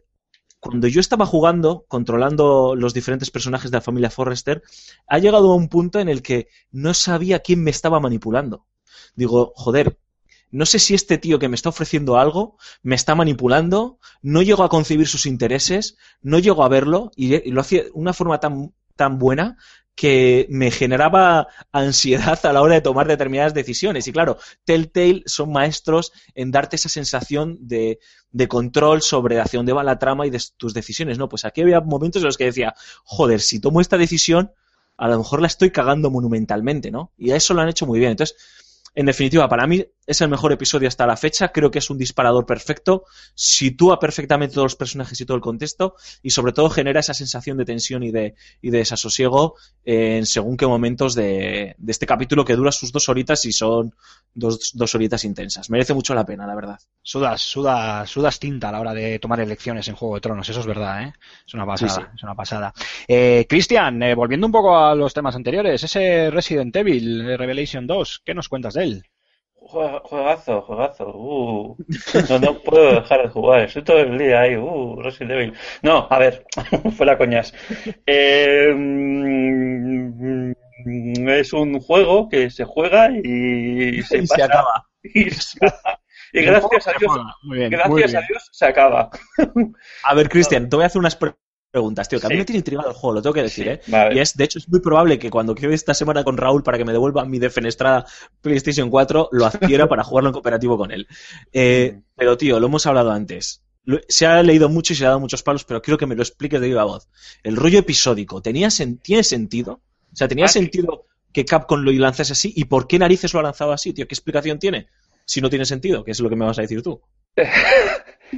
cuando 0.62 0.88
yo 0.88 1.02
estaba 1.02 1.26
jugando, 1.26 1.86
controlando 1.90 2.76
los 2.76 2.94
diferentes 2.94 3.30
personajes 3.30 3.72
de 3.72 3.78
la 3.78 3.82
familia 3.82 4.10
Forrester, 4.10 4.64
ha 5.08 5.20
llegado 5.20 5.52
a 5.52 5.56
un 5.56 5.68
punto 5.68 6.00
en 6.00 6.08
el 6.08 6.22
que 6.22 6.48
no 6.72 6.94
sabía 6.94 7.40
quién 7.40 7.62
me 7.62 7.72
estaba 7.72 8.00
manipulando. 8.00 8.66
Digo, 9.16 9.52
joder, 9.56 9.98
no 10.50 10.66
sé 10.66 10.80
si 10.80 10.94
este 10.94 11.18
tío 11.18 11.40
que 11.40 11.50
me 11.50 11.56
está 11.56 11.70
ofreciendo 11.70 12.18
algo 12.18 12.58
me 12.84 12.96
está 12.96 13.16
manipulando, 13.16 14.00
no 14.22 14.42
llego 14.42 14.64
a 14.64 14.70
concebir 14.70 15.08
sus 15.08 15.26
intereses, 15.26 15.98
no 16.22 16.40
llego 16.40 16.64
a 16.64 16.70
verlo 16.70 17.12
y, 17.16 17.52
lo 17.52 17.62
hacía 17.62 17.84
de 17.84 17.92
una 17.94 18.14
forma 18.14 18.40
tan, 18.40 18.74
tan 18.96 19.20
buena 19.20 19.58
que 20.02 20.48
me 20.50 20.72
generaba 20.72 21.48
ansiedad 21.72 22.44
a 22.44 22.52
la 22.52 22.64
hora 22.64 22.74
de 22.74 22.82
tomar 22.82 23.08
determinadas 23.08 23.54
decisiones. 23.54 24.08
Y 24.08 24.12
claro, 24.12 24.40
Telltale 24.66 25.22
son 25.28 25.52
maestros 25.52 26.12
en 26.34 26.50
darte 26.50 26.78
esa 26.78 26.90
sensación 26.90 27.60
de, 27.62 28.00
de 28.32 28.48
control 28.48 29.04
sobre 29.04 29.40
hacia 29.40 29.60
dónde 29.60 29.74
va 29.74 29.84
la 29.84 30.00
trama 30.00 30.26
y 30.26 30.32
de 30.32 30.42
tus 30.58 30.74
decisiones. 30.74 31.20
No, 31.20 31.30
pues 31.30 31.46
aquí 31.46 31.62
había 31.62 31.82
momentos 31.82 32.24
en 32.24 32.26
los 32.26 32.38
que 32.40 32.46
decía, 32.46 32.74
joder, 33.04 33.42
si 33.42 33.60
tomo 33.60 33.80
esta 33.80 34.00
decisión, 34.00 34.52
a 34.98 35.08
lo 35.08 35.20
mejor 35.20 35.40
la 35.40 35.46
estoy 35.46 35.70
cagando 35.70 36.10
monumentalmente, 36.10 36.90
¿no? 36.90 37.12
Y 37.16 37.30
a 37.30 37.36
eso 37.36 37.54
lo 37.54 37.62
han 37.62 37.70
hecho 37.70 37.86
muy 37.86 38.00
bien. 38.00 38.10
Entonces, 38.10 38.36
en 38.96 39.06
definitiva, 39.06 39.48
para 39.48 39.68
mí 39.68 39.86
es 40.12 40.22
el 40.22 40.30
mejor 40.30 40.52
episodio 40.52 40.88
hasta 40.88 41.08
la 41.08 41.18
fecha. 41.18 41.50
Creo 41.52 41.72
que 41.72 41.80
es 41.80 41.90
un 41.90 41.98
disparador 41.98 42.46
perfecto. 42.46 43.06
Sitúa 43.34 44.00
perfectamente 44.00 44.54
todos 44.56 44.66
los 44.66 44.76
personajes 44.76 45.20
y 45.20 45.26
todo 45.26 45.36
el 45.36 45.42
contexto. 45.42 45.96
Y 46.22 46.30
sobre 46.32 46.54
todo 46.54 46.70
genera 46.70 47.00
esa 47.00 47.14
sensación 47.14 47.58
de 47.58 47.66
tensión 47.66 48.04
y 48.04 48.12
de, 48.12 48.36
y 48.62 48.70
de 48.70 48.80
desasosiego 48.80 49.56
en 49.84 50.26
según 50.26 50.58
qué 50.58 50.68
momentos 50.68 51.16
de, 51.16 51.76
de 51.78 51.92
este 51.92 52.06
capítulo 52.06 52.46
que 52.46 52.56
dura 52.56 52.72
sus 52.72 52.92
dos 52.92 53.10
horitas 53.10 53.46
y 53.46 53.52
son 53.52 53.94
dos, 54.34 54.72
dos 54.74 54.96
horitas 54.96 55.24
intensas. 55.26 55.70
Merece 55.70 55.94
mucho 55.94 56.14
la 56.14 56.26
pena, 56.26 56.48
la 56.48 56.56
verdad. 56.56 56.80
Sudas, 57.02 57.42
sudas, 57.42 58.10
sudas 58.10 58.40
tinta 58.40 58.70
a 58.70 58.72
la 58.72 58.80
hora 58.80 58.94
de 58.94 59.20
tomar 59.20 59.40
elecciones 59.40 59.88
en 59.88 59.96
Juego 59.96 60.16
de 60.16 60.22
Tronos, 60.22 60.48
eso 60.50 60.60
es 60.60 60.66
verdad, 60.66 61.04
¿eh? 61.04 61.14
Es 61.46 61.54
una 61.54 61.66
pasada, 61.66 61.92
Sí, 61.92 62.02
sí. 62.02 62.02
es 62.16 62.24
una 62.24 62.36
pasada. 62.36 62.74
Eh, 63.08 63.46
Cristian, 63.50 64.02
eh, 64.04 64.16
volviendo 64.16 64.46
un 64.46 64.52
poco 64.52 64.78
a 64.78 64.96
los 64.96 65.14
temas 65.14 65.36
anteriores, 65.36 65.84
ese 65.84 66.30
Resident 66.32 66.76
Evil 66.76 67.22
eh, 67.22 67.38
Revelation 67.38 67.88
2, 67.88 68.22
¿qué 68.26 68.34
nos 68.34 68.50
cuentas 68.50 68.74
de 68.76 68.84
él? 68.84 69.04
Jue- 69.72 70.02
Juegazo, 70.04 70.62
juegazo. 70.62 71.08
Uh. 71.16 71.78
No, 72.30 72.40
no 72.40 72.60
puedo 72.60 72.96
dejar 73.02 73.22
de 73.24 73.30
jugar. 73.30 73.62
Estoy 73.62 73.84
todo 73.84 74.00
el 74.00 74.18
día 74.18 74.42
ahí. 74.42 74.56
Uh, 74.56 75.02
Resident 75.02 75.32
Evil. 75.32 75.54
No, 75.82 76.08
a 76.10 76.20
ver, 76.20 76.46
fuera 76.98 77.18
coñas. 77.18 77.54
Eh, 78.06 78.74
es 81.28 81.54
un 81.54 81.80
juego 81.80 82.28
que 82.30 82.50
se 82.50 82.66
juega 82.66 83.10
y 83.12 84.02
se 84.04 84.18
Y 84.20 84.22
pasa. 84.22 84.36
se 84.36 84.44
acaba. 84.44 84.88
Y, 85.04 85.30
se- 85.32 85.58
y 86.34 86.42
gracias 86.44 86.88
a 86.88 86.94
Dios, 87.00 87.12
Muy 87.44 87.58
bien, 87.58 87.72
muy 87.88 88.02
gracias 88.02 88.24
a. 88.24 88.28
Dios 88.28 88.50
se 88.52 88.66
acaba. 88.66 89.10
A 90.04 90.14
ver, 90.14 90.30
Cristian, 90.30 90.70
te 90.70 90.76
voy 90.76 90.84
a 90.84 90.88
hacer 90.88 91.00
unas 91.00 91.16
pre- 91.16 91.34
preguntas, 91.72 92.08
tío, 92.10 92.20
que 92.20 92.26
a 92.26 92.30
mí 92.30 92.36
Sí. 92.36 92.40
me 92.40 92.46
tiene 92.46 92.58
intrigado 92.60 92.90
el 92.90 92.94
juego, 92.96 93.14
lo 93.16 93.22
tengo 93.22 93.34
que 93.34 93.44
decir, 93.44 93.68
¿eh? 93.68 93.82
Vale. 93.88 94.16
Y 94.16 94.20
es, 94.20 94.36
de 94.36 94.44
hecho, 94.44 94.60
es 94.60 94.68
muy 94.70 94.82
probable 94.82 95.18
que 95.18 95.30
cuando 95.30 95.56
quede 95.56 95.74
esta 95.74 95.94
semana 95.94 96.24
con 96.24 96.38
Raúl 96.38 96.64
para 96.64 96.78
que 96.78 96.86
me 96.86 96.92
devuelva 96.92 97.24
mi 97.26 97.40
defenestrada 97.40 98.06
PlayStation 98.42 98.90
4, 98.90 99.30
lo 99.32 99.46
adquiera 99.46 99.88
para 99.90 100.04
jugarlo 100.04 100.30
en 100.30 100.34
cooperativo 100.34 100.78
con 100.78 100.92
él. 100.92 101.08
Eh, 101.54 102.02
pero, 102.16 102.38
tío, 102.38 102.60
lo 102.60 102.68
hemos 102.68 102.86
hablado 102.86 103.12
antes. 103.12 103.64
Lo- 103.86 104.00
Se 104.10 104.26
ha 104.28 104.44
leído 104.44 104.70
mucho 104.70 104.94
y 104.94 104.96
se 104.98 105.06
ha 105.06 105.10
dado 105.10 105.20
muchos 105.22 105.42
palos, 105.44 105.64
pero 105.64 105.82
quiero 105.82 105.98
que 105.98 106.06
me 106.06 106.16
lo 106.16 106.22
expliques 106.22 106.60
de 106.62 106.68
viva 106.68 106.84
voz. 106.84 107.08
El 107.42 107.56
rollo 107.56 107.80
episódico, 107.80 108.42
¿tenía 108.42 108.68
sen- 108.68 109.00
¿tiene 109.02 109.24
sentido? 109.24 109.82
O 110.12 110.16
sea, 110.16 110.28
¿tenía 110.28 110.46
Ah, 110.46 110.50
sentido 110.50 111.06
que 111.34 111.46
Capcom 111.46 111.80
lo 111.82 111.92
lanzase 111.94 112.34
así? 112.34 112.52
¿Y 112.56 112.66
por 112.66 112.86
qué 112.88 113.00
narices 113.00 113.34
lo 113.34 113.40
ha 113.40 113.44
lanzado 113.44 113.72
así, 113.72 113.94
tío? 113.94 114.06
¿Qué 114.08 114.14
explicación 114.14 114.60
tiene? 114.60 114.88
Si 115.24 115.40
no 115.40 115.50
tiene 115.50 115.66
sentido, 115.66 116.04
que 116.04 116.12
es 116.12 116.20
lo 116.20 116.30
que 116.30 116.36
me 116.36 116.44
vas 116.46 116.60
a 116.60 116.64
decir 116.64 116.84
tú. 116.84 117.02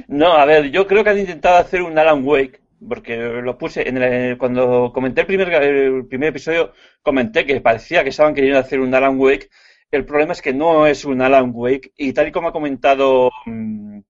No, 0.08 0.32
a 0.32 0.44
ver, 0.44 0.70
yo 0.72 0.86
creo 0.88 1.04
que 1.04 1.10
han 1.10 1.18
intentado 1.20 1.56
hacer 1.56 1.80
un 1.82 1.96
Alan 1.96 2.24
Wake, 2.24 2.60
porque 2.88 3.16
lo 3.16 3.58
puse 3.58 3.88
en 3.88 3.98
el, 3.98 4.38
cuando 4.38 4.92
comenté 4.92 5.22
el 5.22 5.26
primer, 5.26 5.52
el 5.52 6.06
primer 6.06 6.30
episodio, 6.30 6.72
comenté 7.02 7.44
que 7.46 7.60
parecía 7.60 8.02
que 8.02 8.10
estaban 8.10 8.34
queriendo 8.34 8.58
hacer 8.58 8.80
un 8.80 8.94
Alan 8.94 9.18
Wake. 9.18 9.50
El 9.90 10.04
problema 10.04 10.32
es 10.32 10.42
que 10.42 10.52
no 10.52 10.86
es 10.86 11.04
un 11.04 11.22
Alan 11.22 11.50
Wake, 11.54 11.92
y 11.96 12.12
tal 12.12 12.28
y 12.28 12.32
como 12.32 12.48
ha 12.48 12.52
comentado 12.52 13.30
mm, 13.46 14.00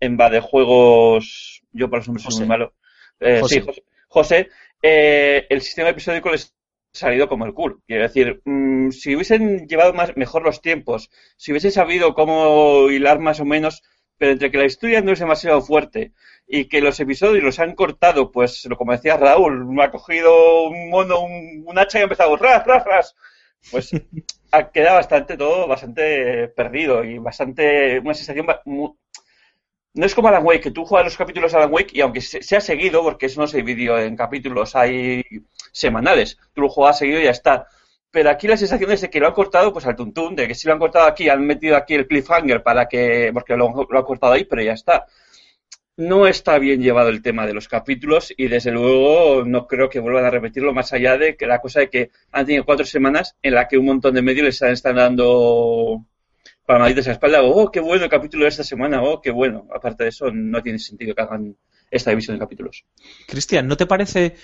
en 0.00 0.18
Va 0.18 0.30
de 0.30 0.40
Juegos, 0.40 1.62
yo 1.72 1.88
para 1.88 2.00
los 2.00 2.08
nombres 2.08 2.24
soy 2.24 2.40
muy 2.40 2.48
malo, 2.48 2.74
eh, 3.20 3.40
José. 3.40 3.54
sí, 3.54 3.60
José, 3.60 3.82
José, 4.08 4.48
eh, 4.82 5.46
el 5.48 5.62
sistema 5.62 5.90
episódico 5.90 6.30
les 6.30 6.54
ha 6.94 6.98
salido 6.98 7.28
como 7.28 7.46
el 7.46 7.54
culo. 7.54 7.80
Quiero 7.86 8.02
decir, 8.02 8.42
mm, 8.44 8.90
si 8.90 9.14
hubiesen 9.14 9.66
llevado 9.68 9.94
más, 9.94 10.16
mejor 10.16 10.42
los 10.42 10.60
tiempos, 10.60 11.08
si 11.36 11.52
hubiesen 11.52 11.72
sabido 11.72 12.14
cómo 12.14 12.90
hilar 12.90 13.20
más 13.20 13.40
o 13.40 13.44
menos, 13.44 13.82
pero 14.22 14.32
entre 14.32 14.50
que 14.52 14.58
la 14.58 14.66
historia 14.66 15.00
no 15.00 15.10
es 15.12 15.18
demasiado 15.18 15.60
fuerte 15.62 16.12
y 16.46 16.66
que 16.66 16.80
los 16.80 17.00
episodios 17.00 17.42
los 17.44 17.58
han 17.58 17.74
cortado, 17.74 18.30
pues 18.30 18.68
como 18.78 18.92
decía 18.92 19.16
Raúl, 19.16 19.66
me 19.66 19.82
ha 19.84 19.90
cogido 19.90 20.64
un 20.68 20.90
mono, 20.90 21.20
un, 21.22 21.64
un 21.66 21.78
hacha 21.78 21.98
y 21.98 22.02
ha 22.02 22.04
empezado 22.04 22.36
ras, 22.36 22.64
ras, 22.66 22.84
ras. 22.84 23.16
Pues 23.72 23.90
ha 24.52 24.70
quedado 24.70 24.96
bastante 24.96 25.36
todo 25.36 25.66
bastante 25.66 26.48
perdido 26.48 27.04
y 27.04 27.18
bastante 27.18 27.98
una 28.00 28.14
sensación 28.14 28.46
ba- 28.46 28.62
mu- 28.66 28.96
no 29.94 30.06
es 30.06 30.14
como 30.14 30.28
Alan 30.28 30.44
Wake, 30.44 30.60
que 30.62 30.70
tú 30.70 30.84
juegas 30.84 31.06
los 31.06 31.16
capítulos 31.16 31.52
de 31.52 31.58
Alan 31.58 31.72
Wake 31.72 31.90
y 31.96 32.00
aunque 32.00 32.20
se- 32.20 32.42
sea 32.42 32.60
seguido, 32.60 33.02
porque 33.02 33.26
eso 33.26 33.40
no 33.40 33.46
se 33.46 33.58
dividió 33.58 33.98
en 33.98 34.16
capítulos, 34.16 34.74
hay 34.76 35.22
semanales, 35.72 36.38
tú 36.54 36.62
lo 36.62 36.68
juegas 36.70 36.98
seguido 36.98 37.20
y 37.20 37.24
ya 37.24 37.30
está. 37.30 37.66
Pero 38.12 38.28
aquí 38.28 38.46
la 38.46 38.58
sensación 38.58 38.92
es 38.92 39.00
de 39.00 39.10
que 39.10 39.18
lo 39.18 39.26
han 39.26 39.32
cortado 39.32 39.72
pues 39.72 39.86
al 39.86 39.96
tuntún, 39.96 40.36
de 40.36 40.46
que 40.46 40.54
si 40.54 40.68
lo 40.68 40.74
han 40.74 40.78
cortado 40.78 41.06
aquí, 41.06 41.30
han 41.30 41.44
metido 41.46 41.76
aquí 41.76 41.94
el 41.94 42.06
cliffhanger 42.06 42.62
para 42.62 42.86
que, 42.86 43.30
porque 43.32 43.56
lo, 43.56 43.72
lo 43.90 43.98
han 43.98 44.04
cortado 44.04 44.34
ahí, 44.34 44.44
pero 44.44 44.62
ya 44.62 44.74
está. 44.74 45.06
No 45.96 46.26
está 46.26 46.58
bien 46.58 46.82
llevado 46.82 47.08
el 47.08 47.22
tema 47.22 47.46
de 47.46 47.54
los 47.54 47.68
capítulos 47.68 48.32
y 48.36 48.48
desde 48.48 48.70
luego 48.70 49.44
no 49.46 49.66
creo 49.66 49.88
que 49.88 49.98
vuelvan 49.98 50.26
a 50.26 50.30
repetirlo 50.30 50.74
más 50.74 50.92
allá 50.92 51.16
de 51.16 51.36
que 51.36 51.46
la 51.46 51.60
cosa 51.60 51.80
de 51.80 51.88
que 51.88 52.10
han 52.30 52.44
tenido 52.44 52.66
cuatro 52.66 52.84
semanas 52.84 53.36
en 53.42 53.54
la 53.54 53.66
que 53.66 53.78
un 53.78 53.86
montón 53.86 54.14
de 54.14 54.22
medios 54.22 54.44
les 54.44 54.62
están 54.62 54.96
dando 54.96 56.04
palmaditas 56.66 57.06
a 57.06 57.10
la 57.10 57.14
espalda, 57.14 57.42
oh, 57.42 57.70
qué 57.70 57.80
bueno 57.80 58.04
el 58.04 58.10
capítulo 58.10 58.44
de 58.44 58.50
esta 58.50 58.64
semana, 58.64 59.02
oh, 59.02 59.22
qué 59.22 59.30
bueno. 59.30 59.66
Aparte 59.74 60.04
de 60.04 60.10
eso, 60.10 60.30
no 60.30 60.62
tiene 60.62 60.78
sentido 60.78 61.14
que 61.14 61.22
hagan 61.22 61.56
esta 61.90 62.10
división 62.10 62.36
de 62.36 62.40
capítulos. 62.40 62.84
Cristian, 63.26 63.66
¿no 63.66 63.76
te 63.76 63.86
parece 63.86 64.34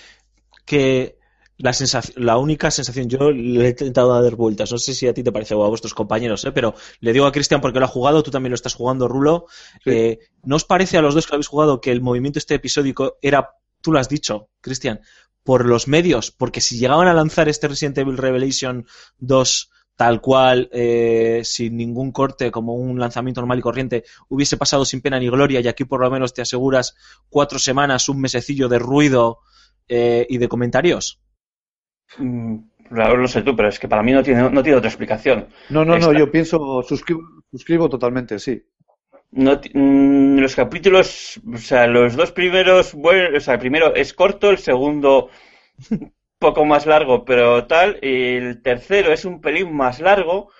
que 0.65 1.18
la, 1.59 1.73
sensación, 1.73 2.25
la 2.25 2.37
única 2.37 2.71
sensación, 2.71 3.09
yo 3.09 3.31
le 3.31 3.65
he 3.65 3.69
intentado 3.69 4.21
dar 4.21 4.35
vueltas, 4.35 4.71
no 4.71 4.77
sé 4.77 4.93
si 4.93 5.07
a 5.07 5.13
ti 5.13 5.23
te 5.23 5.31
parece 5.31 5.53
o 5.55 5.63
a 5.63 5.67
vuestros 5.67 5.93
compañeros, 5.93 6.43
¿eh? 6.45 6.51
pero 6.53 6.73
le 7.01 7.11
digo 7.13 7.25
a 7.25 7.31
Cristian 7.33 7.59
porque 7.59 7.79
lo 7.79 7.85
ha 7.85 7.89
jugado, 7.89 8.23
tú 8.23 8.31
también 8.31 8.51
lo 8.51 8.55
estás 8.55 8.73
jugando, 8.73 9.07
Rulo. 9.09 9.45
Sí. 9.83 9.91
Eh, 9.91 10.19
¿No 10.43 10.55
os 10.55 10.63
parece 10.63 10.97
a 10.97 11.01
los 11.01 11.13
dos 11.13 11.25
que 11.25 11.31
lo 11.31 11.35
habéis 11.35 11.47
jugado 11.47 11.81
que 11.81 11.91
el 11.91 12.01
movimiento 12.01 12.39
este 12.39 12.55
episódico 12.55 13.17
era, 13.21 13.51
tú 13.81 13.91
lo 13.91 13.99
has 13.99 14.07
dicho, 14.07 14.49
Cristian, 14.61 15.01
por 15.43 15.65
los 15.65 15.89
medios? 15.89 16.31
Porque 16.31 16.61
si 16.61 16.79
llegaban 16.79 17.07
a 17.07 17.13
lanzar 17.13 17.49
este 17.49 17.67
Resident 17.67 17.97
Evil 17.97 18.17
Revelation 18.17 18.87
2 19.17 19.69
tal 19.97 20.21
cual, 20.21 20.69
eh, 20.71 21.41
sin 21.43 21.75
ningún 21.75 22.13
corte, 22.13 22.51
como 22.51 22.73
un 22.73 23.01
lanzamiento 23.01 23.41
normal 23.41 23.59
y 23.59 23.61
corriente, 23.61 24.05
hubiese 24.29 24.55
pasado 24.55 24.85
sin 24.85 25.01
pena 25.01 25.19
ni 25.19 25.27
gloria 25.27 25.59
y 25.59 25.67
aquí 25.67 25.83
por 25.83 25.99
lo 25.99 26.09
menos 26.09 26.33
te 26.33 26.41
aseguras 26.41 26.95
cuatro 27.27 27.59
semanas, 27.59 28.07
un 28.07 28.21
mesecillo 28.21 28.69
de 28.69 28.79
ruido 28.79 29.39
eh, 29.89 30.25
y 30.29 30.37
de 30.37 30.47
comentarios. 30.47 31.19
Mm, 32.17 32.57
no 32.89 33.27
sé 33.27 33.41
tú, 33.43 33.55
pero 33.55 33.69
es 33.69 33.79
que 33.79 33.87
para 33.87 34.03
mí 34.03 34.11
no 34.11 34.23
tiene, 34.23 34.49
no 34.49 34.63
tiene 34.63 34.77
otra 34.77 34.89
explicación. 34.89 35.47
No, 35.69 35.85
no, 35.85 35.97
no, 35.97 36.13
yo 36.13 36.31
pienso, 36.31 36.81
suscribo, 36.83 37.21
suscribo 37.51 37.89
totalmente, 37.89 38.39
sí. 38.39 38.63
No 39.31 39.61
mm, 39.73 40.39
los 40.39 40.55
capítulos, 40.55 41.39
o 41.53 41.57
sea, 41.57 41.85
los 41.87 42.15
dos 42.15 42.31
primeros, 42.31 42.93
bueno, 42.93 43.37
o 43.37 43.39
sea, 43.39 43.55
el 43.55 43.59
primero 43.59 43.93
es 43.93 44.13
corto, 44.13 44.49
el 44.49 44.57
segundo 44.57 45.29
un 45.91 46.13
poco 46.39 46.65
más 46.65 46.85
largo, 46.87 47.25
pero 47.25 47.67
tal, 47.67 47.99
y 48.01 48.37
el 48.37 48.61
tercero 48.63 49.13
es 49.13 49.25
un 49.25 49.39
pelín 49.39 49.75
más 49.75 49.99
largo, 49.99 50.51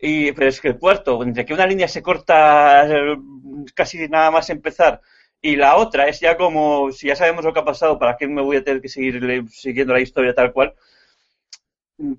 y 0.00 0.32
pero 0.32 0.48
es 0.48 0.60
que 0.60 0.68
el 0.68 0.78
cuarto, 0.78 1.22
entre 1.22 1.44
que 1.46 1.54
una 1.54 1.66
línea 1.66 1.88
se 1.88 2.02
corta 2.02 2.86
eh, 2.88 3.16
casi 3.74 4.08
nada 4.08 4.30
más 4.30 4.50
empezar 4.50 5.00
y 5.46 5.56
la 5.56 5.76
otra 5.76 6.08
es 6.08 6.20
ya 6.20 6.36
como, 6.36 6.90
si 6.92 7.06
ya 7.08 7.16
sabemos 7.16 7.44
lo 7.44 7.52
que 7.52 7.60
ha 7.60 7.64
pasado, 7.64 7.98
¿para 7.98 8.16
qué 8.16 8.26
me 8.26 8.42
voy 8.42 8.56
a 8.56 8.64
tener 8.64 8.82
que 8.82 8.88
seguir 8.88 9.44
siguiendo 9.50 9.92
la 9.92 10.00
historia 10.00 10.34
tal 10.34 10.52
cual? 10.52 10.74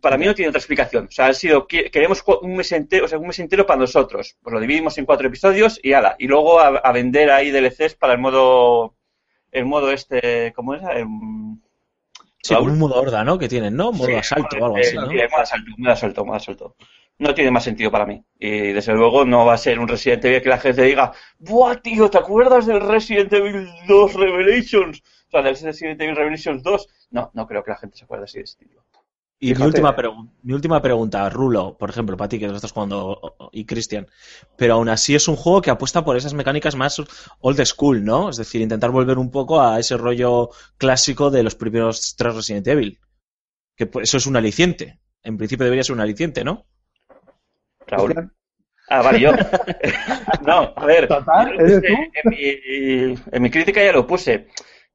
Para 0.01 0.17
mí 0.17 0.25
no 0.25 0.34
tiene 0.34 0.49
otra 0.49 0.59
explicación. 0.59 1.05
O 1.05 1.11
sea, 1.11 1.28
ha 1.28 1.34
sido, 1.34 1.67
que- 1.67 1.91
queremos 1.91 2.23
un 2.41 2.55
mes 2.55 2.71
entero, 2.71 3.05
o 3.05 3.07
sea, 3.07 3.19
un 3.19 3.28
mes 3.28 3.38
entero 3.39 3.65
para 3.65 3.80
nosotros. 3.80 4.36
Pues 4.41 4.53
lo 4.53 4.59
dividimos 4.59 4.97
en 4.97 5.05
cuatro 5.05 5.28
episodios 5.28 5.80
y 5.84 5.93
ala. 5.93 6.15
Y 6.17 6.28
luego 6.28 6.59
a, 6.59 6.67
a 6.69 6.91
vender 6.91 7.30
ahí 7.30 7.51
DLCs 7.51 7.93
para 7.95 8.13
el 8.13 8.19
modo, 8.19 8.95
el 9.51 9.65
modo 9.65 9.91
este, 9.91 10.51
¿cómo 10.55 10.73
era? 10.73 10.97
Em, 10.99 11.59
Sí, 12.43 12.55
como 12.55 12.71
un 12.71 12.80
modo 12.80 12.95
horda, 12.95 13.23
¿no? 13.25 13.38
Que 13.38 13.49
tienen, 13.49 13.75
¿no? 13.75 13.91
Modo 13.91 14.07
Sí, 14.07 14.13
asalto 14.13 14.55
o 14.57 14.65
algo 14.65 14.78
eh, 14.78 14.82
así, 14.82 14.95
¿no? 14.95 15.07
sí, 15.09 15.15
modo 15.15 15.41
asalto, 15.41 15.71
modo 15.78 15.91
asalto, 15.91 16.25
modo 16.25 16.36
asalto. 16.38 16.75
No 17.19 17.34
tiene 17.34 17.51
más 17.51 17.63
sentido 17.63 17.91
para 17.91 18.05
mí. 18.05 18.23
Y 18.39 18.71
desde 18.71 18.93
luego 18.93 19.25
no 19.25 19.45
va 19.45 19.53
a 19.53 19.57
ser 19.57 19.80
un 19.80 19.88
Resident 19.88 20.23
Evil 20.23 20.41
que 20.41 20.49
la 20.49 20.59
gente 20.59 20.84
diga, 20.84 21.11
¡Buah, 21.39 21.75
tío! 21.82 22.09
¿Te 22.09 22.19
acuerdas 22.19 22.65
del 22.67 22.80
Resident 22.80 23.34
Evil 23.34 23.67
2 23.88 24.13
Revelations? 24.13 25.01
O 25.28 25.32
sea, 25.32 25.41
del 25.41 25.57
Resident 25.59 25.99
Evil 25.99 26.15
Revelations 26.15 26.63
2. 26.63 26.88
No, 27.11 27.32
no 27.34 27.47
creo 27.47 27.63
que 27.63 27.71
la 27.71 27.78
gente 27.78 27.97
se 27.97 28.05
acuerde 28.05 28.25
así 28.25 28.38
de 28.38 28.43
este 28.45 28.63
estilo. 28.63 28.84
Y 29.39 29.53
mi 29.53 29.65
última, 29.65 29.95
mi 30.41 30.53
última 30.53 30.81
pregunta, 30.81 31.29
Rulo, 31.29 31.77
por 31.77 31.91
ejemplo, 31.91 32.17
para 32.17 32.27
ti 32.27 32.39
que 32.39 32.47
lo 32.47 32.55
estás 32.55 32.71
jugando, 32.71 33.35
y 33.51 33.65
Cristian, 33.65 34.07
pero 34.55 34.73
aún 34.73 34.89
así 34.89 35.13
es 35.13 35.27
un 35.27 35.35
juego 35.35 35.61
que 35.61 35.69
apuesta 35.69 36.03
por 36.03 36.17
esas 36.17 36.33
mecánicas 36.33 36.75
más 36.75 36.99
old 37.41 37.63
school, 37.65 38.03
¿no? 38.03 38.29
Es 38.29 38.38
decir, 38.38 38.61
intentar 38.61 38.89
volver 38.89 39.19
un 39.19 39.29
poco 39.29 39.61
a 39.61 39.79
ese 39.79 39.95
rollo 39.95 40.49
clásico 40.77 41.29
de 41.29 41.43
los 41.43 41.53
primeros 41.53 42.15
tres 42.17 42.33
Resident 42.33 42.67
Evil. 42.67 42.99
Que 43.75 43.85
pues, 43.85 44.09
eso 44.09 44.17
es 44.17 44.25
un 44.25 44.38
aliciente. 44.38 44.99
En 45.21 45.38
principio 45.38 45.65
debería 45.65 45.83
ser 45.83 45.93
un 45.93 46.01
aliciente, 46.01 46.43
¿no? 46.43 46.65
Raúl. 47.85 48.31
Ah, 48.89 49.01
vale, 49.03 49.19
yo. 49.19 49.31
no, 50.47 50.73
a 50.75 50.85
ver. 50.85 51.07
Total, 51.07 51.59
¿eres 51.59 51.81
puse 51.81 51.88
En, 51.88 52.29
mi, 52.31 53.21
en 53.31 53.41
mi 53.41 53.51
crítica 53.51 53.83
ya 53.83 53.91
lo 53.91 54.07
puse. 54.07 54.47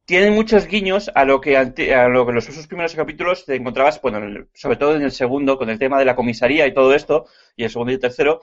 Tiene 0.04 0.30
muchos 0.30 0.66
guiños 0.68 1.10
a 1.14 1.24
lo 1.24 1.40
que 1.40 1.56
a 1.56 2.08
lo 2.08 2.26
que 2.26 2.32
los 2.32 2.46
primeros 2.68 2.94
capítulos 2.94 3.44
te 3.44 3.56
encontrabas, 3.56 4.00
bueno, 4.00 4.18
en 4.18 4.24
el- 4.24 4.48
sobre 4.54 4.76
todo 4.76 4.94
en 4.96 5.02
el 5.02 5.10
segundo, 5.12 5.58
con 5.58 5.70
el 5.70 5.78
tema 5.78 5.98
de 5.98 6.04
la 6.04 6.14
comisaría 6.16 6.66
y 6.66 6.74
todo 6.74 6.94
esto, 6.94 7.26
y 7.56 7.64
el 7.64 7.70
segundo 7.70 7.90
y 7.92 7.94
el 7.96 8.00
tercero, 8.00 8.42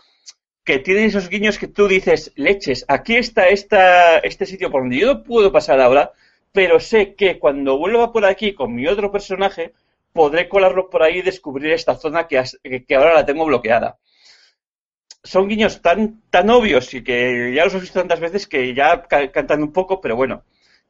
que 0.65 0.79
tienen 0.79 1.05
esos 1.05 1.29
guiños 1.29 1.59
que 1.59 1.67
tú 1.67 1.87
dices, 1.87 2.33
leches, 2.35 2.85
aquí 2.89 3.15
está 3.17 3.49
esta, 3.49 4.19
este 4.19 4.45
sitio 4.47 4.71
por 4.71 4.81
donde 4.83 4.99
yo 4.99 5.07
no 5.13 5.23
puedo 5.23 5.51
pasar 5.53 5.79
ahora, 5.81 6.13
pero 6.53 6.79
sé 6.79 7.15
que 7.15 7.39
cuando 7.39 7.77
vuelva 7.79 8.11
por 8.13 8.25
aquí 8.25 8.53
con 8.55 8.75
mi 8.75 8.87
otro 8.87 9.11
personaje, 9.11 9.73
podré 10.13 10.49
colarlo 10.49 10.89
por 10.89 11.03
ahí 11.03 11.19
y 11.19 11.23
descubrir 11.23 11.71
esta 11.73 11.95
zona 11.95 12.27
que, 12.27 12.37
ahora 12.95 13.13
la 13.15 13.25
tengo 13.27 13.45
bloqueada 13.45 13.97
son 15.23 15.47
guiños 15.47 15.81
tan, 15.81 16.21
tan 16.29 16.49
obvios 16.49 16.93
y 16.93 17.03
que 17.03 17.53
ya 17.55 17.65
los 17.65 17.73
he 17.75 17.79
visto 17.79 17.99
tantas 17.99 18.19
veces 18.19 18.47
que 18.47 18.73
ya 18.73 19.03
ca- 19.03 19.31
cantan 19.31 19.63
un 19.63 19.71
poco, 19.73 19.99
pero 20.01 20.15
bueno, 20.15 20.43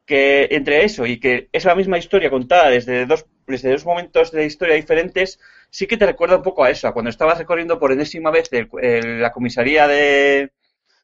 que 0.06 0.48
entre 0.50 0.84
eso 0.84 1.06
y 1.06 1.20
que 1.20 1.48
es 1.52 1.64
la 1.64 1.74
misma 1.74 1.98
historia 1.98 2.30
contada 2.30 2.70
desde 2.70 3.06
dos, 3.06 3.26
desde 3.46 3.70
dos 3.70 3.84
momentos 3.84 4.32
de 4.32 4.46
historia 4.46 4.74
diferentes, 4.74 5.38
sí 5.70 5.86
que 5.86 5.96
te 5.96 6.06
recuerda 6.06 6.36
un 6.36 6.42
poco 6.42 6.64
a 6.64 6.70
eso, 6.70 6.88
a 6.88 6.92
cuando 6.92 7.10
estabas 7.10 7.38
recorriendo 7.38 7.78
por 7.78 7.92
enésima 7.92 8.30
vez 8.30 8.48
el- 8.52 8.68
el- 8.82 9.20
la 9.22 9.32
comisaría 9.32 9.86
de, 9.88 10.52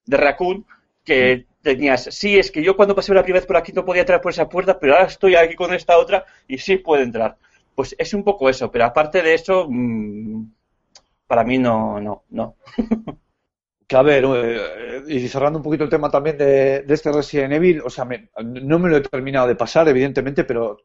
de 0.07 0.16
Raccoon, 0.16 0.66
que 1.04 1.46
tenías, 1.62 2.04
sí, 2.12 2.38
es 2.38 2.50
que 2.50 2.62
yo 2.62 2.76
cuando 2.76 2.95
pasé 2.95 3.14
la 3.14 3.22
primera 3.22 3.41
vez 3.41 3.46
por 3.46 3.57
aquí 3.57 3.72
no 3.72 3.84
podía 3.84 4.03
entrar 4.03 4.20
por 4.20 4.33
esa 4.33 4.49
puerta, 4.49 4.79
pero 4.79 4.95
ahora 4.95 5.07
estoy 5.07 5.34
aquí 5.37 5.54
con 5.57 5.75
esta 5.75 5.99
otra 5.99 6.25
y 6.49 6.58
sí 6.58 6.76
puedo 6.79 7.03
entrar. 7.03 7.37
Pues 7.75 7.95
es 7.99 8.14
un 8.14 8.25
poco 8.25 8.49
eso, 8.49 8.70
pero 8.70 8.84
aparte 8.87 9.22
de 9.22 9.34
eso, 9.34 9.66
mm, 9.68 10.45
para 11.26 11.45
mí 11.45 11.58
no, 11.58 12.00
no, 12.00 12.25
no. 12.30 12.57
Que 13.88 13.96
a 13.96 14.03
ver, 14.03 14.25
eh, 14.26 15.03
y 15.07 15.29
cerrando 15.29 15.58
un 15.61 15.63
poquito 15.63 15.84
el 15.84 15.91
tema 15.91 16.11
también 16.11 16.37
de, 16.37 16.84
este 16.88 17.13
Resident 17.13 17.53
Evil, 17.53 17.80
o 17.84 17.91
sea, 17.91 18.04
me- 18.04 18.30
no 18.42 18.79
me 18.80 18.88
lo 18.91 18.96
he 18.96 19.00
terminado 19.00 19.46
de 19.46 19.54
pasar, 19.54 19.88
evidentemente, 19.88 20.42
pero 20.45 20.76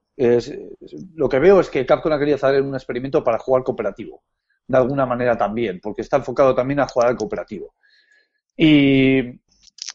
lo 1.16 1.30
que 1.30 1.40
veo 1.40 1.60
es 1.60 1.70
que 1.70 1.86
Capcom 1.86 2.12
ha 2.14 2.20
querido 2.20 2.36
hacer 2.36 2.62
un 2.62 2.76
experimento 2.76 3.24
para 3.24 3.40
jugar 3.40 3.64
cooperativo, 3.64 4.24
de 4.68 4.78
alguna 4.78 5.06
manera 5.06 5.38
también, 5.38 5.80
porque 5.82 6.02
está 6.02 6.18
enfocado 6.18 6.54
también 6.56 6.80
a 6.80 6.88
jugar 6.88 7.10
al 7.10 7.18
cooperativo. 7.18 7.74
Y 8.58 9.22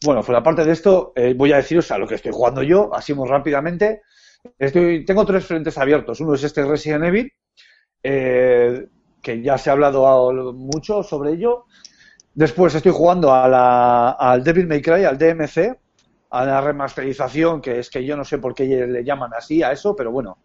bueno, 0.05 0.23
fuera 0.23 0.43
parte 0.43 0.65
de 0.65 0.73
esto, 0.73 1.13
eh, 1.17 1.35
voy 1.37 1.53
a 1.53 1.57
deciros 1.57 1.91
a 1.91 1.99
lo 1.99 2.07
que 2.07 2.17
estoy 2.17 2.33
jugando 2.33 2.63
yo, 2.63 2.95
así 2.95 3.15
muy 3.15 3.29
rápidamente. 3.29 4.03
Estoy, 4.59 5.05
tengo 5.05 5.27
tres 5.27 5.47
frentes 5.47 5.79
abiertos. 5.79 6.21
Uno 6.21 6.35
es 6.35 6.45
este 6.45 6.65
Resident 6.65 7.05
Evil, 7.05 7.33
eh, 8.03 8.87
que 9.23 9.43
ya 9.43 9.59
se 9.59 9.71
ha 9.71 9.75
hablado 9.75 10.53
mucho 10.55 11.03
sobre 11.03 11.33
ello. 11.33 11.67
Después 12.37 12.75
estoy 12.75 12.93
jugando 12.93 13.33
a 13.33 13.49
la, 13.49 14.11
al 14.11 14.45
Devil 14.45 14.67
May 14.67 14.83
Cry, 14.83 15.05
al 15.05 15.17
DMC, 15.17 15.75
a 16.29 16.45
la 16.45 16.61
remasterización, 16.61 17.63
que 17.63 17.79
es 17.79 17.89
que 17.89 18.05
yo 18.05 18.15
no 18.15 18.25
sé 18.25 18.37
por 18.37 18.55
qué 18.55 18.67
le 18.67 19.03
llaman 19.03 19.33
así 19.33 19.63
a 19.63 19.73
eso, 19.73 19.97
pero 19.97 20.13
bueno, 20.13 20.37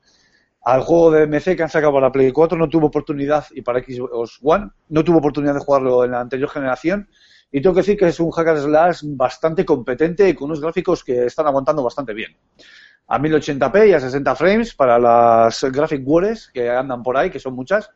al 0.64 0.84
juego 0.84 1.12
de 1.12 1.28
DMC 1.28 1.58
que 1.58 1.64
han 1.64 1.70
sacado 1.70 1.92
para 1.92 2.10
Play 2.10 2.32
4 2.32 2.58
no 2.58 2.70
tuvo 2.70 2.88
oportunidad 2.88 3.46
y 3.52 3.62
para 3.62 3.84
Xbox 3.84 4.40
One 4.42 4.70
no 4.88 5.04
tuvo 5.04 5.18
oportunidad 5.18 5.54
de 5.54 5.60
jugarlo 5.60 6.06
en 6.06 6.12
la 6.12 6.22
anterior 6.22 6.50
generación 6.50 7.10
y 7.52 7.62
tengo 7.62 7.76
que 7.76 7.82
decir 7.82 7.98
que 7.98 8.08
es 8.08 8.22
un 8.22 8.32
hack 8.32 8.48
and 8.48 8.60
slash 8.60 9.02
bastante 9.04 9.66
competente 9.66 10.30
y 10.30 10.34
con 10.34 10.46
unos 10.46 10.62
gráficos 10.62 11.04
que 11.04 11.26
están 11.26 11.48
aguantando 11.48 11.84
bastante 11.84 12.14
bien. 12.14 12.38
A 13.08 13.20
1080p 13.20 13.90
y 13.90 13.94
a 13.94 14.00
60 14.00 14.34
frames 14.36 14.74
para 14.76 14.98
las 14.98 15.62
graphic 15.66 16.08
wars 16.08 16.50
que 16.54 16.70
andan 16.70 17.04
por 17.04 17.18
ahí, 17.18 17.30
que 17.30 17.40
son 17.40 17.54
muchas. 17.54 17.90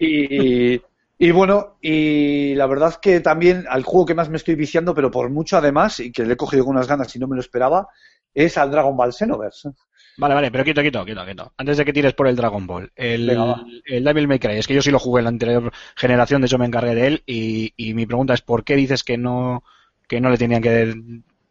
Y, 0.00 0.80
y 1.18 1.30
bueno, 1.30 1.78
y 1.80 2.54
la 2.54 2.66
verdad 2.66 2.96
que 3.00 3.20
también 3.20 3.64
al 3.68 3.84
juego 3.84 4.06
que 4.06 4.14
más 4.14 4.28
me 4.28 4.36
estoy 4.36 4.54
viciando, 4.56 4.94
pero 4.94 5.10
por 5.10 5.30
mucho 5.30 5.56
además, 5.56 6.00
y 6.00 6.10
que 6.10 6.24
le 6.24 6.34
he 6.34 6.36
cogido 6.36 6.64
con 6.64 6.76
unas 6.76 6.88
ganas 6.88 7.14
y 7.14 7.18
no 7.18 7.28
me 7.28 7.36
lo 7.36 7.40
esperaba, 7.40 7.88
es 8.32 8.58
al 8.58 8.70
Dragon 8.70 8.96
Ball 8.96 9.12
Xenoverse. 9.12 9.70
Vale, 10.16 10.34
vale, 10.34 10.50
pero 10.50 10.64
quito, 10.64 10.82
quito, 10.82 11.04
quito, 11.04 11.26
quito. 11.26 11.52
Antes 11.56 11.76
de 11.76 11.84
que 11.84 11.92
tires 11.92 12.14
por 12.14 12.28
el 12.28 12.36
Dragon 12.36 12.66
Ball, 12.66 12.92
el, 12.94 13.26
Venga, 13.26 13.64
el 13.84 14.04
Devil 14.04 14.28
May 14.28 14.38
Cry, 14.38 14.58
es 14.58 14.66
que 14.66 14.74
yo 14.74 14.82
sí 14.82 14.90
lo 14.90 14.98
jugué 14.98 15.20
en 15.20 15.24
la 15.24 15.30
anterior 15.30 15.72
generación, 15.96 16.40
de 16.40 16.46
hecho 16.46 16.58
me 16.58 16.66
encargué 16.66 16.94
de 16.94 17.06
él, 17.06 17.22
y, 17.26 17.72
y 17.76 17.94
mi 17.94 18.06
pregunta 18.06 18.34
es 18.34 18.40
¿por 18.40 18.64
qué 18.64 18.76
dices 18.76 19.02
que 19.02 19.18
no, 19.18 19.64
que 20.08 20.20
no 20.20 20.30
le 20.30 20.38
tenían 20.38 20.62
que 20.62 20.94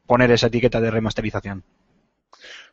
poner 0.05 0.31
esa 0.31 0.47
etiqueta 0.47 0.79
de 0.79 0.91
remasterización? 0.91 1.63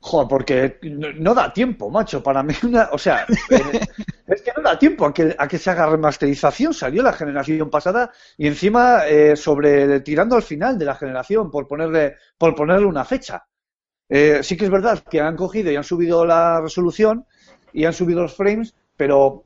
Joder, 0.01 0.29
porque 0.29 0.79
no, 0.83 1.13
no 1.13 1.35
da 1.35 1.53
tiempo, 1.53 1.91
macho. 1.91 2.23
Para 2.23 2.43
mí, 2.43 2.55
una, 2.63 2.89
o 2.93 2.99
sea, 2.99 3.27
es 4.31 4.43
que 4.43 4.53
no 4.57 4.63
da 4.63 4.79
tiempo 4.79 5.07
a 5.07 5.13
que, 5.13 5.35
a 5.37 5.49
que 5.49 5.59
se 5.59 5.71
haga 5.71 5.87
remasterización. 5.87 6.73
Salió 6.73 7.03
la 7.03 7.13
generación 7.13 7.69
pasada 7.71 8.11
y 8.37 8.47
encima 8.47 9.07
eh, 9.07 9.37
sobre 9.37 10.01
tirando 10.01 10.37
al 10.37 10.43
final 10.43 10.79
de 10.79 10.85
la 10.85 10.95
generación 10.95 11.51
por 11.51 11.67
ponerle, 11.67 12.17
por 12.39 12.55
ponerle 12.55 12.87
una 12.87 13.05
fecha. 13.05 13.45
Eh, 14.09 14.41
sí 14.43 14.57
que 14.57 14.65
es 14.65 14.71
verdad 14.71 15.03
que 15.09 15.21
han 15.21 15.37
cogido 15.37 15.71
y 15.71 15.77
han 15.77 15.85
subido 15.85 16.25
la 16.25 16.61
resolución 16.61 17.27
y 17.73 17.85
han 17.85 17.93
subido 17.93 18.23
los 18.23 18.35
frames, 18.35 18.75
pero 18.97 19.45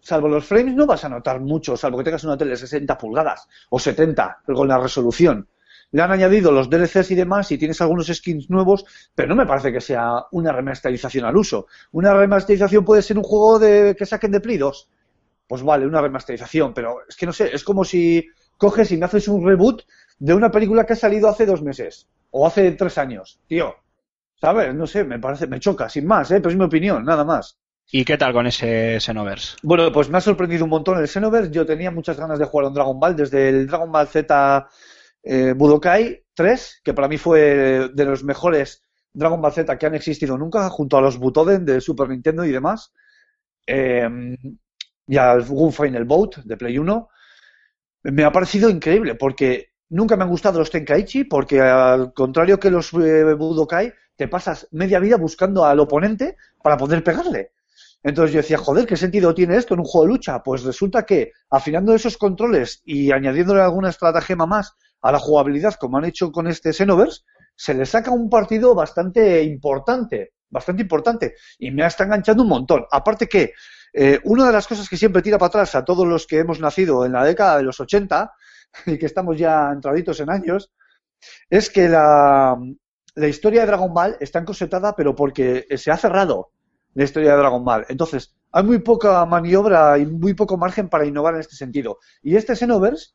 salvo 0.00 0.28
los 0.28 0.46
frames, 0.46 0.74
no 0.74 0.86
vas 0.86 1.04
a 1.04 1.08
notar 1.08 1.40
mucho, 1.40 1.76
salvo 1.76 1.98
que 1.98 2.04
tengas 2.04 2.24
una 2.24 2.36
tele 2.36 2.52
de 2.52 2.56
60 2.56 2.96
pulgadas 2.96 3.46
o 3.68 3.78
70, 3.78 4.40
con 4.46 4.66
la 4.66 4.78
resolución. 4.78 5.46
Le 5.92 6.02
han 6.02 6.12
añadido 6.12 6.52
los 6.52 6.70
DLCs 6.70 7.10
y 7.10 7.14
demás 7.14 7.50
y 7.50 7.58
tienes 7.58 7.80
algunos 7.80 8.06
skins 8.06 8.48
nuevos, 8.48 8.84
pero 9.14 9.28
no 9.28 9.34
me 9.34 9.46
parece 9.46 9.72
que 9.72 9.80
sea 9.80 10.24
una 10.32 10.52
remasterización 10.52 11.24
al 11.24 11.36
uso. 11.36 11.66
Una 11.92 12.14
remasterización 12.14 12.84
puede 12.84 13.02
ser 13.02 13.18
un 13.18 13.24
juego 13.24 13.58
de 13.58 13.96
que 13.98 14.06
saquen 14.06 14.30
de 14.30 14.40
Play 14.40 14.58
2. 14.58 14.88
Pues 15.48 15.62
vale, 15.62 15.86
una 15.86 16.00
remasterización, 16.00 16.72
pero 16.72 16.98
es 17.08 17.16
que 17.16 17.26
no 17.26 17.32
sé, 17.32 17.50
es 17.52 17.64
como 17.64 17.84
si 17.84 18.24
coges 18.56 18.92
y 18.92 18.96
me 18.96 19.06
haces 19.06 19.26
un 19.26 19.44
reboot 19.44 19.82
de 20.18 20.34
una 20.34 20.50
película 20.50 20.86
que 20.86 20.92
ha 20.92 20.96
salido 20.96 21.28
hace 21.28 21.46
dos 21.46 21.62
meses 21.62 22.06
o 22.30 22.46
hace 22.46 22.70
tres 22.72 22.98
años. 22.98 23.40
Tío, 23.48 23.74
¿sabes? 24.40 24.72
No 24.74 24.86
sé, 24.86 25.02
me 25.02 25.18
parece, 25.18 25.46
me 25.46 25.58
choca, 25.58 25.88
sin 25.88 26.06
más, 26.06 26.30
¿eh? 26.30 26.36
pero 26.36 26.50
es 26.50 26.56
mi 26.56 26.64
opinión, 26.64 27.04
nada 27.04 27.24
más. 27.24 27.58
¿Y 27.92 28.04
qué 28.04 28.16
tal 28.16 28.32
con 28.32 28.46
ese 28.46 29.00
Xenoverse? 29.00 29.56
Bueno, 29.64 29.90
pues 29.90 30.08
me 30.08 30.18
ha 30.18 30.20
sorprendido 30.20 30.64
un 30.64 30.70
montón 30.70 30.98
el 30.98 31.08
Xenoverse. 31.08 31.50
Yo 31.50 31.66
tenía 31.66 31.90
muchas 31.90 32.16
ganas 32.16 32.38
de 32.38 32.44
jugar 32.44 32.66
a 32.66 32.68
un 32.68 32.74
Dragon 32.74 33.00
Ball 33.00 33.16
desde 33.16 33.48
el 33.48 33.66
Dragon 33.66 33.90
Ball 33.90 34.06
Z 34.06 34.68
eh, 35.22 35.54
Budokai 35.56 36.24
3, 36.34 36.80
que 36.84 36.94
para 36.94 37.08
mí 37.08 37.18
fue 37.18 37.90
de 37.92 38.04
los 38.04 38.24
mejores 38.24 38.82
Dragon 39.12 39.40
Ball 39.40 39.52
Z 39.52 39.78
que 39.78 39.86
han 39.86 39.94
existido 39.94 40.38
nunca, 40.38 40.68
junto 40.70 40.96
a 40.96 41.00
los 41.00 41.18
Butoden 41.18 41.64
de 41.64 41.80
Super 41.80 42.08
Nintendo 42.08 42.44
y 42.44 42.52
demás. 42.52 42.92
Eh, 43.66 44.08
y 45.06 45.16
al 45.16 45.42
Final 45.42 46.04
Boat 46.04 46.36
de 46.44 46.56
Play 46.56 46.78
1. 46.78 47.08
Me 48.04 48.24
ha 48.24 48.30
parecido 48.30 48.70
increíble 48.70 49.16
porque 49.16 49.72
nunca 49.88 50.16
me 50.16 50.22
han 50.22 50.30
gustado 50.30 50.60
los 50.60 50.70
Tenkaichi, 50.70 51.24
porque 51.24 51.60
al 51.60 52.14
contrario 52.14 52.60
que 52.60 52.70
los 52.70 52.92
eh, 52.94 53.34
Budokai, 53.34 53.92
te 54.14 54.28
pasas 54.28 54.68
media 54.70 55.00
vida 55.00 55.16
buscando 55.16 55.64
al 55.64 55.80
oponente 55.80 56.36
para 56.62 56.76
poder 56.76 57.02
pegarle. 57.02 57.52
Entonces 58.02 58.32
yo 58.32 58.40
decía, 58.40 58.58
joder, 58.58 58.86
¿qué 58.86 58.96
sentido 58.96 59.34
tiene 59.34 59.56
esto 59.56 59.74
en 59.74 59.80
un 59.80 59.86
juego 59.86 60.06
de 60.06 60.12
lucha? 60.12 60.42
Pues 60.42 60.62
resulta 60.62 61.04
que 61.04 61.32
afinando 61.50 61.94
esos 61.94 62.16
controles 62.16 62.80
y 62.84 63.10
añadiéndole 63.10 63.60
alguna 63.60 63.90
estratagema 63.90 64.46
más 64.46 64.76
a 65.02 65.12
la 65.12 65.18
jugabilidad, 65.18 65.74
como 65.74 65.98
han 65.98 66.04
hecho 66.04 66.30
con 66.30 66.46
este 66.46 66.72
Xenoverse, 66.72 67.22
se 67.54 67.74
le 67.74 67.86
saca 67.86 68.10
un 68.10 68.30
partido 68.30 68.74
bastante 68.74 69.42
importante, 69.42 70.32
bastante 70.48 70.82
importante, 70.82 71.34
y 71.58 71.70
me 71.70 71.84
está 71.86 72.04
enganchando 72.04 72.42
un 72.42 72.48
montón. 72.48 72.86
Aparte 72.90 73.28
que 73.28 73.52
eh, 73.92 74.20
una 74.24 74.46
de 74.46 74.52
las 74.52 74.66
cosas 74.66 74.88
que 74.88 74.96
siempre 74.96 75.22
tira 75.22 75.38
para 75.38 75.48
atrás 75.48 75.74
a 75.74 75.84
todos 75.84 76.06
los 76.06 76.26
que 76.26 76.38
hemos 76.38 76.60
nacido 76.60 77.04
en 77.04 77.12
la 77.12 77.24
década 77.24 77.58
de 77.58 77.64
los 77.64 77.80
80 77.80 78.32
y 78.86 78.98
que 78.98 79.06
estamos 79.06 79.36
ya 79.36 79.70
entraditos 79.72 80.20
en 80.20 80.30
años, 80.30 80.72
es 81.50 81.70
que 81.70 81.88
la, 81.88 82.56
la 83.14 83.28
historia 83.28 83.62
de 83.62 83.66
Dragon 83.66 83.92
Ball 83.92 84.16
está 84.20 84.38
encosetada, 84.38 84.94
pero 84.96 85.14
porque 85.14 85.66
se 85.76 85.90
ha 85.90 85.96
cerrado 85.96 86.52
la 86.94 87.04
historia 87.04 87.32
de 87.32 87.36
Dragon 87.36 87.64
Ball. 87.64 87.86
Entonces, 87.88 88.34
hay 88.52 88.64
muy 88.64 88.78
poca 88.80 89.24
maniobra 89.26 89.98
y 89.98 90.06
muy 90.06 90.34
poco 90.34 90.56
margen 90.56 90.88
para 90.88 91.06
innovar 91.06 91.34
en 91.34 91.40
este 91.40 91.56
sentido. 91.56 91.98
Y 92.22 92.36
este 92.36 92.56
Xenoverse, 92.56 93.12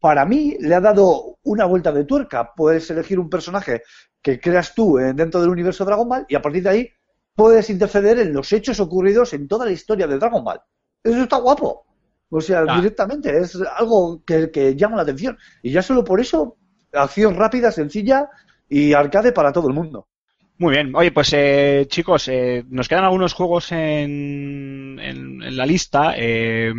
para 0.00 0.24
mí, 0.24 0.56
le 0.60 0.74
ha 0.74 0.80
dado 0.80 1.38
una 1.42 1.64
vuelta 1.64 1.92
de 1.92 2.04
tuerca. 2.04 2.52
Puedes 2.54 2.90
elegir 2.90 3.18
un 3.18 3.30
personaje 3.30 3.82
que 4.22 4.38
creas 4.40 4.74
tú 4.74 4.98
eh, 4.98 5.12
dentro 5.14 5.40
del 5.40 5.50
universo 5.50 5.84
de 5.84 5.88
Dragon 5.88 6.08
Ball 6.08 6.26
y 6.28 6.34
a 6.34 6.42
partir 6.42 6.62
de 6.62 6.68
ahí 6.68 6.90
puedes 7.34 7.68
interceder 7.70 8.18
en 8.18 8.32
los 8.32 8.52
hechos 8.52 8.80
ocurridos 8.80 9.32
en 9.34 9.46
toda 9.48 9.64
la 9.64 9.72
historia 9.72 10.06
de 10.06 10.18
Dragon 10.18 10.42
Ball. 10.44 10.60
Eso 11.02 11.22
está 11.22 11.36
guapo. 11.38 11.84
O 12.28 12.40
sea, 12.40 12.64
Ah. 12.66 12.76
directamente, 12.76 13.36
es 13.38 13.56
algo 13.76 14.22
que, 14.24 14.50
que 14.50 14.74
llama 14.74 14.96
la 14.96 15.02
atención. 15.02 15.38
Y 15.62 15.70
ya 15.70 15.82
solo 15.82 16.02
por 16.02 16.20
eso, 16.20 16.56
acción 16.92 17.36
rápida, 17.36 17.70
sencilla 17.70 18.28
y 18.68 18.92
arcade 18.94 19.32
para 19.32 19.52
todo 19.52 19.68
el 19.68 19.74
mundo. 19.74 20.08
Muy 20.58 20.72
bien. 20.72 20.94
Oye, 20.96 21.10
pues 21.12 21.30
eh, 21.34 21.84
chicos, 21.88 22.28
eh, 22.28 22.64
nos 22.70 22.88
quedan 22.88 23.04
algunos 23.04 23.34
juegos 23.34 23.72
en, 23.72 24.98
en- 25.02 25.56
la 25.56 25.66
lista. 25.66 26.14
Eh, 26.16 26.72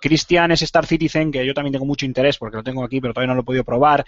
Christian 0.00 0.52
es 0.52 0.62
Star 0.62 0.86
Citizen, 0.86 1.32
que 1.32 1.44
yo 1.44 1.52
también 1.52 1.72
tengo 1.72 1.84
mucho 1.84 2.06
interés 2.06 2.38
porque 2.38 2.56
lo 2.58 2.62
tengo 2.62 2.84
aquí, 2.84 3.00
pero 3.00 3.12
todavía 3.12 3.28
no 3.28 3.34
lo 3.34 3.40
he 3.40 3.44
podido 3.44 3.64
probar. 3.64 4.04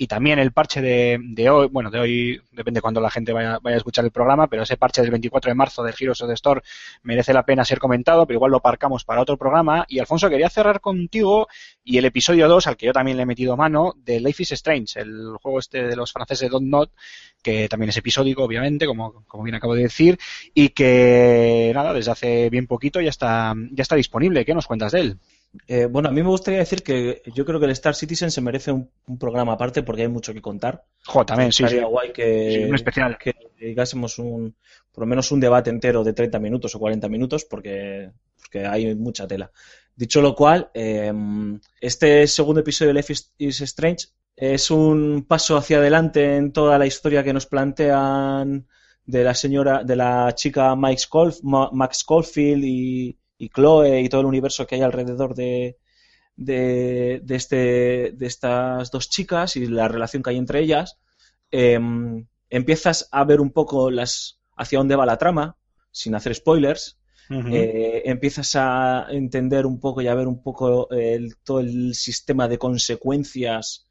Y 0.00 0.06
también 0.06 0.38
el 0.38 0.52
parche 0.52 0.80
de, 0.80 1.50
hoy, 1.50 1.66
bueno, 1.66 1.90
de 1.90 1.98
hoy 1.98 2.40
depende 2.52 2.80
cuando 2.80 3.00
la 3.00 3.10
gente 3.10 3.32
vaya, 3.32 3.58
vaya 3.60 3.74
a 3.74 3.78
escuchar 3.78 4.04
el 4.04 4.12
programa, 4.12 4.46
pero 4.46 4.62
ese 4.62 4.76
parche 4.76 5.02
del 5.02 5.10
24 5.10 5.50
de 5.50 5.56
marzo 5.56 5.82
del 5.82 5.92
Heroes 5.98 6.20
of 6.20 6.28
the 6.28 6.34
Store 6.34 6.62
merece 7.02 7.32
la 7.32 7.44
pena 7.44 7.64
ser 7.64 7.80
comentado, 7.80 8.24
pero 8.24 8.36
igual 8.36 8.52
lo 8.52 8.58
aparcamos 8.58 9.04
para 9.04 9.20
otro 9.20 9.36
programa. 9.36 9.84
Y 9.88 9.98
Alfonso, 9.98 10.30
quería 10.30 10.48
cerrar 10.50 10.80
contigo 10.80 11.48
y 11.82 11.98
el 11.98 12.04
episodio 12.04 12.46
2, 12.46 12.68
al 12.68 12.76
que 12.76 12.86
yo 12.86 12.92
también 12.92 13.16
le 13.16 13.24
he 13.24 13.26
metido 13.26 13.56
mano, 13.56 13.94
de 13.96 14.20
Life 14.20 14.44
is 14.44 14.52
Strange, 14.52 15.00
el 15.00 15.36
juego 15.42 15.58
este 15.58 15.88
de 15.88 15.96
los 15.96 16.12
franceses 16.12 16.48
Don't 16.48 16.68
Not, 16.68 16.92
que 17.42 17.68
también 17.68 17.90
es 17.90 17.96
episódico, 17.96 18.44
obviamente, 18.44 18.86
como, 18.86 19.24
como 19.26 19.42
bien 19.42 19.56
acabo 19.56 19.74
de 19.74 19.82
decir, 19.82 20.16
y 20.54 20.68
que 20.68 21.72
nada, 21.74 21.92
desde 21.92 22.12
hace 22.12 22.50
bien 22.50 22.68
poquito 22.68 23.00
ya 23.00 23.10
está, 23.10 23.52
ya 23.72 23.82
está 23.82 23.96
disponible. 23.96 24.44
¿Qué 24.44 24.54
nos 24.54 24.68
cuentas 24.68 24.92
de 24.92 25.00
él? 25.00 25.18
Eh, 25.66 25.86
bueno, 25.86 26.08
a 26.08 26.12
mí 26.12 26.22
me 26.22 26.28
gustaría 26.28 26.60
decir 26.60 26.82
que 26.82 27.22
yo 27.34 27.44
creo 27.44 27.58
que 27.58 27.66
el 27.66 27.72
Star 27.72 27.94
Citizen 27.94 28.30
se 28.30 28.40
merece 28.40 28.70
un, 28.70 28.90
un 29.06 29.18
programa 29.18 29.54
aparte 29.54 29.82
porque 29.82 30.02
hay 30.02 30.08
mucho 30.08 30.32
que 30.32 30.42
contar. 30.42 30.84
Jo, 31.06 31.24
también, 31.24 31.52
sí, 31.52 31.58
sí. 31.58 31.64
Estaría 31.64 31.86
guay 31.86 32.12
que, 32.12 32.52
Sí, 32.52 32.64
un 32.64 32.74
especial. 32.74 33.18
que 33.18 33.34
dedicásemos 33.58 34.18
un, 34.18 34.54
por 34.92 35.04
lo 35.04 35.08
menos 35.08 35.32
un 35.32 35.40
debate 35.40 35.70
entero 35.70 36.04
de 36.04 36.12
30 36.12 36.38
minutos 36.38 36.74
o 36.74 36.78
40 36.78 37.08
minutos 37.08 37.44
porque, 37.44 38.10
porque 38.36 38.66
hay 38.66 38.94
mucha 38.94 39.26
tela. 39.26 39.50
Dicho 39.96 40.20
lo 40.20 40.34
cual, 40.34 40.70
eh, 40.74 41.12
este 41.80 42.26
segundo 42.26 42.60
episodio 42.60 42.92
de 42.92 43.00
Life 43.00 43.12
is, 43.12 43.32
is 43.38 43.60
Strange 43.62 44.08
es 44.36 44.70
un 44.70 45.24
paso 45.26 45.56
hacia 45.56 45.78
adelante 45.78 46.36
en 46.36 46.52
toda 46.52 46.78
la 46.78 46.86
historia 46.86 47.24
que 47.24 47.32
nos 47.32 47.46
plantean 47.46 48.68
de 49.04 49.24
la 49.24 49.34
señora, 49.34 49.82
de 49.82 49.96
la 49.96 50.32
chica 50.34 50.76
Mike 50.76 51.02
Max 51.42 52.04
Caulfield 52.04 52.62
y, 52.64 53.18
y 53.38 53.50
Chloe 53.50 54.00
y 54.02 54.08
todo 54.08 54.22
el 54.22 54.26
universo 54.26 54.66
que 54.66 54.76
hay 54.76 54.82
alrededor 54.82 55.34
de, 55.34 55.78
de, 56.36 57.20
de 57.24 57.36
este, 57.36 58.12
de 58.14 58.26
estas 58.26 58.90
dos 58.90 59.10
chicas 59.10 59.56
y 59.56 59.66
la 59.66 59.88
relación 59.88 60.22
que 60.22 60.30
hay 60.30 60.36
entre 60.38 60.60
ellas. 60.60 60.98
Em, 61.50 62.26
empiezas 62.50 63.08
a 63.12 63.24
ver 63.24 63.40
un 63.40 63.50
poco 63.52 63.90
las 63.90 64.40
hacia 64.56 64.78
dónde 64.78 64.96
va 64.96 65.06
la 65.06 65.18
trama, 65.18 65.56
sin 65.90 66.14
hacer 66.14 66.34
spoilers. 66.34 66.98
Eh, 67.46 68.02
empiezas 68.06 68.54
a 68.56 69.06
entender 69.10 69.66
un 69.66 69.80
poco 69.80 70.02
y 70.02 70.08
a 70.08 70.14
ver 70.14 70.26
un 70.28 70.42
poco 70.42 70.90
el- 70.90 71.36
todo 71.44 71.60
el 71.60 71.94
sistema 71.94 72.48
de 72.48 72.58
consecuencias 72.58 73.86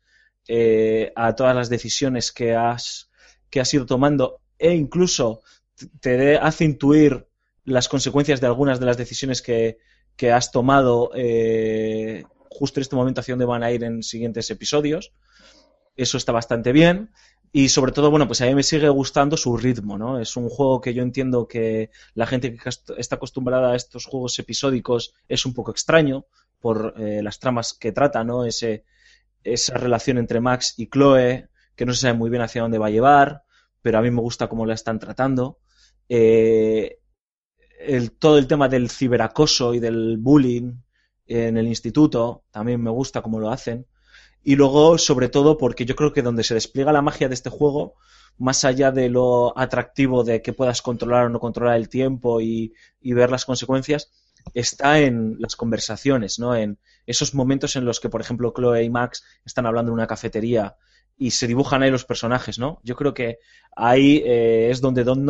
eh, 0.48 1.12
a 1.16 1.36
todas 1.36 1.56
las 1.56 1.70
decisiones 1.70 2.32
que 2.32 2.56
has, 2.56 3.10
que 3.50 3.60
has 3.60 3.74
ido 3.74 3.86
tomando 3.86 4.40
e 4.58 4.74
incluso 4.74 5.42
te- 5.76 5.88
te 6.00 6.18
de- 6.18 6.38
hace 6.38 6.66
intuir 6.66 7.28
las 7.68 7.90
consecuencias 7.90 8.40
de 8.40 8.48
algunas 8.48 8.80
de 8.80 8.86
las 8.86 8.96
decisiones 8.96 9.42
que, 9.42 9.78
que 10.16 10.32
has 10.32 10.52
tomado 10.52 11.12
eh, 11.14 12.24
justo 12.50 12.80
en 12.80 12.82
este 12.84 12.96
momento 12.96 13.20
hacia 13.20 13.34
dónde 13.34 13.46
van 13.46 13.62
a 13.62 13.72
ir 13.72 13.84
en 13.84 14.04
siguientes 14.04 14.50
episodios. 14.50 15.12
Eso 15.98 16.18
está 16.18 16.32
bastante 16.32 16.72
bien. 16.72 17.12
Y 17.52 17.68
sobre 17.68 17.92
todo, 17.92 18.10
bueno, 18.10 18.26
pues 18.26 18.40
a 18.40 18.46
mí 18.46 18.56
me 18.56 18.64
sigue 18.64 18.88
gustando 18.88 19.36
su 19.36 19.58
ritmo, 19.58 19.98
¿no? 19.98 20.18
Es 20.20 20.38
un 20.38 20.48
juego 20.48 20.80
que 20.80 20.94
yo 20.94 21.04
entiendo 21.04 21.46
que 21.46 21.90
la 22.14 22.26
gente 22.26 22.56
que 22.56 22.70
está 22.70 23.16
acostumbrada 23.16 23.74
a 23.74 23.76
estos 23.76 24.06
juegos 24.06 24.40
episódicos 24.40 25.14
es 25.28 25.46
un 25.46 25.54
poco 25.54 25.72
extraño 25.72 26.26
por 26.62 26.94
eh, 26.98 27.22
las 27.22 27.40
tramas 27.40 27.74
que 27.74 27.92
trata, 27.92 28.24
¿no? 28.24 28.46
Ese, 28.46 28.86
esa 29.44 29.78
relación 29.78 30.18
entre 30.18 30.40
Max 30.40 30.74
y 30.78 30.88
Chloe, 30.88 31.50
que 31.76 31.86
no 31.86 31.94
se 31.94 32.02
sabe 32.02 32.14
muy 32.14 32.30
bien 32.30 32.44
hacia 32.44 32.62
dónde 32.62 32.78
va 32.78 32.88
a 32.88 32.92
llevar, 32.92 33.44
pero 33.82 33.98
a 33.98 34.02
mí 34.02 34.10
me 34.10 34.22
gusta 34.22 34.48
cómo 34.48 34.66
la 34.66 34.74
están 34.74 35.00
tratando. 35.00 35.60
Eh, 36.08 37.00
el, 37.78 38.12
todo 38.12 38.38
el 38.38 38.48
tema 38.48 38.68
del 38.68 38.90
ciberacoso 38.90 39.74
y 39.74 39.80
del 39.80 40.18
bullying 40.18 40.74
en 41.28 41.58
el 41.58 41.68
instituto, 41.68 42.44
también 42.52 42.82
me 42.82 42.90
gusta 42.90 43.22
cómo 43.22 43.40
lo 43.40 43.52
hacen. 43.52 43.86
Y 44.44 44.56
luego, 44.56 44.98
sobre 44.98 45.30
todo, 45.30 45.58
porque 45.58 45.86
yo 45.86 45.96
creo 45.96 46.14
que 46.14 46.22
donde 46.22 46.44
se 46.44 46.54
despliega 46.54 46.94
la 46.94 47.02
magia 47.02 47.28
de 47.28 47.34
este 47.34 47.50
juego, 47.50 47.96
más 48.38 48.64
allá 48.64 48.92
de 48.92 49.10
lo 49.10 49.58
atractivo 49.58 50.24
de 50.24 50.42
que 50.42 50.54
puedas 50.54 50.82
controlar 50.82 51.26
o 51.26 51.30
no 51.30 51.40
controlar 51.40 51.76
el 51.76 51.90
tiempo 51.90 52.40
y, 52.40 52.74
ver 53.02 53.30
las 53.30 53.46
consecuencias, 53.46 54.12
está 54.54 55.00
en 55.00 55.36
las 55.40 55.56
conversaciones, 55.56 56.40
¿no? 56.40 56.56
En 56.56 56.80
esos 57.06 57.34
momentos 57.34 57.76
en 57.76 57.86
los 57.86 58.00
que, 58.00 58.10
por 58.10 58.22
ejemplo, 58.22 58.54
Chloe 58.56 58.84
y 58.84 58.90
Max 58.90 59.24
están 59.44 59.66
hablando 59.66 59.92
en 59.92 59.96
una 59.96 60.08
cafetería 60.08 60.78
y 61.18 61.32
se 61.32 61.48
dibujan 61.48 61.84
ahí 61.84 61.92
los 61.92 62.06
personajes, 62.06 62.60
¿no? 62.60 62.80
Yo 62.84 62.96
creo 62.96 63.14
que 63.14 63.40
ahí 63.76 64.22
eh, 64.26 64.70
es 64.70 64.82
donde 64.82 65.04
Don 65.04 65.26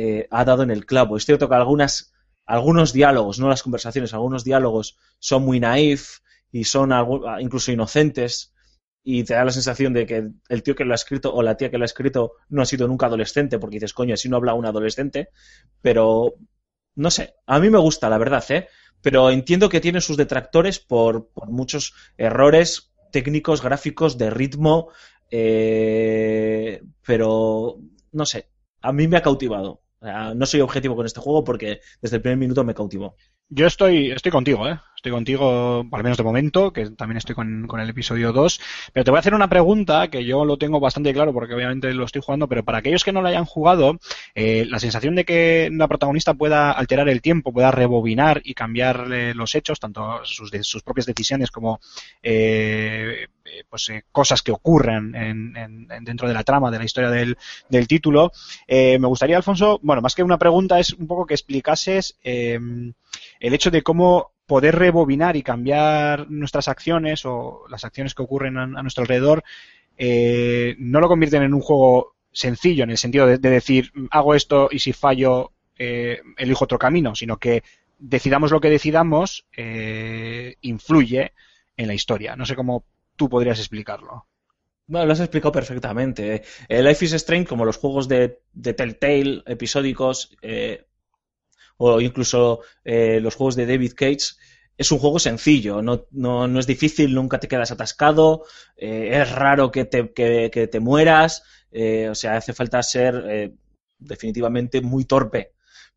eh, 0.00 0.28
ha 0.30 0.44
dado 0.44 0.62
en 0.62 0.70
el 0.70 0.86
clavo. 0.86 1.16
Es 1.16 1.24
cierto 1.24 1.48
que 1.48 1.56
algunas, 1.56 2.14
algunos 2.46 2.92
diálogos, 2.92 3.40
no 3.40 3.48
las 3.48 3.64
conversaciones, 3.64 4.14
algunos 4.14 4.44
diálogos 4.44 4.96
son 5.18 5.42
muy 5.42 5.58
naif 5.58 6.20
y 6.52 6.64
son 6.64 6.92
incluso 7.40 7.72
inocentes 7.72 8.54
y 9.02 9.24
te 9.24 9.34
da 9.34 9.44
la 9.44 9.50
sensación 9.50 9.92
de 9.92 10.06
que 10.06 10.28
el 10.48 10.62
tío 10.62 10.76
que 10.76 10.84
lo 10.84 10.92
ha 10.92 10.94
escrito 10.94 11.34
o 11.34 11.42
la 11.42 11.56
tía 11.56 11.68
que 11.68 11.78
lo 11.78 11.82
ha 11.82 11.86
escrito 11.86 12.34
no 12.48 12.62
ha 12.62 12.66
sido 12.66 12.86
nunca 12.86 13.06
adolescente 13.06 13.58
porque 13.58 13.76
dices, 13.76 13.92
coño, 13.92 14.14
así 14.14 14.28
no 14.28 14.36
habla 14.36 14.54
un 14.54 14.66
adolescente, 14.66 15.30
pero 15.82 16.34
no 16.94 17.10
sé, 17.10 17.34
a 17.46 17.58
mí 17.58 17.68
me 17.68 17.78
gusta, 17.78 18.08
la 18.08 18.18
verdad, 18.18 18.44
¿eh? 18.50 18.68
Pero 19.02 19.30
entiendo 19.30 19.68
que 19.68 19.80
tiene 19.80 20.00
sus 20.00 20.16
detractores 20.16 20.78
por, 20.78 21.30
por 21.30 21.50
muchos 21.50 21.94
errores 22.16 22.92
técnicos, 23.10 23.62
gráficos, 23.62 24.16
de 24.16 24.30
ritmo, 24.30 24.90
eh, 25.30 26.82
pero 27.04 27.78
no 28.12 28.26
sé, 28.26 28.48
a 28.80 28.92
mí 28.92 29.08
me 29.08 29.16
ha 29.16 29.22
cautivado. 29.22 29.82
No 30.00 30.46
soy 30.46 30.60
objetivo 30.60 30.94
con 30.94 31.06
este 31.06 31.20
juego 31.20 31.42
porque 31.44 31.80
desde 32.00 32.16
el 32.16 32.22
primer 32.22 32.38
minuto 32.38 32.62
me 32.64 32.74
cautivó. 32.74 33.16
Yo 33.48 33.66
estoy, 33.66 34.10
estoy 34.12 34.30
contigo, 34.30 34.68
¿eh? 34.68 34.78
Estoy 34.98 35.12
contigo, 35.12 35.86
al 35.92 36.02
menos 36.02 36.16
de 36.16 36.24
momento, 36.24 36.72
que 36.72 36.90
también 36.90 37.18
estoy 37.18 37.36
con, 37.36 37.68
con, 37.68 37.78
el 37.78 37.88
episodio 37.88 38.32
2. 38.32 38.60
Pero 38.92 39.04
te 39.04 39.12
voy 39.12 39.18
a 39.18 39.20
hacer 39.20 39.32
una 39.32 39.48
pregunta 39.48 40.08
que 40.08 40.24
yo 40.24 40.44
lo 40.44 40.58
tengo 40.58 40.80
bastante 40.80 41.12
claro 41.12 41.32
porque 41.32 41.54
obviamente 41.54 41.94
lo 41.94 42.04
estoy 42.04 42.20
jugando, 42.20 42.48
pero 42.48 42.64
para 42.64 42.78
aquellos 42.78 43.04
que 43.04 43.12
no 43.12 43.22
lo 43.22 43.28
hayan 43.28 43.44
jugado, 43.44 44.00
eh, 44.34 44.66
la 44.68 44.80
sensación 44.80 45.14
de 45.14 45.24
que 45.24 45.70
la 45.72 45.86
protagonista 45.86 46.34
pueda 46.34 46.72
alterar 46.72 47.08
el 47.08 47.22
tiempo, 47.22 47.52
pueda 47.52 47.70
rebobinar 47.70 48.40
y 48.42 48.54
cambiar 48.54 49.06
los 49.06 49.54
hechos, 49.54 49.78
tanto 49.78 50.24
sus, 50.24 50.50
sus 50.62 50.82
propias 50.82 51.06
decisiones 51.06 51.52
como 51.52 51.78
eh, 52.20 53.28
pues 53.68 53.88
eh, 53.90 54.04
cosas 54.10 54.42
que 54.42 54.52
ocurren 54.52 55.14
en, 55.14 55.56
en, 55.56 56.04
dentro 56.04 56.28
de 56.28 56.34
la 56.34 56.44
trama 56.44 56.70
de 56.70 56.78
la 56.78 56.84
historia 56.84 57.10
del, 57.10 57.36
del 57.68 57.86
título. 57.86 58.32
Eh, 58.66 58.98
me 58.98 59.06
gustaría, 59.06 59.36
Alfonso, 59.36 59.78
bueno, 59.82 60.02
más 60.02 60.14
que 60.14 60.22
una 60.22 60.38
pregunta, 60.38 60.78
es 60.78 60.92
un 60.92 61.06
poco 61.06 61.26
que 61.26 61.34
explicases 61.34 62.18
eh, 62.22 62.58
el 63.40 63.54
hecho 63.54 63.70
de 63.70 63.82
cómo 63.82 64.32
poder 64.48 64.76
rebobinar 64.76 65.36
y 65.36 65.42
cambiar 65.42 66.28
nuestras 66.30 66.66
acciones 66.66 67.24
o 67.26 67.66
las 67.68 67.84
acciones 67.84 68.14
que 68.14 68.22
ocurren 68.22 68.56
a, 68.56 68.66
nuestro 68.66 69.02
alrededor 69.02 69.44
eh, 69.96 70.74
no 70.78 71.00
lo 71.00 71.08
convierten 71.08 71.42
en 71.42 71.54
un 71.54 71.60
juego 71.60 72.14
sencillo 72.32 72.84
en 72.84 72.90
el 72.90 72.98
sentido 72.98 73.26
de, 73.26 73.38
de 73.38 73.50
decir 73.50 73.92
hago 74.10 74.34
esto 74.34 74.68
y 74.72 74.78
si 74.78 74.92
fallo 74.92 75.52
eh, 75.78 76.22
elijo 76.36 76.64
otro 76.64 76.78
camino, 76.78 77.14
sino 77.14 77.36
que 77.36 77.62
decidamos 77.98 78.50
lo 78.50 78.60
que 78.60 78.70
decidamos 78.70 79.46
eh, 79.54 80.56
influye 80.62 81.32
en 81.76 81.86
la 81.86 81.94
historia. 81.94 82.34
No 82.34 82.46
sé 82.46 82.56
cómo 82.56 82.84
tú 83.16 83.28
podrías 83.28 83.58
explicarlo. 83.58 84.26
Bueno, 84.86 85.06
lo 85.06 85.12
has 85.12 85.20
explicado 85.20 85.52
perfectamente. 85.52 86.42
Eh, 86.68 86.82
Life 86.82 87.04
is 87.04 87.12
Strange, 87.12 87.46
como 87.46 87.66
los 87.66 87.76
juegos 87.76 88.08
de, 88.08 88.40
de 88.54 88.72
Telltale 88.72 89.42
episódicos, 89.46 90.34
eh, 90.40 90.86
o 91.78 92.00
incluso 92.00 92.60
eh, 92.84 93.20
los 93.20 93.34
juegos 93.34 93.56
de 93.56 93.66
David 93.66 93.92
Cage, 93.96 94.36
es 94.76 94.92
un 94.92 94.98
juego 94.98 95.18
sencillo, 95.18 95.82
no, 95.82 96.06
no, 96.12 96.46
no 96.46 96.60
es 96.60 96.66
difícil, 96.66 97.14
nunca 97.14 97.40
te 97.40 97.48
quedas 97.48 97.72
atascado, 97.72 98.44
eh, 98.76 99.10
es 99.12 99.32
raro 99.32 99.72
que 99.72 99.84
te, 99.86 100.12
que, 100.12 100.50
que 100.52 100.68
te 100.68 100.80
mueras, 100.80 101.42
eh, 101.72 102.08
o 102.08 102.14
sea, 102.14 102.36
hace 102.36 102.52
falta 102.52 102.82
ser 102.82 103.52
definitivamente 103.98 104.80
muy 104.80 105.04
torpe 105.04 105.54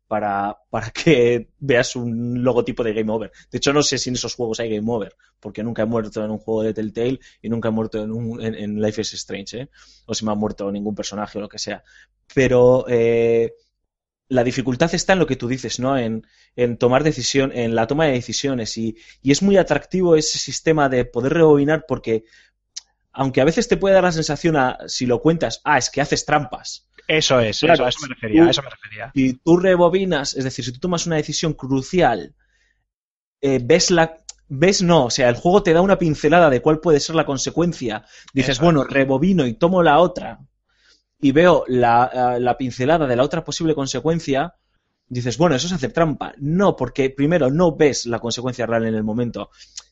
para, 0.08 0.58
para 0.68 0.90
que 0.90 1.48
veas 1.60 1.96
un 1.96 2.42
logotipo 2.44 2.82
de 2.84 2.92
Game 2.92 3.10
Over. 3.10 3.32
De 3.50 3.58
hecho, 3.58 3.72
no 3.72 3.82
sé 3.82 3.98
si 3.98 4.10
en 4.10 4.16
esos 4.16 4.34
juegos 4.34 4.60
hay 4.60 4.74
Game 4.74 4.92
Over, 4.92 5.14
porque 5.40 5.62
nunca 5.62 5.82
he 5.82 5.86
muerto 5.86 6.22
en 6.24 6.30
un 6.30 6.38
juego 6.38 6.62
de 6.62 6.74
Telltale 6.74 7.20
y 7.40 7.48
nunca 7.48 7.68
he 7.68 7.72
muerto 7.72 8.02
en, 8.02 8.10
un, 8.10 8.42
en, 8.42 8.82
Life 8.82 9.00
is 9.00 9.14
Strange, 9.14 9.70
o 10.06 10.14
si 10.14 10.24
me 10.24 10.32
ha 10.32 10.34
muerto 10.34 10.70
ningún 10.70 10.94
personaje 10.94 11.38
o 11.38 11.40
lo 11.40 11.48
que 11.48 11.58
sea. 11.58 11.82
Pero 12.34 12.84
la 14.28 14.44
dificultad 14.44 14.94
está 14.94 15.12
en 15.12 15.18
lo 15.18 15.26
que 15.26 15.36
tú 15.36 15.48
dices, 15.48 15.78
¿no? 15.78 15.96
En, 15.98 16.26
en 16.56 16.78
tomar 16.78 17.04
decisión, 17.04 17.52
en 17.54 17.74
la 17.74 17.86
toma 17.86 18.06
de 18.06 18.12
decisiones. 18.12 18.76
Y, 18.78 18.96
y, 19.22 19.32
es 19.32 19.42
muy 19.42 19.56
atractivo 19.56 20.16
ese 20.16 20.38
sistema 20.38 20.88
de 20.88 21.04
poder 21.04 21.34
rebobinar 21.34 21.84
porque, 21.86 22.24
aunque 23.12 23.40
a 23.40 23.44
veces 23.44 23.68
te 23.68 23.76
puede 23.76 23.94
dar 23.94 24.04
la 24.04 24.12
sensación, 24.12 24.56
a, 24.56 24.78
si 24.86 25.06
lo 25.06 25.20
cuentas, 25.20 25.60
ah, 25.64 25.78
es 25.78 25.90
que 25.90 26.00
haces 26.00 26.24
trampas. 26.24 26.88
Eso 27.08 27.40
es, 27.40 27.60
claro, 27.60 27.74
eso, 27.74 27.84
a 27.84 27.88
eso 27.88 27.98
me 28.02 28.14
refería, 28.14 28.44
tú, 28.44 28.50
eso 28.50 28.62
me 28.62 28.70
refería. 28.70 29.12
Si 29.14 29.34
tú 29.34 29.56
rebobinas, 29.56 30.34
es 30.34 30.44
decir, 30.44 30.64
si 30.64 30.72
tú 30.72 30.80
tomas 30.80 31.06
una 31.06 31.16
decisión 31.16 31.52
crucial, 31.52 32.34
eh, 33.40 33.60
ves 33.62 33.90
la, 33.90 34.22
ves 34.48 34.82
no, 34.82 35.06
o 35.06 35.10
sea, 35.10 35.28
el 35.28 35.34
juego 35.34 35.62
te 35.62 35.72
da 35.72 35.82
una 35.82 35.98
pincelada 35.98 36.48
de 36.48 36.62
cuál 36.62 36.80
puede 36.80 37.00
ser 37.00 37.16
la 37.16 37.26
consecuencia. 37.26 38.04
Dices, 38.32 38.50
Exacto. 38.50 38.64
bueno, 38.64 38.84
rebobino 38.84 39.46
y 39.46 39.54
tomo 39.54 39.82
la 39.82 39.98
otra 39.98 40.40
y 41.22 41.30
veo 41.30 41.64
la, 41.68 42.36
la, 42.40 42.58
pincelada 42.58 43.06
de 43.06 43.14
la 43.14 43.22
otra 43.22 43.44
posible 43.44 43.76
consecuencia, 43.76 44.56
dices, 45.08 45.38
bueno, 45.38 45.54
eso 45.54 45.68
es 45.68 45.72
hacer 45.72 45.92
trampa. 45.92 46.34
No, 46.38 46.74
porque 46.74 47.10
primero 47.10 47.48
no 47.48 47.76
ves 47.76 48.06
la 48.06 48.18
consecuencia 48.18 48.66
real 48.66 48.86
en 48.86 48.96
el 48.96 49.04
momento. 49.04 49.50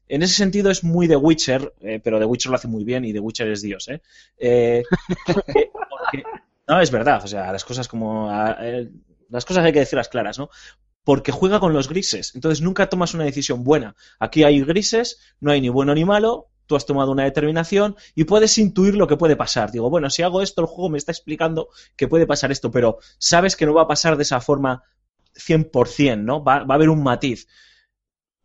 En 0.08 0.24
ese 0.24 0.34
sentido 0.34 0.72
es 0.72 0.82
muy 0.82 1.06
The 1.06 1.14
Witcher, 1.14 1.72
eh, 1.82 2.00
pero 2.02 2.18
The 2.18 2.24
Witcher 2.24 2.50
lo 2.50 2.56
hace 2.56 2.66
muy 2.66 2.82
bien 2.82 3.04
y 3.04 3.12
The 3.12 3.20
Witcher 3.20 3.48
es 3.48 3.62
Dios, 3.62 3.88
¿eh? 3.88 4.02
eh 4.38 4.82
porque, 5.24 6.24
no, 6.66 6.80
es 6.80 6.90
verdad, 6.90 7.22
o 7.24 7.28
sea, 7.28 7.52
las 7.52 7.64
cosas 7.64 7.86
como... 7.86 8.28
Eh, 8.60 8.90
las 9.28 9.44
cosas 9.44 9.64
hay 9.64 9.72
que 9.72 9.78
decirlas 9.78 10.08
claras, 10.08 10.36
¿no? 10.36 10.50
Porque 11.04 11.30
juega 11.30 11.60
con 11.60 11.72
los 11.72 11.88
grises, 11.88 12.34
entonces 12.34 12.60
nunca 12.60 12.88
tomas 12.88 13.14
una 13.14 13.22
decisión 13.22 13.62
buena. 13.62 13.94
Aquí 14.18 14.42
hay 14.42 14.60
grises, 14.64 15.20
no 15.38 15.52
hay 15.52 15.60
ni 15.60 15.68
bueno 15.68 15.94
ni 15.94 16.04
malo, 16.04 16.49
tú 16.70 16.76
has 16.76 16.86
tomado 16.86 17.10
una 17.10 17.24
determinación 17.24 17.96
y 18.14 18.22
puedes 18.22 18.56
intuir 18.56 18.94
lo 18.94 19.08
que 19.08 19.16
puede 19.16 19.34
pasar. 19.34 19.72
Digo, 19.72 19.90
bueno, 19.90 20.08
si 20.08 20.22
hago 20.22 20.40
esto, 20.40 20.60
el 20.60 20.68
juego 20.68 20.88
me 20.88 20.98
está 20.98 21.10
explicando 21.10 21.68
que 21.96 22.06
puede 22.06 22.28
pasar 22.28 22.52
esto, 22.52 22.70
pero 22.70 22.98
sabes 23.18 23.56
que 23.56 23.66
no 23.66 23.74
va 23.74 23.82
a 23.82 23.88
pasar 23.88 24.16
de 24.16 24.22
esa 24.22 24.40
forma 24.40 24.84
100%, 25.34 26.22
¿no? 26.22 26.44
Va, 26.44 26.62
va 26.62 26.74
a 26.74 26.76
haber 26.76 26.88
un 26.88 27.02
matiz. 27.02 27.48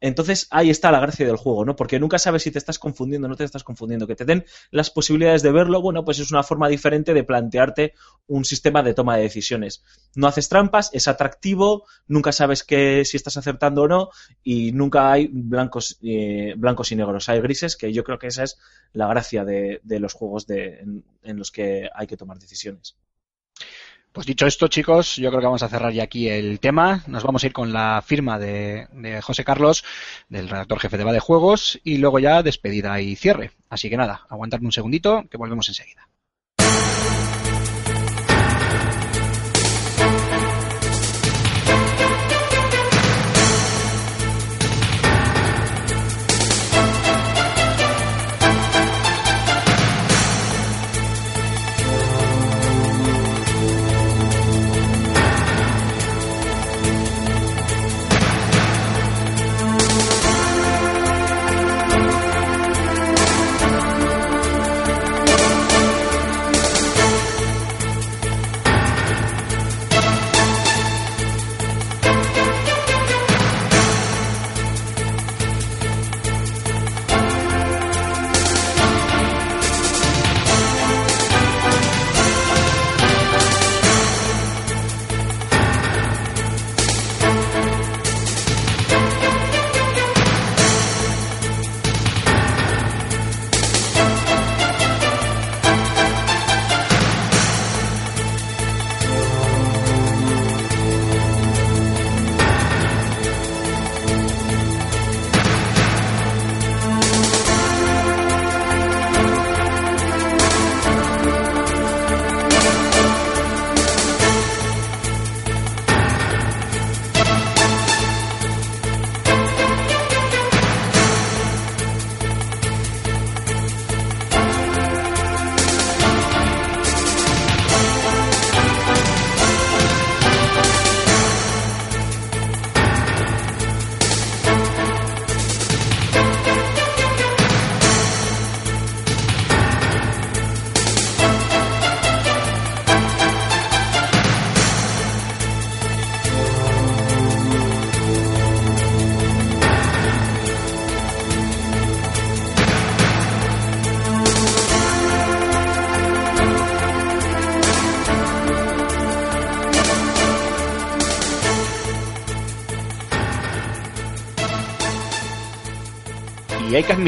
Entonces 0.02 0.48
ahí 0.52 0.70
está 0.70 0.92
la 0.92 1.00
gracia 1.00 1.26
del 1.26 1.38
juego, 1.38 1.66
¿no? 1.66 1.76
Porque 1.76 2.00
nunca 2.00 2.20
sabes 2.20 2.44
si 2.44 2.52
te 2.52 2.58
estás 2.58 2.80
confundiendo 2.80 3.28
o 3.28 3.30
no 3.30 3.36
te 3.36 3.44
estás 3.44 3.64
confundiendo. 3.64 4.08
Que 4.08 4.16
te 4.16 4.26
den 4.26 4.46
las 4.72 4.90
posibilidades 4.90 5.42
de 5.42 5.52
verlo, 5.52 5.82
bueno, 5.82 6.04
pues 6.04 6.20
es 6.20 6.32
una 6.32 6.44
forma 6.44 6.68
diferente 6.68 7.14
de 7.14 7.24
plantearte 7.24 7.94
un 8.28 8.46
sistema 8.46 8.84
de 8.84 8.94
toma 8.94 9.16
de 9.16 9.24
decisiones. 9.24 9.84
No 10.16 10.28
haces 10.28 10.50
trampas, 10.50 10.90
es 10.94 11.08
atractivo, 11.08 11.86
nunca 12.08 12.32
sabes 12.32 12.64
que, 12.64 13.06
si 13.06 13.18
estás 13.18 13.38
acertando 13.38 13.84
o 13.84 13.88
no, 13.88 14.10
y 14.44 14.74
nunca 14.74 15.12
hay 15.12 15.28
blancos, 15.32 15.98
eh, 16.04 16.54
blancos 16.58 16.92
y 16.92 16.96
negros. 16.96 17.30
Hay 17.30 17.40
grises, 17.40 17.78
que 17.78 17.94
yo 17.94 18.04
creo 18.04 18.20
que 18.20 18.28
esa 18.28 18.44
es 18.44 18.58
la 18.94 19.08
gracia 19.08 19.46
de, 19.46 19.80
los 19.86 20.14
juegos 20.14 20.46
en 20.50 21.04
los 21.24 21.52
que 21.52 21.90
hay 21.94 22.08
que 22.08 22.18
tomar 22.18 22.38
decisiones. 22.38 22.98
Pues 24.16 24.28
dicho 24.28 24.48
esto, 24.48 24.70
chicos, 24.70 25.18
yo 25.18 25.30
creo 25.30 25.42
que 25.42 25.48
vamos 25.48 25.62
a 25.62 25.68
cerrar 25.68 25.92
ya 25.92 26.04
aquí 26.04 26.30
el 26.30 26.62
tema. 26.62 27.04
Nos 27.06 27.24
vamos 27.24 27.44
a 27.44 27.48
ir 27.48 27.52
con 27.52 27.74
la 27.74 28.02
firma 28.02 28.40
de, 28.40 28.88
José 29.22 29.44
Carlos, 29.44 29.84
del 30.30 30.48
redactor 30.48 30.80
jefe 30.80 30.98
de 30.98 31.04
Va 31.04 31.12
de 31.12 31.20
Juegos, 31.20 31.82
y 31.84 31.98
luego 31.98 32.20
ya 32.20 32.42
despedida 32.42 33.02
y 33.02 33.18
cierre. 33.18 33.52
Así 33.68 33.90
que 33.90 33.98
nada, 33.98 34.26
aguantadme 34.30 34.68
un 34.68 34.72
segundito, 34.72 35.26
que 35.30 35.36
volvemos 35.36 35.68
enseguida. 35.68 36.08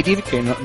Que 0.03 0.41
no- 0.43 0.55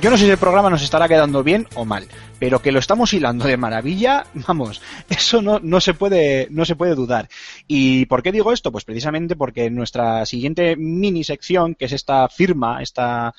yo 0.00 0.10
no 0.10 0.16
sé 0.16 0.24
si 0.24 0.30
el 0.30 0.38
programa 0.38 0.68
nos 0.68 0.82
estará 0.82 1.06
quedando 1.06 1.44
bien 1.44 1.66
o 1.74 1.84
mal, 1.84 2.06
pero 2.40 2.60
que 2.60 2.72
lo 2.72 2.78
estamos 2.80 3.12
hilando 3.14 3.46
de 3.46 3.56
maravilla, 3.56 4.26
vamos, 4.48 4.80
eso 5.08 5.40
no, 5.40 5.60
no 5.62 5.80
se 5.80 5.94
puede, 5.94 6.48
no 6.50 6.64
se 6.64 6.74
puede 6.74 6.94
dudar. 6.94 7.28
¿Y 7.68 8.06
por 8.06 8.22
qué 8.22 8.32
digo 8.32 8.52
esto? 8.52 8.72
Pues 8.72 8.84
precisamente 8.84 9.36
porque 9.36 9.70
nuestra 9.70 10.26
siguiente 10.26 10.74
mini 10.76 11.22
sección, 11.22 11.74
que 11.76 11.84
es 11.84 11.92
esta 11.92 12.28
firma, 12.28 12.82
esta 12.82 13.32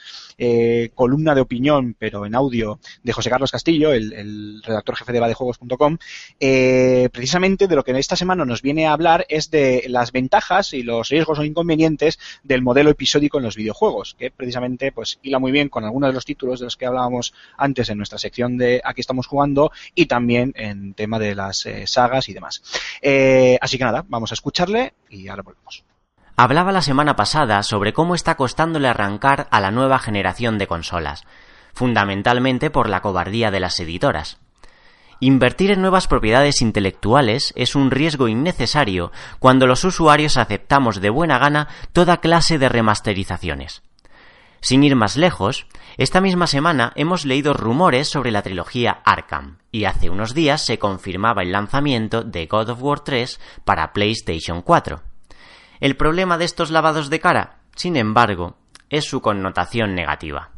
eh, 0.44 0.90
columna 0.96 1.36
de 1.36 1.42
opinión, 1.42 1.96
pero 2.00 2.26
en 2.26 2.34
audio, 2.34 2.80
de 3.04 3.14
José 3.14 3.30
Carlos 3.30 3.52
Castillo, 3.52 3.94
el, 3.94 4.64
redactor 4.64 4.96
jefe 4.96 5.14
de 5.14 5.20
vadejuegos.com, 5.20 6.00
eh, 6.40 7.10
precisamente 7.14 7.68
de 7.68 7.76
lo 7.76 7.84
que 7.84 7.92
esta 7.92 8.16
semana 8.16 8.44
nos 8.44 8.64
viene 8.64 8.88
a 8.88 8.94
hablar 8.94 9.28
es 9.30 9.52
de 9.52 9.86
las 9.88 10.12
ventajas 10.12 10.74
y 10.74 10.82
los 10.82 11.10
riesgos 11.10 11.38
o 11.38 11.44
inconvenientes 11.44 12.18
del 12.42 12.64
modelo 12.64 12.90
episódico 12.90 13.38
en 13.38 13.44
los 13.44 13.56
videojuegos, 13.56 14.16
que 14.18 14.32
precisamente 14.32 14.92
pues 14.92 15.20
hila 15.22 15.38
muy 15.38 15.52
bien 15.52 15.70
con 15.70 15.84
algunos 15.84 16.10
de 16.10 16.14
los 16.14 16.26
títulos 16.26 16.60
de 16.60 16.66
los 16.66 16.76
que 16.76 16.88
hablábamos 16.88 17.36
antes 17.56 17.90
en 17.90 17.98
nuestra 17.98 18.18
sección 18.18 18.58
de 18.58 18.82
Aquí 18.84 19.02
estamos 19.02 19.28
jugando 19.28 19.72
y 19.94 20.08
también 20.08 20.54
en 20.56 20.96
tema 20.96 21.20
de 21.20 21.36
las 21.36 21.68
eh, 21.68 21.86
sagas 21.86 22.30
y 22.30 22.34
demás. 22.34 22.64
Eh, 23.00 23.60
así 23.62 23.78
que 23.78 23.84
nada, 23.84 24.04
vamos 24.08 24.32
a 24.32 24.34
escucharle 24.34 24.96
y 25.08 25.28
ahora 25.28 25.44
volvemos. 25.44 25.91
Hablaba 26.36 26.72
la 26.72 26.82
semana 26.82 27.16
pasada 27.16 27.62
sobre 27.64 27.94
cómo 27.94 28.16
está 28.16 28.36
costándole 28.36 28.88
arrancar 28.88 29.48
a 29.52 29.60
la 29.60 29.72
nueva 29.72 30.00
generación 30.00 30.58
de 30.58 30.68
consolas, 30.68 31.24
fundamentalmente 31.74 32.70
por 32.70 32.90
la 32.90 33.02
cobardía 33.02 33.52
de 33.52 33.60
las 33.60 33.80
editoras. 33.80 34.40
Invertir 35.20 35.70
en 35.70 35.82
nuevas 35.82 36.08
propiedades 36.08 36.64
intelectuales 36.64 37.54
es 37.56 37.76
un 37.76 37.92
riesgo 37.92 38.28
innecesario 38.28 39.12
cuando 39.38 39.68
los 39.68 39.84
usuarios 39.84 40.38
aceptamos 40.38 41.00
de 41.00 41.12
buena 41.12 41.38
gana 41.38 41.68
toda 41.94 42.18
clase 42.18 42.58
de 42.58 42.70
remasterizaciones. 42.70 43.84
Sin 44.62 44.84
ir 44.84 44.96
más 44.96 45.18
lejos, 45.18 45.68
esta 45.98 46.22
misma 46.22 46.48
semana 46.48 46.92
hemos 46.96 47.26
leído 47.26 47.54
rumores 47.54 48.10
sobre 48.10 48.32
la 48.32 48.42
trilogía 48.42 49.02
Arkham, 49.06 49.58
y 49.72 49.86
hace 49.86 50.10
unos 50.10 50.34
días 50.34 50.66
se 50.66 50.80
confirmaba 50.80 51.44
el 51.44 51.52
lanzamiento 51.52 52.24
de 52.24 52.48
God 52.48 52.70
of 52.70 52.82
War 52.82 53.00
3 53.02 53.40
para 53.64 53.94
PlayStation 53.94 54.62
4. 54.62 55.11
El 55.82 55.98
problema 55.98 56.38
de 56.38 56.46
estos 56.46 56.70
lavados 56.70 57.10
de 57.10 57.20
cara, 57.20 57.58
sin 57.76 57.98
embargo, 57.98 58.56
es 58.92 59.06
su 59.06 59.20
connotación 59.20 59.96
negativa. 59.96 60.52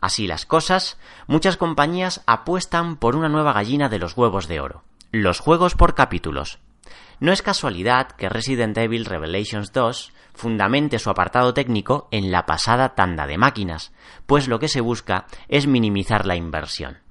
Así 0.00 0.26
las 0.26 0.46
cosas, 0.46 0.98
muchas 1.26 1.58
compañías 1.58 2.22
apuestan 2.26 2.96
por 2.96 3.14
una 3.14 3.28
nueva 3.28 3.52
gallina 3.52 3.90
de 3.90 3.98
los 3.98 4.16
huevos 4.16 4.48
de 4.48 4.58
oro, 4.58 4.84
los 5.12 5.40
juegos 5.40 5.74
por 5.74 5.94
capítulos. 5.94 6.60
No 7.20 7.30
es 7.30 7.42
casualidad 7.42 8.12
que 8.12 8.30
Resident 8.30 8.78
Evil 8.78 9.04
Revelations 9.04 9.70
2 9.74 10.14
fundamente 10.32 10.98
su 10.98 11.10
apartado 11.10 11.52
técnico 11.52 12.08
en 12.10 12.32
la 12.32 12.46
pasada 12.46 12.94
tanda 12.94 13.26
de 13.26 13.36
máquinas, 13.36 13.92
pues 14.24 14.48
lo 14.48 14.58
que 14.58 14.68
se 14.68 14.80
busca 14.80 15.26
es 15.48 15.66
minimizar 15.66 16.24
la 16.24 16.36
inversión. 16.36 17.05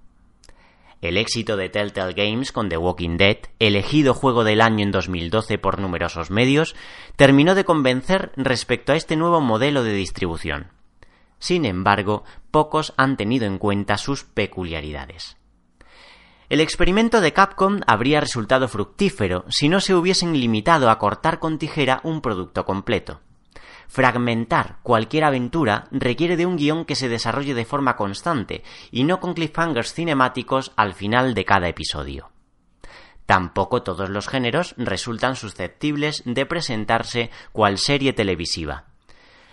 El 1.08 1.18
éxito 1.18 1.56
de 1.56 1.70
Telltale 1.70 2.14
Games 2.14 2.52
con 2.52 2.68
The 2.68 2.78
Walking 2.78 3.18
Dead, 3.18 3.38
elegido 3.60 4.16
juego 4.16 4.44
del 4.44 4.60
año 4.60 4.84
en 4.84 4.92
2012 4.92 5.60
por 5.60 5.80
numerosos 5.80 6.32
medios, 6.32 6.76
terminó 7.16 7.54
de 7.54 7.64
convencer 7.64 8.32
respecto 8.36 8.92
a 8.92 8.96
este 8.96 9.16
nuevo 9.16 9.40
modelo 9.40 9.84
de 9.84 9.94
distribución. 9.94 10.72
Sin 11.38 11.66
embargo, 11.66 12.24
pocos 12.50 12.94
han 12.98 13.18
tenido 13.18 13.46
en 13.46 13.60
cuenta 13.60 13.98
sus 13.98 14.24
peculiaridades. 14.24 15.38
El 16.50 16.60
experimento 16.60 17.22
de 17.22 17.34
Capcom 17.34 17.82
habría 17.86 18.20
resultado 18.20 18.68
fructífero 18.68 19.46
si 19.50 19.70
no 19.70 19.82
se 19.82 19.94
hubiesen 19.94 20.34
limitado 20.34 20.90
a 20.90 20.98
cortar 20.98 21.38
con 21.38 21.60
tijera 21.60 22.02
un 22.04 22.22
producto 22.22 22.66
completo. 22.66 23.22
Fragmentar 23.88 24.80
cualquier 24.84 25.24
aventura 25.24 25.88
requiere 25.92 26.38
de 26.38 26.46
un 26.46 26.58
guion 26.58 26.86
que 26.86 26.96
se 26.96 27.10
desarrolle 27.10 27.54
de 27.54 27.66
forma 27.66 27.96
constante 27.96 28.64
y 28.92 29.04
no 29.04 29.20
con 29.20 29.34
cliffhangers 29.34 29.94
cinemáticos 29.94 30.72
al 30.76 30.94
final 30.94 31.34
de 31.34 31.46
cada 31.46 31.68
episodio. 31.68 32.30
Tampoco 33.26 33.82
todos 33.82 34.10
los 34.10 34.28
géneros 34.28 34.76
resultan 34.78 35.36
susceptibles 35.36 36.22
de 36.26 36.46
presentarse 36.46 37.32
cual 37.52 37.78
serie 37.78 38.14
televisiva. 38.14 38.86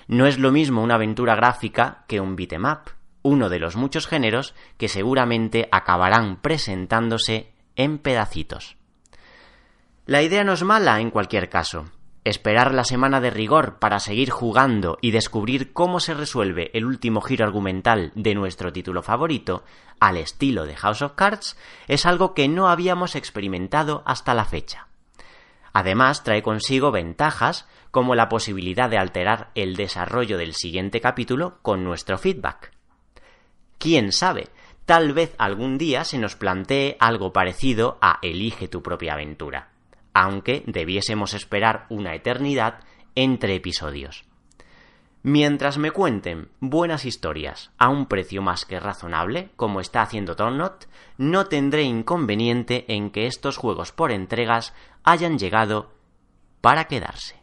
No 0.09 0.27
es 0.27 0.39
lo 0.39 0.53
mismo 0.53 0.83
una 0.83 0.97
aventura 0.97 1.35
gráfica 1.35 2.05
que 2.07 2.21
un 2.21 2.37
beat'em 2.37 2.65
up, 2.65 2.91
uno 3.23 3.49
de 3.49 3.59
los 3.59 3.77
muchos 3.77 4.07
géneros 4.07 4.55
que 4.77 4.89
seguramente 4.89 5.69
acabarán 5.71 6.37
presentándose 6.43 7.53
en 7.77 7.99
pedacitos. 7.99 8.77
La 10.05 10.23
idea 10.23 10.45
no 10.45 10.53
es 10.53 10.65
mala 10.65 11.01
en 11.01 11.11
cualquier 11.11 11.49
caso. 11.49 11.87
Esperar 12.25 12.73
la 12.73 12.85
semana 12.85 13.21
de 13.21 13.31
rigor 13.31 13.81
para 13.81 13.99
seguir 13.99 14.31
jugando 14.31 14.97
y 15.01 15.11
descubrir 15.11 15.73
cómo 15.73 15.99
se 15.99 16.15
resuelve 16.15 16.71
el 16.73 16.85
último 16.85 17.21
giro 17.21 17.45
argumental 17.45 18.13
de 18.15 18.37
nuestro 18.37 18.73
título 18.73 19.03
favorito, 19.03 19.65
al 19.99 20.17
estilo 20.17 20.65
de 20.65 20.77
House 20.77 21.03
of 21.03 21.15
Cards, 21.17 21.57
es 21.89 22.07
algo 22.07 22.33
que 22.33 22.47
no 22.47 22.69
habíamos 22.69 23.17
experimentado 23.17 24.05
hasta 24.07 24.35
la 24.35 24.45
fecha. 24.45 24.87
Además, 25.73 26.23
trae 26.23 26.43
consigo 26.43 26.93
ventajas 26.93 27.67
como 27.91 28.15
la 28.15 28.29
posibilidad 28.29 28.89
de 28.89 28.99
alterar 28.99 29.51
el 29.57 29.75
desarrollo 29.75 30.39
del 30.39 30.55
siguiente 30.55 31.01
capítulo 31.01 31.59
con 31.63 31.83
nuestro 31.83 32.19
feedback. 32.19 32.71
Quién 33.79 34.13
sabe, 34.13 34.49
tal 34.87 35.13
vez 35.13 35.35
algún 35.39 35.77
día 35.77 36.05
se 36.05 36.19
nos 36.19 36.37
plantee 36.37 36.97
algo 37.01 37.33
parecido 37.33 37.99
a 38.01 38.21
Elige 38.23 38.69
tu 38.69 38.81
propia 38.81 39.15
aventura, 39.15 39.72
aunque 40.15 40.63
debiésemos 40.67 41.35
esperar 41.35 41.87
una 41.89 42.15
eternidad 42.15 42.81
entre 43.15 43.55
episodios. 43.55 44.25
Mientras 45.25 45.79
me 45.79 45.93
cuenten 45.93 46.49
buenas 46.59 47.05
historias 47.05 47.71
a 47.79 47.89
un 47.89 48.07
precio 48.07 48.43
más 48.43 48.65
que 48.65 48.81
razonable, 48.81 49.51
como 49.55 49.81
está 49.81 50.03
haciendo 50.03 50.35
Tonnot, 50.35 50.89
no 51.17 51.47
tendré 51.47 51.83
inconveniente 51.83 52.93
en 52.93 53.11
que 53.11 53.27
estos 53.27 53.57
juegos 53.57 53.93
por 53.93 54.11
entregas 54.11 54.75
hayan 55.05 55.39
llegado 55.39 55.93
para 56.61 56.87
quedarse. 56.87 57.42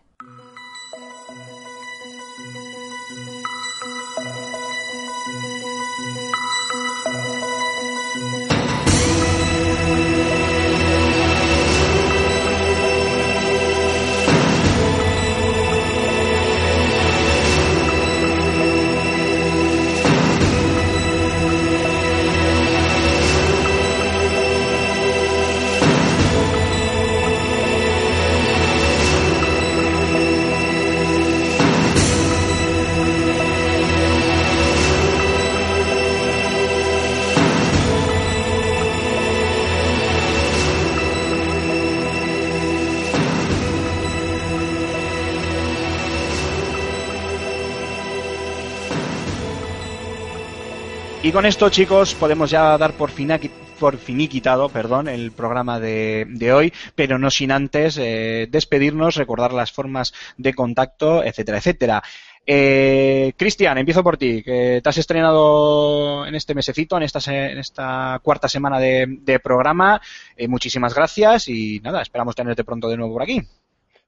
Y 51.30 51.31
con 51.31 51.45
esto, 51.45 51.69
chicos, 51.69 52.15
podemos 52.15 52.49
ya 52.49 52.76
dar 52.80 52.93
por, 52.93 53.11
finaqui- 53.11 53.51
por 53.80 53.97
finiquitado 53.97 54.68
perdón, 54.68 55.07
el 55.07 55.31
programa 55.31 55.80
de, 55.80 56.26
de 56.27 56.51
hoy, 56.51 56.73
pero 56.95 57.19
no 57.19 57.30
sin 57.30 57.51
antes 57.51 57.99
eh, 57.99 58.47
despedirnos, 58.49 59.14
recordar 59.15 59.53
las 59.53 59.72
formas 59.72 60.11
de 60.38 60.56
contacto, 60.56 61.23
etcétera, 61.23 61.60
etcétera. 61.60 62.03
Eh, 62.47 63.34
Cristian, 63.38 63.77
empiezo 63.77 64.03
por 64.03 64.18
ti, 64.18 64.41
que 64.41 64.80
te 64.84 64.89
has 64.89 64.97
estrenado 64.97 66.26
en 66.26 66.34
este 66.34 66.56
mesecito, 66.56 66.97
en 66.97 67.03
esta, 67.03 67.22
se- 67.22 67.51
en 67.51 67.60
esta 67.60 68.19
cuarta 68.23 68.47
semana 68.49 68.80
de, 68.80 69.06
de 69.22 69.39
programa. 69.39 70.01
Eh, 70.35 70.47
muchísimas 70.47 70.95
gracias 70.95 71.47
y 71.47 71.80
nada, 71.81 72.01
esperamos 72.01 72.34
tenerte 72.35 72.64
pronto 72.64 72.89
de 72.89 72.97
nuevo 72.97 73.14
por 73.14 73.22
aquí. 73.22 73.39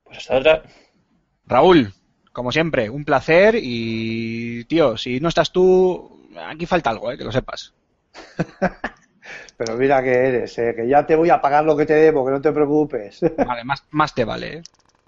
Pues 0.04 0.18
hasta 0.18 0.38
otra. 0.40 0.64
Raúl, 1.46 1.94
como 2.34 2.52
siempre, 2.52 2.90
un 2.90 3.06
placer 3.06 3.60
y, 3.62 4.64
tío, 4.64 4.98
si 4.98 5.20
no 5.20 5.30
estás 5.30 5.52
tú, 5.52 6.18
aquí 6.38 6.66
falta 6.66 6.90
algo, 6.90 7.12
eh, 7.12 7.18
que 7.18 7.24
lo 7.24 7.32
sepas. 7.32 7.74
Pero 9.58 9.78
mira 9.78 10.02
que 10.02 10.12
eres, 10.12 10.58
eh, 10.58 10.74
que 10.76 10.88
ya 10.88 11.06
te 11.06 11.16
voy 11.16 11.30
a 11.30 11.40
pagar 11.40 11.64
lo 11.64 11.78
que 11.78 11.86
te 11.86 11.94
debo, 11.94 12.26
que 12.26 12.32
no 12.32 12.42
te 12.42 12.52
preocupes. 12.52 13.20
Vale, 13.38 13.64
más, 13.64 13.84
más 13.92 14.14
te 14.14 14.26
vale. 14.26 14.58
¿eh? 14.58 14.64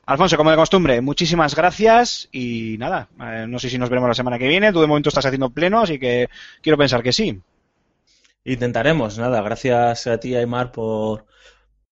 Alfonso, 0.06 0.36
como 0.36 0.52
de 0.52 0.58
costumbre, 0.58 1.02
muchísimas 1.02 1.56
gracias 1.56 2.28
y 2.32 2.76
nada, 2.78 3.08
eh, 3.22 3.46
no 3.48 3.58
sé 3.58 3.70
si 3.70 3.78
nos 3.78 3.90
veremos 3.90 4.10
la 4.10 4.14
semana 4.14 4.38
que 4.38 4.48
viene. 4.48 4.74
Tú 4.74 4.82
de 4.82 4.88
momento 4.88 5.10
estás 5.10 5.26
haciendo 5.26 5.50
pleno, 5.50 5.82
así 5.82 5.98
que 5.98 6.30
quiero 6.62 6.78
pensar 6.78 7.02
que 7.02 7.14
sí. 7.14 7.42
Intentaremos, 8.44 9.18
nada, 9.18 9.42
gracias 9.42 10.06
a 10.08 10.20
ti, 10.20 10.36
Aymar, 10.36 10.74
por, 10.74 11.26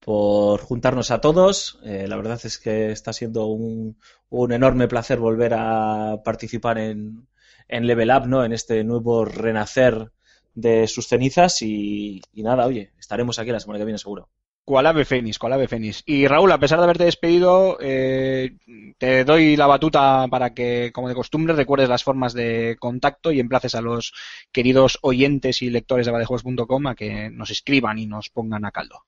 por 0.02 0.60
juntarnos 0.60 1.10
a 1.10 1.22
todos. 1.22 1.80
Eh, 1.86 2.06
la 2.10 2.18
verdad 2.18 2.40
es 2.44 2.58
que 2.58 2.91
está 2.91 3.14
siendo 3.14 3.45
un, 3.45 3.98
un 4.30 4.52
enorme 4.52 4.90
placer 4.90 5.18
volver 5.18 5.53
a 5.56 6.18
participar 6.24 6.80
en, 6.80 7.28
en 7.72 7.88
Level 7.88 8.11
Up, 8.11 8.27
¿no? 8.27 8.45
En 8.45 8.53
este 8.53 8.84
nuevo 8.84 9.26
renacer 9.26 10.11
de 10.53 10.88
sus 10.88 11.07
cenizas 11.07 11.61
y, 11.61 12.22
nada, 12.34 12.68
oye, 12.68 12.91
estaremos 12.99 13.39
aquí 13.39 13.52
la 13.52 13.60
semana 13.60 13.80
que 13.80 13.85
viene 13.85 13.98
seguro. 13.98 14.30
Cual 14.64 14.85
ave 14.85 15.06
fénix, 15.06 15.39
cual 15.39 15.53
ave 15.53 15.68
fénix. 15.68 16.03
Y 16.06 16.27
Raúl, 16.27 16.52
a 16.52 16.60
pesar 16.60 16.77
de 16.77 16.84
haberte 16.84 17.06
despedido, 17.06 17.77
eh, 17.81 18.57
te 18.99 19.23
doy 19.23 19.56
la 19.56 19.65
batuta 19.65 20.27
para 20.30 20.53
que, 20.53 20.91
como 20.93 21.10
de 21.10 21.15
costumbre, 21.15 21.56
recuerdes 21.56 21.89
las 21.89 22.03
formas 22.03 22.34
de 22.34 22.77
contacto 22.80 23.31
y 23.31 23.39
emplaces 23.39 23.73
a 23.73 23.81
los 23.81 24.14
queridos 24.52 24.99
oyentes 25.02 25.61
y 25.64 25.72
lectores 25.72 26.06
de 26.06 26.11
vadejuegos.com 26.11 26.88
a 26.88 26.95
que 26.95 27.31
nos 27.31 27.49
escriban 27.49 27.98
y 27.98 28.06
nos 28.06 28.30
pongan 28.30 28.65
a 28.65 28.72
caldo. 28.72 29.06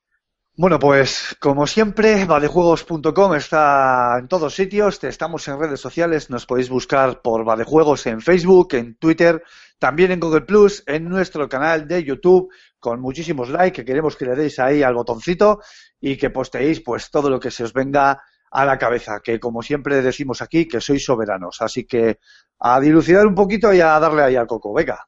Bueno, 0.56 0.78
pues 0.78 1.36
como 1.40 1.66
siempre, 1.66 2.26
vadejuegos.com 2.26 3.34
está 3.34 4.18
en 4.20 4.28
todos 4.28 4.54
sitios, 4.54 5.04
estamos 5.04 5.48
en 5.48 5.60
redes 5.60 5.80
sociales, 5.80 6.30
nos 6.30 6.46
podéis 6.46 6.70
buscar 6.70 7.24
por 7.24 7.44
Vadejuegos 7.44 8.06
en 8.06 8.22
Facebook, 8.22 8.76
en 8.76 8.94
Twitter, 8.98 9.42
también 9.80 10.12
en 10.12 10.20
Google 10.20 10.42
Plus, 10.42 10.84
en 10.86 11.10
nuestro 11.10 11.50
canal 11.50 11.88
de 11.88 12.04
YouTube, 12.04 12.54
con 12.80 13.02
muchísimos 13.02 13.50
likes, 13.50 13.82
que 13.82 13.84
queremos 13.84 14.16
que 14.16 14.26
le 14.26 14.36
deis 14.36 14.60
ahí 14.60 14.84
al 14.84 14.94
botoncito 14.94 15.60
y 16.00 16.18
que 16.18 16.30
posteéis 16.30 16.82
pues 16.82 17.10
todo 17.10 17.32
lo 17.32 17.40
que 17.40 17.50
se 17.50 17.64
os 17.64 17.74
venga 17.74 18.22
a 18.52 18.64
la 18.64 18.78
cabeza, 18.78 19.22
que 19.24 19.40
como 19.40 19.64
siempre 19.64 20.04
decimos 20.04 20.44
aquí, 20.44 20.68
que 20.68 20.82
sois 20.82 21.04
soberanos. 21.04 21.64
Así 21.64 21.86
que 21.86 22.20
a 22.60 22.80
dilucidar 22.80 23.26
un 23.26 23.34
poquito 23.34 23.74
y 23.74 23.82
a 23.82 24.00
darle 24.00 24.22
ahí 24.22 24.36
al 24.36 24.46
coco. 24.46 24.72
Venga. 24.72 25.08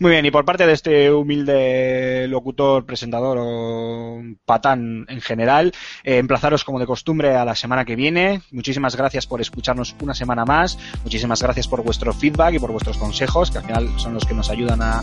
Muy 0.00 0.10
bien, 0.10 0.24
y 0.24 0.30
por 0.30 0.44
parte 0.44 0.66
de 0.66 0.72
este 0.72 1.12
humilde 1.12 2.26
locutor, 2.28 2.86
presentador 2.86 3.38
o 3.40 4.22
patán 4.44 5.06
en 5.08 5.20
general, 5.20 5.72
eh, 6.04 6.18
emplazaros 6.18 6.64
como 6.64 6.78
de 6.78 6.86
costumbre 6.86 7.36
a 7.36 7.44
la 7.44 7.54
semana 7.54 7.84
que 7.84 7.96
viene. 7.96 8.42
Muchísimas 8.50 8.96
gracias 8.96 9.26
por 9.26 9.40
escucharnos 9.40 9.94
una 10.00 10.14
semana 10.14 10.44
más. 10.44 10.78
Muchísimas 11.02 11.42
gracias 11.42 11.68
por 11.68 11.82
vuestro 11.82 12.12
feedback 12.12 12.54
y 12.54 12.58
por 12.58 12.72
vuestros 12.72 12.96
consejos, 12.96 13.50
que 13.50 13.58
al 13.58 13.64
final 13.64 13.88
son 13.98 14.14
los 14.14 14.24
que 14.24 14.34
nos 14.34 14.50
ayudan 14.50 14.80
a, 14.82 15.02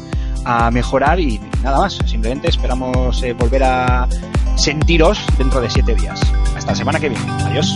mejorar. 0.72 1.20
Y 1.20 1.40
nada 1.64 1.80
más, 1.80 2.00
simplemente 2.06 2.50
esperamos 2.50 3.22
eh, 3.24 3.34
volver 3.34 3.64
a 3.64 4.08
sentiros 4.56 5.20
dentro 5.38 5.62
de 5.62 5.70
siete 5.70 5.96
días. 5.96 6.22
Hasta 6.56 6.72
la 6.72 6.76
semana 6.76 7.00
que 7.00 7.10
viene. 7.10 7.26
Adiós. 7.46 7.76